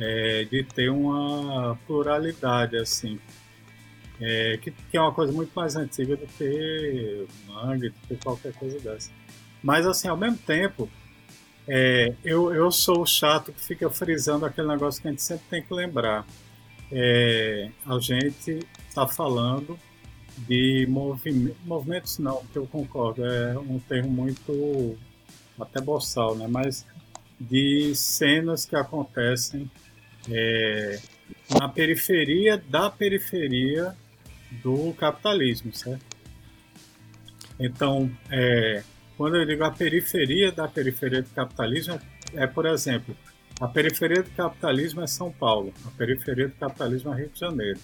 é, 0.00 0.44
de 0.44 0.64
ter 0.64 0.90
uma 0.90 1.78
pluralidade, 1.86 2.76
assim, 2.76 3.20
é, 4.20 4.58
que, 4.60 4.72
que 4.72 4.96
é 4.96 5.00
uma 5.00 5.12
coisa 5.12 5.32
muito 5.32 5.52
mais 5.54 5.76
antiga 5.76 6.16
do 6.16 6.26
que 6.26 7.24
mangue, 7.46 7.90
do 7.90 8.08
que 8.08 8.16
qualquer 8.16 8.52
coisa 8.54 8.80
dessa. 8.80 9.10
Mas, 9.62 9.86
assim, 9.86 10.08
ao 10.08 10.16
mesmo 10.16 10.38
tempo, 10.38 10.90
é, 11.66 12.14
eu, 12.24 12.52
eu 12.54 12.70
sou 12.70 13.02
o 13.02 13.06
chato 13.06 13.52
que 13.52 13.60
fica 13.60 13.88
frisando 13.88 14.44
aquele 14.44 14.68
negócio 14.68 15.00
que 15.00 15.08
a 15.08 15.10
gente 15.10 15.22
sempre 15.22 15.44
tem 15.48 15.62
que 15.62 15.72
lembrar. 15.72 16.26
É, 16.90 17.70
a 17.86 17.98
gente 17.98 18.60
está 18.88 19.06
falando 19.06 19.78
de 20.38 20.86
movime- 20.88 21.54
movimentos 21.64 22.18
não, 22.18 22.36
porque 22.36 22.58
eu 22.58 22.66
concordo, 22.66 23.24
é 23.24 23.58
um 23.58 23.78
termo 23.78 24.10
muito 24.10 24.98
até 25.58 25.80
boçal, 25.80 26.34
né? 26.34 26.46
Mas 26.48 26.86
de 27.40 27.94
cenas 27.94 28.64
que 28.64 28.76
acontecem 28.76 29.70
é, 30.30 31.00
na 31.58 31.68
periferia 31.68 32.56
da 32.56 32.90
periferia 32.90 33.96
do 34.62 34.92
capitalismo, 34.94 35.72
certo? 35.72 36.04
Então, 37.58 38.10
é, 38.30 38.82
quando 39.22 39.36
eu 39.36 39.46
digo 39.46 39.62
a 39.62 39.70
periferia 39.70 40.50
da 40.50 40.66
periferia 40.66 41.22
do 41.22 41.28
capitalismo, 41.28 41.96
é, 42.34 42.44
por 42.44 42.66
exemplo, 42.66 43.16
a 43.60 43.68
periferia 43.68 44.20
do 44.20 44.30
capitalismo 44.30 45.00
é 45.00 45.06
São 45.06 45.30
Paulo, 45.30 45.72
a 45.86 45.90
periferia 45.92 46.48
do 46.48 46.54
capitalismo 46.56 47.14
é 47.14 47.18
Rio 47.18 47.28
de 47.28 47.38
Janeiro. 47.38 47.78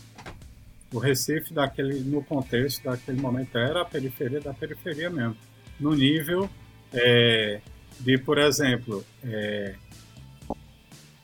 O 0.92 0.98
Recife, 0.98 1.54
daquele, 1.54 2.00
no 2.00 2.24
contexto 2.24 2.82
daquele 2.82 3.20
momento, 3.20 3.56
era 3.56 3.82
a 3.82 3.84
periferia 3.84 4.40
da 4.40 4.52
periferia 4.52 5.08
mesmo. 5.10 5.36
No 5.78 5.94
nível 5.94 6.50
é, 6.92 7.60
de, 8.00 8.18
por 8.18 8.38
exemplo, 8.38 9.04
é, 9.22 9.76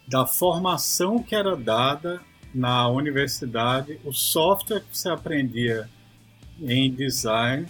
da 0.07 0.25
formação 0.25 1.21
que 1.25 1.35
era 1.35 1.57
dada 1.57 2.21
na 2.55 2.89
universidade, 2.89 3.99
o 4.05 4.13
software 4.13 4.79
que 4.79 4.97
você 4.97 5.09
aprendia 5.09 5.89
em 6.63 6.89
design, 6.95 7.67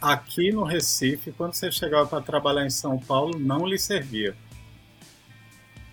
aqui 0.00 0.52
no 0.52 0.64
Recife, 0.64 1.32
quando 1.32 1.54
você 1.54 1.70
chegava 1.70 2.06
para 2.06 2.20
trabalhar 2.22 2.64
em 2.64 2.70
São 2.70 2.98
Paulo, 2.98 3.38
não 3.38 3.66
lhe 3.66 3.78
servia. 3.78 4.36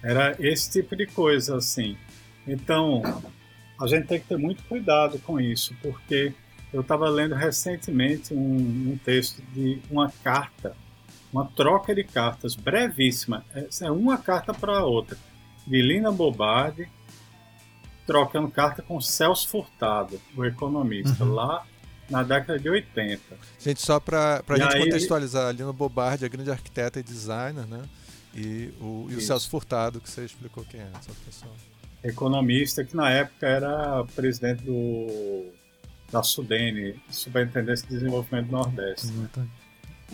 Era 0.03 0.35
esse 0.39 0.71
tipo 0.71 0.95
de 0.95 1.07
coisa, 1.07 1.57
assim. 1.57 1.97
Então, 2.47 3.01
a 3.81 3.87
gente 3.87 4.07
tem 4.07 4.19
que 4.19 4.27
ter 4.27 4.37
muito 4.37 4.63
cuidado 4.63 5.17
com 5.19 5.39
isso, 5.39 5.75
porque 5.81 6.33
eu 6.71 6.81
estava 6.81 7.09
lendo 7.09 7.33
recentemente 7.33 8.33
um, 8.33 8.91
um 8.93 8.99
texto 9.03 9.41
de 9.53 9.81
uma 9.89 10.11
carta, 10.23 10.75
uma 11.33 11.45
troca 11.45 11.95
de 11.95 12.03
cartas 12.03 12.55
brevíssima, 12.55 13.43
é 13.81 13.91
uma 13.91 14.17
carta 14.17 14.53
para 14.53 14.77
a 14.79 14.85
outra, 14.85 15.17
de 15.65 15.81
Lina 15.81 16.11
Bobardi, 16.11 16.87
trocando 18.05 18.47
carta 18.49 18.83
com 18.83 19.01
Celso 19.01 19.47
Furtado, 19.47 20.21
o 20.37 20.45
economista, 20.45 21.23
Uhum. 21.23 21.33
lá 21.33 21.65
na 22.09 22.23
década 22.23 22.59
de 22.59 22.69
80. 22.69 23.19
Gente, 23.59 23.81
só 23.81 23.99
para 23.99 24.43
a 24.47 24.57
gente 24.57 24.75
aí- 24.75 24.83
contextualizar, 24.83 25.47
a 25.47 25.51
Lina 25.51 25.73
Bobardi 25.73 26.25
é 26.25 26.29
grande 26.29 26.51
arquiteta 26.51 26.99
e 26.99 27.03
designer, 27.03 27.65
né? 27.67 27.83
E 28.33 28.73
o, 28.81 29.07
e 29.09 29.15
o. 29.15 29.21
Celso 29.21 29.49
Furtado, 29.49 29.99
que 30.01 30.09
você 30.09 30.25
explicou 30.25 30.63
quem 30.65 30.81
é, 30.81 30.87
só 31.01 31.11
pro 31.13 31.21
pessoal. 31.25 31.53
economista 32.03 32.83
que 32.83 32.95
na 32.95 33.09
época 33.09 33.47
era 33.47 34.03
presidente 34.15 34.63
do 34.63 35.45
da 36.11 36.21
Sudene, 36.21 37.01
Superintendência 37.09 37.87
de 37.87 37.93
Desenvolvimento 37.95 38.45
do 38.47 38.51
Nordeste. 38.51 39.07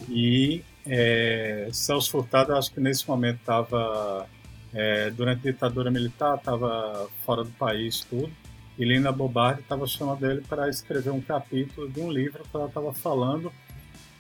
E 0.07 0.63
é, 0.85 1.67
Celso 1.73 2.09
Furtado, 2.11 2.55
acho 2.55 2.71
que 2.71 2.79
nesse 2.79 3.07
momento 3.07 3.39
estava, 3.39 4.25
durante 5.15 5.47
a 5.47 5.51
ditadura 5.51 5.91
militar, 5.91 6.37
estava 6.37 7.09
fora 7.25 7.43
do 7.43 7.51
país, 7.51 8.01
tudo. 8.09 8.31
Lina 8.85 9.11
Bobardi 9.11 9.61
estava 9.61 9.85
chamando 9.85 10.25
ele 10.29 10.41
para 10.41 10.69
escrever 10.69 11.11
um 11.11 11.21
capítulo 11.21 11.89
de 11.89 11.99
um 11.99 12.11
livro 12.11 12.43
que 12.43 12.55
ela 12.55 12.67
estava 12.67 12.93
falando 12.93 13.51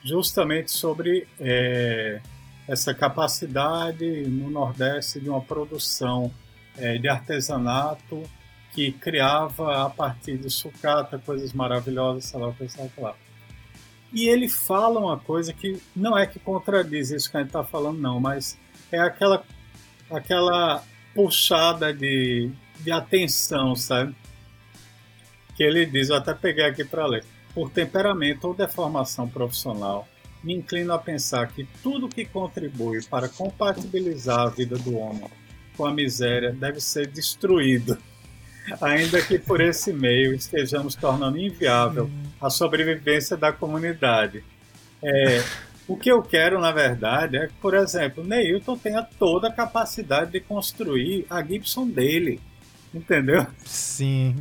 justamente 0.03 0.71
sobre 0.71 1.27
é, 1.39 2.21
essa 2.67 2.93
capacidade 2.93 4.05
no 4.27 4.49
Nordeste 4.49 5.19
de 5.19 5.29
uma 5.29 5.41
produção 5.41 6.31
é, 6.77 6.97
de 6.97 7.07
artesanato 7.07 8.23
que 8.73 8.91
criava 8.91 9.85
a 9.85 9.89
partir 9.89 10.37
de 10.37 10.49
sucata 10.49 11.19
coisas 11.19 11.51
maravilhosas, 11.53 12.25
sei 12.25 12.39
lá 12.39 12.47
o 12.47 12.53
que, 12.53 12.67
sei 12.69 12.89
lá. 12.97 13.15
E 14.13 14.27
ele 14.27 14.47
fala 14.47 14.99
uma 14.99 15.17
coisa 15.17 15.53
que 15.53 15.81
não 15.95 16.17
é 16.17 16.25
que 16.25 16.39
contradiz 16.39 17.11
isso 17.11 17.29
que 17.29 17.37
a 17.37 17.39
gente 17.41 17.49
está 17.49 17.63
falando, 17.63 17.99
não, 17.99 18.19
mas 18.19 18.57
é 18.91 18.99
aquela, 18.99 19.43
aquela 20.09 20.83
puxada 21.13 21.93
de, 21.93 22.51
de 22.79 22.91
atenção, 22.91 23.75
sabe? 23.75 24.15
Que 25.61 25.65
ele 25.65 25.85
diz, 25.85 26.09
eu 26.09 26.15
até 26.15 26.33
peguei 26.33 26.65
aqui 26.65 26.83
para 26.83 27.05
ler. 27.05 27.23
Por 27.53 27.69
temperamento 27.69 28.47
ou 28.47 28.53
deformação 28.55 29.29
profissional, 29.29 30.07
me 30.43 30.55
inclino 30.55 30.91
a 30.91 30.97
pensar 30.97 31.49
que 31.49 31.67
tudo 31.83 32.09
que 32.09 32.25
contribui 32.25 33.05
para 33.05 33.29
compatibilizar 33.29 34.39
a 34.39 34.49
vida 34.49 34.75
do 34.75 34.97
homem 34.97 35.29
com 35.77 35.85
a 35.85 35.93
miséria 35.93 36.51
deve 36.51 36.81
ser 36.81 37.05
destruído 37.05 37.95
ainda 38.81 39.21
que 39.21 39.37
por 39.37 39.61
esse 39.61 39.93
meio 39.93 40.33
estejamos 40.33 40.95
tornando 40.95 41.37
inviável 41.37 42.09
a 42.41 42.49
sobrevivência 42.49 43.37
da 43.37 43.53
comunidade. 43.53 44.43
É, 45.03 45.43
o 45.87 45.95
que 45.95 46.11
eu 46.11 46.23
quero, 46.23 46.59
na 46.59 46.71
verdade, 46.71 47.37
é 47.37 47.45
que, 47.45 47.53
por 47.61 47.75
exemplo, 47.75 48.23
Neilton 48.23 48.79
tenha 48.79 49.03
toda 49.03 49.49
a 49.49 49.53
capacidade 49.53 50.31
de 50.31 50.39
construir 50.39 51.27
a 51.29 51.43
Gibson 51.43 51.87
dele. 51.87 52.41
Entendeu? 52.93 53.47
Sim. 53.63 54.35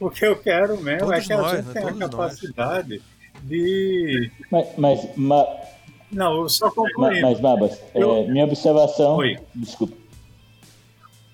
O 0.00 0.08
que 0.08 0.24
eu 0.24 0.36
quero 0.36 0.80
mesmo 0.80 1.12
é 1.12 1.16
Todos 1.16 1.18
é 1.18 1.20
que 1.20 1.34
nós, 1.34 1.52
a 1.52 1.56
gente 1.56 1.66
né? 1.66 1.72
tenha 1.72 1.90
a 1.90 2.08
capacidade 2.08 2.88
nós. 2.90 3.48
de. 3.48 4.30
Mas, 4.50 4.68
mas, 4.78 5.08
mas, 5.16 5.46
Não, 6.10 6.40
eu 6.40 6.48
só 6.48 6.70
concluindo. 6.70 6.98
Mas, 6.98 7.20
mas 7.20 7.40
Babas, 7.40 7.82
eu... 7.94 8.16
é, 8.16 8.28
minha 8.28 8.44
observação. 8.44 9.16
Oi. 9.16 9.38
Desculpa. 9.54 9.94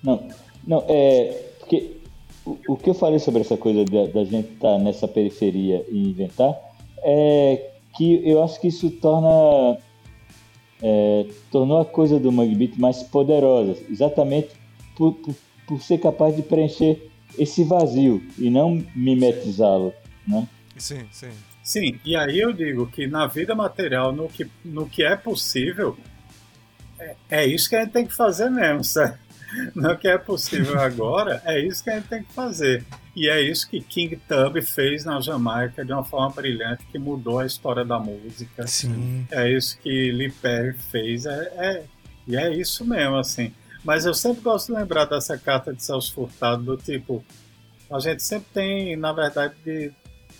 Não, 0.03 0.27
não, 0.67 0.83
é. 0.89 1.45
Porque 1.59 1.97
o, 2.45 2.75
que 2.75 2.89
eu 2.89 2.93
falei 2.93 3.19
sobre 3.19 3.41
essa 3.41 3.55
coisa 3.55 3.85
da, 3.85 4.07
da 4.07 4.25
gente 4.25 4.53
estar 4.53 4.73
tá 4.73 4.77
nessa 4.77 5.07
periferia 5.07 5.85
e 5.89 6.09
inventar 6.09 6.55
é 7.03 7.71
que 7.95 8.27
eu 8.27 8.43
acho 8.43 8.59
que 8.59 8.67
isso 8.67 8.89
torna 8.91 9.77
é, 10.81 11.25
tornou 11.51 11.79
a 11.79 11.85
coisa 11.85 12.19
do 12.19 12.31
Mugbit 12.31 12.79
mais 12.79 13.03
poderosa, 13.03 13.77
exatamente 13.89 14.49
por, 14.95 15.13
por, 15.13 15.35
por, 15.69 15.81
ser 15.81 15.99
capaz 15.99 16.35
de 16.35 16.41
preencher 16.41 17.09
esse 17.37 17.63
vazio 17.63 18.21
e 18.37 18.49
não 18.49 18.83
mimetizá-lo, 18.95 19.93
né? 20.27 20.47
Sim, 20.75 21.05
sim. 21.11 21.29
Sim, 21.63 21.99
e 22.03 22.15
aí 22.15 22.39
eu 22.39 22.51
digo 22.51 22.87
que 22.87 23.05
na 23.05 23.27
vida 23.27 23.53
material, 23.53 24.11
no 24.11 24.27
que, 24.27 24.49
no 24.65 24.89
que 24.89 25.03
é 25.03 25.15
possível, 25.15 25.95
é, 26.97 27.15
é 27.29 27.45
isso 27.45 27.69
que 27.69 27.75
a 27.75 27.83
gente 27.83 27.91
tem 27.91 28.07
que 28.07 28.15
fazer 28.15 28.49
mesmo, 28.49 28.83
certo? 28.83 29.29
no 29.75 29.97
que 29.97 30.07
é 30.07 30.17
possível 30.17 30.79
agora, 30.79 31.41
é 31.45 31.59
isso 31.59 31.83
que 31.83 31.89
a 31.89 31.95
gente 31.95 32.07
tem 32.07 32.23
que 32.23 32.33
fazer. 32.33 32.83
E 33.15 33.27
é 33.27 33.41
isso 33.41 33.69
que 33.69 33.81
King 33.81 34.15
Tub 34.27 34.61
fez 34.61 35.03
na 35.03 35.19
Jamaica 35.19 35.83
de 35.83 35.91
uma 35.91 36.03
forma 36.03 36.29
brilhante, 36.29 36.85
que 36.91 36.99
mudou 36.99 37.39
a 37.39 37.45
história 37.45 37.83
da 37.83 37.99
música. 37.99 38.65
Sim. 38.67 39.27
É 39.31 39.51
isso 39.51 39.77
que 39.79 40.11
Lee 40.11 40.31
Perry 40.31 40.73
fez. 40.73 41.25
É, 41.25 41.51
é, 41.57 41.83
e 42.27 42.37
é 42.37 42.53
isso 42.53 42.85
mesmo, 42.85 43.17
assim. 43.17 43.51
Mas 43.83 44.05
eu 44.05 44.13
sempre 44.13 44.41
gosto 44.41 44.67
de 44.67 44.79
lembrar 44.79 45.05
dessa 45.05 45.37
carta 45.37 45.73
de 45.73 45.83
Celso 45.83 46.13
Furtado, 46.13 46.63
do 46.63 46.77
tipo, 46.77 47.23
a 47.89 47.99
gente 47.99 48.21
sempre 48.21 48.47
tem, 48.53 48.95
na 48.95 49.13
verdade, 49.13 49.55
de 49.63 49.91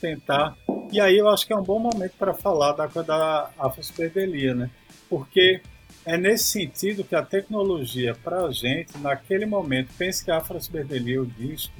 tentar. 0.01 0.55
E 0.91 0.99
aí 0.99 1.17
eu 1.17 1.29
acho 1.29 1.45
que 1.47 1.53
é 1.53 1.55
um 1.55 1.63
bom 1.63 1.79
momento 1.79 2.13
para 2.17 2.33
falar 2.33 2.73
da 2.73 2.87
coisa 2.87 3.07
da 3.07 3.49
afrosperdelia, 3.57 4.53
né? 4.53 4.69
Porque 5.09 5.61
é 6.05 6.17
nesse 6.17 6.45
sentido 6.45 7.03
que 7.03 7.15
a 7.15 7.23
tecnologia, 7.23 8.15
para 8.15 8.45
a 8.45 8.51
gente, 8.51 8.97
naquele 8.97 9.45
momento, 9.45 9.89
pense 9.97 10.23
que 10.23 10.31
a 10.31 10.37
Afrosberdelia, 10.37 11.21
o 11.21 11.25
disco, 11.25 11.73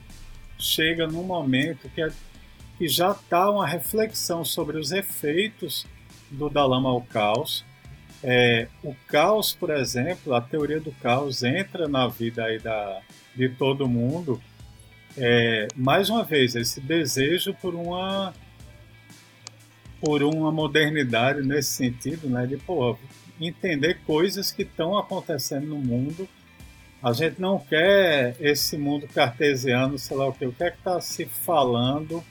chega 0.57 1.07
num 1.07 1.23
momento 1.23 1.89
que, 1.89 2.01
é, 2.01 2.09
que 2.77 2.87
já 2.87 3.11
está 3.11 3.49
uma 3.49 3.65
reflexão 3.65 4.43
sobre 4.43 4.77
os 4.77 4.91
efeitos 4.91 5.85
do 6.29 6.49
Dalama 6.49 6.89
ao 6.89 7.01
caos. 7.01 7.65
É, 8.23 8.67
o 8.83 8.93
caos, 9.07 9.53
por 9.53 9.69
exemplo, 9.69 10.33
a 10.33 10.41
teoria 10.41 10.79
do 10.79 10.91
caos 10.91 11.43
entra 11.43 11.87
na 11.87 12.07
vida 12.07 12.43
aí 12.43 12.59
da, 12.59 13.01
de 13.35 13.49
todo 13.49 13.87
mundo. 13.87 14.41
É, 15.17 15.67
mais 15.75 16.09
uma 16.09 16.23
vez, 16.23 16.55
esse 16.55 16.81
desejo 16.81 17.53
por 17.53 17.75
uma 17.75 18.33
por 20.01 20.23
uma 20.23 20.49
modernidade 20.49 21.41
nesse 21.41 21.71
sentido, 21.71 22.29
né? 22.29 22.45
De 22.45 22.55
pô, 22.55 22.97
entender 23.39 23.99
coisas 24.05 24.51
que 24.51 24.61
estão 24.61 24.97
acontecendo 24.97 25.67
no 25.67 25.77
mundo. 25.77 26.27
A 27.01 27.13
gente 27.13 27.39
não 27.39 27.59
quer 27.59 28.35
esse 28.39 28.77
mundo 28.77 29.07
cartesiano, 29.07 29.97
sei 29.97 30.17
lá 30.17 30.27
o 30.27 30.33
que, 30.33 30.45
o 30.45 30.51
que 30.51 30.63
é 30.63 30.71
que 30.71 30.77
está 30.77 30.99
se 30.99 31.25
falando. 31.25 32.23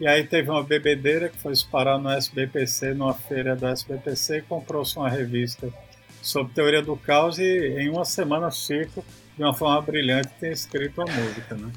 E 0.00 0.06
aí 0.06 0.24
teve 0.24 0.48
uma 0.50 0.62
bebedeira 0.62 1.28
que 1.28 1.38
foi 1.38 1.52
parar 1.70 1.98
no 1.98 2.08
SBPC, 2.10 2.94
numa 2.94 3.14
feira 3.14 3.56
do 3.56 3.66
SBPC, 3.66 4.38
e 4.38 4.42
comprou-se 4.42 4.96
uma 4.96 5.08
revista 5.08 5.68
sobre 6.22 6.52
teoria 6.52 6.82
do 6.82 6.96
caos 6.96 7.38
e 7.38 7.76
em 7.78 7.88
uma 7.88 8.04
semana 8.04 8.50
Chico, 8.50 9.04
de 9.36 9.42
uma 9.42 9.54
forma 9.54 9.80
brilhante, 9.82 10.28
tem 10.40 10.52
escrito 10.52 11.00
a 11.00 11.04
música, 11.04 11.54
né? 11.54 11.70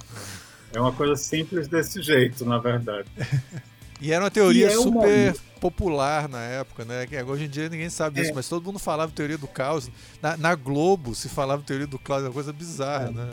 É 0.73 0.80
uma 0.80 0.91
coisa 0.91 1.15
simples 1.15 1.68
desse 1.68 2.02
jeito, 2.02 2.45
na 2.45 2.57
verdade. 2.57 3.07
E 4.02 4.11
era 4.11 4.23
uma 4.23 4.31
teoria 4.31 4.65
é 4.65 4.72
super 4.72 5.35
popular 5.60 6.27
na 6.27 6.41
época, 6.41 6.84
né? 6.84 7.06
Hoje 7.23 7.45
em 7.45 7.48
dia 7.48 7.69
ninguém 7.69 7.88
sabe 7.88 8.19
disso, 8.19 8.31
é. 8.31 8.34
mas 8.34 8.49
todo 8.49 8.65
mundo 8.65 8.80
falava 8.80 9.11
teoria 9.11 9.38
do 9.38 9.48
caos. 9.48 9.91
Na, 10.19 10.35
na, 10.35 10.56
Globo 10.56 11.14
se 11.14 11.30
falava 11.30 11.61
teoria 11.61 11.85
do 11.85 11.99
caos, 11.99 12.23
é 12.23 12.26
uma 12.26 12.34
coisa 12.34 12.52
bizarra, 12.52 13.10
é. 13.10 13.11
né? 13.11 13.30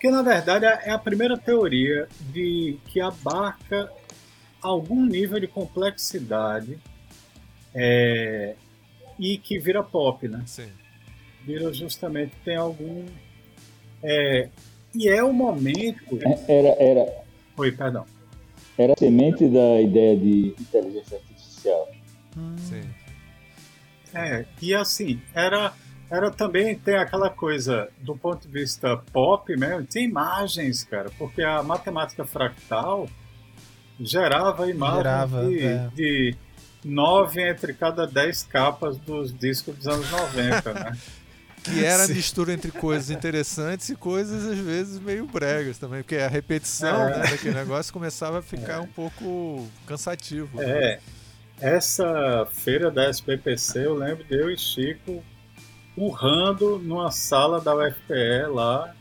Porque 0.00 0.10
na 0.10 0.22
verdade 0.22 0.64
é 0.64 0.90
a 0.90 0.98
primeira 0.98 1.36
teoria 1.36 2.08
de 2.32 2.78
que 2.86 2.98
abarca 3.00 3.92
algum 4.62 5.04
nível 5.04 5.38
de 5.38 5.46
complexidade 5.46 6.78
é, 7.74 8.54
e 9.18 9.36
que 9.36 9.58
vira 9.58 9.82
pop, 9.82 10.26
né? 10.26 10.42
Sim. 10.46 10.70
Vira 11.44 11.70
justamente 11.74 12.32
tem 12.42 12.56
algum 12.56 13.04
é, 14.02 14.48
e 14.94 15.06
é 15.06 15.22
o 15.22 15.34
momento. 15.34 16.18
É, 16.48 16.58
era 16.58 16.68
era. 16.82 17.24
Oi, 17.58 17.70
perdão 17.70 18.06
era 18.78 18.94
a 18.94 18.96
semente 18.96 19.46
da 19.46 19.78
ideia 19.80 20.16
de 20.16 20.54
inteligência 20.58 21.18
artificial. 21.18 21.88
Hum. 22.34 22.56
Sim. 22.56 22.82
É, 24.14 24.46
e 24.62 24.74
assim, 24.74 25.20
era, 25.34 25.74
era 26.10 26.30
também 26.30 26.76
tem 26.76 26.96
aquela 26.96 27.30
coisa 27.30 27.88
do 28.00 28.16
ponto 28.16 28.48
de 28.48 28.52
vista 28.52 28.96
pop 29.12 29.56
mesmo, 29.56 29.86
tem 29.86 30.04
imagens, 30.04 30.82
cara, 30.82 31.10
porque 31.16 31.40
a 31.40 31.62
matemática 31.62 32.24
fractal 32.24 33.08
gerava 33.98 34.68
imagens 34.68 34.96
gerava, 34.96 35.46
de, 35.46 35.64
é. 35.64 35.88
de 35.94 36.36
nove 36.84 37.48
entre 37.48 37.72
cada 37.72 38.06
dez 38.06 38.42
capas 38.42 38.96
dos 38.96 39.32
discos 39.32 39.76
dos 39.76 39.86
anos 39.86 40.10
90, 40.10 40.74
né? 40.74 40.98
que 41.62 41.84
era 41.84 42.06
a 42.06 42.08
mistura 42.08 42.54
entre 42.54 42.72
coisas 42.72 43.10
interessantes 43.10 43.90
e 43.90 43.94
coisas 43.94 44.46
às 44.46 44.58
vezes 44.58 44.98
meio 44.98 45.26
bregas 45.26 45.78
também, 45.78 46.02
porque 46.02 46.16
a 46.16 46.28
repetição 46.28 47.08
é. 47.08 47.18
né, 47.18 47.30
daquele 47.30 47.54
negócio 47.54 47.92
começava 47.92 48.38
a 48.38 48.42
ficar 48.42 48.76
é. 48.76 48.80
um 48.80 48.86
pouco 48.86 49.68
cansativo. 49.86 50.56
Né? 50.56 50.64
É. 50.64 50.80
Né? 50.96 50.98
Essa 51.60 52.48
feira 52.50 52.90
da 52.90 53.10
SPPC, 53.10 53.84
eu 53.84 53.94
lembro 53.94 54.24
de 54.24 54.34
eu 54.34 54.50
e 54.50 54.56
Chico 54.56 55.22
urrando 55.96 56.78
numa 56.78 57.10
sala 57.10 57.60
da 57.60 57.74
UFPE 57.74 58.46
lá, 58.52 58.94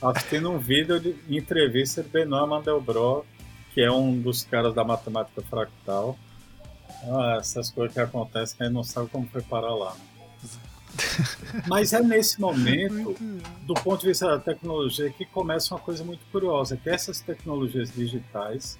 assistindo 0.00 0.50
um 0.50 0.58
vídeo 0.58 0.98
de 0.98 1.16
entrevista 1.28 2.02
de 2.02 2.08
Benoit 2.08 2.48
Mandelbrot, 2.48 3.26
que 3.72 3.80
é 3.80 3.90
um 3.90 4.20
dos 4.20 4.44
caras 4.44 4.74
da 4.74 4.84
matemática 4.84 5.42
fractal. 5.42 6.18
Ah, 7.04 7.38
essas 7.40 7.70
coisas 7.70 7.94
que 7.94 8.00
acontecem 8.00 8.56
a 8.60 8.64
gente 8.64 8.74
não 8.74 8.84
sabe 8.84 9.08
como 9.08 9.26
foi 9.26 9.42
parar 9.42 9.74
lá. 9.74 9.94
Né? 9.94 10.12
Mas 11.66 11.92
é 11.92 12.00
nesse 12.00 12.40
momento, 12.40 13.16
do 13.62 13.74
ponto 13.74 14.00
de 14.00 14.08
vista 14.08 14.26
da 14.26 14.38
tecnologia, 14.38 15.10
que 15.10 15.24
começa 15.24 15.74
uma 15.74 15.80
coisa 15.80 16.04
muito 16.04 16.24
curiosa, 16.30 16.76
que 16.76 16.88
essas 16.88 17.20
tecnologias 17.20 17.92
digitais 17.92 18.78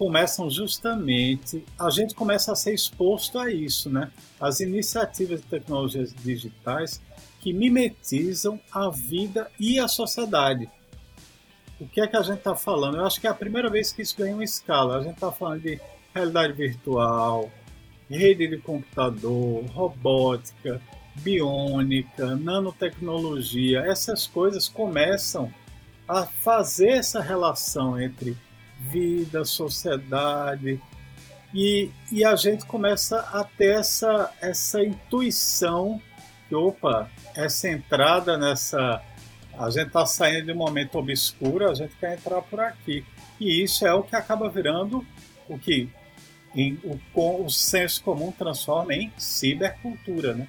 começam 0.00 0.48
justamente, 0.48 1.62
a 1.78 1.90
gente 1.90 2.14
começa 2.14 2.50
a 2.50 2.56
ser 2.56 2.72
exposto 2.72 3.38
a 3.38 3.52
isso, 3.52 3.90
né? 3.90 4.10
As 4.40 4.58
iniciativas 4.58 5.42
de 5.42 5.46
tecnologias 5.46 6.14
digitais 6.14 7.02
que 7.38 7.52
mimetizam 7.52 8.58
a 8.72 8.88
vida 8.88 9.50
e 9.60 9.78
a 9.78 9.86
sociedade. 9.86 10.70
O 11.78 11.86
que 11.86 12.00
é 12.00 12.06
que 12.06 12.16
a 12.16 12.22
gente 12.22 12.38
está 12.38 12.56
falando? 12.56 12.96
Eu 12.96 13.04
acho 13.04 13.20
que 13.20 13.26
é 13.26 13.30
a 13.30 13.34
primeira 13.34 13.68
vez 13.68 13.92
que 13.92 14.00
isso 14.00 14.16
ganha 14.16 14.32
uma 14.32 14.42
escala. 14.42 14.96
A 14.96 15.02
gente 15.02 15.16
está 15.16 15.30
falando 15.30 15.60
de 15.60 15.78
realidade 16.14 16.54
virtual, 16.54 17.50
rede 18.08 18.48
de 18.48 18.56
computador, 18.56 19.66
robótica, 19.66 20.80
biônica, 21.16 22.36
nanotecnologia, 22.36 23.80
essas 23.80 24.26
coisas 24.26 24.66
começam 24.66 25.52
a 26.08 26.24
fazer 26.24 26.88
essa 26.88 27.20
relação 27.20 28.00
entre 28.00 28.34
vida, 28.80 29.44
sociedade, 29.44 30.80
e, 31.52 31.90
e 32.10 32.24
a 32.24 32.36
gente 32.36 32.64
começa 32.64 33.20
a 33.32 33.44
ter 33.44 33.78
essa, 33.78 34.32
essa 34.40 34.82
intuição 34.82 36.00
que, 36.48 36.54
opa, 36.54 37.10
essa 37.34 37.68
entrada 37.68 38.38
nessa 38.38 39.02
a 39.58 39.68
gente 39.68 39.88
está 39.88 40.06
saindo 40.06 40.46
de 40.46 40.52
um 40.52 40.56
momento 40.56 40.96
obscuro, 40.96 41.70
a 41.70 41.74
gente 41.74 41.94
quer 41.96 42.14
entrar 42.14 42.40
por 42.40 42.60
aqui. 42.60 43.04
E 43.38 43.62
isso 43.62 43.86
é 43.86 43.92
o 43.92 44.02
que 44.02 44.16
acaba 44.16 44.48
virando 44.48 45.04
o 45.46 45.58
que 45.58 45.90
em, 46.54 46.78
o, 46.82 47.44
o 47.44 47.50
senso 47.50 48.02
comum 48.02 48.32
transforma 48.32 48.94
em 48.94 49.12
cibercultura, 49.18 50.34
né? 50.34 50.48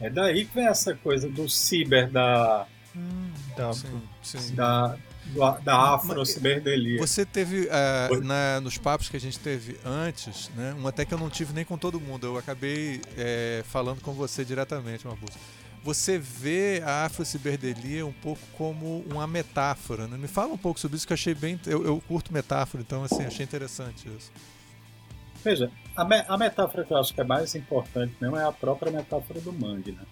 É 0.00 0.10
daí 0.10 0.44
que 0.44 0.54
vem 0.54 0.66
essa 0.66 0.94
coisa 0.94 1.28
do 1.28 1.48
ciber 1.48 2.10
da. 2.10 2.66
Hum, 2.96 3.32
da, 3.56 3.72
sim, 3.72 4.02
sim. 4.22 4.54
da 4.56 4.96
da 5.62 5.94
afro-ciberdelia. 5.94 6.98
Você 6.98 7.24
teve, 7.24 7.66
uh, 7.66 8.20
na, 8.24 8.60
nos 8.60 8.78
papos 8.78 9.08
que 9.08 9.16
a 9.16 9.20
gente 9.20 9.38
teve 9.38 9.78
antes, 9.84 10.50
né, 10.56 10.74
um 10.78 10.86
até 10.86 11.04
que 11.04 11.12
eu 11.12 11.18
não 11.18 11.28
tive 11.28 11.52
nem 11.52 11.64
com 11.64 11.76
todo 11.76 12.00
mundo, 12.00 12.26
eu 12.26 12.36
acabei 12.36 13.00
é, 13.16 13.62
falando 13.66 14.00
com 14.00 14.12
você 14.12 14.44
diretamente, 14.44 15.06
Mabuza. 15.06 15.38
Você 15.84 16.18
vê 16.18 16.82
a 16.84 17.04
afro-ciberdelia 17.04 18.04
um 18.04 18.12
pouco 18.12 18.42
como 18.56 19.04
uma 19.10 19.26
metáfora. 19.26 20.06
Né? 20.06 20.18
Me 20.18 20.28
fala 20.28 20.52
um 20.52 20.58
pouco 20.58 20.78
sobre 20.78 20.96
isso 20.96 21.06
que 21.06 21.12
eu 21.12 21.16
achei 21.16 21.34
bem. 21.34 21.58
Eu, 21.66 21.84
eu 21.84 22.02
curto 22.06 22.32
metáfora, 22.32 22.82
então 22.82 23.04
assim, 23.04 23.24
achei 23.24 23.44
interessante 23.44 24.08
isso. 24.08 24.32
Veja, 25.42 25.70
a, 25.94 26.04
me, 26.04 26.24
a, 26.28 26.36
metáfora 26.36 26.84
que 26.84 26.92
eu 26.92 26.98
acho 26.98 27.14
que 27.14 27.20
é 27.20 27.24
mais 27.24 27.54
importante 27.54 28.14
mesmo 28.20 28.36
é 28.36 28.44
a 28.44 28.52
própria 28.52 28.90
metáfora 28.90 29.40
do 29.40 29.52
mangue, 29.52 29.92
né? 29.92 30.02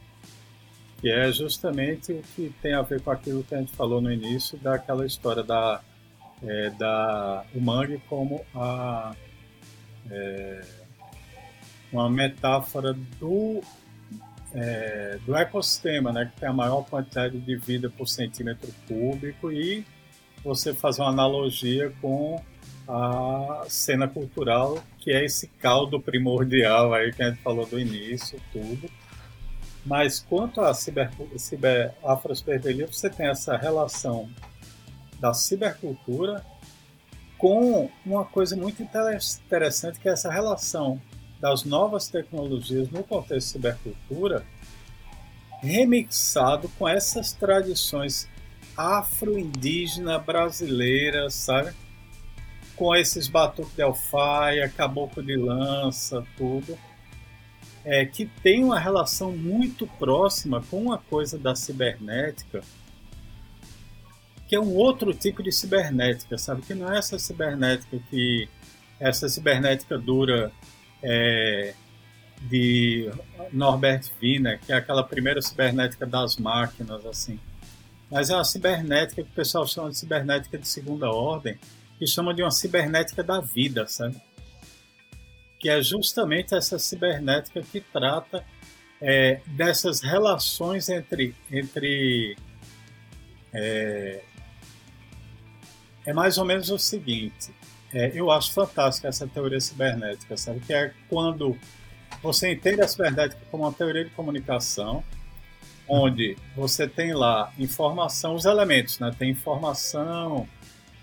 Que 1.01 1.10
é 1.10 1.31
justamente 1.31 2.12
o 2.12 2.23
que 2.35 2.52
tem 2.62 2.74
a 2.74 2.82
ver 2.82 3.01
com 3.01 3.10
aquilo 3.10 3.44
que 3.44 3.55
a 3.55 3.59
gente 3.59 3.73
falou 3.73 4.01
no 4.01 4.10
início, 4.10 4.59
daquela 4.59 5.05
história 5.05 5.43
da, 5.43 5.81
é, 6.43 6.70
da 6.70 7.44
o 7.55 7.60
mangue 7.60 8.01
como 8.09 8.44
a, 8.55 9.14
é, 10.10 10.64
uma 11.93 12.09
metáfora 12.09 12.94
do, 13.18 13.60
é, 14.55 15.18
do 15.24 15.36
ecossistema, 15.36 16.12
né? 16.12 16.31
Que 16.32 16.40
tem 16.40 16.48
a 16.48 16.52
maior 16.52 16.82
quantidade 16.85 17.39
de 17.39 17.56
vida 17.56 17.90
por 17.90 18.06
centímetro 18.09 18.73
cúbico 18.89 19.52
e 19.52 19.85
você 20.43 20.73
fazer 20.73 21.02
uma 21.02 21.10
analogia 21.10 21.93
com 22.01 22.43
a 22.89 23.64
cena 23.68 24.06
cultural, 24.06 24.82
que 24.98 25.10
é 25.10 25.24
esse 25.24 25.48
caldo 25.48 26.01
primordial 26.01 26.94
aí 26.94 27.12
que 27.12 27.23
a 27.23 27.31
gente 27.31 27.43
falou 27.43 27.66
do 27.66 27.78
início, 27.78 28.40
tudo. 28.52 28.89
Mas 29.86 30.18
quanto 30.18 30.60
à 30.60 30.74
ciber, 30.74 31.10
ciber, 31.38 31.94
você 32.02 33.08
tem 33.08 33.28
essa 33.28 33.56
relação 33.56 34.28
da 35.20 35.32
cibercultura 35.32 36.44
com 37.38 37.88
uma 38.04 38.24
coisa 38.24 38.56
muito 38.56 38.82
interessante, 38.82 40.00
que 40.00 40.08
é 40.08 40.12
essa 40.12 40.30
relação 40.30 41.00
das 41.40 41.64
novas 41.64 42.08
tecnologias 42.08 42.90
no 42.90 43.04
contexto 43.04 43.46
de 43.46 43.52
cibercultura, 43.52 44.44
remixado 45.60 46.68
com 46.78 46.88
essas 46.88 47.32
tradições 47.32 48.28
afro-indígena 48.76 50.18
brasileiras, 50.18 51.34
sabe? 51.34 51.72
com 52.76 52.94
esses 52.94 53.26
batuques 53.26 53.74
de 53.74 53.82
alfaia, 53.82 54.68
caboclo 54.68 55.22
de 55.22 55.34
lança, 55.34 56.24
tudo, 56.36 56.78
é, 57.86 58.04
que 58.04 58.26
tem 58.42 58.64
uma 58.64 58.80
relação 58.80 59.30
muito 59.30 59.86
próxima 59.86 60.60
com 60.68 60.82
uma 60.82 60.98
coisa 60.98 61.38
da 61.38 61.54
cibernética, 61.54 62.60
que 64.48 64.56
é 64.56 64.60
um 64.60 64.74
outro 64.74 65.14
tipo 65.14 65.40
de 65.40 65.52
cibernética, 65.52 66.36
sabe? 66.36 66.62
Que 66.62 66.74
não 66.74 66.92
é 66.92 66.98
essa 66.98 67.16
cibernética 67.16 67.96
que 68.10 68.48
essa 68.98 69.28
cibernética 69.28 69.96
dura 69.96 70.50
é, 71.00 71.74
de 72.42 73.08
Norbert 73.52 74.10
Wiener, 74.20 74.58
que 74.58 74.72
é 74.72 74.76
aquela 74.76 75.04
primeira 75.04 75.40
cibernética 75.40 76.04
das 76.04 76.36
máquinas, 76.38 77.06
assim. 77.06 77.38
Mas 78.10 78.30
é 78.30 78.34
uma 78.34 78.44
cibernética 78.44 79.22
que 79.22 79.30
o 79.30 79.34
pessoal 79.34 79.64
chama 79.64 79.90
de 79.90 79.98
cibernética 79.98 80.58
de 80.58 80.66
segunda 80.66 81.08
ordem, 81.08 81.56
que 82.00 82.06
chama 82.06 82.34
de 82.34 82.42
uma 82.42 82.50
cibernética 82.50 83.22
da 83.22 83.40
vida, 83.40 83.86
sabe? 83.86 84.20
Que 85.66 85.70
é 85.70 85.82
justamente 85.82 86.55
essa 86.55 86.78
cibernética 86.78 87.60
que 87.60 87.80
trata 87.80 88.44
é, 89.02 89.40
dessas 89.48 90.01
relações 90.01 90.88
entre. 90.88 91.34
entre 91.51 92.36
é, 93.52 94.20
é 96.06 96.12
mais 96.12 96.38
ou 96.38 96.44
menos 96.44 96.70
o 96.70 96.78
seguinte: 96.78 97.52
é, 97.93 98.12
eu 98.14 98.30
acho 98.30 98.52
fantástica 98.52 99.09
essa 99.09 99.26
teoria 99.26 99.59
cibernética, 99.59 100.36
sabe? 100.36 100.60
Que 100.60 100.72
é 100.72 100.94
quando 101.09 101.59
você 102.22 102.52
entende 102.52 102.80
a 102.80 102.86
cibernética 102.86 103.40
como 103.51 103.64
uma 103.64 103.72
teoria 103.72 104.05
de 104.05 104.10
comunicação, 104.10 105.02
onde 105.88 106.36
você 106.55 106.86
tem 106.86 107.12
lá 107.12 107.52
informação, 107.59 108.36
os 108.36 108.44
elementos, 108.44 109.01
né? 109.01 109.12
Tem 109.18 109.30
informação, 109.30 110.48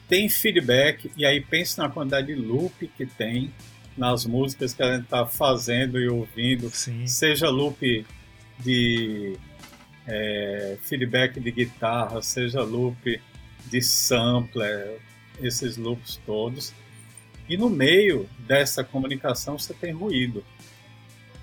tem 0.08 0.30
feedback, 0.30 1.12
e 1.18 1.26
aí 1.26 1.42
pense 1.42 1.78
na 1.78 1.90
quantidade 1.90 2.28
de 2.28 2.36
loop 2.36 2.88
que 2.96 3.06
tem 3.06 3.52
nas 3.98 4.26
músicas 4.26 4.74
que 4.74 4.82
a 4.84 4.94
gente 4.94 5.04
está 5.04 5.26
fazendo 5.26 6.00
e 6.00 6.08
ouvindo, 6.08 6.70
Sim. 6.70 7.06
seja 7.08 7.50
loop 7.50 8.06
de 8.60 9.38
é, 10.08 10.78
feedback 10.82 11.40
de 11.40 11.52
guitarra, 11.52 12.22
seja 12.22 12.62
loop 12.62 13.22
de 13.66 13.82
sampler, 13.82 15.00
esses 15.42 15.78
loops 15.78 16.20
todos. 16.26 16.74
E 17.48 17.58
no 17.58 17.70
meio 17.70 18.30
dessa 18.40 18.84
comunicação 18.84 19.58
você 19.58 19.74
tem 19.74 19.92
ruído. 19.92 20.44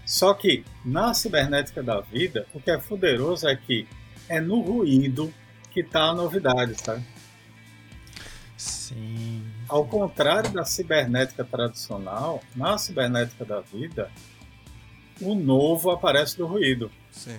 Só 0.05 0.35
que 0.35 0.65
na 0.85 1.15
cibernética 1.15 1.83
da 1.83 2.01
vida, 2.01 2.47
o 2.53 2.61
que 2.61 2.71
é 2.71 2.77
poderoso 2.77 3.47
é 3.47 3.55
que 3.55 3.87
é 4.29 4.41
no 4.41 4.61
ruído 4.61 5.33
que 5.71 5.81
está 5.81 6.11
a 6.11 6.15
novidade, 6.15 6.75
sabe? 6.83 7.05
Sim. 8.57 9.30
Ao 9.71 9.87
contrário 9.87 10.51
da 10.51 10.65
cibernética 10.65 11.45
tradicional, 11.45 12.43
na 12.57 12.77
cibernética 12.77 13.45
da 13.45 13.61
vida, 13.61 14.11
o 15.21 15.33
novo 15.37 15.93
aparece 15.93 16.37
do 16.37 16.45
ruído. 16.45 16.91
Sim. 17.13 17.39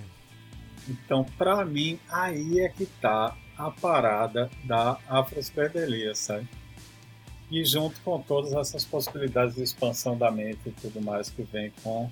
Então, 0.87 1.25
para 1.37 1.65
mim, 1.65 1.99
aí 2.09 2.61
é 2.61 2.69
que 2.69 2.83
está 2.83 3.35
a 3.57 3.69
parada 3.69 4.49
da 4.63 4.97
afrosperdelia, 5.09 6.15
sabe? 6.15 6.47
E 7.51 7.65
junto 7.65 7.99
com 7.99 8.21
todas 8.21 8.53
essas 8.53 8.85
possibilidades 8.85 9.55
de 9.55 9.63
expansão 9.63 10.17
da 10.17 10.31
mente 10.31 10.61
e 10.67 10.71
tudo 10.71 11.01
mais 11.01 11.29
que 11.29 11.43
vem 11.43 11.73
com 11.83 12.09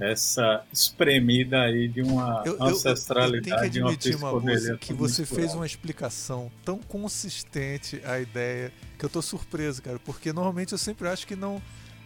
essa 0.00 0.64
espremida 0.72 1.60
aí 1.60 1.86
de 1.86 2.02
uma 2.02 2.42
eu, 2.44 2.60
ancestralidade. 2.60 3.48
Eu, 3.48 3.54
eu, 3.54 3.60
tenho 3.60 3.70
que 3.70 3.78
admitir 3.78 4.16
uma 4.16 4.40
coisa 4.40 4.76
que 4.76 4.92
você 4.92 5.24
fez 5.24 5.54
uma 5.54 5.64
explicação 5.64 6.50
tão 6.64 6.78
consistente 6.78 8.02
à 8.04 8.18
ideia 8.18 8.72
que 9.04 9.06
eu 9.06 9.10
tô 9.10 9.20
surpreso, 9.20 9.82
cara, 9.82 9.98
porque 9.98 10.32
normalmente 10.32 10.72
eu 10.72 10.78
sempre 10.78 11.06
acho 11.08 11.26
que 11.26 11.36
não 11.36 11.62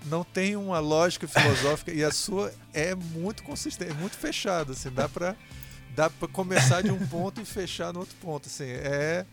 não 0.06 0.22
tem 0.22 0.56
uma 0.56 0.78
lógica 0.78 1.26
filosófica 1.26 1.92
e 1.92 2.04
a 2.04 2.10
sua 2.10 2.52
é 2.72 2.94
muito 2.94 3.42
consistente, 3.42 3.90
é 3.90 3.94
muito 3.94 4.16
fechada, 4.16 4.72
assim, 4.72 4.90
dá 4.90 5.08
para 5.08 5.36
dá 5.94 6.10
para 6.10 6.28
começar 6.28 6.82
de 6.82 6.90
um 6.90 7.06
ponto 7.06 7.40
e 7.40 7.44
fechar 7.44 7.92
no 7.92 8.00
outro 8.00 8.16
ponto, 8.20 8.48
assim, 8.48 8.64
é 8.64 9.24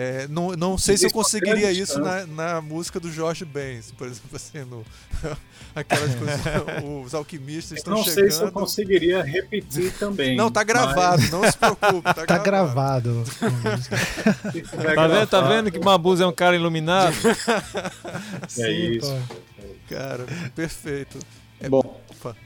é, 0.00 0.28
não, 0.28 0.52
não 0.52 0.78
sei 0.78 0.96
se 0.96 1.06
eu 1.06 1.10
conseguiria 1.10 1.72
isso 1.72 1.98
na, 1.98 2.24
na 2.24 2.60
música 2.60 3.00
do 3.00 3.10
Jorge 3.10 3.44
Ben, 3.44 3.80
por 3.96 4.06
exemplo, 4.06 4.30
assim, 4.36 4.60
no, 4.60 4.84
aquelas 5.74 6.14
coisas, 6.14 6.40
os 7.04 7.14
alquimistas 7.14 7.78
estão 7.78 7.96
chegando. 7.96 8.06
Não 8.06 8.14
sei 8.14 8.30
se 8.30 8.40
eu 8.44 8.52
conseguiria 8.52 9.24
repetir 9.24 9.92
também. 9.98 10.36
Não, 10.36 10.52
tá 10.52 10.62
gravado, 10.62 11.20
mas... 11.22 11.30
não 11.32 11.42
se 11.42 11.58
preocupe. 11.58 12.02
Tá, 12.02 12.26
tá 12.26 12.38
gravado. 12.38 13.24
tá, 14.94 15.08
vendo, 15.08 15.26
tá 15.26 15.40
vendo 15.40 15.72
que 15.72 15.80
Mabuz 15.80 16.20
é 16.20 16.26
um 16.28 16.32
cara 16.32 16.54
iluminado? 16.54 17.16
é 17.26 18.46
Sim, 18.46 18.90
isso. 18.92 19.12
Pô. 19.26 19.34
Cara, 19.88 20.24
perfeito. 20.54 21.18
É... 21.60 21.68
Bom, 21.68 22.00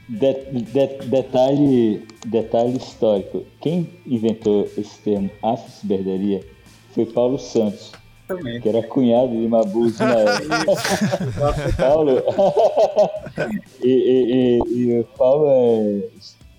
de, 0.09 0.33
de, 0.63 0.87
detalhe, 1.05 2.07
detalhe 2.25 2.77
histórico. 2.77 3.45
Quem 3.61 3.99
inventou 4.07 4.67
esse 4.75 4.97
termo 5.01 5.29
afro-ciberderia 5.43 6.52
foi 6.93 7.05
Paulo 7.05 7.39
Santos. 7.39 7.91
Também. 8.27 8.61
Que 8.61 8.69
era 8.69 8.81
cunhado 8.83 9.31
de 9.31 9.47
Mabuse 9.47 9.99
na 9.99 10.15
época. 10.15 11.73
Paulo. 11.77 12.23
e, 13.83 13.89
e, 13.89 14.59
e, 14.67 14.79
e, 14.79 14.99
o 14.99 15.03
Paulo 15.03 15.45
é. 15.49 16.07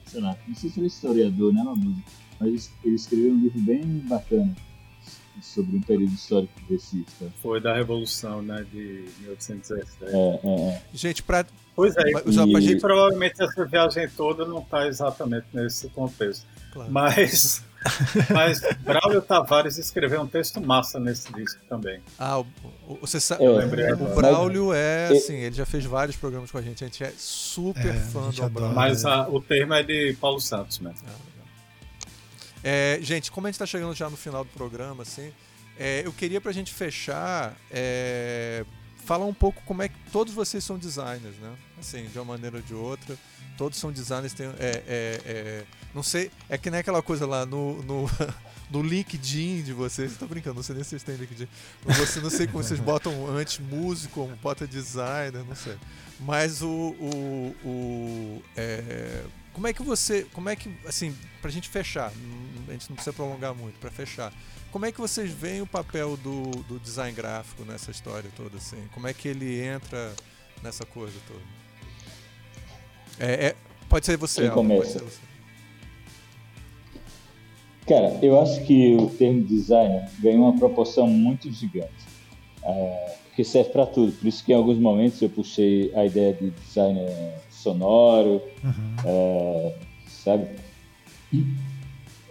Sei 0.07 0.21
lá, 0.21 0.37
não 0.47 0.55
sei 0.55 0.71
se 0.71 0.79
ele 0.79 0.87
é 0.87 0.89
historiador, 0.89 1.53
né, 1.53 1.63
Mabuse? 1.63 2.05
Mas 2.39 2.71
ele 2.85 2.95
escreveu 2.95 3.33
um 3.33 3.41
livro 3.41 3.61
bem 3.61 3.83
bacana 4.09 4.55
sobre 5.41 5.77
um 5.77 5.81
período 5.81 6.13
histórico 6.13 6.53
racista. 6.71 7.33
Foi 7.43 7.61
da 7.61 7.75
Revolução, 7.75 8.43
né, 8.43 8.65
de 8.71 9.05
1817. 9.21 9.91
É, 10.03 10.17
é, 10.17 10.69
é. 10.69 10.83
Gente, 10.93 11.23
pra. 11.23 11.47
Pois 11.77 11.97
é, 11.97 12.03
e... 12.27 12.61
gente... 12.61 12.81
provavelmente 12.81 13.43
essa 13.43 13.65
viagem 13.65 14.09
toda 14.17 14.45
não 14.45 14.61
está 14.61 14.87
exatamente 14.87 15.47
nesse 15.53 15.89
contexto. 15.89 16.47
Claro. 16.73 16.91
Mas. 16.91 17.65
Mas 18.33 18.61
Braulio 18.81 19.21
Tavares 19.21 19.79
escreveu 19.79 20.23
um 20.23 20.27
texto 20.27 20.61
massa 20.61 20.99
nesse 20.99 21.33
disco 21.33 21.61
também. 21.69 22.01
Ah, 22.19 22.41
o, 22.41 22.47
o 22.89 22.99
você 23.01 23.21
sabe, 23.21 23.45
é, 23.45 23.95
o 23.95 24.15
Braulio 24.15 24.73
é 24.73 25.09
assim, 25.09 25.37
ele 25.37 25.55
já 25.55 25.67
fez 25.67 25.85
vários 25.85 26.17
programas 26.17 26.51
com 26.51 26.59
a 26.59 26.63
gente, 26.63 26.83
a 26.83 26.87
gente 26.87 27.05
é 27.05 27.13
super 27.17 27.95
é, 27.95 28.01
fã 28.01 28.31
do 28.31 28.49
Braulio. 28.49 28.75
Mas 28.75 29.05
a, 29.05 29.29
o 29.29 29.41
termo 29.41 29.75
é 29.75 29.83
de 29.83 30.17
Paulo 30.21 30.41
Santos 30.41 30.79
mesmo. 30.79 31.07
Ah, 31.07 31.35
É, 32.63 32.99
gente, 33.03 33.31
como 33.31 33.47
a 33.47 33.51
gente 33.51 33.57
está 33.57 33.67
chegando 33.67 33.95
já 33.95 34.09
no 34.09 34.17
final 34.17 34.45
do 34.45 34.51
programa, 34.51 35.03
assim, 35.03 35.31
é, 35.79 36.03
eu 36.05 36.13
queria 36.13 36.41
para 36.41 36.51
a 36.51 36.55
gente 36.55 36.73
fechar, 36.73 37.55
é, 37.71 38.65
falar 39.05 39.27
um 39.27 39.35
pouco 39.35 39.61
como 39.67 39.83
é 39.83 39.89
que 39.89 39.97
todos 40.11 40.33
vocês 40.33 40.65
são 40.65 40.79
designers, 40.79 41.37
né? 41.37 41.53
Assim, 41.79 42.07
de 42.07 42.19
uma 42.19 42.25
maneira 42.25 42.57
ou 42.57 42.63
de 42.63 42.75
outra, 42.75 43.17
todos 43.59 43.79
são 43.79 43.93
designers. 43.93 44.33
Tem, 44.33 44.47
é, 44.47 44.53
é, 44.59 45.21
é 45.27 45.65
não 45.95 46.03
sei, 46.03 46.31
é 46.49 46.59
que 46.59 46.71
nem 46.71 46.81
aquela 46.81 47.03
coisa 47.03 47.27
lá 47.27 47.47
no, 47.47 47.83
no, 47.83 48.11
no 48.71 48.83
LinkedIn 48.83 49.63
de 49.63 49.73
vocês. 49.73 50.13
Estou 50.13 50.27
brincando, 50.27 50.57
não 50.57 50.63
sei 50.63 50.75
nem 50.75 50.85
se 50.85 50.91
vocês 50.91 51.03
têm 51.03 51.15
LinkedIn. 51.15 51.49
Você 51.85 52.21
não 52.21 52.31
sei 52.31 52.47
como 52.47 52.63
vocês 52.65 52.81
botam 52.81 53.29
antes 53.29 53.61
músico, 53.61 54.29
bota 54.43 54.67
designer, 54.67 55.45
não 55.45 55.55
sei. 55.55 55.77
Mas 56.21 56.63
o, 56.63 56.69
o, 56.69 57.57
o 57.65 58.43
é, 58.57 59.25
como 59.53 59.69
é 59.69 59.73
que 59.73 59.83
você, 59.83 60.27
como 60.33 60.49
é 60.49 60.57
que, 60.57 60.69
assim, 60.85 61.17
para 61.41 61.49
a 61.49 61.53
gente 61.53 61.69
fechar, 61.69 62.11
a 62.69 62.73
gente 62.73 62.89
não 62.89 62.97
precisa 62.97 63.13
prolongar 63.13 63.55
muito, 63.55 63.79
para 63.79 63.91
fechar. 63.91 64.33
Como 64.73 64.85
é 64.85 64.91
que 64.91 65.01
vocês 65.01 65.31
veem 65.31 65.63
o 65.63 65.67
papel 65.67 66.17
do, 66.17 66.51
do 66.65 66.81
design 66.81 67.13
gráfico 67.13 67.65
nessa 67.65 67.93
história 67.93 68.29
toda, 68.37 68.57
assim? 68.57 68.83
Como 68.93 69.07
é 69.07 69.15
que 69.15 69.29
ele 69.29 69.61
entra 69.61 70.13
nessa 70.61 70.85
coisa 70.85 71.15
toda? 71.29 71.41
É, 73.21 73.47
é 73.47 73.57
pode 73.89 74.05
ser 74.07 74.17
você, 74.17 74.49
Alba, 74.49 74.75
pode 74.75 74.91
ser 74.91 75.03
você. 75.03 75.34
Cara, 77.87 78.19
eu 78.23 78.41
acho 78.41 78.63
que 78.65 78.95
o 78.97 79.09
termo 79.11 79.43
designer 79.43 80.09
ganhou 80.21 80.45
uma 80.45 80.57
proporção 80.57 81.07
muito 81.07 81.51
gigante. 81.53 81.93
É, 82.63 83.15
porque 83.35 83.45
serve 83.45 83.71
para 83.71 83.85
tudo. 83.85 84.13
Por 84.13 84.29
isso 84.29 84.45
que 84.45 84.53
em 84.53 84.55
alguns 84.55 84.79
momentos 84.79 85.21
eu 85.21 85.29
puxei 85.29 85.93
a 85.95 86.07
ideia 86.07 86.33
de 86.33 86.51
designer 86.51 87.35
sonoro, 87.51 88.41
uhum. 88.63 88.97
é, 89.05 89.75
sabe? 90.07 90.47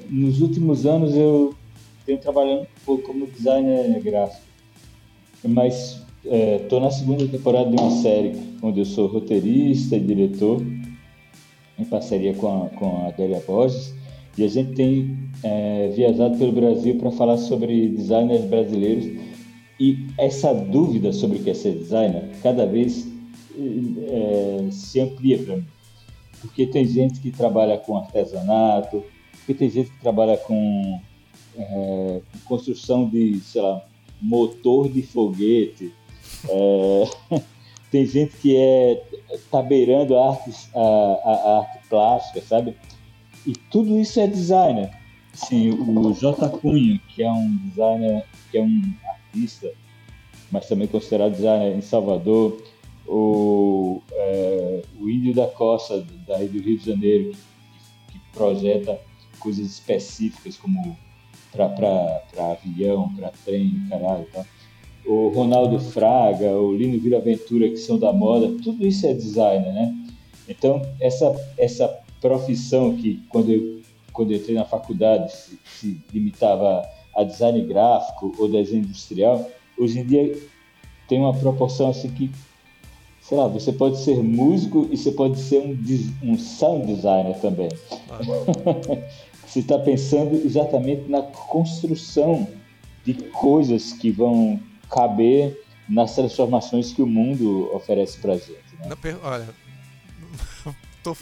Nos 0.10 0.42
últimos 0.42 0.86
anos 0.86 1.14
eu 1.14 1.54
tenho 2.06 2.18
trabalhado 2.20 2.62
um 2.62 2.86
pouco 2.86 3.04
como 3.04 3.28
designer 3.28 4.02
gráfico, 4.02 4.44
mas 5.44 6.02
estou 6.24 6.80
é, 6.80 6.82
na 6.82 6.92
segunda 6.92 7.28
temporada 7.28 7.70
de 7.70 7.76
uma 7.76 7.92
série 8.02 8.34
onde 8.62 8.80
eu 8.80 8.86
sou 8.86 9.08
roteirista 9.08 9.98
e 9.98 10.00
diretor, 10.00 10.66
em 11.78 11.86
parceria 11.86 12.34
com 12.34 12.64
a, 12.64 12.70
com 12.70 13.04
a 13.04 13.08
Adélia 13.10 13.44
Borges, 13.46 13.94
e 14.38 14.44
a 14.44 14.48
gente 14.48 14.74
tem 14.74 15.23
é, 15.44 15.90
viajado 15.90 16.38
pelo 16.38 16.52
Brasil 16.52 16.98
para 16.98 17.12
falar 17.12 17.38
sobre 17.38 17.90
designers 17.90 18.46
brasileiros 18.46 19.06
e 19.80 20.08
essa 20.18 20.54
dúvida 20.54 21.12
sobre 21.12 21.38
o 21.38 21.44
que 21.44 21.50
é 21.50 21.54
ser 21.54 21.74
designer 21.74 22.30
cada 22.42 22.66
vez 22.66 23.08
é, 23.58 24.68
se 24.72 25.00
amplia 25.00 25.38
para 25.38 25.58
mim. 25.58 25.66
Porque 26.42 26.66
tem 26.66 26.86
gente 26.86 27.20
que 27.20 27.32
trabalha 27.32 27.78
com 27.78 27.98
artesanato, 27.98 29.04
porque 29.38 29.54
tem 29.54 29.70
gente 29.70 29.92
que 29.92 30.00
trabalha 30.00 30.38
com 30.38 31.00
é, 31.58 32.22
construção 32.46 33.08
de, 33.10 33.40
sei 33.40 33.62
lá, 33.62 33.84
motor 34.22 34.90
de 34.90 35.02
foguete. 35.02 35.92
Tem 37.92 38.08
gente 38.08 38.36
que 38.38 38.58
é 38.58 39.04
tá 39.52 39.62
beirando 39.62 40.18
a 40.18 40.32
arte, 40.32 40.52
a, 40.74 40.80
a, 40.80 41.60
arte 41.60 41.88
plástica, 41.88 42.42
sabe? 42.42 42.76
E 43.46 43.54
tudo 43.54 44.00
isso 44.00 44.20
é 44.20 44.26
designer. 44.26 44.90
Assim, 45.34 45.72
o 45.72 46.14
J. 46.14 46.50
Cunha, 46.50 47.02
que 47.10 47.24
é 47.24 47.32
um 47.32 47.58
designer, 47.58 48.26
que 48.52 48.58
é 48.58 48.62
um 48.62 48.94
artista, 49.08 49.72
mas 50.52 50.68
também 50.68 50.88
considerado 50.88 51.32
designer 51.32 51.76
em 51.76 51.82
Salvador, 51.82 52.62
o, 53.08 54.02
é, 54.12 54.84
o 55.00 55.10
Índio 55.10 55.34
da 55.34 55.48
Costa, 55.48 56.06
daí 56.28 56.48
do 56.48 56.62
Rio 56.62 56.78
de 56.78 56.86
Janeiro, 56.86 57.32
que, 57.32 58.14
que 58.14 58.20
projeta 58.32 59.00
coisas 59.40 59.66
específicas 59.66 60.56
como 60.58 60.96
para 61.52 62.24
avião, 62.52 63.14
para 63.16 63.32
trem, 63.44 63.86
caralho, 63.90 64.26
tá? 64.32 64.46
o 65.06 65.30
Ronaldo 65.30 65.80
Fraga, 65.80 66.52
o 66.52 66.76
Lino 66.76 67.00
Vila 67.00 67.20
Ventura, 67.20 67.70
que 67.70 67.78
são 67.78 68.00
da 68.00 68.14
moda, 68.14 68.48
tudo 68.64 68.86
isso 68.86 69.06
é 69.06 69.14
design, 69.14 69.66
né? 69.72 69.94
Então, 70.48 70.82
essa, 71.00 71.34
essa 71.58 71.88
profissão 72.22 72.96
que, 72.96 73.22
quando 73.30 73.52
eu, 73.52 73.82
quando 74.14 74.32
eu 74.32 74.38
entrei 74.38 74.56
na 74.56 74.66
faculdade, 74.66 75.32
se, 75.32 75.60
se 75.66 76.02
limitava 76.14 76.88
a 77.16 77.24
design 77.24 77.62
gráfico 77.66 78.34
ou 78.38 78.48
desenho 78.48 78.84
industrial, 78.84 79.50
hoje 79.78 80.00
em 80.00 80.06
dia 80.06 80.38
tem 81.08 81.20
uma 81.20 81.34
proporção 81.34 81.90
assim 81.90 82.10
que 82.10 82.32
sei 83.22 83.38
lá, 83.38 83.48
você 83.48 83.72
pode 83.72 84.00
ser 84.00 84.22
músico 84.22 84.88
e 84.92 84.98
você 84.98 85.12
pode 85.12 85.40
ser 85.40 85.60
um, 85.60 85.78
um 86.24 86.38
sound 86.38 86.86
designer 86.86 87.40
também. 87.40 87.70
Você 89.46 89.60
está 89.60 89.78
pensando 89.78 90.36
exatamente 90.36 91.10
na 91.10 91.22
construção 91.22 92.48
de 93.06 93.14
coisas 93.14 93.94
que 93.94 94.10
vão 94.10 94.60
caber 94.90 95.62
nas 95.88 96.16
transformações 96.16 96.92
que 96.92 97.04
o 97.04 97.06
mundo 97.06 97.70
oferece 97.72 98.18
para 98.18 98.36
gente. 98.36 98.76
Né? 98.80 99.18
Olha, 99.22 99.48
tô 101.04 101.16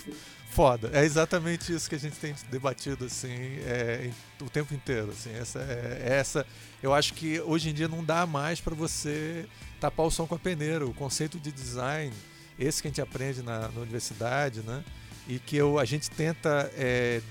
foda. 0.52 0.92
É 0.94 1.04
exatamente 1.04 1.74
isso 1.74 1.90
que 1.90 1.96
a 1.96 2.00
gente 2.00 2.18
tem 2.18 2.36
debatido 2.50 3.06
assim 3.06 3.34
é, 3.66 4.12
o 4.42 4.50
tempo 4.50 4.74
inteiro. 4.74 5.10
Assim, 5.12 5.34
essa, 5.34 5.60
é, 5.60 6.02
essa, 6.20 6.46
eu 6.84 6.94
acho 6.94 7.14
que 7.14 7.40
hoje 7.40 7.70
em 7.70 7.74
dia 7.74 7.88
não 7.88 8.04
dá 8.04 8.26
mais 8.28 8.60
para 8.60 8.76
você 8.76 9.46
tapar 9.80 10.06
o 10.06 10.12
som 10.12 10.28
com 10.28 10.36
a 10.36 10.40
peneira. 10.40 10.86
O 10.86 10.94
conceito 10.94 11.40
de 11.40 11.52
design, 11.52 12.14
esse 12.60 12.82
que 12.82 12.88
a 12.88 12.92
gente 12.92 13.02
aprende 13.02 13.42
na, 13.42 13.70
na 13.70 13.82
universidade, 13.82 14.62
né? 14.62 14.84
E 15.28 15.40
que 15.40 15.56
eu, 15.56 15.80
a 15.80 15.86
gente 15.86 16.10
tenta 16.12 16.70
é, 16.76 17.22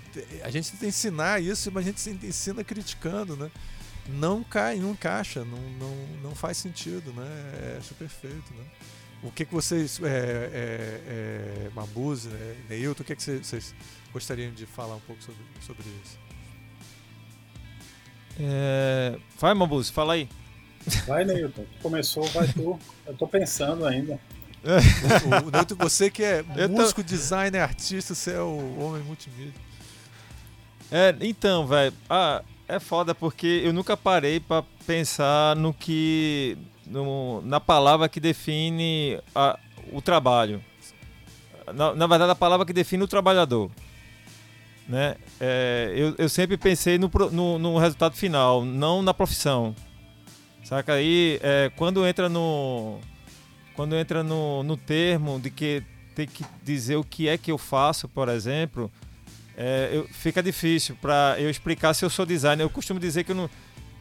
a 0.43 0.51
gente 0.51 0.71
tenta 0.71 0.87
ensinar 0.87 1.43
isso, 1.43 1.71
mas 1.71 1.85
a 1.85 1.91
gente 1.91 2.27
ensina 2.27 2.65
criticando, 2.65 3.37
né? 3.37 3.51
Não 4.09 4.43
cai, 4.43 4.77
não 4.77 4.93
encaixa, 4.93 5.45
não, 5.45 5.61
não, 5.79 5.97
não 6.23 6.35
faz 6.35 6.57
sentido, 6.57 7.13
né? 7.13 7.27
É, 7.27 7.77
acho 7.79 7.95
perfeito, 7.95 8.55
né? 8.55 8.65
O 9.23 9.31
que, 9.31 9.45
que 9.45 9.53
vocês, 9.53 10.01
é, 10.03 10.07
é, 10.07 11.01
é, 11.67 11.71
Mabuse, 11.75 12.29
né, 12.29 12.57
Neilton, 12.71 13.03
o 13.03 13.05
que, 13.05 13.15
que 13.15 13.23
vocês, 13.23 13.47
vocês, 13.47 13.75
gostariam 14.13 14.51
de 14.53 14.65
falar 14.65 14.97
um 14.97 15.01
pouco 15.01 15.23
sobre, 15.23 15.43
sobre 15.61 15.85
isso? 16.03 16.19
É... 18.41 19.19
Vai, 19.39 19.53
Mabuse, 19.53 19.93
fala 19.93 20.15
aí. 20.15 20.29
Vai, 21.07 21.25
Neilton. 21.25 21.67
Começou, 21.83 22.25
vai 22.29 22.49
tu. 22.49 22.79
Eu 23.07 23.15
tô 23.15 23.29
pensando 23.29 23.87
ainda. 23.87 24.19
o, 24.65 25.49
o 25.49 25.51
Neilton, 25.51 25.75
você 25.77 26.11
que 26.11 26.23
é 26.25 26.43
músico, 26.69 27.03
designer, 27.03 27.61
artista, 27.61 28.15
você 28.15 28.33
é 28.33 28.41
o 28.41 28.79
homem 28.81 29.03
multimídia. 29.03 29.53
É, 30.91 31.15
então, 31.21 31.67
velho, 31.67 31.95
ah, 32.09 32.43
é 32.67 32.81
foda 32.81 33.15
porque 33.15 33.63
eu 33.65 33.73
nunca 33.73 33.97
parei 33.97 34.41
para 34.41 34.65
pensar 34.87 35.55
no 35.57 35.73
que. 35.73 36.57
No, 36.91 37.41
na 37.43 37.61
palavra 37.61 38.09
que 38.09 38.19
define 38.19 39.19
a, 39.35 39.59
o 39.93 40.03
trabalho. 40.03 40.63
Na, 41.73 41.95
na, 41.95 42.07
verdade, 42.07 42.33
a 42.33 42.35
palavra 42.35 42.67
que 42.67 42.73
define 42.73 43.05
o 43.05 43.09
trabalhador. 43.09 43.71
Né? 44.89 45.15
É, 45.41 45.93
eu, 45.95 46.15
eu 46.19 46.29
sempre 46.29 46.57
pensei 46.57 46.99
no, 46.99 47.09
no, 47.31 47.59
no 47.59 47.79
resultado 47.79 48.17
final, 48.17 48.65
não 48.65 49.03
na 49.03 49.15
profissão. 49.15 49.75
Saca 50.65 50.95
aí, 50.95 51.39
é, 51.43 51.71
quando 51.77 52.05
entra 52.07 52.29
no 52.29 52.99
quando 53.75 53.97
entra 53.97 54.23
no, 54.23 54.63
no 54.63 54.77
termo 54.77 55.41
de 55.41 55.51
que 55.51 55.83
tem 56.15 56.27
que 56.27 56.45
dizer 56.63 56.97
o 56.97 57.05
que 57.05 57.29
é 57.29 57.39
que 57.39 57.51
eu 57.51 57.57
faço, 57.57 58.09
por 58.09 58.29
exemplo, 58.29 58.91
é, 59.57 59.91
eu, 59.93 60.07
fica 60.09 60.43
difícil 60.43 60.97
para 61.01 61.37
eu 61.39 61.49
explicar 61.49 61.95
se 61.95 62.05
eu 62.05 62.11
sou 62.11 62.27
designer. 62.27 62.63
Eu 62.63 62.71
costumo 62.71 63.01
dizer 63.01 63.25
que 63.25 63.33
eu 63.33 63.37
não, 63.37 63.51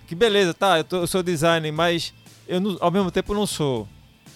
que 0.08 0.16
beleza, 0.16 0.54
tá, 0.54 0.80
eu, 0.80 0.84
tô, 0.84 0.98
eu 0.98 1.08
sou 1.08 1.22
designer, 1.22 1.72
mas 1.72 2.14
eu 2.50 2.60
não, 2.60 2.78
ao 2.82 2.90
mesmo 2.90 3.12
tempo 3.12 3.34
não 3.34 3.46
sou. 3.46 3.88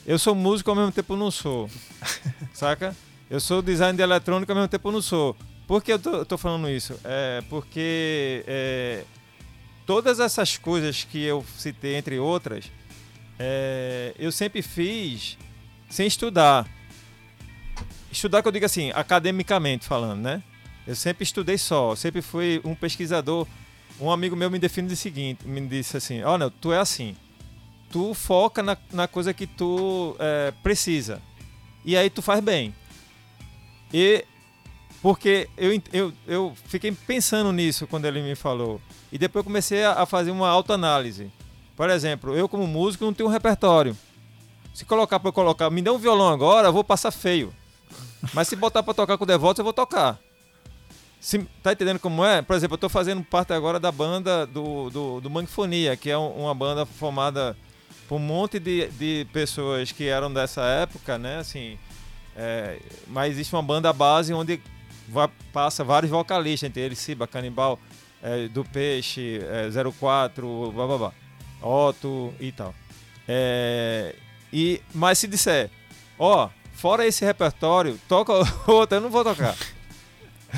Eu 0.05 0.19
sou 0.19 0.35
músico, 0.35 0.69
ao 0.69 0.75
mesmo 0.75 0.91
tempo 0.91 1.15
não 1.15 1.31
sou. 1.31 1.67
Saca? 2.53 2.95
Eu 3.27 3.39
sou 3.39 3.61
designer 3.61 3.95
de 3.95 4.03
eletrônica, 4.03 4.51
ao 4.51 4.55
mesmo 4.55 4.67
tempo 4.67 4.91
não 4.91 5.01
sou. 5.01 5.35
Por 5.65 5.83
que 5.83 5.93
eu 5.93 5.97
tô, 5.99 6.11
eu 6.17 6.25
tô 6.25 6.37
falando 6.37 6.69
isso? 6.69 6.99
É 7.03 7.41
porque 7.49 8.43
é, 8.45 9.03
todas 9.85 10.19
essas 10.19 10.57
coisas 10.57 11.03
que 11.03 11.23
eu 11.23 11.43
citei, 11.57 11.95
entre 11.95 12.19
outras, 12.19 12.65
é, 13.39 14.13
eu 14.19 14.31
sempre 14.31 14.61
fiz 14.61 15.35
sem 15.89 16.05
estudar. 16.05 16.67
Estudar 18.11 18.43
que 18.43 18.47
eu 18.47 18.51
digo 18.51 18.65
assim, 18.65 18.91
academicamente 18.91 19.85
falando, 19.85 20.21
né? 20.21 20.43
Eu 20.85 20.95
sempre 20.95 21.23
estudei 21.23 21.57
só, 21.57 21.95
sempre 21.95 22.21
fui 22.21 22.61
um 22.63 22.75
pesquisador. 22.75 23.47
Um 23.99 24.11
amigo 24.11 24.35
meu 24.35 24.51
me 24.51 24.59
define 24.59 24.91
o 24.91 24.95
seguinte, 24.95 25.47
me 25.47 25.65
disse 25.65 25.97
assim, 25.97 26.21
olha, 26.21 26.51
tu 26.51 26.71
é 26.71 26.77
assim, 26.77 27.15
tu 27.93 28.15
foca 28.15 28.63
na, 28.63 28.75
na 28.91 29.07
coisa 29.07 29.35
que 29.35 29.45
tu 29.45 30.15
é, 30.17 30.51
precisa 30.63 31.21
e 31.85 31.95
aí 31.95 32.09
tu 32.09 32.23
faz 32.23 32.43
bem. 32.43 32.73
E 33.93 34.25
porque 34.99 35.47
eu, 35.55 35.79
eu, 35.91 36.13
eu 36.25 36.53
fiquei 36.65 36.91
pensando 36.91 37.51
nisso 37.51 37.85
quando 37.85 38.05
ele 38.05 38.23
me 38.23 38.33
falou. 38.33 38.81
E 39.11 39.17
depois 39.17 39.45
comecei 39.45 39.83
a 39.83 40.07
fazer 40.07 40.31
uma 40.31 40.49
autoanálise. 40.49 41.31
Por 41.75 41.87
exemplo, 41.87 42.35
eu 42.35 42.49
como 42.49 42.65
músico 42.65 43.05
não 43.05 43.13
tenho 43.13 43.29
um 43.29 43.31
repertório. 43.31 43.95
Se 44.73 44.85
colocar 44.85 45.19
para 45.19 45.29
eu 45.29 45.33
colocar, 45.33 45.69
me 45.69 45.81
dê 45.81 45.91
um 45.91 45.99
violão 45.99 46.29
agora, 46.29 46.69
eu 46.69 46.73
vou 46.73 46.83
passar 46.83 47.11
feio. 47.11 47.53
Mas 48.33 48.47
se 48.47 48.55
botar 48.55 48.81
para 48.81 48.93
tocar 48.93 49.17
com 49.19 49.23
o 49.23 49.27
Devoto, 49.27 49.61
eu 49.61 49.65
vou 49.65 49.73
tocar. 49.73 50.19
Se, 51.19 51.39
tá 51.61 51.73
entendendo 51.73 51.99
como 51.99 52.25
é? 52.25 52.41
Por 52.41 52.55
exemplo, 52.55 52.73
eu 52.73 52.79
tô 52.79 52.89
fazendo 52.89 53.23
parte 53.23 53.53
agora 53.53 53.79
da 53.79 53.91
banda 53.91 54.47
do, 54.47 54.89
do, 54.89 55.21
do 55.21 55.29
Manfonia, 55.29 55.95
que 55.95 56.09
é 56.09 56.17
um, 56.17 56.43
uma 56.43 56.55
banda 56.55 56.85
formada 56.85 57.55
por 58.07 58.15
um 58.15 58.19
monte 58.19 58.59
de, 58.59 58.87
de 58.89 59.27
pessoas 59.31 59.91
que 59.91 60.07
eram 60.07 60.31
dessa 60.31 60.61
época, 60.61 61.17
né? 61.17 61.37
Assim, 61.39 61.77
é, 62.35 62.79
mas 63.07 63.33
existe 63.33 63.53
uma 63.53 63.61
banda 63.61 63.91
base 63.93 64.33
onde 64.33 64.61
vai, 65.07 65.29
passa 65.51 65.83
vários 65.83 66.11
vocalistas, 66.11 66.67
entre 66.67 66.81
eles 66.81 66.99
Siba, 66.99 67.27
Canibal, 67.27 67.79
é, 68.21 68.47
do 68.47 68.63
Peixe, 68.63 69.39
é, 69.43 69.69
04, 69.91 70.71
blá 70.71 70.87
blá 70.87 70.97
blá, 70.97 71.13
Otto 71.61 72.33
e 72.39 72.51
tal. 72.51 72.73
É, 73.27 74.15
e, 74.51 74.81
mas 74.93 75.19
se 75.19 75.27
disser, 75.27 75.69
ó, 76.17 76.49
fora 76.73 77.05
esse 77.05 77.23
repertório, 77.23 77.99
toca 78.07 78.33
outra, 78.67 78.97
eu 78.97 79.01
não 79.01 79.09
vou 79.09 79.23
tocar. 79.23 79.55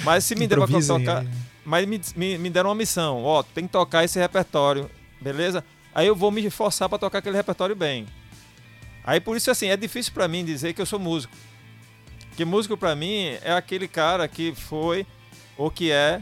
Mas 0.04 0.24
se 0.26 0.36
me 0.36 0.48
der 0.48 0.58
pra 0.58 0.68
tocar. 0.68 1.26
Mas 1.64 1.88
me, 1.88 2.00
me, 2.16 2.38
me 2.38 2.50
deram 2.50 2.70
uma 2.70 2.76
missão, 2.76 3.24
ó, 3.24 3.42
tem 3.42 3.66
que 3.66 3.72
tocar 3.72 4.04
esse 4.04 4.20
repertório, 4.20 4.90
beleza? 5.20 5.64
Aí 5.96 6.06
eu 6.06 6.16
vou 6.16 6.30
me 6.30 6.46
esforçar 6.46 6.90
para 6.90 7.00
tocar 7.00 7.20
aquele 7.20 7.38
repertório 7.38 7.76
bem. 7.76 8.06
Aí 9.04 9.20
por 9.22 9.38
isso 9.38 9.50
assim, 9.50 9.70
é 9.70 9.78
difícil 9.78 10.14
para 10.14 10.28
mim 10.28 10.44
dizer 10.44 10.74
que 10.74 10.82
eu 10.82 10.86
sou 10.86 11.00
músico. 11.00 11.34
Que 12.36 12.44
músico 12.44 12.76
para 12.76 12.94
mim 12.96 13.38
é 13.42 13.54
aquele 13.54 13.88
cara 13.88 14.28
que 14.28 14.54
foi 14.54 15.08
ou 15.58 15.72
que 15.72 15.90
é, 15.90 16.22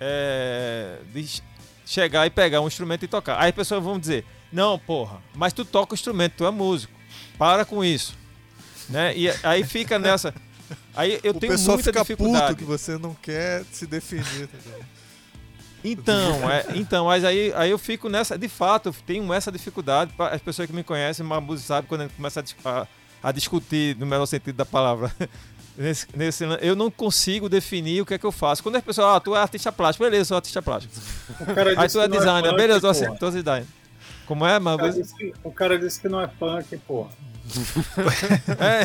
é 0.00 0.98
de 1.14 1.40
chegar 1.86 2.26
e 2.26 2.30
pegar 2.30 2.60
um 2.60 2.66
instrumento 2.66 3.04
e 3.04 3.08
tocar. 3.08 3.40
Aí 3.40 3.50
as 3.50 3.54
pessoas 3.54 3.82
vão 3.82 3.96
dizer: 3.96 4.26
"Não, 4.52 4.76
porra, 4.76 5.22
mas 5.36 5.52
tu 5.52 5.64
toca 5.64 5.92
o 5.92 5.94
instrumento, 5.94 6.34
tu 6.38 6.44
é 6.44 6.50
músico. 6.50 6.92
Para 7.38 7.64
com 7.64 7.84
isso." 7.84 8.16
Né? 8.88 9.16
E 9.16 9.30
aí 9.44 9.62
fica 9.62 9.98
nessa 9.98 10.34
Aí 10.94 11.20
eu 11.22 11.32
o 11.32 11.40
tenho 11.40 11.58
muita 11.58 11.78
fica 11.78 12.00
dificuldade. 12.00 12.46
Puto 12.46 12.56
que 12.56 12.64
você 12.64 12.98
não 12.98 13.14
quer 13.14 13.64
se 13.70 13.86
definir. 13.86 14.48
Então, 15.84 16.50
é, 16.50 16.64
então, 16.74 17.06
mas 17.06 17.24
aí, 17.24 17.52
aí 17.56 17.70
eu 17.70 17.78
fico 17.78 18.08
nessa. 18.08 18.38
De 18.38 18.48
fato, 18.48 18.90
eu 18.90 18.94
tenho 19.06 19.32
essa 19.32 19.50
dificuldade. 19.50 20.12
As 20.18 20.40
pessoas 20.40 20.68
que 20.68 20.74
me 20.74 20.84
conhecem, 20.84 21.24
Mabu 21.26 21.56
sabe 21.58 21.88
quando 21.88 22.02
a 22.02 22.04
gente 22.04 22.14
começa 22.14 22.44
a, 22.64 22.86
a, 23.22 23.32
discutir 23.32 23.96
no 23.96 24.06
melhor 24.06 24.26
sentido 24.26 24.56
da 24.56 24.66
palavra. 24.66 25.12
Nesse, 25.74 26.06
nesse, 26.14 26.44
eu 26.60 26.76
não 26.76 26.90
consigo 26.90 27.48
definir 27.48 28.02
o 28.02 28.04
que 28.04 28.12
é 28.12 28.18
que 28.18 28.26
eu 28.26 28.30
faço. 28.30 28.62
Quando 28.62 28.76
as 28.76 28.84
pessoas, 28.84 29.16
ah, 29.16 29.18
tu 29.18 29.34
é 29.34 29.38
artista 29.38 29.72
plástico, 29.72 30.04
beleza, 30.04 30.26
sou 30.26 30.36
artista 30.36 30.60
plástico. 30.60 30.92
aí 31.78 31.88
tu 31.88 31.98
é 31.98 32.06
designer, 32.06 32.52
é 32.52 32.54
beleza, 32.54 32.86
eu 32.86 32.94
sou, 32.94 33.30
designer. 33.30 33.66
Como 34.26 34.46
é, 34.46 34.58
mano? 34.58 34.84
O, 35.42 35.48
o 35.48 35.50
cara 35.50 35.78
disse 35.78 35.98
que 35.98 36.10
não 36.10 36.20
é 36.20 36.26
punk, 36.26 36.76
porra. 36.86 37.08
é. 38.60 38.84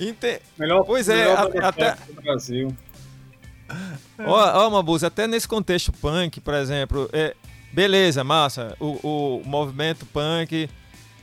Inte... 0.04 0.42
Melhor, 0.58 0.84
pois 0.84 1.08
é, 1.08 1.32
até. 1.62 1.96
Do 2.08 2.20
Brasil. 2.20 2.76
Ó, 4.18 4.66
ó 4.66 4.70
Mabuz, 4.70 5.04
até 5.04 5.26
nesse 5.26 5.46
contexto 5.46 5.92
punk, 5.92 6.40
por 6.40 6.54
exemplo, 6.54 7.08
é, 7.12 7.34
beleza, 7.72 8.24
massa, 8.24 8.76
o, 8.80 8.98
o 9.02 9.42
movimento 9.44 10.06
punk 10.06 10.68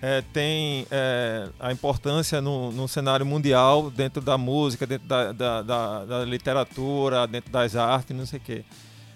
é, 0.01 0.21
tem 0.33 0.85
é, 0.91 1.47
a 1.59 1.71
importância 1.71 2.41
no, 2.41 2.71
no, 2.71 2.87
cenário 2.87 3.25
mundial, 3.25 3.89
dentro 3.89 4.21
da 4.21 4.37
música, 4.37 4.85
dentro 4.85 5.07
da, 5.07 5.31
da, 5.31 5.61
da, 5.61 6.05
da 6.05 6.25
literatura, 6.25 7.25
dentro 7.25 7.51
das 7.51 7.75
artes, 7.75 8.15
não 8.15 8.25
sei 8.25 8.39
o 8.39 8.41
quê. 8.41 8.65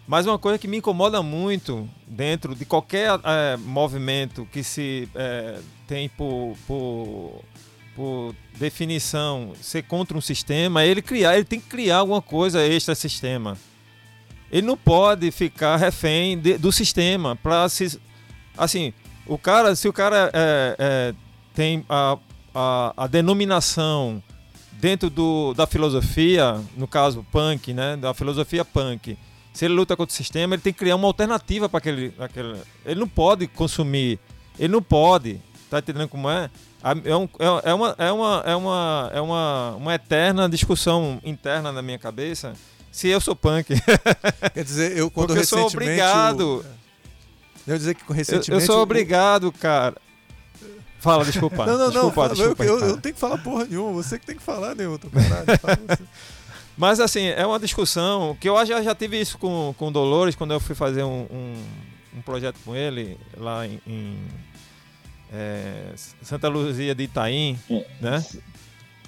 Mas 0.07 0.25
uma 0.25 0.39
coisa 0.39 0.57
que 0.57 0.69
me 0.69 0.77
incomoda 0.77 1.21
muito 1.21 1.89
dentro 2.07 2.55
de 2.55 2.63
qualquer 2.63 3.19
é, 3.25 3.57
movimento 3.57 4.47
que 4.49 4.63
se 4.63 5.09
é, 5.13 5.59
tem 5.85 6.07
por, 6.07 6.55
por 6.65 7.43
por 7.97 8.35
definição, 8.59 9.53
ser 9.59 9.81
contra 9.81 10.15
um 10.15 10.21
sistema, 10.21 10.85
ele 10.85 11.01
criar, 11.01 11.35
ele 11.35 11.45
tem 11.45 11.59
que 11.59 11.65
criar 11.65 11.97
alguma 11.97 12.21
coisa 12.21 12.63
extra 12.63 12.93
sistema. 12.93 13.57
Ele 14.51 14.67
não 14.67 14.77
pode 14.77 15.31
ficar 15.31 15.77
refém 15.77 16.37
de, 16.37 16.59
do 16.59 16.71
sistema 16.71 17.35
para 17.35 17.67
se, 17.67 17.99
assim, 18.55 18.93
o 19.25 19.35
cara, 19.35 19.75
se 19.75 19.89
o 19.89 19.93
cara 19.93 20.29
é, 20.31 20.75
é, 20.77 21.13
tem 21.55 21.83
a, 21.89 22.19
a, 22.53 22.93
a, 22.95 23.07
denominação 23.07 24.21
dentro 24.73 25.09
do, 25.09 25.55
da 25.55 25.65
filosofia, 25.65 26.61
no 26.77 26.87
caso 26.87 27.25
punk, 27.31 27.73
né, 27.73 27.97
da 27.97 28.13
filosofia 28.13 28.63
punk, 28.63 29.17
se 29.51 29.65
ele 29.65 29.73
luta 29.73 29.97
contra 29.97 30.13
o 30.13 30.15
sistema, 30.15 30.53
ele 30.53 30.61
tem 30.61 30.71
que 30.71 30.77
criar 30.77 30.95
uma 30.95 31.07
alternativa 31.07 31.67
para 31.67 31.79
aquele, 31.79 32.13
aquele, 32.19 32.59
ele 32.85 32.99
não 32.99 33.07
pode 33.07 33.47
consumir, 33.47 34.19
ele 34.59 34.71
não 34.71 34.83
pode, 34.83 35.41
tá 35.67 35.79
entendendo 35.79 36.07
como 36.07 36.29
é? 36.29 36.51
É, 37.05 37.15
um, 37.15 37.23
é, 37.39 37.69
é, 37.69 37.73
uma, 37.73 37.95
é, 37.97 38.11
uma, 38.11 38.43
é, 38.45 38.55
uma, 38.55 39.11
é 39.13 39.21
uma, 39.21 39.75
uma 39.75 39.95
eterna 39.95 40.47
discussão 40.47 41.19
interna 41.23 41.71
na 41.71 41.81
minha 41.81 41.97
cabeça 41.97 42.53
se 42.91 43.07
eu 43.07 43.21
sou 43.21 43.35
punk. 43.35 43.73
Quer 44.53 44.63
dizer, 44.63 44.97
eu 44.97 45.11
quando 45.11 45.27
Porque 45.27 45.41
recentemente... 45.41 45.63
eu 45.63 45.69
sou 45.69 45.81
obrigado. 45.81 46.65
Eu, 47.67 47.73
eu 47.73 47.77
dizer 47.77 47.95
que 47.95 48.13
recentemente... 48.13 48.51
Eu, 48.51 48.59
eu 48.59 48.65
sou 48.65 48.81
obrigado, 48.81 49.51
cara. 49.51 49.95
Fala, 50.99 51.23
desculpa. 51.23 51.65
Não, 51.65 51.77
não, 51.77 51.89
desculpa, 51.91 52.27
não. 52.29 52.35
Desculpa, 52.35 52.63
eu, 52.63 52.79
eu, 52.79 52.85
eu, 52.85 52.87
não 52.93 53.01
tenho 53.01 53.13
que 53.13 53.21
falar 53.21 53.37
porra 53.37 53.65
nenhuma. 53.65 53.91
Você 53.93 54.17
que 54.17 54.25
tem 54.25 54.35
que 54.35 54.41
falar, 54.41 54.75
Newton. 54.75 55.09
Mas 56.75 56.99
assim, 56.99 57.25
é 57.27 57.45
uma 57.45 57.59
discussão 57.59 58.35
que 58.39 58.49
eu 58.49 58.65
já, 58.65 58.81
já 58.81 58.93
tive 58.93 59.19
isso 59.19 59.37
com, 59.37 59.73
com 59.77 59.87
o 59.87 59.91
Dolores 59.91 60.35
quando 60.35 60.53
eu 60.53 60.59
fui 60.59 60.75
fazer 60.75 61.03
um, 61.03 61.27
um, 61.31 61.63
um 62.17 62.21
projeto 62.21 62.59
com 62.63 62.75
ele 62.75 63.17
lá 63.35 63.65
em, 63.65 63.79
em 63.85 64.17
é, 65.31 65.93
Santa 66.21 66.47
Luzia 66.47 66.95
de 66.95 67.03
Itaim, 67.03 67.59
é. 67.69 67.85
né? 67.99 68.25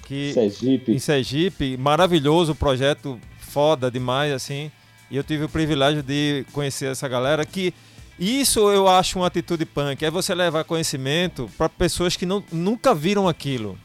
Que, 0.06 0.32
Sergipe. 0.32 0.92
Em 0.92 0.98
Sergipe, 0.98 1.76
maravilhoso 1.76 2.54
projeto, 2.54 3.20
foda 3.38 3.90
demais, 3.90 4.32
assim. 4.32 4.70
E 5.10 5.16
eu 5.16 5.24
tive 5.24 5.44
o 5.44 5.48
privilégio 5.48 6.02
de 6.02 6.44
conhecer 6.52 6.86
essa 6.86 7.08
galera 7.08 7.44
que 7.44 7.72
isso 8.18 8.70
eu 8.70 8.86
acho 8.86 9.18
uma 9.18 9.26
atitude 9.26 9.64
punk, 9.64 10.04
é 10.04 10.10
você 10.10 10.34
levar 10.34 10.64
conhecimento 10.64 11.50
para 11.56 11.68
pessoas 11.70 12.16
que 12.16 12.26
não, 12.26 12.44
nunca 12.52 12.94
viram 12.94 13.26
aquilo. 13.26 13.78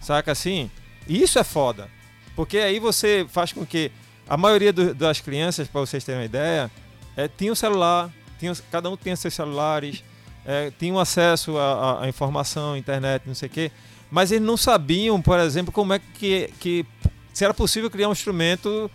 Saca 0.00 0.32
assim? 0.32 0.70
Isso 1.08 1.38
é 1.38 1.44
foda. 1.44 1.88
Porque 2.36 2.58
aí 2.58 2.78
você 2.78 3.26
faz 3.30 3.52
com 3.52 3.64
que 3.64 3.90
a 4.28 4.36
maioria 4.36 4.72
do, 4.72 4.94
das 4.94 5.20
crianças, 5.20 5.68
para 5.68 5.80
vocês 5.80 6.04
terem 6.04 6.20
uma 6.20 6.26
ideia, 6.26 6.70
é, 7.16 7.26
tinha 7.26 7.50
um 7.50 7.54
celular, 7.54 8.12
tinha, 8.38 8.52
cada 8.70 8.90
um 8.90 8.96
tinha 8.96 9.16
seus 9.16 9.32
celulares, 9.32 10.04
é, 10.46 10.70
tinham 10.78 10.98
acesso 10.98 11.56
à, 11.58 12.06
informação, 12.08 12.76
internet, 12.76 13.22
não 13.26 13.34
sei 13.34 13.48
o 13.48 13.52
quê, 13.52 13.72
mas 14.10 14.30
eles 14.30 14.46
não 14.46 14.56
sabiam, 14.56 15.20
por 15.20 15.38
exemplo, 15.38 15.72
como 15.72 15.92
é 15.92 15.98
que, 15.98 16.50
que 16.60 16.86
se 17.32 17.44
era 17.44 17.54
possível 17.54 17.90
criar 17.90 18.08
um 18.08 18.12
instrumento 18.12 18.90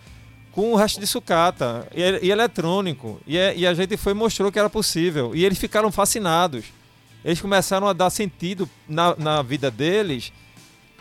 com 0.52 0.74
o 0.74 0.76
resto 0.76 1.00
de 1.00 1.08
sucata 1.08 1.88
e, 1.94 2.28
e 2.28 2.32
eletrônico. 2.32 3.20
E, 3.26 3.38
e, 3.38 3.68
a 3.68 3.74
gente 3.74 3.98
foi 3.98 4.14
mostrou 4.14 4.52
que 4.52 4.60
era 4.60 4.70
possível. 4.70 5.36
E 5.36 5.46
eles 5.46 5.58
ficaram 5.58 5.92
fascinados. 5.92 6.66
Eles 7.24 7.42
começaram 7.42 7.88
a 7.88 7.94
dar 7.94 8.10
sentido 8.10 8.70
na, 8.88 9.16
na 9.16 9.42
vida 9.42 9.70
deles 9.70 10.32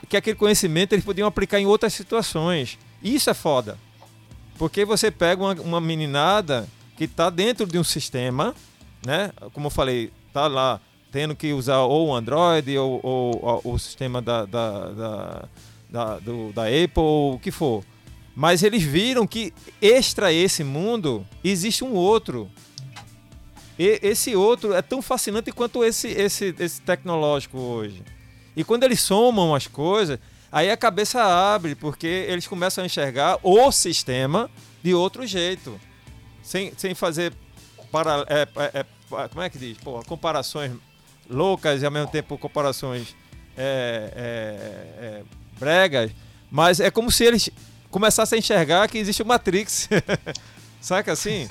que 0.08 0.16
aquele 0.16 0.36
conhecimento 0.36 0.92
eles 0.92 1.04
podiam 1.04 1.26
aplicar 1.26 1.58
em 1.58 1.66
outras 1.66 1.92
situações. 1.92 2.78
Isso 3.02 3.30
é 3.30 3.34
foda. 3.34 3.78
Porque 4.56 4.84
você 4.84 5.10
pega 5.10 5.42
uma, 5.42 5.52
uma 5.54 5.80
meninada 5.80 6.68
que 6.96 7.04
está 7.04 7.30
dentro 7.30 7.66
de 7.66 7.78
um 7.78 7.84
sistema, 7.84 8.54
né? 9.04 9.30
Como 9.52 9.66
eu 9.66 9.70
falei, 9.70 10.12
tá 10.32 10.46
lá 10.46 10.80
tendo 11.10 11.34
que 11.34 11.52
usar 11.52 11.80
ou 11.82 12.09
o 12.09 12.14
Android 12.14 12.76
ou, 12.76 13.00
ou, 13.02 13.60
ou 13.64 13.74
o 13.74 13.78
sistema 13.78 14.20
da, 14.20 14.44
da, 14.44 14.88
da, 14.90 15.48
da, 15.88 16.18
do, 16.18 16.52
da 16.52 16.64
Apple, 16.64 17.02
ou 17.02 17.34
o 17.34 17.38
que 17.38 17.50
for. 17.50 17.84
Mas 18.34 18.62
eles 18.62 18.82
viram 18.82 19.26
que 19.26 19.52
extra 19.80 20.32
esse 20.32 20.62
mundo 20.62 21.26
existe 21.42 21.82
um 21.82 21.92
outro. 21.92 22.48
E 23.78 23.98
esse 24.02 24.36
outro 24.36 24.74
é 24.74 24.82
tão 24.82 25.00
fascinante 25.00 25.50
quanto 25.50 25.84
esse, 25.84 26.09
esse, 26.09 26.55
esse 26.59 26.80
tecnológico 26.82 27.59
hoje. 27.59 28.02
E 28.56 28.62
quando 28.62 28.84
eles 28.84 29.00
somam 29.00 29.55
as 29.55 29.66
coisas, 29.66 30.18
aí 30.52 30.70
a 30.70 30.76
cabeça 30.76 31.22
abre, 31.22 31.74
porque 31.74 32.06
eles 32.06 32.46
começam 32.46 32.82
a 32.82 32.86
enxergar 32.86 33.38
o 33.42 33.70
sistema 33.72 34.50
de 34.82 34.94
outro 34.94 35.26
jeito. 35.26 35.80
Sem, 36.42 36.72
sem 36.76 36.94
fazer 36.94 37.32
para, 37.90 38.24
é, 38.28 38.48
é, 38.56 38.80
é 38.80 38.86
como 39.09 39.43
é 39.43 39.51
que 39.51 39.59
diz? 39.59 39.78
Pô, 39.78 40.02
comparações 40.05 40.72
loucas 41.28 41.82
e 41.82 41.85
ao 41.85 41.90
mesmo 41.90 42.09
tempo 42.09 42.39
comparações 42.39 43.14
é, 43.56 44.12
é, 44.16 45.05
é, 45.05 45.22
bregas, 45.59 46.10
mas 46.51 46.80
é 46.80 46.90
como 46.90 47.10
se 47.10 47.24
eles 47.24 47.51
começassem 47.90 48.36
a 48.36 48.39
enxergar 48.39 48.89
que 48.89 48.98
existe 48.98 49.22
o 49.22 49.26
Matrix. 49.26 49.89
Saca 50.80 51.12
assim? 51.12 51.48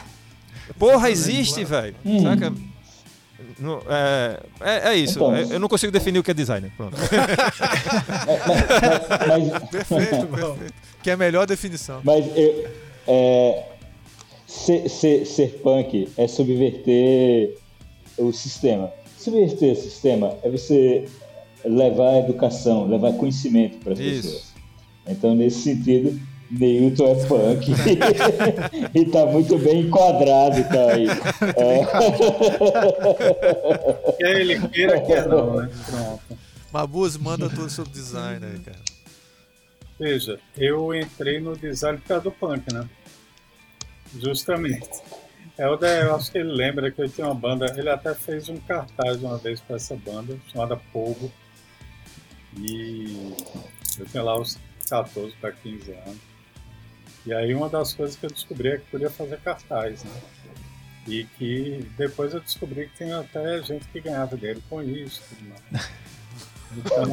Porra, 0.79 1.09
existe, 1.09 1.63
velho. 1.63 1.95
Hum. 2.05 2.23
Saca? 2.23 2.53
No, 3.59 3.83
é, 3.89 4.39
é, 4.61 4.89
é, 4.89 4.95
isso. 4.95 5.17
Então, 5.17 5.35
eu 5.35 5.59
não 5.59 5.67
consigo 5.67 5.91
definir 5.91 6.19
o 6.19 6.23
que 6.23 6.31
é 6.31 6.33
designer. 6.33 6.71
Pronto. 6.77 6.95
mas, 9.27 9.49
mas, 9.49 9.69
perfeito, 9.69 10.27
perfeito. 10.27 10.73
Que 11.01 11.09
é 11.09 11.13
a 11.13 11.17
melhor 11.17 11.45
definição. 11.45 12.01
Mas 12.03 12.25
eu, 12.35 12.71
é, 13.07 13.76
ser, 14.57 14.89
ser, 14.89 15.25
ser 15.25 15.59
punk 15.61 16.09
é 16.17 16.27
subverter 16.27 17.55
o 18.17 18.31
sistema. 18.31 18.91
Subverter 19.17 19.73
o 19.73 19.75
sistema 19.75 20.35
é 20.43 20.49
você 20.49 21.05
levar 21.63 22.19
educação, 22.19 22.87
levar 22.87 23.13
conhecimento 23.13 23.77
para 23.77 23.93
as 23.93 23.99
pessoas. 23.99 24.53
Então, 25.07 25.35
nesse 25.35 25.61
sentido, 25.61 26.19
Neilton 26.51 27.07
é 27.07 27.25
punk. 27.27 27.71
e 28.93 29.05
tá 29.05 29.25
muito 29.25 29.57
bem 29.57 29.81
enquadrado, 29.81 30.63
tá 30.63 30.93
aí. 30.93 31.07
É. 31.57 31.85
Quer 34.17 34.41
ele 34.41 34.67
queira, 34.69 35.01
quer 35.01 35.27
não, 35.27 35.57
né? 35.57 35.69
Pronto. 35.85 36.21
Mabuz, 36.73 37.15
manda 37.17 37.49
tudo 37.49 37.69
sobre 37.69 37.91
design 37.91 38.45
aí, 38.45 38.59
cara. 38.59 38.79
Veja, 39.99 40.39
eu 40.55 40.93
entrei 40.93 41.39
no 41.39 41.57
design 41.57 41.97
por 41.99 42.07
causa 42.07 42.23
do 42.25 42.31
punk, 42.31 42.71
né? 42.71 42.87
Justamente. 44.15 44.89
É, 45.57 45.67
o 45.67 45.75
da, 45.75 45.87
eu 45.87 46.15
acho 46.15 46.31
que 46.31 46.37
ele 46.37 46.51
lembra 46.51 46.91
que 46.91 47.01
eu 47.01 47.09
tinha 47.09 47.27
uma 47.27 47.35
banda. 47.35 47.73
Ele 47.77 47.89
até 47.89 48.13
fez 48.13 48.47
um 48.47 48.57
cartaz 48.57 49.21
uma 49.21 49.37
vez 49.37 49.59
para 49.59 49.75
essa 49.75 49.95
banda, 49.95 50.37
chamada 50.51 50.77
Pogo. 50.93 51.31
E 52.57 53.33
eu 53.99 54.05
tinha 54.05 54.23
lá 54.23 54.39
os 54.39 54.57
14 54.89 55.33
para 55.41 55.51
15 55.51 55.91
anos. 55.91 56.17
E 57.25 57.33
aí 57.33 57.53
uma 57.53 57.69
das 57.69 57.93
coisas 57.93 58.15
que 58.15 58.25
eu 58.25 58.29
descobri 58.29 58.69
é 58.69 58.77
que 58.77 58.85
podia 58.89 59.09
fazer 59.09 59.37
cartaz, 59.41 60.03
né? 60.03 60.21
E 61.07 61.23
que 61.37 61.85
depois 61.97 62.33
eu 62.33 62.39
descobri 62.39 62.87
que 62.87 62.97
tem 62.97 63.11
até 63.11 63.61
gente 63.63 63.87
que 63.87 63.99
ganhava 63.99 64.37
dinheiro 64.37 64.61
com 64.69 64.81
isso. 64.81 65.21
Então 66.69 67.05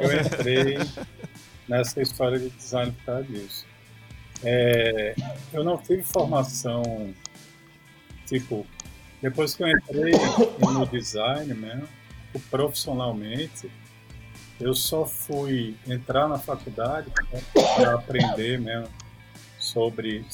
eu 0.00 0.20
entrei 0.20 0.78
nessa 1.68 2.00
história 2.00 2.38
de 2.38 2.48
design 2.48 2.92
por 2.92 3.04
causa 3.04 3.24
disso. 3.24 3.65
É, 4.48 5.16
eu 5.52 5.64
não 5.64 5.76
tive 5.76 6.04
formação, 6.04 7.12
tipo, 8.26 8.64
depois 9.20 9.56
que 9.56 9.64
eu 9.64 9.68
entrei 9.68 10.12
no 10.60 10.86
design 10.86 11.52
mesmo, 11.52 11.88
profissionalmente, 12.48 13.68
eu 14.60 14.72
só 14.72 15.04
fui 15.04 15.76
entrar 15.84 16.28
na 16.28 16.38
faculdade 16.38 17.10
para 17.74 17.94
aprender 17.94 18.60
mesmo 18.60 18.88
sobre. 19.58 20.24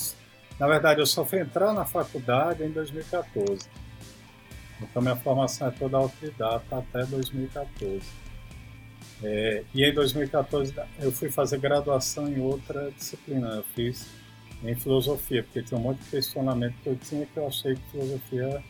Na 0.59 0.66
verdade, 0.66 1.01
eu 1.01 1.06
só 1.06 1.24
fui 1.24 1.40
entrar 1.40 1.72
na 1.72 1.86
faculdade 1.86 2.62
em 2.62 2.70
2014. 2.70 3.66
Então, 4.78 5.01
minha 5.01 5.16
formação 5.16 5.68
é 5.68 5.70
toda 5.70 5.97
autodidata 5.97 6.76
até 6.76 7.06
2014. 7.06 8.02
É, 9.23 9.62
e 9.73 9.85
em 9.85 9.94
2014 9.94 10.74
eu 10.99 11.12
fui 11.12 11.31
fazer 11.31 11.59
graduação 11.59 12.28
em 12.28 12.40
outra 12.40 12.90
disciplina. 12.90 13.49
Eu 13.57 13.65
fiz 13.74 14.09
em 14.65 14.74
filosofia, 14.74 15.43
porque 15.43 15.62
tinha 15.62 15.78
um 15.78 15.82
monte 15.82 15.99
de 16.03 16.11
questionamento 16.11 16.74
que 16.82 16.89
eu 16.89 16.97
tinha 16.97 17.27
que 17.27 17.36
eu 17.36 17.47
achei 17.47 17.74
que 17.74 17.82
filosofia 17.90 18.62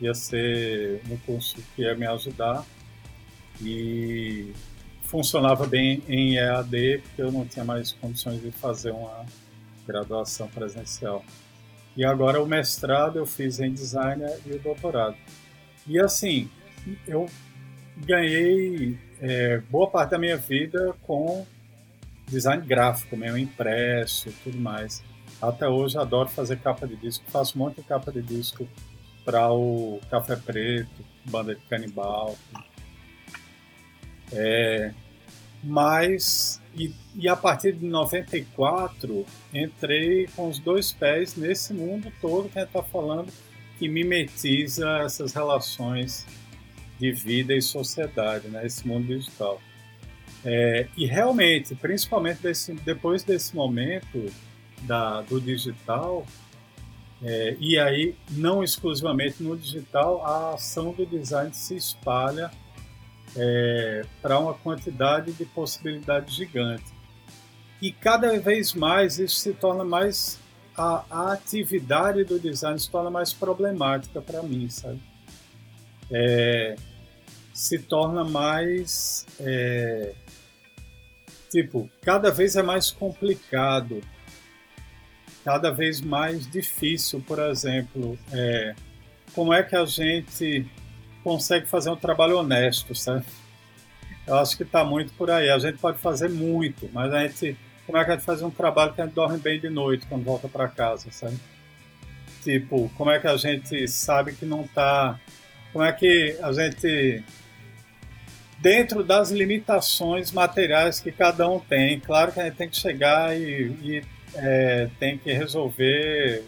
ia 0.00 0.14
ser 0.14 1.00
um 1.10 1.16
curso 1.18 1.56
que 1.74 1.82
ia 1.82 1.94
me 1.94 2.06
ajudar. 2.06 2.64
E 3.62 4.52
funcionava 5.04 5.66
bem 5.66 6.02
em 6.08 6.36
EAD, 6.36 6.98
porque 6.98 7.22
eu 7.22 7.32
não 7.32 7.46
tinha 7.46 7.64
mais 7.64 7.92
condições 7.92 8.42
de 8.42 8.50
fazer 8.50 8.90
uma 8.90 9.24
graduação 9.86 10.48
presencial. 10.48 11.24
E 11.96 12.04
agora 12.04 12.42
o 12.42 12.46
mestrado 12.46 13.18
eu 13.18 13.24
fiz 13.24 13.58
em 13.58 13.72
design 13.72 14.22
e 14.44 14.52
o 14.52 14.58
doutorado. 14.58 15.16
E 15.86 15.98
assim, 15.98 16.50
eu 17.06 17.26
ganhei 17.96 18.98
é, 19.20 19.58
boa 19.70 19.88
parte 19.88 20.10
da 20.10 20.18
minha 20.18 20.36
vida 20.36 20.94
com 21.02 21.46
design 22.26 22.64
gráfico, 22.66 23.16
mesmo 23.16 23.38
impresso, 23.38 24.32
tudo 24.42 24.58
mais. 24.58 25.02
Até 25.40 25.68
hoje 25.68 25.98
adoro 25.98 26.28
fazer 26.28 26.58
capa 26.58 26.86
de 26.86 26.96
disco, 26.96 27.24
faço 27.28 27.58
um 27.58 27.62
monte 27.62 27.76
de 27.76 27.82
capa 27.82 28.10
de 28.10 28.22
disco 28.22 28.66
para 29.24 29.50
o 29.52 30.00
Café 30.10 30.36
Preto, 30.36 31.04
Banda 31.24 31.54
de 31.54 31.62
Canibal. 31.62 32.36
É, 34.32 34.92
mas, 35.62 36.60
e, 36.74 36.94
e, 37.14 37.28
a 37.28 37.36
partir 37.36 37.72
de 37.72 37.84
94, 37.84 39.26
entrei 39.52 40.28
com 40.34 40.48
os 40.48 40.58
dois 40.58 40.92
pés 40.92 41.36
nesse 41.36 41.74
mundo 41.74 42.12
todo 42.20 42.48
que 42.48 42.58
a 42.58 42.62
gente 42.62 42.68
está 42.68 42.82
falando, 42.82 43.32
que 43.78 43.88
mimetiza 43.88 44.88
essas 45.04 45.32
relações 45.32 46.26
de 46.98 47.12
vida 47.12 47.54
e 47.54 47.62
sociedade, 47.62 48.48
né? 48.48 48.66
esse 48.66 48.86
mundo 48.86 49.06
digital. 49.06 49.60
É, 50.44 50.86
e 50.96 51.06
realmente, 51.06 51.74
principalmente 51.74 52.40
desse, 52.40 52.72
depois 52.72 53.22
desse 53.22 53.54
momento 53.54 54.32
da, 54.82 55.22
do 55.22 55.40
digital, 55.40 56.26
é, 57.22 57.56
e 57.58 57.78
aí 57.78 58.14
não 58.30 58.62
exclusivamente 58.62 59.42
no 59.42 59.56
digital, 59.56 60.24
a 60.24 60.54
ação 60.54 60.92
do 60.92 61.06
design 61.06 61.52
se 61.52 61.74
espalha 61.74 62.50
é, 63.34 64.04
para 64.20 64.38
uma 64.38 64.54
quantidade 64.54 65.32
de 65.32 65.44
possibilidades 65.44 66.34
gigante. 66.34 66.94
E 67.80 67.92
cada 67.92 68.38
vez 68.38 68.72
mais 68.74 69.18
isso 69.18 69.36
se 69.36 69.52
torna 69.52 69.84
mais. 69.84 70.38
A, 70.76 71.04
a 71.10 71.32
atividade 71.32 72.22
do 72.24 72.38
design 72.38 72.78
se 72.78 72.90
torna 72.90 73.10
mais 73.10 73.32
problemática 73.32 74.20
para 74.20 74.42
mim, 74.42 74.68
sabe? 74.68 75.00
É, 76.10 76.76
se 77.56 77.78
torna 77.78 78.22
mais. 78.22 79.26
É, 79.40 80.12
tipo, 81.50 81.88
cada 82.02 82.30
vez 82.30 82.54
é 82.54 82.62
mais 82.62 82.90
complicado, 82.90 84.02
cada 85.42 85.70
vez 85.70 86.02
mais 86.02 86.46
difícil, 86.46 87.24
por 87.26 87.38
exemplo. 87.38 88.18
É, 88.30 88.74
como 89.32 89.54
é 89.54 89.62
que 89.62 89.74
a 89.74 89.86
gente 89.86 90.66
consegue 91.24 91.66
fazer 91.66 91.88
um 91.88 91.96
trabalho 91.96 92.38
honesto, 92.38 92.94
sabe? 92.94 93.24
Eu 94.26 94.36
acho 94.36 94.54
que 94.54 94.62
está 94.62 94.84
muito 94.84 95.14
por 95.14 95.30
aí. 95.30 95.48
A 95.48 95.58
gente 95.58 95.78
pode 95.78 95.98
fazer 95.98 96.28
muito, 96.28 96.90
mas 96.92 97.12
a 97.14 97.26
gente, 97.26 97.56
como 97.86 97.96
é 97.96 98.04
que 98.04 98.10
a 98.10 98.14
gente 98.16 98.24
faz 98.24 98.42
um 98.42 98.50
trabalho 98.50 98.92
que 98.92 99.00
a 99.00 99.06
gente 99.06 99.14
dorme 99.14 99.38
bem 99.38 99.58
de 99.58 99.70
noite 99.70 100.06
quando 100.06 100.24
volta 100.24 100.46
para 100.46 100.68
casa, 100.68 101.10
sabe? 101.10 101.38
Tipo, 102.42 102.90
como 102.98 103.10
é 103.10 103.18
que 103.18 103.26
a 103.26 103.36
gente 103.38 103.88
sabe 103.88 104.34
que 104.34 104.44
não 104.44 104.62
está, 104.62 105.18
como 105.72 105.84
é 105.84 105.92
que 105.92 106.36
a 106.42 106.52
gente 106.52 107.24
dentro 108.66 109.04
das 109.04 109.30
limitações 109.30 110.32
materiais 110.32 110.98
que 110.98 111.12
cada 111.12 111.48
um 111.48 111.60
tem, 111.60 112.00
claro 112.00 112.32
que 112.32 112.40
a 112.40 112.46
gente 112.46 112.56
tem 112.56 112.68
que 112.68 112.76
chegar 112.76 113.38
e, 113.38 113.68
e 113.80 114.02
é, 114.34 114.88
tem 114.98 115.16
que 115.16 115.32
resolver 115.32 116.42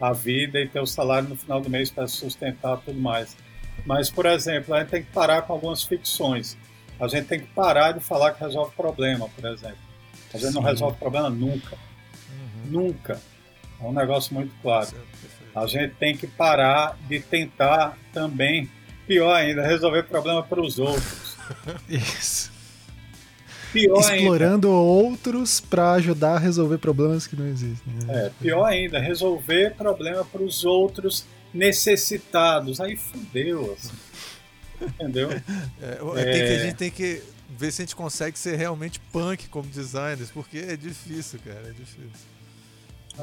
a 0.00 0.14
vida 0.14 0.58
e 0.58 0.66
ter 0.66 0.80
o 0.80 0.86
salário 0.86 1.28
no 1.28 1.36
final 1.36 1.60
do 1.60 1.68
mês 1.68 1.90
para 1.90 2.08
sustentar 2.08 2.78
tudo 2.78 2.98
mais. 2.98 3.36
Mas, 3.84 4.08
por 4.08 4.24
exemplo, 4.24 4.74
a 4.74 4.80
gente 4.80 4.88
tem 4.88 5.02
que 5.02 5.12
parar 5.12 5.42
com 5.42 5.52
algumas 5.52 5.82
ficções. 5.82 6.56
A 6.98 7.06
gente 7.06 7.26
tem 7.26 7.40
que 7.40 7.48
parar 7.48 7.92
de 7.92 8.00
falar 8.00 8.32
que 8.32 8.42
resolve 8.42 8.74
problema, 8.74 9.28
por 9.28 9.44
exemplo. 9.44 9.76
A 10.32 10.38
gente 10.38 10.52
Sim. 10.52 10.54
não 10.54 10.62
resolve 10.62 10.96
problema 10.96 11.28
nunca. 11.28 11.76
Uhum. 12.30 12.82
Nunca. 12.84 13.20
É 13.78 13.84
um 13.84 13.92
negócio 13.92 14.32
muito 14.32 14.54
claro. 14.62 14.88
A 15.54 15.66
gente 15.66 15.96
tem 15.96 16.16
que 16.16 16.26
parar 16.26 16.96
de 17.06 17.20
tentar 17.20 17.98
também, 18.10 18.70
pior 19.06 19.34
ainda, 19.34 19.60
resolver 19.60 20.04
problema 20.04 20.42
para 20.42 20.62
os 20.62 20.78
outros. 20.78 21.21
Isso. 21.88 22.52
Pior 23.72 24.00
Explorando 24.00 24.68
ainda. 24.68 24.78
outros 24.78 25.58
para 25.58 25.92
ajudar 25.92 26.34
a 26.34 26.38
resolver 26.38 26.78
problemas 26.78 27.26
que 27.26 27.34
não 27.34 27.46
existem. 27.46 27.92
Né? 27.94 28.26
É, 28.26 28.30
pior 28.40 28.64
ainda, 28.64 28.98
resolver 28.98 29.74
problema 29.74 30.24
para 30.24 30.42
os 30.42 30.64
outros 30.64 31.24
necessitados. 31.54 32.80
Aí 32.80 32.96
fudeu, 32.96 33.72
assim. 33.72 33.96
Entendeu? 34.82 35.30
É, 35.30 36.20
é, 36.20 36.24
tem 36.24 36.44
que, 36.44 36.52
a 36.52 36.58
gente 36.58 36.76
tem 36.76 36.90
que 36.90 37.22
ver 37.48 37.72
se 37.72 37.82
a 37.82 37.84
gente 37.84 37.96
consegue 37.96 38.38
ser 38.38 38.56
realmente 38.56 39.00
punk 39.12 39.48
como 39.48 39.66
designers, 39.68 40.30
porque 40.30 40.58
é 40.58 40.76
difícil, 40.76 41.38
cara, 41.44 41.68
é 41.68 41.72
difícil. 41.72 42.32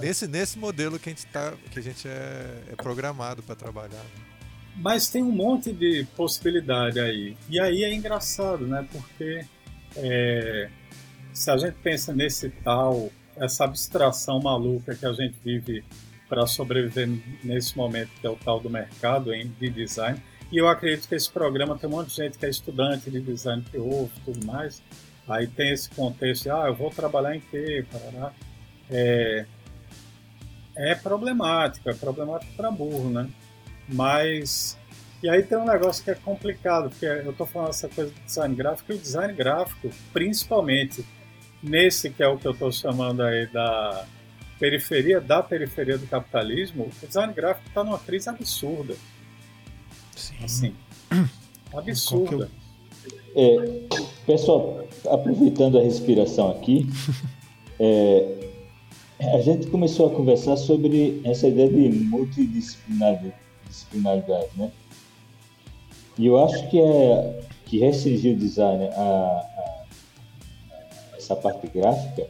Nesse, 0.01 0.27
nesse 0.27 0.57
modelo 0.57 0.97
que 0.99 1.09
a 1.09 1.11
gente, 1.11 1.25
tá, 1.27 1.53
que 1.71 1.79
a 1.79 1.81
gente 1.81 2.07
é, 2.07 2.63
é 2.71 2.75
programado 2.75 3.43
para 3.43 3.55
trabalhar. 3.55 3.97
Né? 3.97 4.28
Mas 4.75 5.09
tem 5.09 5.21
um 5.23 5.31
monte 5.31 5.73
de 5.73 6.05
possibilidade 6.15 6.99
aí. 6.99 7.35
E 7.49 7.59
aí 7.59 7.83
é 7.83 7.93
engraçado, 7.93 8.65
né? 8.65 8.87
Porque 8.91 9.45
é, 9.95 10.69
se 11.33 11.51
a 11.51 11.57
gente 11.57 11.75
pensa 11.83 12.13
nesse 12.13 12.49
tal, 12.49 13.11
essa 13.35 13.65
abstração 13.65 14.39
maluca 14.39 14.95
que 14.95 15.05
a 15.05 15.13
gente 15.13 15.35
vive 15.43 15.83
para 16.27 16.45
sobreviver 16.45 17.09
nesse 17.43 17.75
momento, 17.75 18.09
que 18.21 18.27
é 18.27 18.29
o 18.29 18.35
tal 18.35 18.59
do 18.59 18.69
mercado 18.69 19.31
de 19.31 19.69
design. 19.69 20.21
E 20.51 20.57
eu 20.57 20.67
acredito 20.67 21.07
que 21.07 21.15
esse 21.15 21.29
programa 21.29 21.77
tem 21.77 21.89
um 21.89 21.93
monte 21.93 22.09
de 22.09 22.15
gente 22.15 22.37
que 22.37 22.45
é 22.45 22.49
estudante 22.49 23.09
de 23.09 23.19
design 23.19 23.63
que 23.69 23.77
ouve 23.77 24.11
tudo 24.25 24.45
mais. 24.45 24.81
Aí 25.27 25.47
tem 25.47 25.71
esse 25.71 25.89
contexto 25.89 26.43
de, 26.43 26.49
ah, 26.49 26.65
eu 26.67 26.75
vou 26.75 26.89
trabalhar 26.89 27.35
em 27.35 27.39
quê? 27.39 27.85
Parará. 27.91 28.33
É, 28.89 29.45
é 30.75 30.95
problemático, 30.95 31.89
é 31.89 31.93
problemático 31.93 32.51
para 32.53 32.71
burro, 32.71 33.09
né? 33.09 33.29
Mas. 33.91 34.77
E 35.21 35.29
aí 35.29 35.43
tem 35.43 35.57
um 35.57 35.65
negócio 35.65 36.03
que 36.03 36.11
é 36.11 36.15
complicado, 36.15 36.89
porque 36.89 37.05
eu 37.05 37.31
estou 37.31 37.45
falando 37.45 37.69
essa 37.71 37.89
coisa 37.89 38.09
de 38.09 38.21
design 38.21 38.55
gráfico, 38.55 38.93
e 38.93 38.95
o 38.95 38.97
design 38.97 39.33
gráfico, 39.33 39.89
principalmente 40.13 41.05
nesse 41.61 42.09
que 42.09 42.23
é 42.23 42.27
o 42.27 42.37
que 42.37 42.47
eu 42.47 42.53
estou 42.53 42.71
chamando 42.71 43.21
aí 43.21 43.45
da 43.47 44.05
periferia 44.57 45.19
da 45.19 45.41
periferia 45.43 45.97
do 45.97 46.07
capitalismo, 46.07 46.89
o 47.01 47.07
design 47.07 47.33
gráfico 47.33 47.67
está 47.67 47.83
numa 47.83 47.99
crise 47.99 48.29
absurda. 48.29 48.95
Sim. 50.15 50.35
Assim, 50.43 50.75
absurda. 51.73 52.49
É, 53.35 53.81
pessoal, 54.25 54.85
aproveitando 55.09 55.77
a 55.79 55.81
respiração 55.81 56.51
aqui, 56.51 56.87
é, 57.79 58.49
a 59.33 59.41
gente 59.41 59.67
começou 59.67 60.07
a 60.07 60.15
conversar 60.15 60.57
sobre 60.57 61.21
essa 61.23 61.47
ideia 61.47 61.69
de 61.69 61.89
multidisciplinaridade, 62.05 63.33
né? 64.55 64.71
E 66.17 66.25
eu 66.25 66.43
acho 66.43 66.69
que 66.69 66.79
é 66.79 67.39
que 67.65 67.79
restringir 67.79 68.35
o 68.35 68.37
design 68.37 68.85
a, 68.85 68.89
a, 68.89 69.85
a 71.13 71.17
essa 71.17 71.35
parte 71.35 71.67
gráfica 71.67 72.27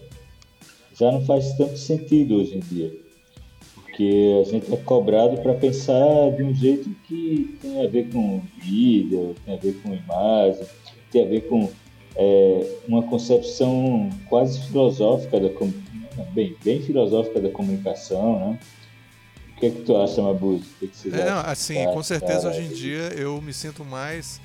já 0.93 1.11
não 1.11 1.21
faz 1.25 1.53
tanto 1.53 1.77
sentido 1.77 2.35
hoje 2.35 2.57
em 2.57 2.59
dia, 2.59 2.93
porque 3.73 4.37
a 4.41 4.43
gente 4.43 4.73
é 4.73 4.77
cobrado 4.77 5.41
para 5.41 5.53
pensar 5.53 6.31
de 6.35 6.43
um 6.43 6.53
jeito 6.53 6.89
que 7.07 7.57
tem 7.61 7.85
a 7.85 7.87
ver 7.87 8.09
com 8.11 8.41
vídeo, 8.61 9.33
tem 9.45 9.55
a 9.55 9.57
ver 9.57 9.81
com 9.81 9.93
imagem, 9.93 10.65
tem 11.09 11.23
a 11.23 11.27
ver 11.27 11.47
com 11.47 11.69
é, 12.17 12.77
uma 12.85 13.01
concepção 13.03 14.09
quase 14.27 14.59
filosófica 14.67 15.39
da 15.39 15.49
bem, 16.33 16.55
bem 16.63 16.81
filosófica 16.81 17.39
da 17.39 17.49
comunicação, 17.49 18.39
né? 18.39 18.59
O 19.59 19.61
que 19.61 19.65
é 19.65 19.71
que 19.71 19.81
tu 19.81 19.97
acha, 19.97 20.21
Mabuz? 20.21 20.61
O 20.61 20.79
que, 20.79 20.87
que 20.87 20.97
você 20.97 21.09
é, 21.09 21.23
acha? 21.23 21.51
Assim, 21.51 21.83
com 21.83 22.01
certeza 22.01 22.47
hoje 22.47 22.61
em 22.61 22.69
dia 22.69 23.11
eu 23.13 23.41
me 23.41 23.53
sinto 23.53 23.83
mais 23.83 24.39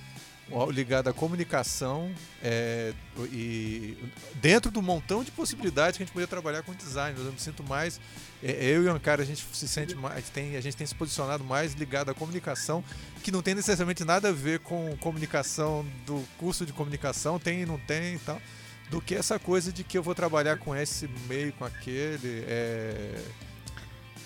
ligado 0.72 1.06
à 1.06 1.12
comunicação 1.12 2.10
é, 2.42 2.92
e 3.32 3.96
dentro 4.42 4.72
do 4.72 4.82
montão 4.82 5.22
de 5.22 5.30
possibilidades 5.30 5.96
que 5.96 6.02
a 6.02 6.06
gente 6.06 6.12
podia 6.12 6.26
trabalhar 6.26 6.64
com 6.64 6.74
design. 6.74 7.16
Eu 7.16 7.30
me 7.30 7.38
sinto 7.38 7.62
mais, 7.62 8.00
é, 8.42 8.50
eu 8.64 8.82
e 8.82 8.88
o 8.88 8.90
Ancara, 8.92 9.22
a 9.22 9.24
gente 9.24 9.46
se 9.52 9.68
sente 9.68 9.94
mais, 9.94 10.28
tem, 10.30 10.56
a 10.56 10.60
gente 10.60 10.76
tem 10.76 10.84
se 10.84 10.96
posicionado 10.96 11.44
mais 11.44 11.74
ligado 11.74 12.10
à 12.10 12.14
comunicação, 12.14 12.82
que 13.22 13.30
não 13.30 13.40
tem 13.40 13.54
necessariamente 13.54 14.02
nada 14.02 14.30
a 14.30 14.32
ver 14.32 14.58
com 14.58 14.96
comunicação 14.98 15.86
do 16.04 16.24
curso 16.38 16.66
de 16.66 16.72
comunicação, 16.72 17.38
tem 17.38 17.62
e 17.62 17.66
não 17.66 17.78
tem 17.78 18.16
e 18.16 18.18
tal, 18.18 18.42
do 18.90 19.00
que 19.00 19.14
essa 19.14 19.38
coisa 19.38 19.72
de 19.72 19.84
que 19.84 19.96
eu 19.96 20.02
vou 20.02 20.14
trabalhar 20.14 20.58
com 20.58 20.74
esse 20.74 21.08
meio, 21.28 21.52
com 21.52 21.64
aquele. 21.64 22.44
É... 22.48 23.14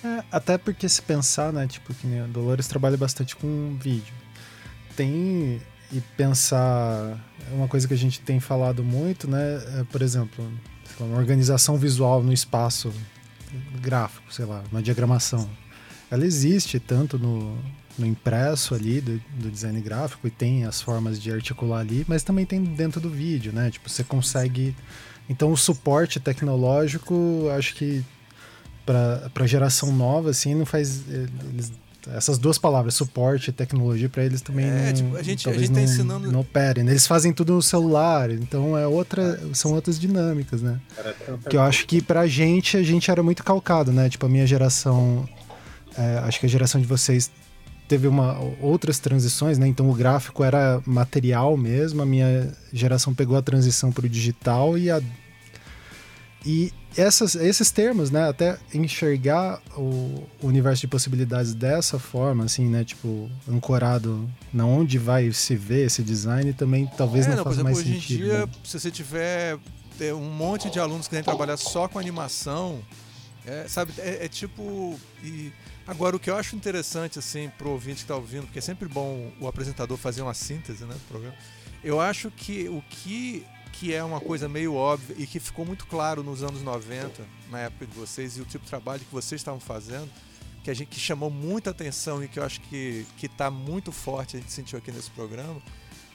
É, 0.05 0.25
até 0.31 0.57
porque 0.57 0.89
se 0.89 1.03
pensar, 1.03 1.53
né, 1.53 1.66
tipo, 1.66 1.93
que 1.95 2.07
o 2.07 2.29
Dolores 2.29 2.69
trabalha 2.69 2.97
bastante 2.97 3.35
com 3.35 3.77
vídeo. 3.81 4.15
Tem 4.97 5.61
e 5.91 6.01
pensar 6.16 7.19
uma 7.51 7.66
coisa 7.66 7.89
que 7.89 7.95
a 7.95 7.99
gente 7.99 8.20
tem 8.20 8.41
falado 8.41 8.85
muito, 8.85 9.29
né? 9.29 9.62
É, 9.79 9.85
por 9.85 10.03
exemplo, 10.03 10.47
uma 11.01 11.19
organização 11.19 11.77
visual 11.77 12.23
no 12.23 12.33
espaço 12.33 12.93
gráfico, 13.81 14.33
sei 14.33 14.45
lá, 14.45 14.62
uma 14.70 14.83
diagramação. 14.83 15.49
Ela 16.11 16.25
existe 16.25 16.79
tanto 16.79 17.19
no, 17.19 17.57
no 17.99 18.07
impresso 18.07 18.75
ali 18.75 19.01
do, 19.01 19.20
do, 19.39 19.51
design 19.51 19.81
gráfico 19.81 20.27
e 20.27 20.31
tem 20.31 20.65
as 20.65 20.81
formas 20.81 21.20
de 21.20 21.33
articular 21.33 21.81
ali, 21.81 22.05
mas 22.07 22.23
também 22.23 22.45
tem 22.45 22.62
dentro 22.62 23.01
do 23.01 23.11
vídeo, 23.11 23.53
né? 23.53 23.70
Tipo, 23.70 23.89
você 23.89 24.05
consegue. 24.05 24.77
Então, 25.29 25.53
o 25.53 25.57
suporte 25.57 26.19
tecnológico, 26.19 27.49
acho 27.57 27.75
que 27.75 28.05
para 29.32 29.47
geração 29.47 29.93
nova, 29.93 30.31
assim, 30.31 30.55
não 30.55 30.65
faz. 30.65 31.02
Eles 31.52 31.73
essas 32.15 32.39
duas 32.39 32.56
palavras, 32.56 32.94
suporte 32.94 33.51
e 33.51 33.52
tecnologia, 33.52 34.09
para 34.09 34.24
eles 34.24 34.40
também 34.40 34.65
é, 34.65 34.86
não, 34.86 34.93
tipo, 34.94 35.16
a 35.16 35.23
gente, 35.23 35.48
a 35.48 35.52
gente 35.52 35.69
tá 35.69 35.74
não, 35.74 35.82
ensinando... 35.82 36.32
não 36.32 36.40
operem. 36.40 36.85
Né? 36.85 36.93
Eles 36.93 37.06
fazem 37.06 37.32
tudo 37.35 37.52
no 37.52 37.60
celular, 37.60 38.31
então 38.31 38.78
é 38.78 38.86
outra, 38.86 39.39
são 39.52 39.74
outras 39.74 39.98
dinâmicas, 39.98 40.62
né? 40.62 40.81
Que 41.51 41.56
eu 41.56 41.60
acho 41.60 41.86
que 41.86 42.01
pra 42.01 42.27
gente, 42.27 42.78
a 42.78 42.82
gente 42.82 43.10
era 43.10 43.23
muito 43.23 43.44
calcado, 43.44 43.93
né? 43.93 44.09
Tipo, 44.09 44.24
a 44.24 44.28
minha 44.28 44.47
geração, 44.47 45.28
é, 45.97 46.19
acho 46.20 46.40
que 46.40 46.47
a 46.47 46.48
geração 46.48 46.81
de 46.81 46.86
vocês 46.86 47.31
teve 47.86 48.06
uma, 48.06 48.39
outras 48.60 48.98
transições, 48.98 49.59
né? 49.59 49.66
Então 49.66 49.90
o 49.90 49.94
gráfico 49.94 50.43
era 50.43 50.81
material 50.86 51.56
mesmo, 51.56 52.01
a 52.01 52.06
minha 52.06 52.52
geração 52.73 53.15
pegou 53.15 53.36
a 53.36 53.43
transição 53.43 53.93
para 53.93 54.06
o 54.06 54.09
digital 54.09 54.78
e 54.78 54.90
a 54.90 55.01
e 56.44 56.73
essas, 56.97 57.35
esses 57.35 57.70
termos, 57.70 58.10
né, 58.10 58.28
até 58.28 58.59
enxergar 58.73 59.60
o, 59.77 60.27
universo 60.43 60.81
de 60.82 60.89
possibilidades 60.89 61.52
dessa 61.55 61.98
forma, 61.98 62.44
assim, 62.44 62.66
né, 62.69 62.85
tipo, 62.85 63.31
ancorado 63.48 64.28
na 64.52 64.65
onde 64.65 64.98
vai 64.98 65.32
se 65.32 65.56
ver 65.56 65.86
esse 65.86 66.02
design, 66.02 66.52
também 66.52 66.89
talvez 66.97 67.27
é, 67.27 67.31
não, 67.31 67.36
não 67.39 67.44
faça 67.44 67.56
exemplo, 67.56 67.73
mais 67.73 67.78
sentido. 67.78 67.98
Hoje 67.98 68.15
em 68.15 68.16
dia, 68.16 68.47
né? 68.47 68.52
se 68.65 68.78
você 68.78 68.90
tiver 68.90 69.59
um 70.15 70.31
monte 70.31 70.70
de 70.70 70.78
alunos 70.78 71.06
que 71.06 71.10
querem 71.10 71.24
trabalhar 71.24 71.56
só 71.56 71.89
com 71.89 71.98
animação, 71.98 72.81
é, 73.44 73.66
sabe, 73.69 73.93
é, 73.98 74.24
é, 74.24 74.28
tipo... 74.28 74.98
E 75.23 75.52
agora, 75.86 76.15
o 76.15 76.20
que 76.20 76.31
eu 76.31 76.36
acho 76.36 76.55
interessante, 76.55 77.19
assim, 77.19 77.51
pro 77.59 77.70
ouvinte 77.70 77.97
que 77.97 78.02
está 78.02 78.15
ouvindo, 78.15 78.44
porque 78.44 78.60
é 78.60 78.62
sempre 78.62 78.89
bom 78.89 79.31
o 79.40 79.48
apresentador 79.48 79.97
fazer 79.97 80.23
uma 80.23 80.35
síntese, 80.35 80.85
né, 80.85 80.94
do 80.94 81.09
programa, 81.09 81.35
eu 81.82 82.01
acho 82.01 82.31
que 82.31 82.69
o 82.69 82.82
que 82.89 83.44
que 83.78 83.94
é 83.94 84.02
uma 84.02 84.20
coisa 84.20 84.48
meio 84.48 84.74
óbvia 84.74 85.14
e 85.18 85.26
que 85.26 85.38
ficou 85.38 85.64
muito 85.64 85.86
claro 85.86 86.22
nos 86.22 86.42
anos 86.42 86.62
90, 86.62 87.24
na 87.50 87.60
época 87.60 87.86
de 87.86 87.92
vocês, 87.96 88.36
e 88.36 88.40
o 88.40 88.44
tipo 88.44 88.64
de 88.64 88.70
trabalho 88.70 89.00
que 89.00 89.12
vocês 89.12 89.40
estavam 89.40 89.60
fazendo, 89.60 90.10
que 90.64 90.70
a 90.70 90.74
gente 90.74 90.88
que 90.88 90.98
chamou 90.98 91.30
muita 91.30 91.70
atenção 91.70 92.22
e 92.22 92.28
que 92.28 92.40
eu 92.40 92.44
acho 92.44 92.60
que 92.62 93.06
está 93.22 93.50
muito 93.50 93.92
forte, 93.92 94.36
a 94.36 94.40
gente 94.40 94.52
sentiu 94.52 94.78
aqui 94.78 94.90
nesse 94.90 95.10
programa, 95.10 95.62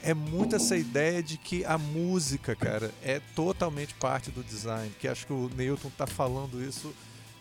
é 0.02 0.14
muito 0.14 0.56
essa 0.56 0.76
ideia 0.76 1.24
de 1.24 1.38
que 1.38 1.64
a 1.64 1.78
música, 1.78 2.54
cara, 2.54 2.92
é 3.02 3.22
totalmente 3.34 3.94
parte 3.94 4.30
do 4.30 4.44
design. 4.44 4.94
Que 5.00 5.08
acho 5.08 5.26
que 5.26 5.32
o 5.32 5.50
Newton 5.56 5.90
tá 5.98 6.06
falando 6.06 6.62
isso, 6.62 6.94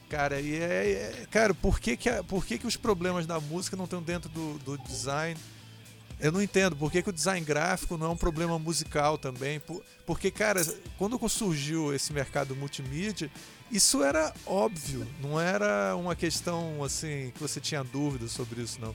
cara. 0.08 0.40
E 0.40 0.54
é, 0.54 1.22
é 1.22 1.26
cara, 1.28 1.52
por 1.52 1.80
que 1.80 1.96
que, 1.96 2.08
por 2.22 2.46
que 2.46 2.58
que 2.58 2.66
os 2.66 2.76
problemas 2.76 3.26
da 3.26 3.40
música 3.40 3.76
não 3.76 3.84
estão 3.84 4.00
dentro 4.00 4.28
do, 4.28 4.58
do 4.60 4.78
design? 4.78 5.36
Eu 6.22 6.30
não 6.30 6.40
entendo 6.40 6.76
por 6.76 6.90
que, 6.90 7.02
que, 7.02 7.10
o 7.10 7.12
design 7.12 7.44
gráfico 7.44 7.98
não 7.98 8.06
é 8.06 8.10
um 8.10 8.16
problema 8.16 8.56
musical 8.56 9.18
também. 9.18 9.60
Porque, 10.06 10.30
cara, 10.30 10.64
quando 10.96 11.18
surgiu 11.28 11.92
esse 11.92 12.12
mercado 12.12 12.54
multimídia, 12.54 13.28
isso 13.72 14.04
era 14.04 14.32
óbvio, 14.46 15.04
não 15.20 15.40
era 15.40 15.96
uma 15.96 16.14
questão 16.14 16.84
assim 16.84 17.32
que 17.34 17.40
você 17.40 17.60
tinha 17.60 17.82
dúvidas 17.82 18.30
sobre 18.30 18.62
isso, 18.62 18.80
não. 18.80 18.94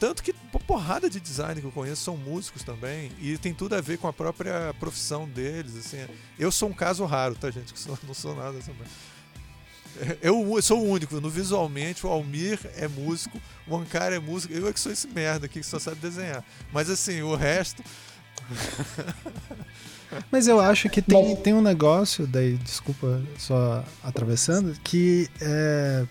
Tanto 0.00 0.22
que 0.22 0.32
porrada 0.66 1.10
de 1.10 1.20
design 1.20 1.60
que 1.60 1.66
eu 1.66 1.70
conheço 1.70 2.02
são 2.02 2.16
músicos 2.16 2.64
também 2.64 3.12
e 3.20 3.36
tem 3.36 3.52
tudo 3.52 3.74
a 3.74 3.80
ver 3.80 3.98
com 3.98 4.08
a 4.08 4.12
própria 4.12 4.74
profissão 4.80 5.28
deles. 5.28 5.76
Assim. 5.76 5.98
Eu 6.38 6.50
sou 6.50 6.70
um 6.70 6.72
caso 6.72 7.04
raro, 7.04 7.34
tá, 7.34 7.50
gente? 7.50 7.74
Não 8.02 8.14
sou 8.14 8.34
nada 8.34 8.58
também. 8.60 8.88
Eu 10.20 10.60
sou 10.62 10.80
o 10.80 10.88
único. 10.90 11.20
No 11.20 11.30
visualmente, 11.30 12.06
o 12.06 12.10
Almir 12.10 12.58
é 12.76 12.88
músico, 12.88 13.40
o 13.66 13.76
Ankara 13.76 14.16
é 14.16 14.18
músico. 14.18 14.52
Eu 14.52 14.68
é 14.68 14.72
que 14.72 14.80
sou 14.80 14.92
esse 14.92 15.06
merda 15.08 15.46
aqui 15.46 15.60
que 15.60 15.66
só 15.66 15.78
sabe 15.78 15.96
desenhar. 15.96 16.44
Mas 16.72 16.90
assim, 16.90 17.22
o 17.22 17.34
resto. 17.34 17.82
Mas 20.30 20.46
eu 20.46 20.60
acho 20.60 20.88
que 20.90 21.00
tem, 21.00 21.36
tem 21.36 21.54
um 21.54 21.62
negócio, 21.62 22.26
daí, 22.26 22.56
desculpa 22.58 23.22
só 23.38 23.82
atravessando, 24.02 24.76
que 24.84 25.28
é, 25.40 26.04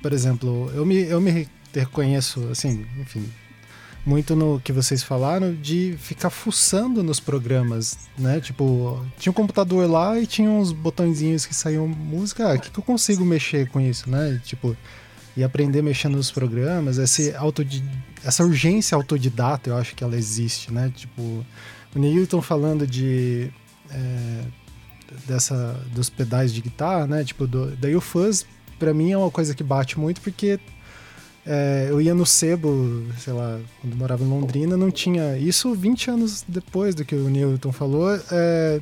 por 0.00 0.12
exemplo, 0.14 0.72
eu 0.74 0.86
me, 0.86 1.02
eu 1.02 1.20
me 1.20 1.46
reconheço, 1.74 2.48
assim, 2.50 2.86
enfim, 2.98 3.30
muito 4.06 4.36
no 4.36 4.60
que 4.60 4.72
vocês 4.72 5.02
falaram 5.02 5.54
de 5.54 5.96
ficar 5.98 6.30
fuçando 6.30 7.02
nos 7.02 7.20
programas, 7.20 7.96
né? 8.18 8.40
Tipo, 8.40 9.04
tinha 9.18 9.30
um 9.30 9.34
computador 9.34 9.88
lá 9.88 10.18
e 10.20 10.26
tinha 10.26 10.50
uns 10.50 10.72
botõezinhos 10.72 11.46
que 11.46 11.54
saíam 11.54 11.88
música. 11.88 12.50
Ah, 12.50 12.54
o 12.54 12.60
que, 12.60 12.70
que 12.70 12.78
eu 12.78 12.84
consigo 12.84 13.24
mexer 13.24 13.68
com 13.70 13.80
isso, 13.80 14.10
né? 14.10 14.40
Tipo, 14.44 14.76
e 15.36 15.42
aprender 15.42 15.82
mexendo 15.82 16.16
nos 16.16 16.30
programas, 16.30 16.98
esse 16.98 17.34
essa 18.24 18.44
urgência 18.44 18.94
autodidata, 18.94 19.68
eu 19.68 19.76
acho 19.76 19.94
que 19.94 20.04
ela 20.04 20.16
existe, 20.16 20.72
né? 20.72 20.92
Tipo, 20.94 21.44
o 21.94 21.98
Newton 21.98 22.42
falando 22.42 22.86
de. 22.86 23.50
É, 23.90 24.44
dessa 25.26 25.80
dos 25.92 26.10
pedais 26.10 26.52
de 26.52 26.60
guitarra, 26.60 27.06
né? 27.06 27.24
Tipo, 27.24 27.46
do, 27.46 27.74
daí 27.76 27.94
o 27.94 28.00
fuzz, 28.00 28.46
pra 28.78 28.92
mim, 28.92 29.12
é 29.12 29.18
uma 29.18 29.30
coisa 29.30 29.54
que 29.54 29.62
bate 29.62 29.98
muito 29.98 30.20
porque 30.20 30.58
é, 31.46 31.88
eu 31.90 32.00
ia 32.00 32.14
no 32.14 32.24
sebo, 32.24 33.04
sei 33.18 33.32
lá, 33.32 33.60
quando 33.80 33.96
morava 33.96 34.24
em 34.24 34.28
Londrina, 34.28 34.76
não 34.76 34.90
tinha. 34.90 35.36
Isso 35.36 35.74
20 35.74 36.10
anos 36.10 36.44
depois 36.46 36.94
do 36.94 37.04
que 37.04 37.14
o 37.14 37.28
Newton 37.28 37.72
falou. 37.72 38.18
É, 38.32 38.80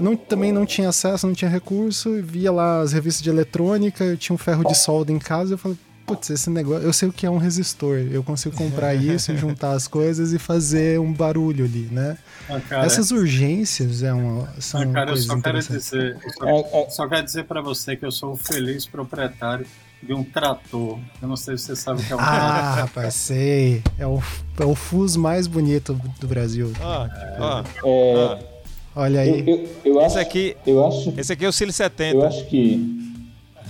não, 0.00 0.16
também 0.16 0.52
não 0.52 0.64
tinha 0.64 0.88
acesso, 0.88 1.26
não 1.26 1.34
tinha 1.34 1.50
recurso, 1.50 2.22
via 2.22 2.50
lá 2.50 2.80
as 2.80 2.92
revistas 2.92 3.22
de 3.22 3.28
eletrônica, 3.28 4.04
eu 4.04 4.16
tinha 4.16 4.34
um 4.34 4.38
ferro 4.38 4.64
de 4.64 4.74
solda 4.74 5.12
em 5.12 5.18
casa, 5.18 5.54
eu 5.54 5.58
falei, 5.58 5.76
putz, 6.06 6.30
esse 6.30 6.48
negócio, 6.48 6.86
eu 6.86 6.92
sei 6.92 7.08
o 7.08 7.12
que 7.12 7.26
é 7.26 7.30
um 7.30 7.36
resistor, 7.36 7.98
eu 7.98 8.22
consigo 8.22 8.56
comprar 8.56 8.94
isso, 8.96 9.36
juntar 9.36 9.72
as 9.72 9.88
coisas 9.88 10.32
e 10.32 10.38
fazer 10.38 11.00
um 11.00 11.12
barulho 11.12 11.64
ali, 11.64 11.88
né? 11.90 12.16
Ah, 12.48 12.60
cara, 12.60 12.86
Essas 12.86 13.10
urgências 13.10 14.02
é 14.02 14.12
uma, 14.12 14.48
são 14.60 14.82
ah, 14.82 14.86
cara, 14.86 15.06
coisas 15.08 15.26
eu 15.26 15.34
só 15.34 15.42
quero 15.42 15.58
dizer, 15.58 16.16
eu 16.22 16.30
só, 16.30 16.46
é, 16.46 16.82
é... 16.82 16.90
só 16.90 17.08
quero 17.08 17.24
dizer 17.24 17.44
para 17.44 17.60
você 17.60 17.96
que 17.96 18.06
eu 18.06 18.12
sou 18.12 18.32
um 18.32 18.36
feliz 18.36 18.86
proprietário 18.86 19.66
de 20.02 20.14
um 20.14 20.22
trator. 20.22 20.98
Eu 21.20 21.28
não 21.28 21.36
sei 21.36 21.56
se 21.56 21.64
você 21.64 21.76
sabe 21.76 22.02
o 22.02 22.04
que 22.04 22.12
é 22.12 22.16
um 22.16 22.20
ah, 22.20 22.24
trator. 22.24 22.48
Ah, 22.48 22.74
rapaz, 22.74 23.14
sei. 23.14 23.82
É 23.98 24.06
o, 24.06 24.22
é 24.58 24.64
o 24.64 24.74
fuz 24.74 25.16
mais 25.16 25.46
bonito 25.46 25.94
do 26.20 26.26
Brasil. 26.26 26.72
Ah, 26.80 27.08
ah, 27.38 27.64
é, 27.84 28.58
Olha 28.94 29.20
aí. 29.20 29.40
Eu, 29.40 29.46
eu, 29.46 29.68
eu 29.84 29.96
esse, 29.98 30.06
acho, 30.06 30.18
aqui, 30.18 30.56
eu 30.66 30.86
acho, 30.86 31.14
esse 31.16 31.32
aqui 31.32 31.44
é 31.44 31.48
o 31.48 31.52
Cile 31.52 31.72
70. 31.72 32.16
Eu 32.16 32.26
acho 32.26 32.46
que. 32.46 32.74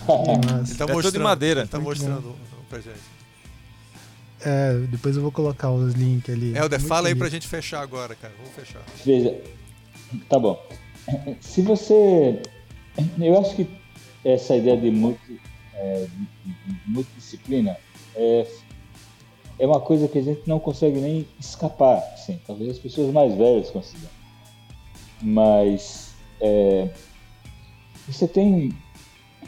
Ele 0.08 0.76
tá 0.76 0.84
é 0.84 0.92
mostrando, 0.92 1.12
de 1.12 1.18
madeira. 1.18 1.66
Tá 1.66 1.78
mostrando 1.78 2.34
pra 2.68 2.78
gente. 2.78 3.18
É, 4.40 4.74
depois 4.90 5.16
eu 5.16 5.22
vou 5.22 5.32
colocar 5.32 5.70
os 5.70 5.94
links 5.94 6.32
ali. 6.32 6.56
Helder, 6.56 6.80
fala 6.80 7.08
aí 7.08 7.14
pra 7.14 7.28
gente 7.28 7.46
fechar 7.46 7.82
agora, 7.82 8.14
cara. 8.14 8.32
Vamos 8.38 8.54
fechar. 8.54 8.80
Veja, 9.04 9.36
tá 10.28 10.38
bom. 10.38 10.62
Se 11.40 11.60
você. 11.62 12.40
Eu 13.18 13.38
acho 13.40 13.54
que 13.54 13.68
essa 14.24 14.56
ideia 14.56 14.76
de, 14.76 14.90
multi, 14.90 15.40
é, 15.78 16.06
multidisciplina 16.86 17.76
é, 18.14 18.46
é 19.58 19.66
uma 19.66 19.80
coisa 19.80 20.08
que 20.08 20.18
a 20.18 20.22
gente 20.22 20.42
não 20.46 20.58
consegue 20.58 20.98
nem 21.00 21.26
escapar. 21.38 21.98
Assim. 22.14 22.38
Talvez 22.46 22.70
as 22.70 22.78
pessoas 22.78 23.12
mais 23.12 23.34
velhas 23.34 23.70
consigam. 23.70 24.10
Mas 25.22 26.14
é, 26.40 26.88
você 28.06 28.28
tem 28.28 28.72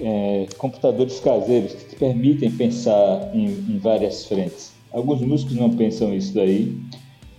é, 0.01 0.47
computadores 0.59 1.21
caseiros 1.21 1.75
que 1.75 1.91
te 1.91 1.97
permitem 1.97 2.51
pensar 2.51 3.31
em, 3.35 3.47
em, 3.47 3.79
várias 3.79 4.27
frentes. 4.27 4.73
Alguns 4.93 5.21
músicos 5.21 5.55
não 5.55 5.71
pensam 5.71 6.15
isso 6.15 6.35
daí. 6.35 6.77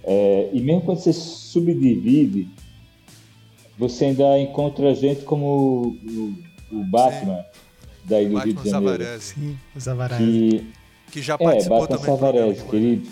É, 0.03 0.49
e 0.53 0.61
mesmo 0.61 0.81
quando 0.81 0.99
você 0.99 1.13
subdivide, 1.13 2.47
você 3.77 4.05
ainda 4.05 4.39
encontra 4.39 4.93
gente 4.95 5.23
como 5.23 5.97
o, 6.05 6.33
o 6.71 6.83
Batman 6.85 7.37
Sim. 7.37 7.60
Daí 8.03 8.27
do 8.27 8.33
Batman 8.33 8.53
Rio 8.53 8.63
de 8.63 8.69
Janeiro. 8.69 9.03
Zavarese. 9.03 9.33
Sim, 9.33 9.57
o 9.75 9.79
Zavarese. 9.79 10.23
Que, 10.23 10.65
que 11.11 11.21
já 11.21 11.37
participou 11.37 11.77
é, 11.77 11.81
Batman 11.81 11.97
também 11.97 12.15
Zavarese, 12.15 12.63
que 12.65 12.75
ele, 12.75 13.09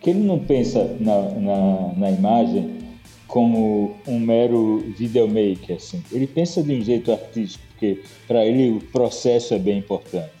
que 0.00 0.10
ele 0.10 0.20
não 0.20 0.38
pensa 0.38 0.96
na, 1.00 1.22
na, 1.30 1.92
na 1.96 2.10
imagem 2.10 2.78
como 3.26 3.94
um 4.06 4.18
mero 4.18 4.78
videomaker, 4.96 5.76
assim. 5.76 6.02
Ele 6.10 6.26
pensa 6.26 6.62
de 6.62 6.72
um 6.72 6.82
jeito 6.82 7.12
artístico, 7.12 7.62
porque 7.68 8.02
para 8.26 8.44
ele 8.44 8.70
o 8.70 8.80
processo 8.80 9.54
é 9.54 9.58
bem 9.58 9.78
importante. 9.78 10.32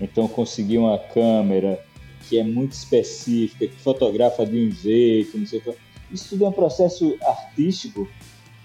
Então 0.00 0.28
conseguir 0.28 0.78
uma 0.78 0.98
câmera 0.98 1.82
que 2.28 2.38
é 2.38 2.44
muito 2.44 2.72
específica, 2.72 3.66
que 3.66 3.76
fotografa 3.76 4.44
de 4.44 4.66
um 4.66 4.70
jeito, 4.70 5.38
não 5.38 5.46
sei 5.46 5.58
o 5.60 5.62
que. 5.62 5.74
Isso 6.12 6.30
tudo 6.30 6.44
é 6.44 6.48
um 6.48 6.52
processo 6.52 7.16
artístico 7.22 8.08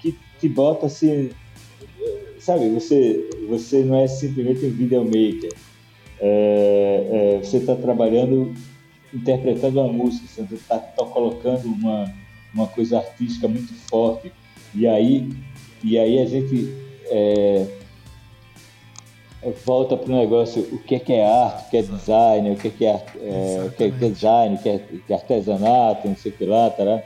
que 0.01 0.17
te 0.39 0.49
bota 0.49 0.85
assim, 0.85 1.31
sabe? 2.49 2.69
Você 2.69 3.29
você 3.47 3.83
não 3.83 3.95
é 3.95 4.07
simplesmente 4.07 4.65
um 4.65 4.71
videomaker. 4.71 5.53
É, 6.19 7.07
é, 7.11 7.37
você 7.43 7.57
está 7.57 7.75
trabalhando, 7.75 8.53
interpretando 9.13 9.79
uma 9.79 9.93
música, 9.93 10.27
você 10.27 10.55
está 10.55 10.79
tá 10.79 11.05
colocando 11.05 11.65
uma 11.65 12.11
uma 12.53 12.65
coisa 12.65 12.97
artística 12.97 13.47
muito 13.47 13.71
forte. 13.89 14.31
E 14.73 14.87
aí, 14.87 15.29
e 15.83 15.97
aí 15.99 16.19
a 16.19 16.25
gente 16.25 16.73
é, 17.05 17.67
volta 19.63 19.95
para 19.95 20.11
o 20.11 20.17
negócio, 20.17 20.63
o 20.71 20.79
que 20.79 20.95
é, 20.95 20.99
que 20.99 21.13
é 21.13 21.25
arte, 21.25 21.67
o 21.67 21.69
que 21.69 21.77
é 21.77 21.81
design, 21.83 22.51
o 22.51 22.55
que 22.55 22.67
é, 22.67 22.71
que 22.71 22.85
é, 22.85 23.05
é 23.21 23.63
o 23.67 23.71
que 23.71 23.83
é, 23.83 23.87
é 23.87 23.89
design, 23.91 24.55
o 24.55 24.57
que 24.57 24.69
é, 24.69 24.79
que 24.79 25.13
é 25.13 25.15
artesanato, 25.15 26.07
não 26.07 26.15
sei 26.15 26.31
o 26.31 26.35
que 26.35 26.45
lá, 26.45 26.69
tá 26.71 27.03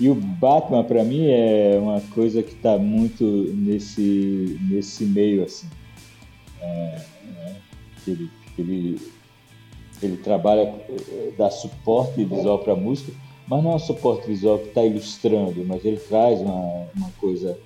E 0.00 0.08
o 0.08 0.14
Batman, 0.14 0.82
para 0.82 1.04
mim, 1.04 1.26
é 1.26 1.78
uma 1.78 2.00
coisa 2.00 2.42
que 2.42 2.54
está 2.54 2.78
muito 2.78 3.22
nesse, 3.54 4.58
nesse 4.70 5.04
meio, 5.04 5.44
assim. 5.44 5.68
É, 6.58 7.02
né? 7.36 7.56
ele, 8.08 8.30
ele, 8.58 9.00
ele 10.02 10.16
trabalha, 10.16 10.74
dá 11.36 11.50
suporte 11.50 12.24
visual 12.24 12.60
para 12.60 12.72
a 12.72 12.76
música, 12.76 13.12
mas 13.46 13.62
não 13.62 13.72
é 13.72 13.74
um 13.74 13.78
suporte 13.78 14.26
visual 14.26 14.58
que 14.58 14.68
está 14.68 14.82
ilustrando, 14.82 15.62
mas 15.66 15.84
ele 15.84 15.98
traz 15.98 16.40
uma, 16.40 16.86
uma 16.96 17.10
coisa 17.20 17.58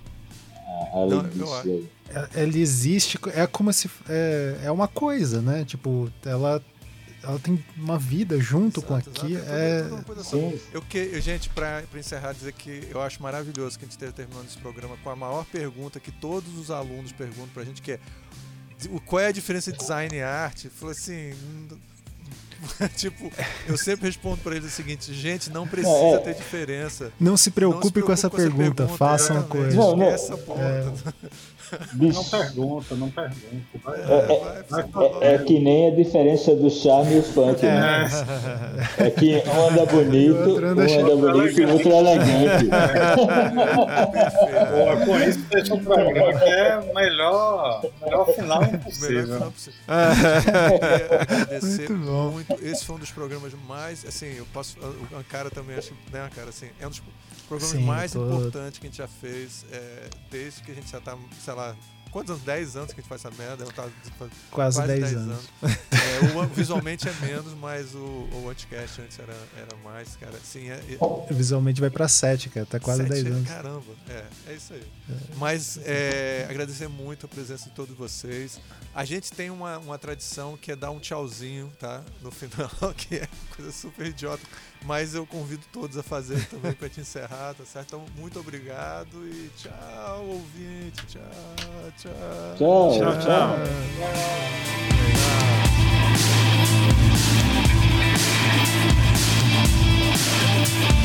além 0.92 1.22
não, 1.22 1.28
disso. 1.28 1.88
É, 2.10 2.42
ele 2.42 2.60
existe, 2.60 3.18
é 3.34 3.46
como 3.46 3.72
se. 3.72 3.90
É, 4.08 4.62
é 4.64 4.70
uma 4.70 4.86
coisa, 4.86 5.40
né? 5.40 5.64
Tipo, 5.64 6.10
ela 6.24 6.62
ela 7.26 7.38
tem 7.38 7.62
uma 7.76 7.98
vida 7.98 8.38
junto 8.38 8.80
exato, 8.80 8.86
com 8.86 8.94
aqui. 8.94 9.34
Exato, 9.34 9.50
é... 9.50 10.24
Sim. 10.24 10.60
Eu 10.72 10.82
que, 10.82 11.20
gente, 11.20 11.48
para 11.48 11.82
encerrar, 11.94 12.32
dizer 12.32 12.52
que 12.52 12.86
eu 12.90 13.00
acho 13.00 13.22
maravilhoso 13.22 13.78
que 13.78 13.84
a 13.84 13.86
gente 13.86 13.92
esteja 13.92 14.12
terminando 14.12 14.46
esse 14.46 14.58
programa 14.58 14.96
com 15.02 15.10
a 15.10 15.16
maior 15.16 15.44
pergunta 15.46 15.98
que 15.98 16.12
todos 16.12 16.56
os 16.58 16.70
alunos 16.70 17.12
perguntam 17.12 17.48
pra 17.52 17.64
gente, 17.64 17.82
que 17.82 17.92
é 17.92 18.00
qual 19.06 19.20
é 19.20 19.28
a 19.28 19.32
diferença 19.32 19.72
de 19.72 19.78
design 19.78 20.14
e 20.14 20.22
arte? 20.22 20.68
Falou 20.68 20.92
assim, 20.92 21.32
tipo, 22.96 23.30
eu 23.66 23.76
sempre 23.76 24.06
respondo 24.06 24.38
para 24.38 24.56
eles 24.56 24.72
o 24.72 24.74
seguinte: 24.74 25.12
gente, 25.12 25.50
não 25.50 25.66
precisa 25.66 25.94
é, 25.94 26.14
é. 26.14 26.18
ter 26.18 26.34
diferença. 26.34 27.12
Não 27.18 27.36
se 27.36 27.50
preocupe, 27.50 27.80
não 27.80 27.86
se 27.86 27.92
preocupe 27.92 28.06
com, 28.06 28.12
essa 28.12 28.30
com, 28.30 28.36
essa 28.36 28.46
pergunta, 28.46 28.74
pergunta 28.82 28.98
faça 28.98 29.32
uma 29.32 29.42
coisa. 29.44 29.76
Não, 29.76 29.96
não. 29.96 30.06
Essa 30.06 30.36
ponta. 30.36 31.14
Não 31.94 32.24
pergunta, 32.24 32.94
não 32.94 33.10
pergunta. 33.10 33.34
Vai, 33.82 34.00
é, 34.00 34.64
vai, 34.68 34.82
vai, 34.82 35.06
é, 35.20 35.34
é, 35.34 35.38
que 35.38 35.58
nem 35.58 35.88
a 35.88 35.94
diferença 35.94 36.54
do 36.54 36.70
charme 36.70 37.16
e 37.16 37.18
o 37.18 37.22
funk, 37.22 37.64
né? 37.64 38.08
É, 38.98 39.10
que 39.10 39.42
um 39.48 39.68
anda 39.68 39.86
bonito, 39.92 40.60
um 40.60 40.66
anda 40.70 41.16
bonito 41.16 41.60
e 41.60 41.64
o 41.64 41.72
outro 41.72 41.92
é 41.92 41.98
elegante. 41.98 42.64
Boa, 44.70 44.96
com 45.04 45.18
isso 45.20 45.38
deixa 45.50 45.74
um 45.74 45.84
programa 45.84 46.38
que 46.38 46.44
é 46.44 46.92
melhor, 46.94 47.84
melhor 48.02 48.26
final 48.34 48.62
impossível. 48.64 49.10
Melhor 49.10 49.34
final 49.34 49.52
possível. 49.52 49.80
agradecer 51.54 51.90
muito, 51.90 52.32
muito. 52.32 52.64
Esse 52.64 52.84
foi 52.84 52.96
um 52.96 52.98
dos 52.98 53.10
programas 53.10 53.52
mais, 53.66 54.04
assim, 54.04 54.34
eu 54.36 54.46
posso, 54.52 54.76
o 54.80 55.16
Ankara 55.16 55.50
também 55.50 55.76
acho, 55.76 55.92
né, 56.12 56.24
Ankara, 56.26 56.48
assim, 56.48 56.68
é 56.80 56.86
um 56.86 56.90
dos 56.90 57.02
programas 57.48 57.76
Sim, 57.76 57.84
mais 57.84 58.12
tô... 58.12 58.24
importantes 58.24 58.78
que 58.78 58.86
a 58.86 58.90
gente 58.90 58.98
já 58.98 59.08
fez, 59.08 59.64
é, 59.70 60.08
desde 60.30 60.62
que 60.62 60.72
a 60.72 60.74
gente 60.74 60.90
já 60.90 61.00
tá, 61.00 61.16
sei 61.40 61.54
lá, 61.54 61.63
quantos 62.14 62.30
anos? 62.30 62.44
10 62.44 62.76
anos 62.76 62.92
que 62.92 63.00
a 63.00 63.02
gente 63.02 63.08
faz 63.08 63.24
essa 63.24 63.34
merda. 63.36 63.64
Tá, 63.66 63.88
quase, 64.16 64.32
quase 64.50 64.86
10, 64.86 65.00
10 65.00 65.16
anos. 65.16 65.38
anos. 65.62 65.76
é, 65.92 66.38
o, 66.38 66.46
visualmente 66.46 67.08
é 67.08 67.12
menos, 67.20 67.52
mas 67.54 67.92
o, 67.94 68.28
o 68.32 68.48
Anticast 68.48 69.00
antes 69.02 69.18
era, 69.18 69.36
era 69.56 69.76
mais, 69.82 70.14
cara. 70.16 70.36
Assim, 70.36 70.70
é, 70.70 70.74
é, 70.74 71.32
visualmente 71.32 71.80
vai 71.80 71.90
pra 71.90 72.06
7, 72.06 72.50
cara. 72.50 72.66
Tá 72.66 72.78
quase 72.78 73.02
7, 73.02 73.10
10 73.10 73.26
anos. 73.26 73.48
Caramba, 73.48 73.92
é, 74.08 74.24
é 74.48 74.54
isso 74.54 74.72
aí. 74.72 74.84
É. 75.10 75.14
Mas 75.36 75.78
é, 75.82 76.46
agradecer 76.48 76.88
muito 76.88 77.26
a 77.26 77.28
presença 77.28 77.68
de 77.68 77.74
todos 77.74 77.96
vocês. 77.96 78.60
A 78.94 79.04
gente 79.04 79.32
tem 79.32 79.50
uma, 79.50 79.78
uma 79.78 79.98
tradição 79.98 80.56
que 80.56 80.70
é 80.70 80.76
dar 80.76 80.92
um 80.92 81.00
tchauzinho, 81.00 81.72
tá? 81.80 82.00
No 82.22 82.30
final, 82.30 82.70
que 82.96 83.16
é 83.16 83.28
coisa 83.56 83.72
super 83.72 84.06
idiota. 84.06 84.42
Mas 84.84 85.14
eu 85.14 85.26
convido 85.26 85.64
todos 85.72 85.96
a 85.96 86.02
fazer 86.02 86.44
também 86.46 86.72
para 86.72 86.88
te 86.88 87.00
encerrar, 87.00 87.54
tá 87.54 87.64
certo? 87.64 87.96
Então, 87.96 88.04
muito 88.16 88.38
obrigado 88.38 89.26
e 89.26 89.50
tchau, 89.56 90.26
ouvinte. 90.26 91.06
Tchau, 91.06 91.22
tchau. 91.96 92.12
Tchau, 92.58 92.92
tchau. 92.92 93.18
tchau. 93.20 93.56
tchau. 100.84 101.03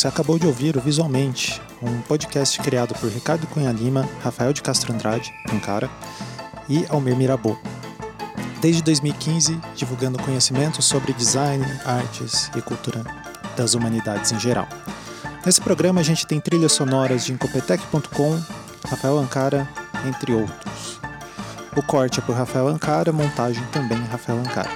Você 0.00 0.08
acabou 0.08 0.38
de 0.38 0.46
ouvir 0.46 0.78
o 0.78 0.80
Visualmente, 0.80 1.60
um 1.82 2.00
podcast 2.00 2.58
criado 2.60 2.94
por 2.94 3.10
Ricardo 3.10 3.46
Cunha 3.46 3.70
Lima, 3.70 4.08
Rafael 4.22 4.50
de 4.50 4.62
Castro 4.62 4.94
Andrade, 4.94 5.30
um 5.52 5.60
cara, 5.60 5.90
e 6.70 6.86
Almir 6.88 7.14
Mirabô. 7.14 7.54
Desde 8.62 8.80
2015, 8.80 9.60
divulgando 9.76 10.18
conhecimentos 10.22 10.86
sobre 10.86 11.12
design, 11.12 11.62
artes 11.84 12.50
e 12.56 12.62
cultura 12.62 13.04
das 13.54 13.74
humanidades 13.74 14.32
em 14.32 14.40
geral. 14.40 14.66
Nesse 15.44 15.60
programa 15.60 16.00
a 16.00 16.02
gente 16.02 16.26
tem 16.26 16.40
trilhas 16.40 16.72
sonoras 16.72 17.26
de 17.26 17.34
Incopetec.com, 17.34 18.40
Rafael 18.88 19.18
Ancara, 19.18 19.68
entre 20.08 20.32
outros. 20.32 20.98
O 21.76 21.82
corte 21.82 22.20
é 22.20 22.22
por 22.22 22.34
Rafael 22.34 22.68
Ancara, 22.68 23.12
montagem 23.12 23.62
também 23.66 24.02
Rafael 24.04 24.38
Ancara. 24.38 24.70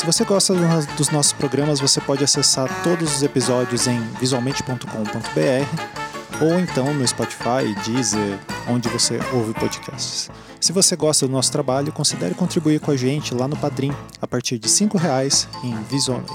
Se 0.00 0.06
você 0.06 0.24
gosta 0.24 0.54
dos 0.96 1.10
nossos 1.10 1.34
programas, 1.34 1.78
você 1.78 2.00
pode 2.00 2.24
acessar 2.24 2.82
todos 2.82 3.16
os 3.16 3.22
episódios 3.22 3.86
em 3.86 4.00
visualmente.com.br 4.18 6.42
ou 6.42 6.58
então 6.58 6.94
no 6.94 7.06
Spotify, 7.06 7.74
Deezer, 7.84 8.38
onde 8.66 8.88
você 8.88 9.20
ouve 9.30 9.52
podcasts. 9.52 10.30
Se 10.58 10.72
você 10.72 10.96
gosta 10.96 11.26
do 11.26 11.32
nosso 11.32 11.52
trabalho, 11.52 11.92
considere 11.92 12.34
contribuir 12.34 12.80
com 12.80 12.90
a 12.90 12.96
gente 12.96 13.34
lá 13.34 13.46
no 13.46 13.58
Padrim, 13.58 13.92
a 14.22 14.26
partir 14.26 14.58
de 14.58 14.68
R$ 14.68 14.88
reais 14.98 15.46
em, 15.62 15.76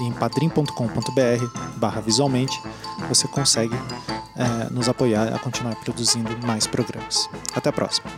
em 0.06 0.12
padrim.com.br 0.12 1.58
barra 1.76 2.00
visualmente, 2.00 2.62
você 3.08 3.26
consegue 3.26 3.74
é, 4.36 4.70
nos 4.70 4.88
apoiar 4.88 5.34
a 5.34 5.40
continuar 5.40 5.74
produzindo 5.74 6.38
mais 6.46 6.68
programas. 6.68 7.28
Até 7.52 7.70
a 7.70 7.72
próxima! 7.72 8.08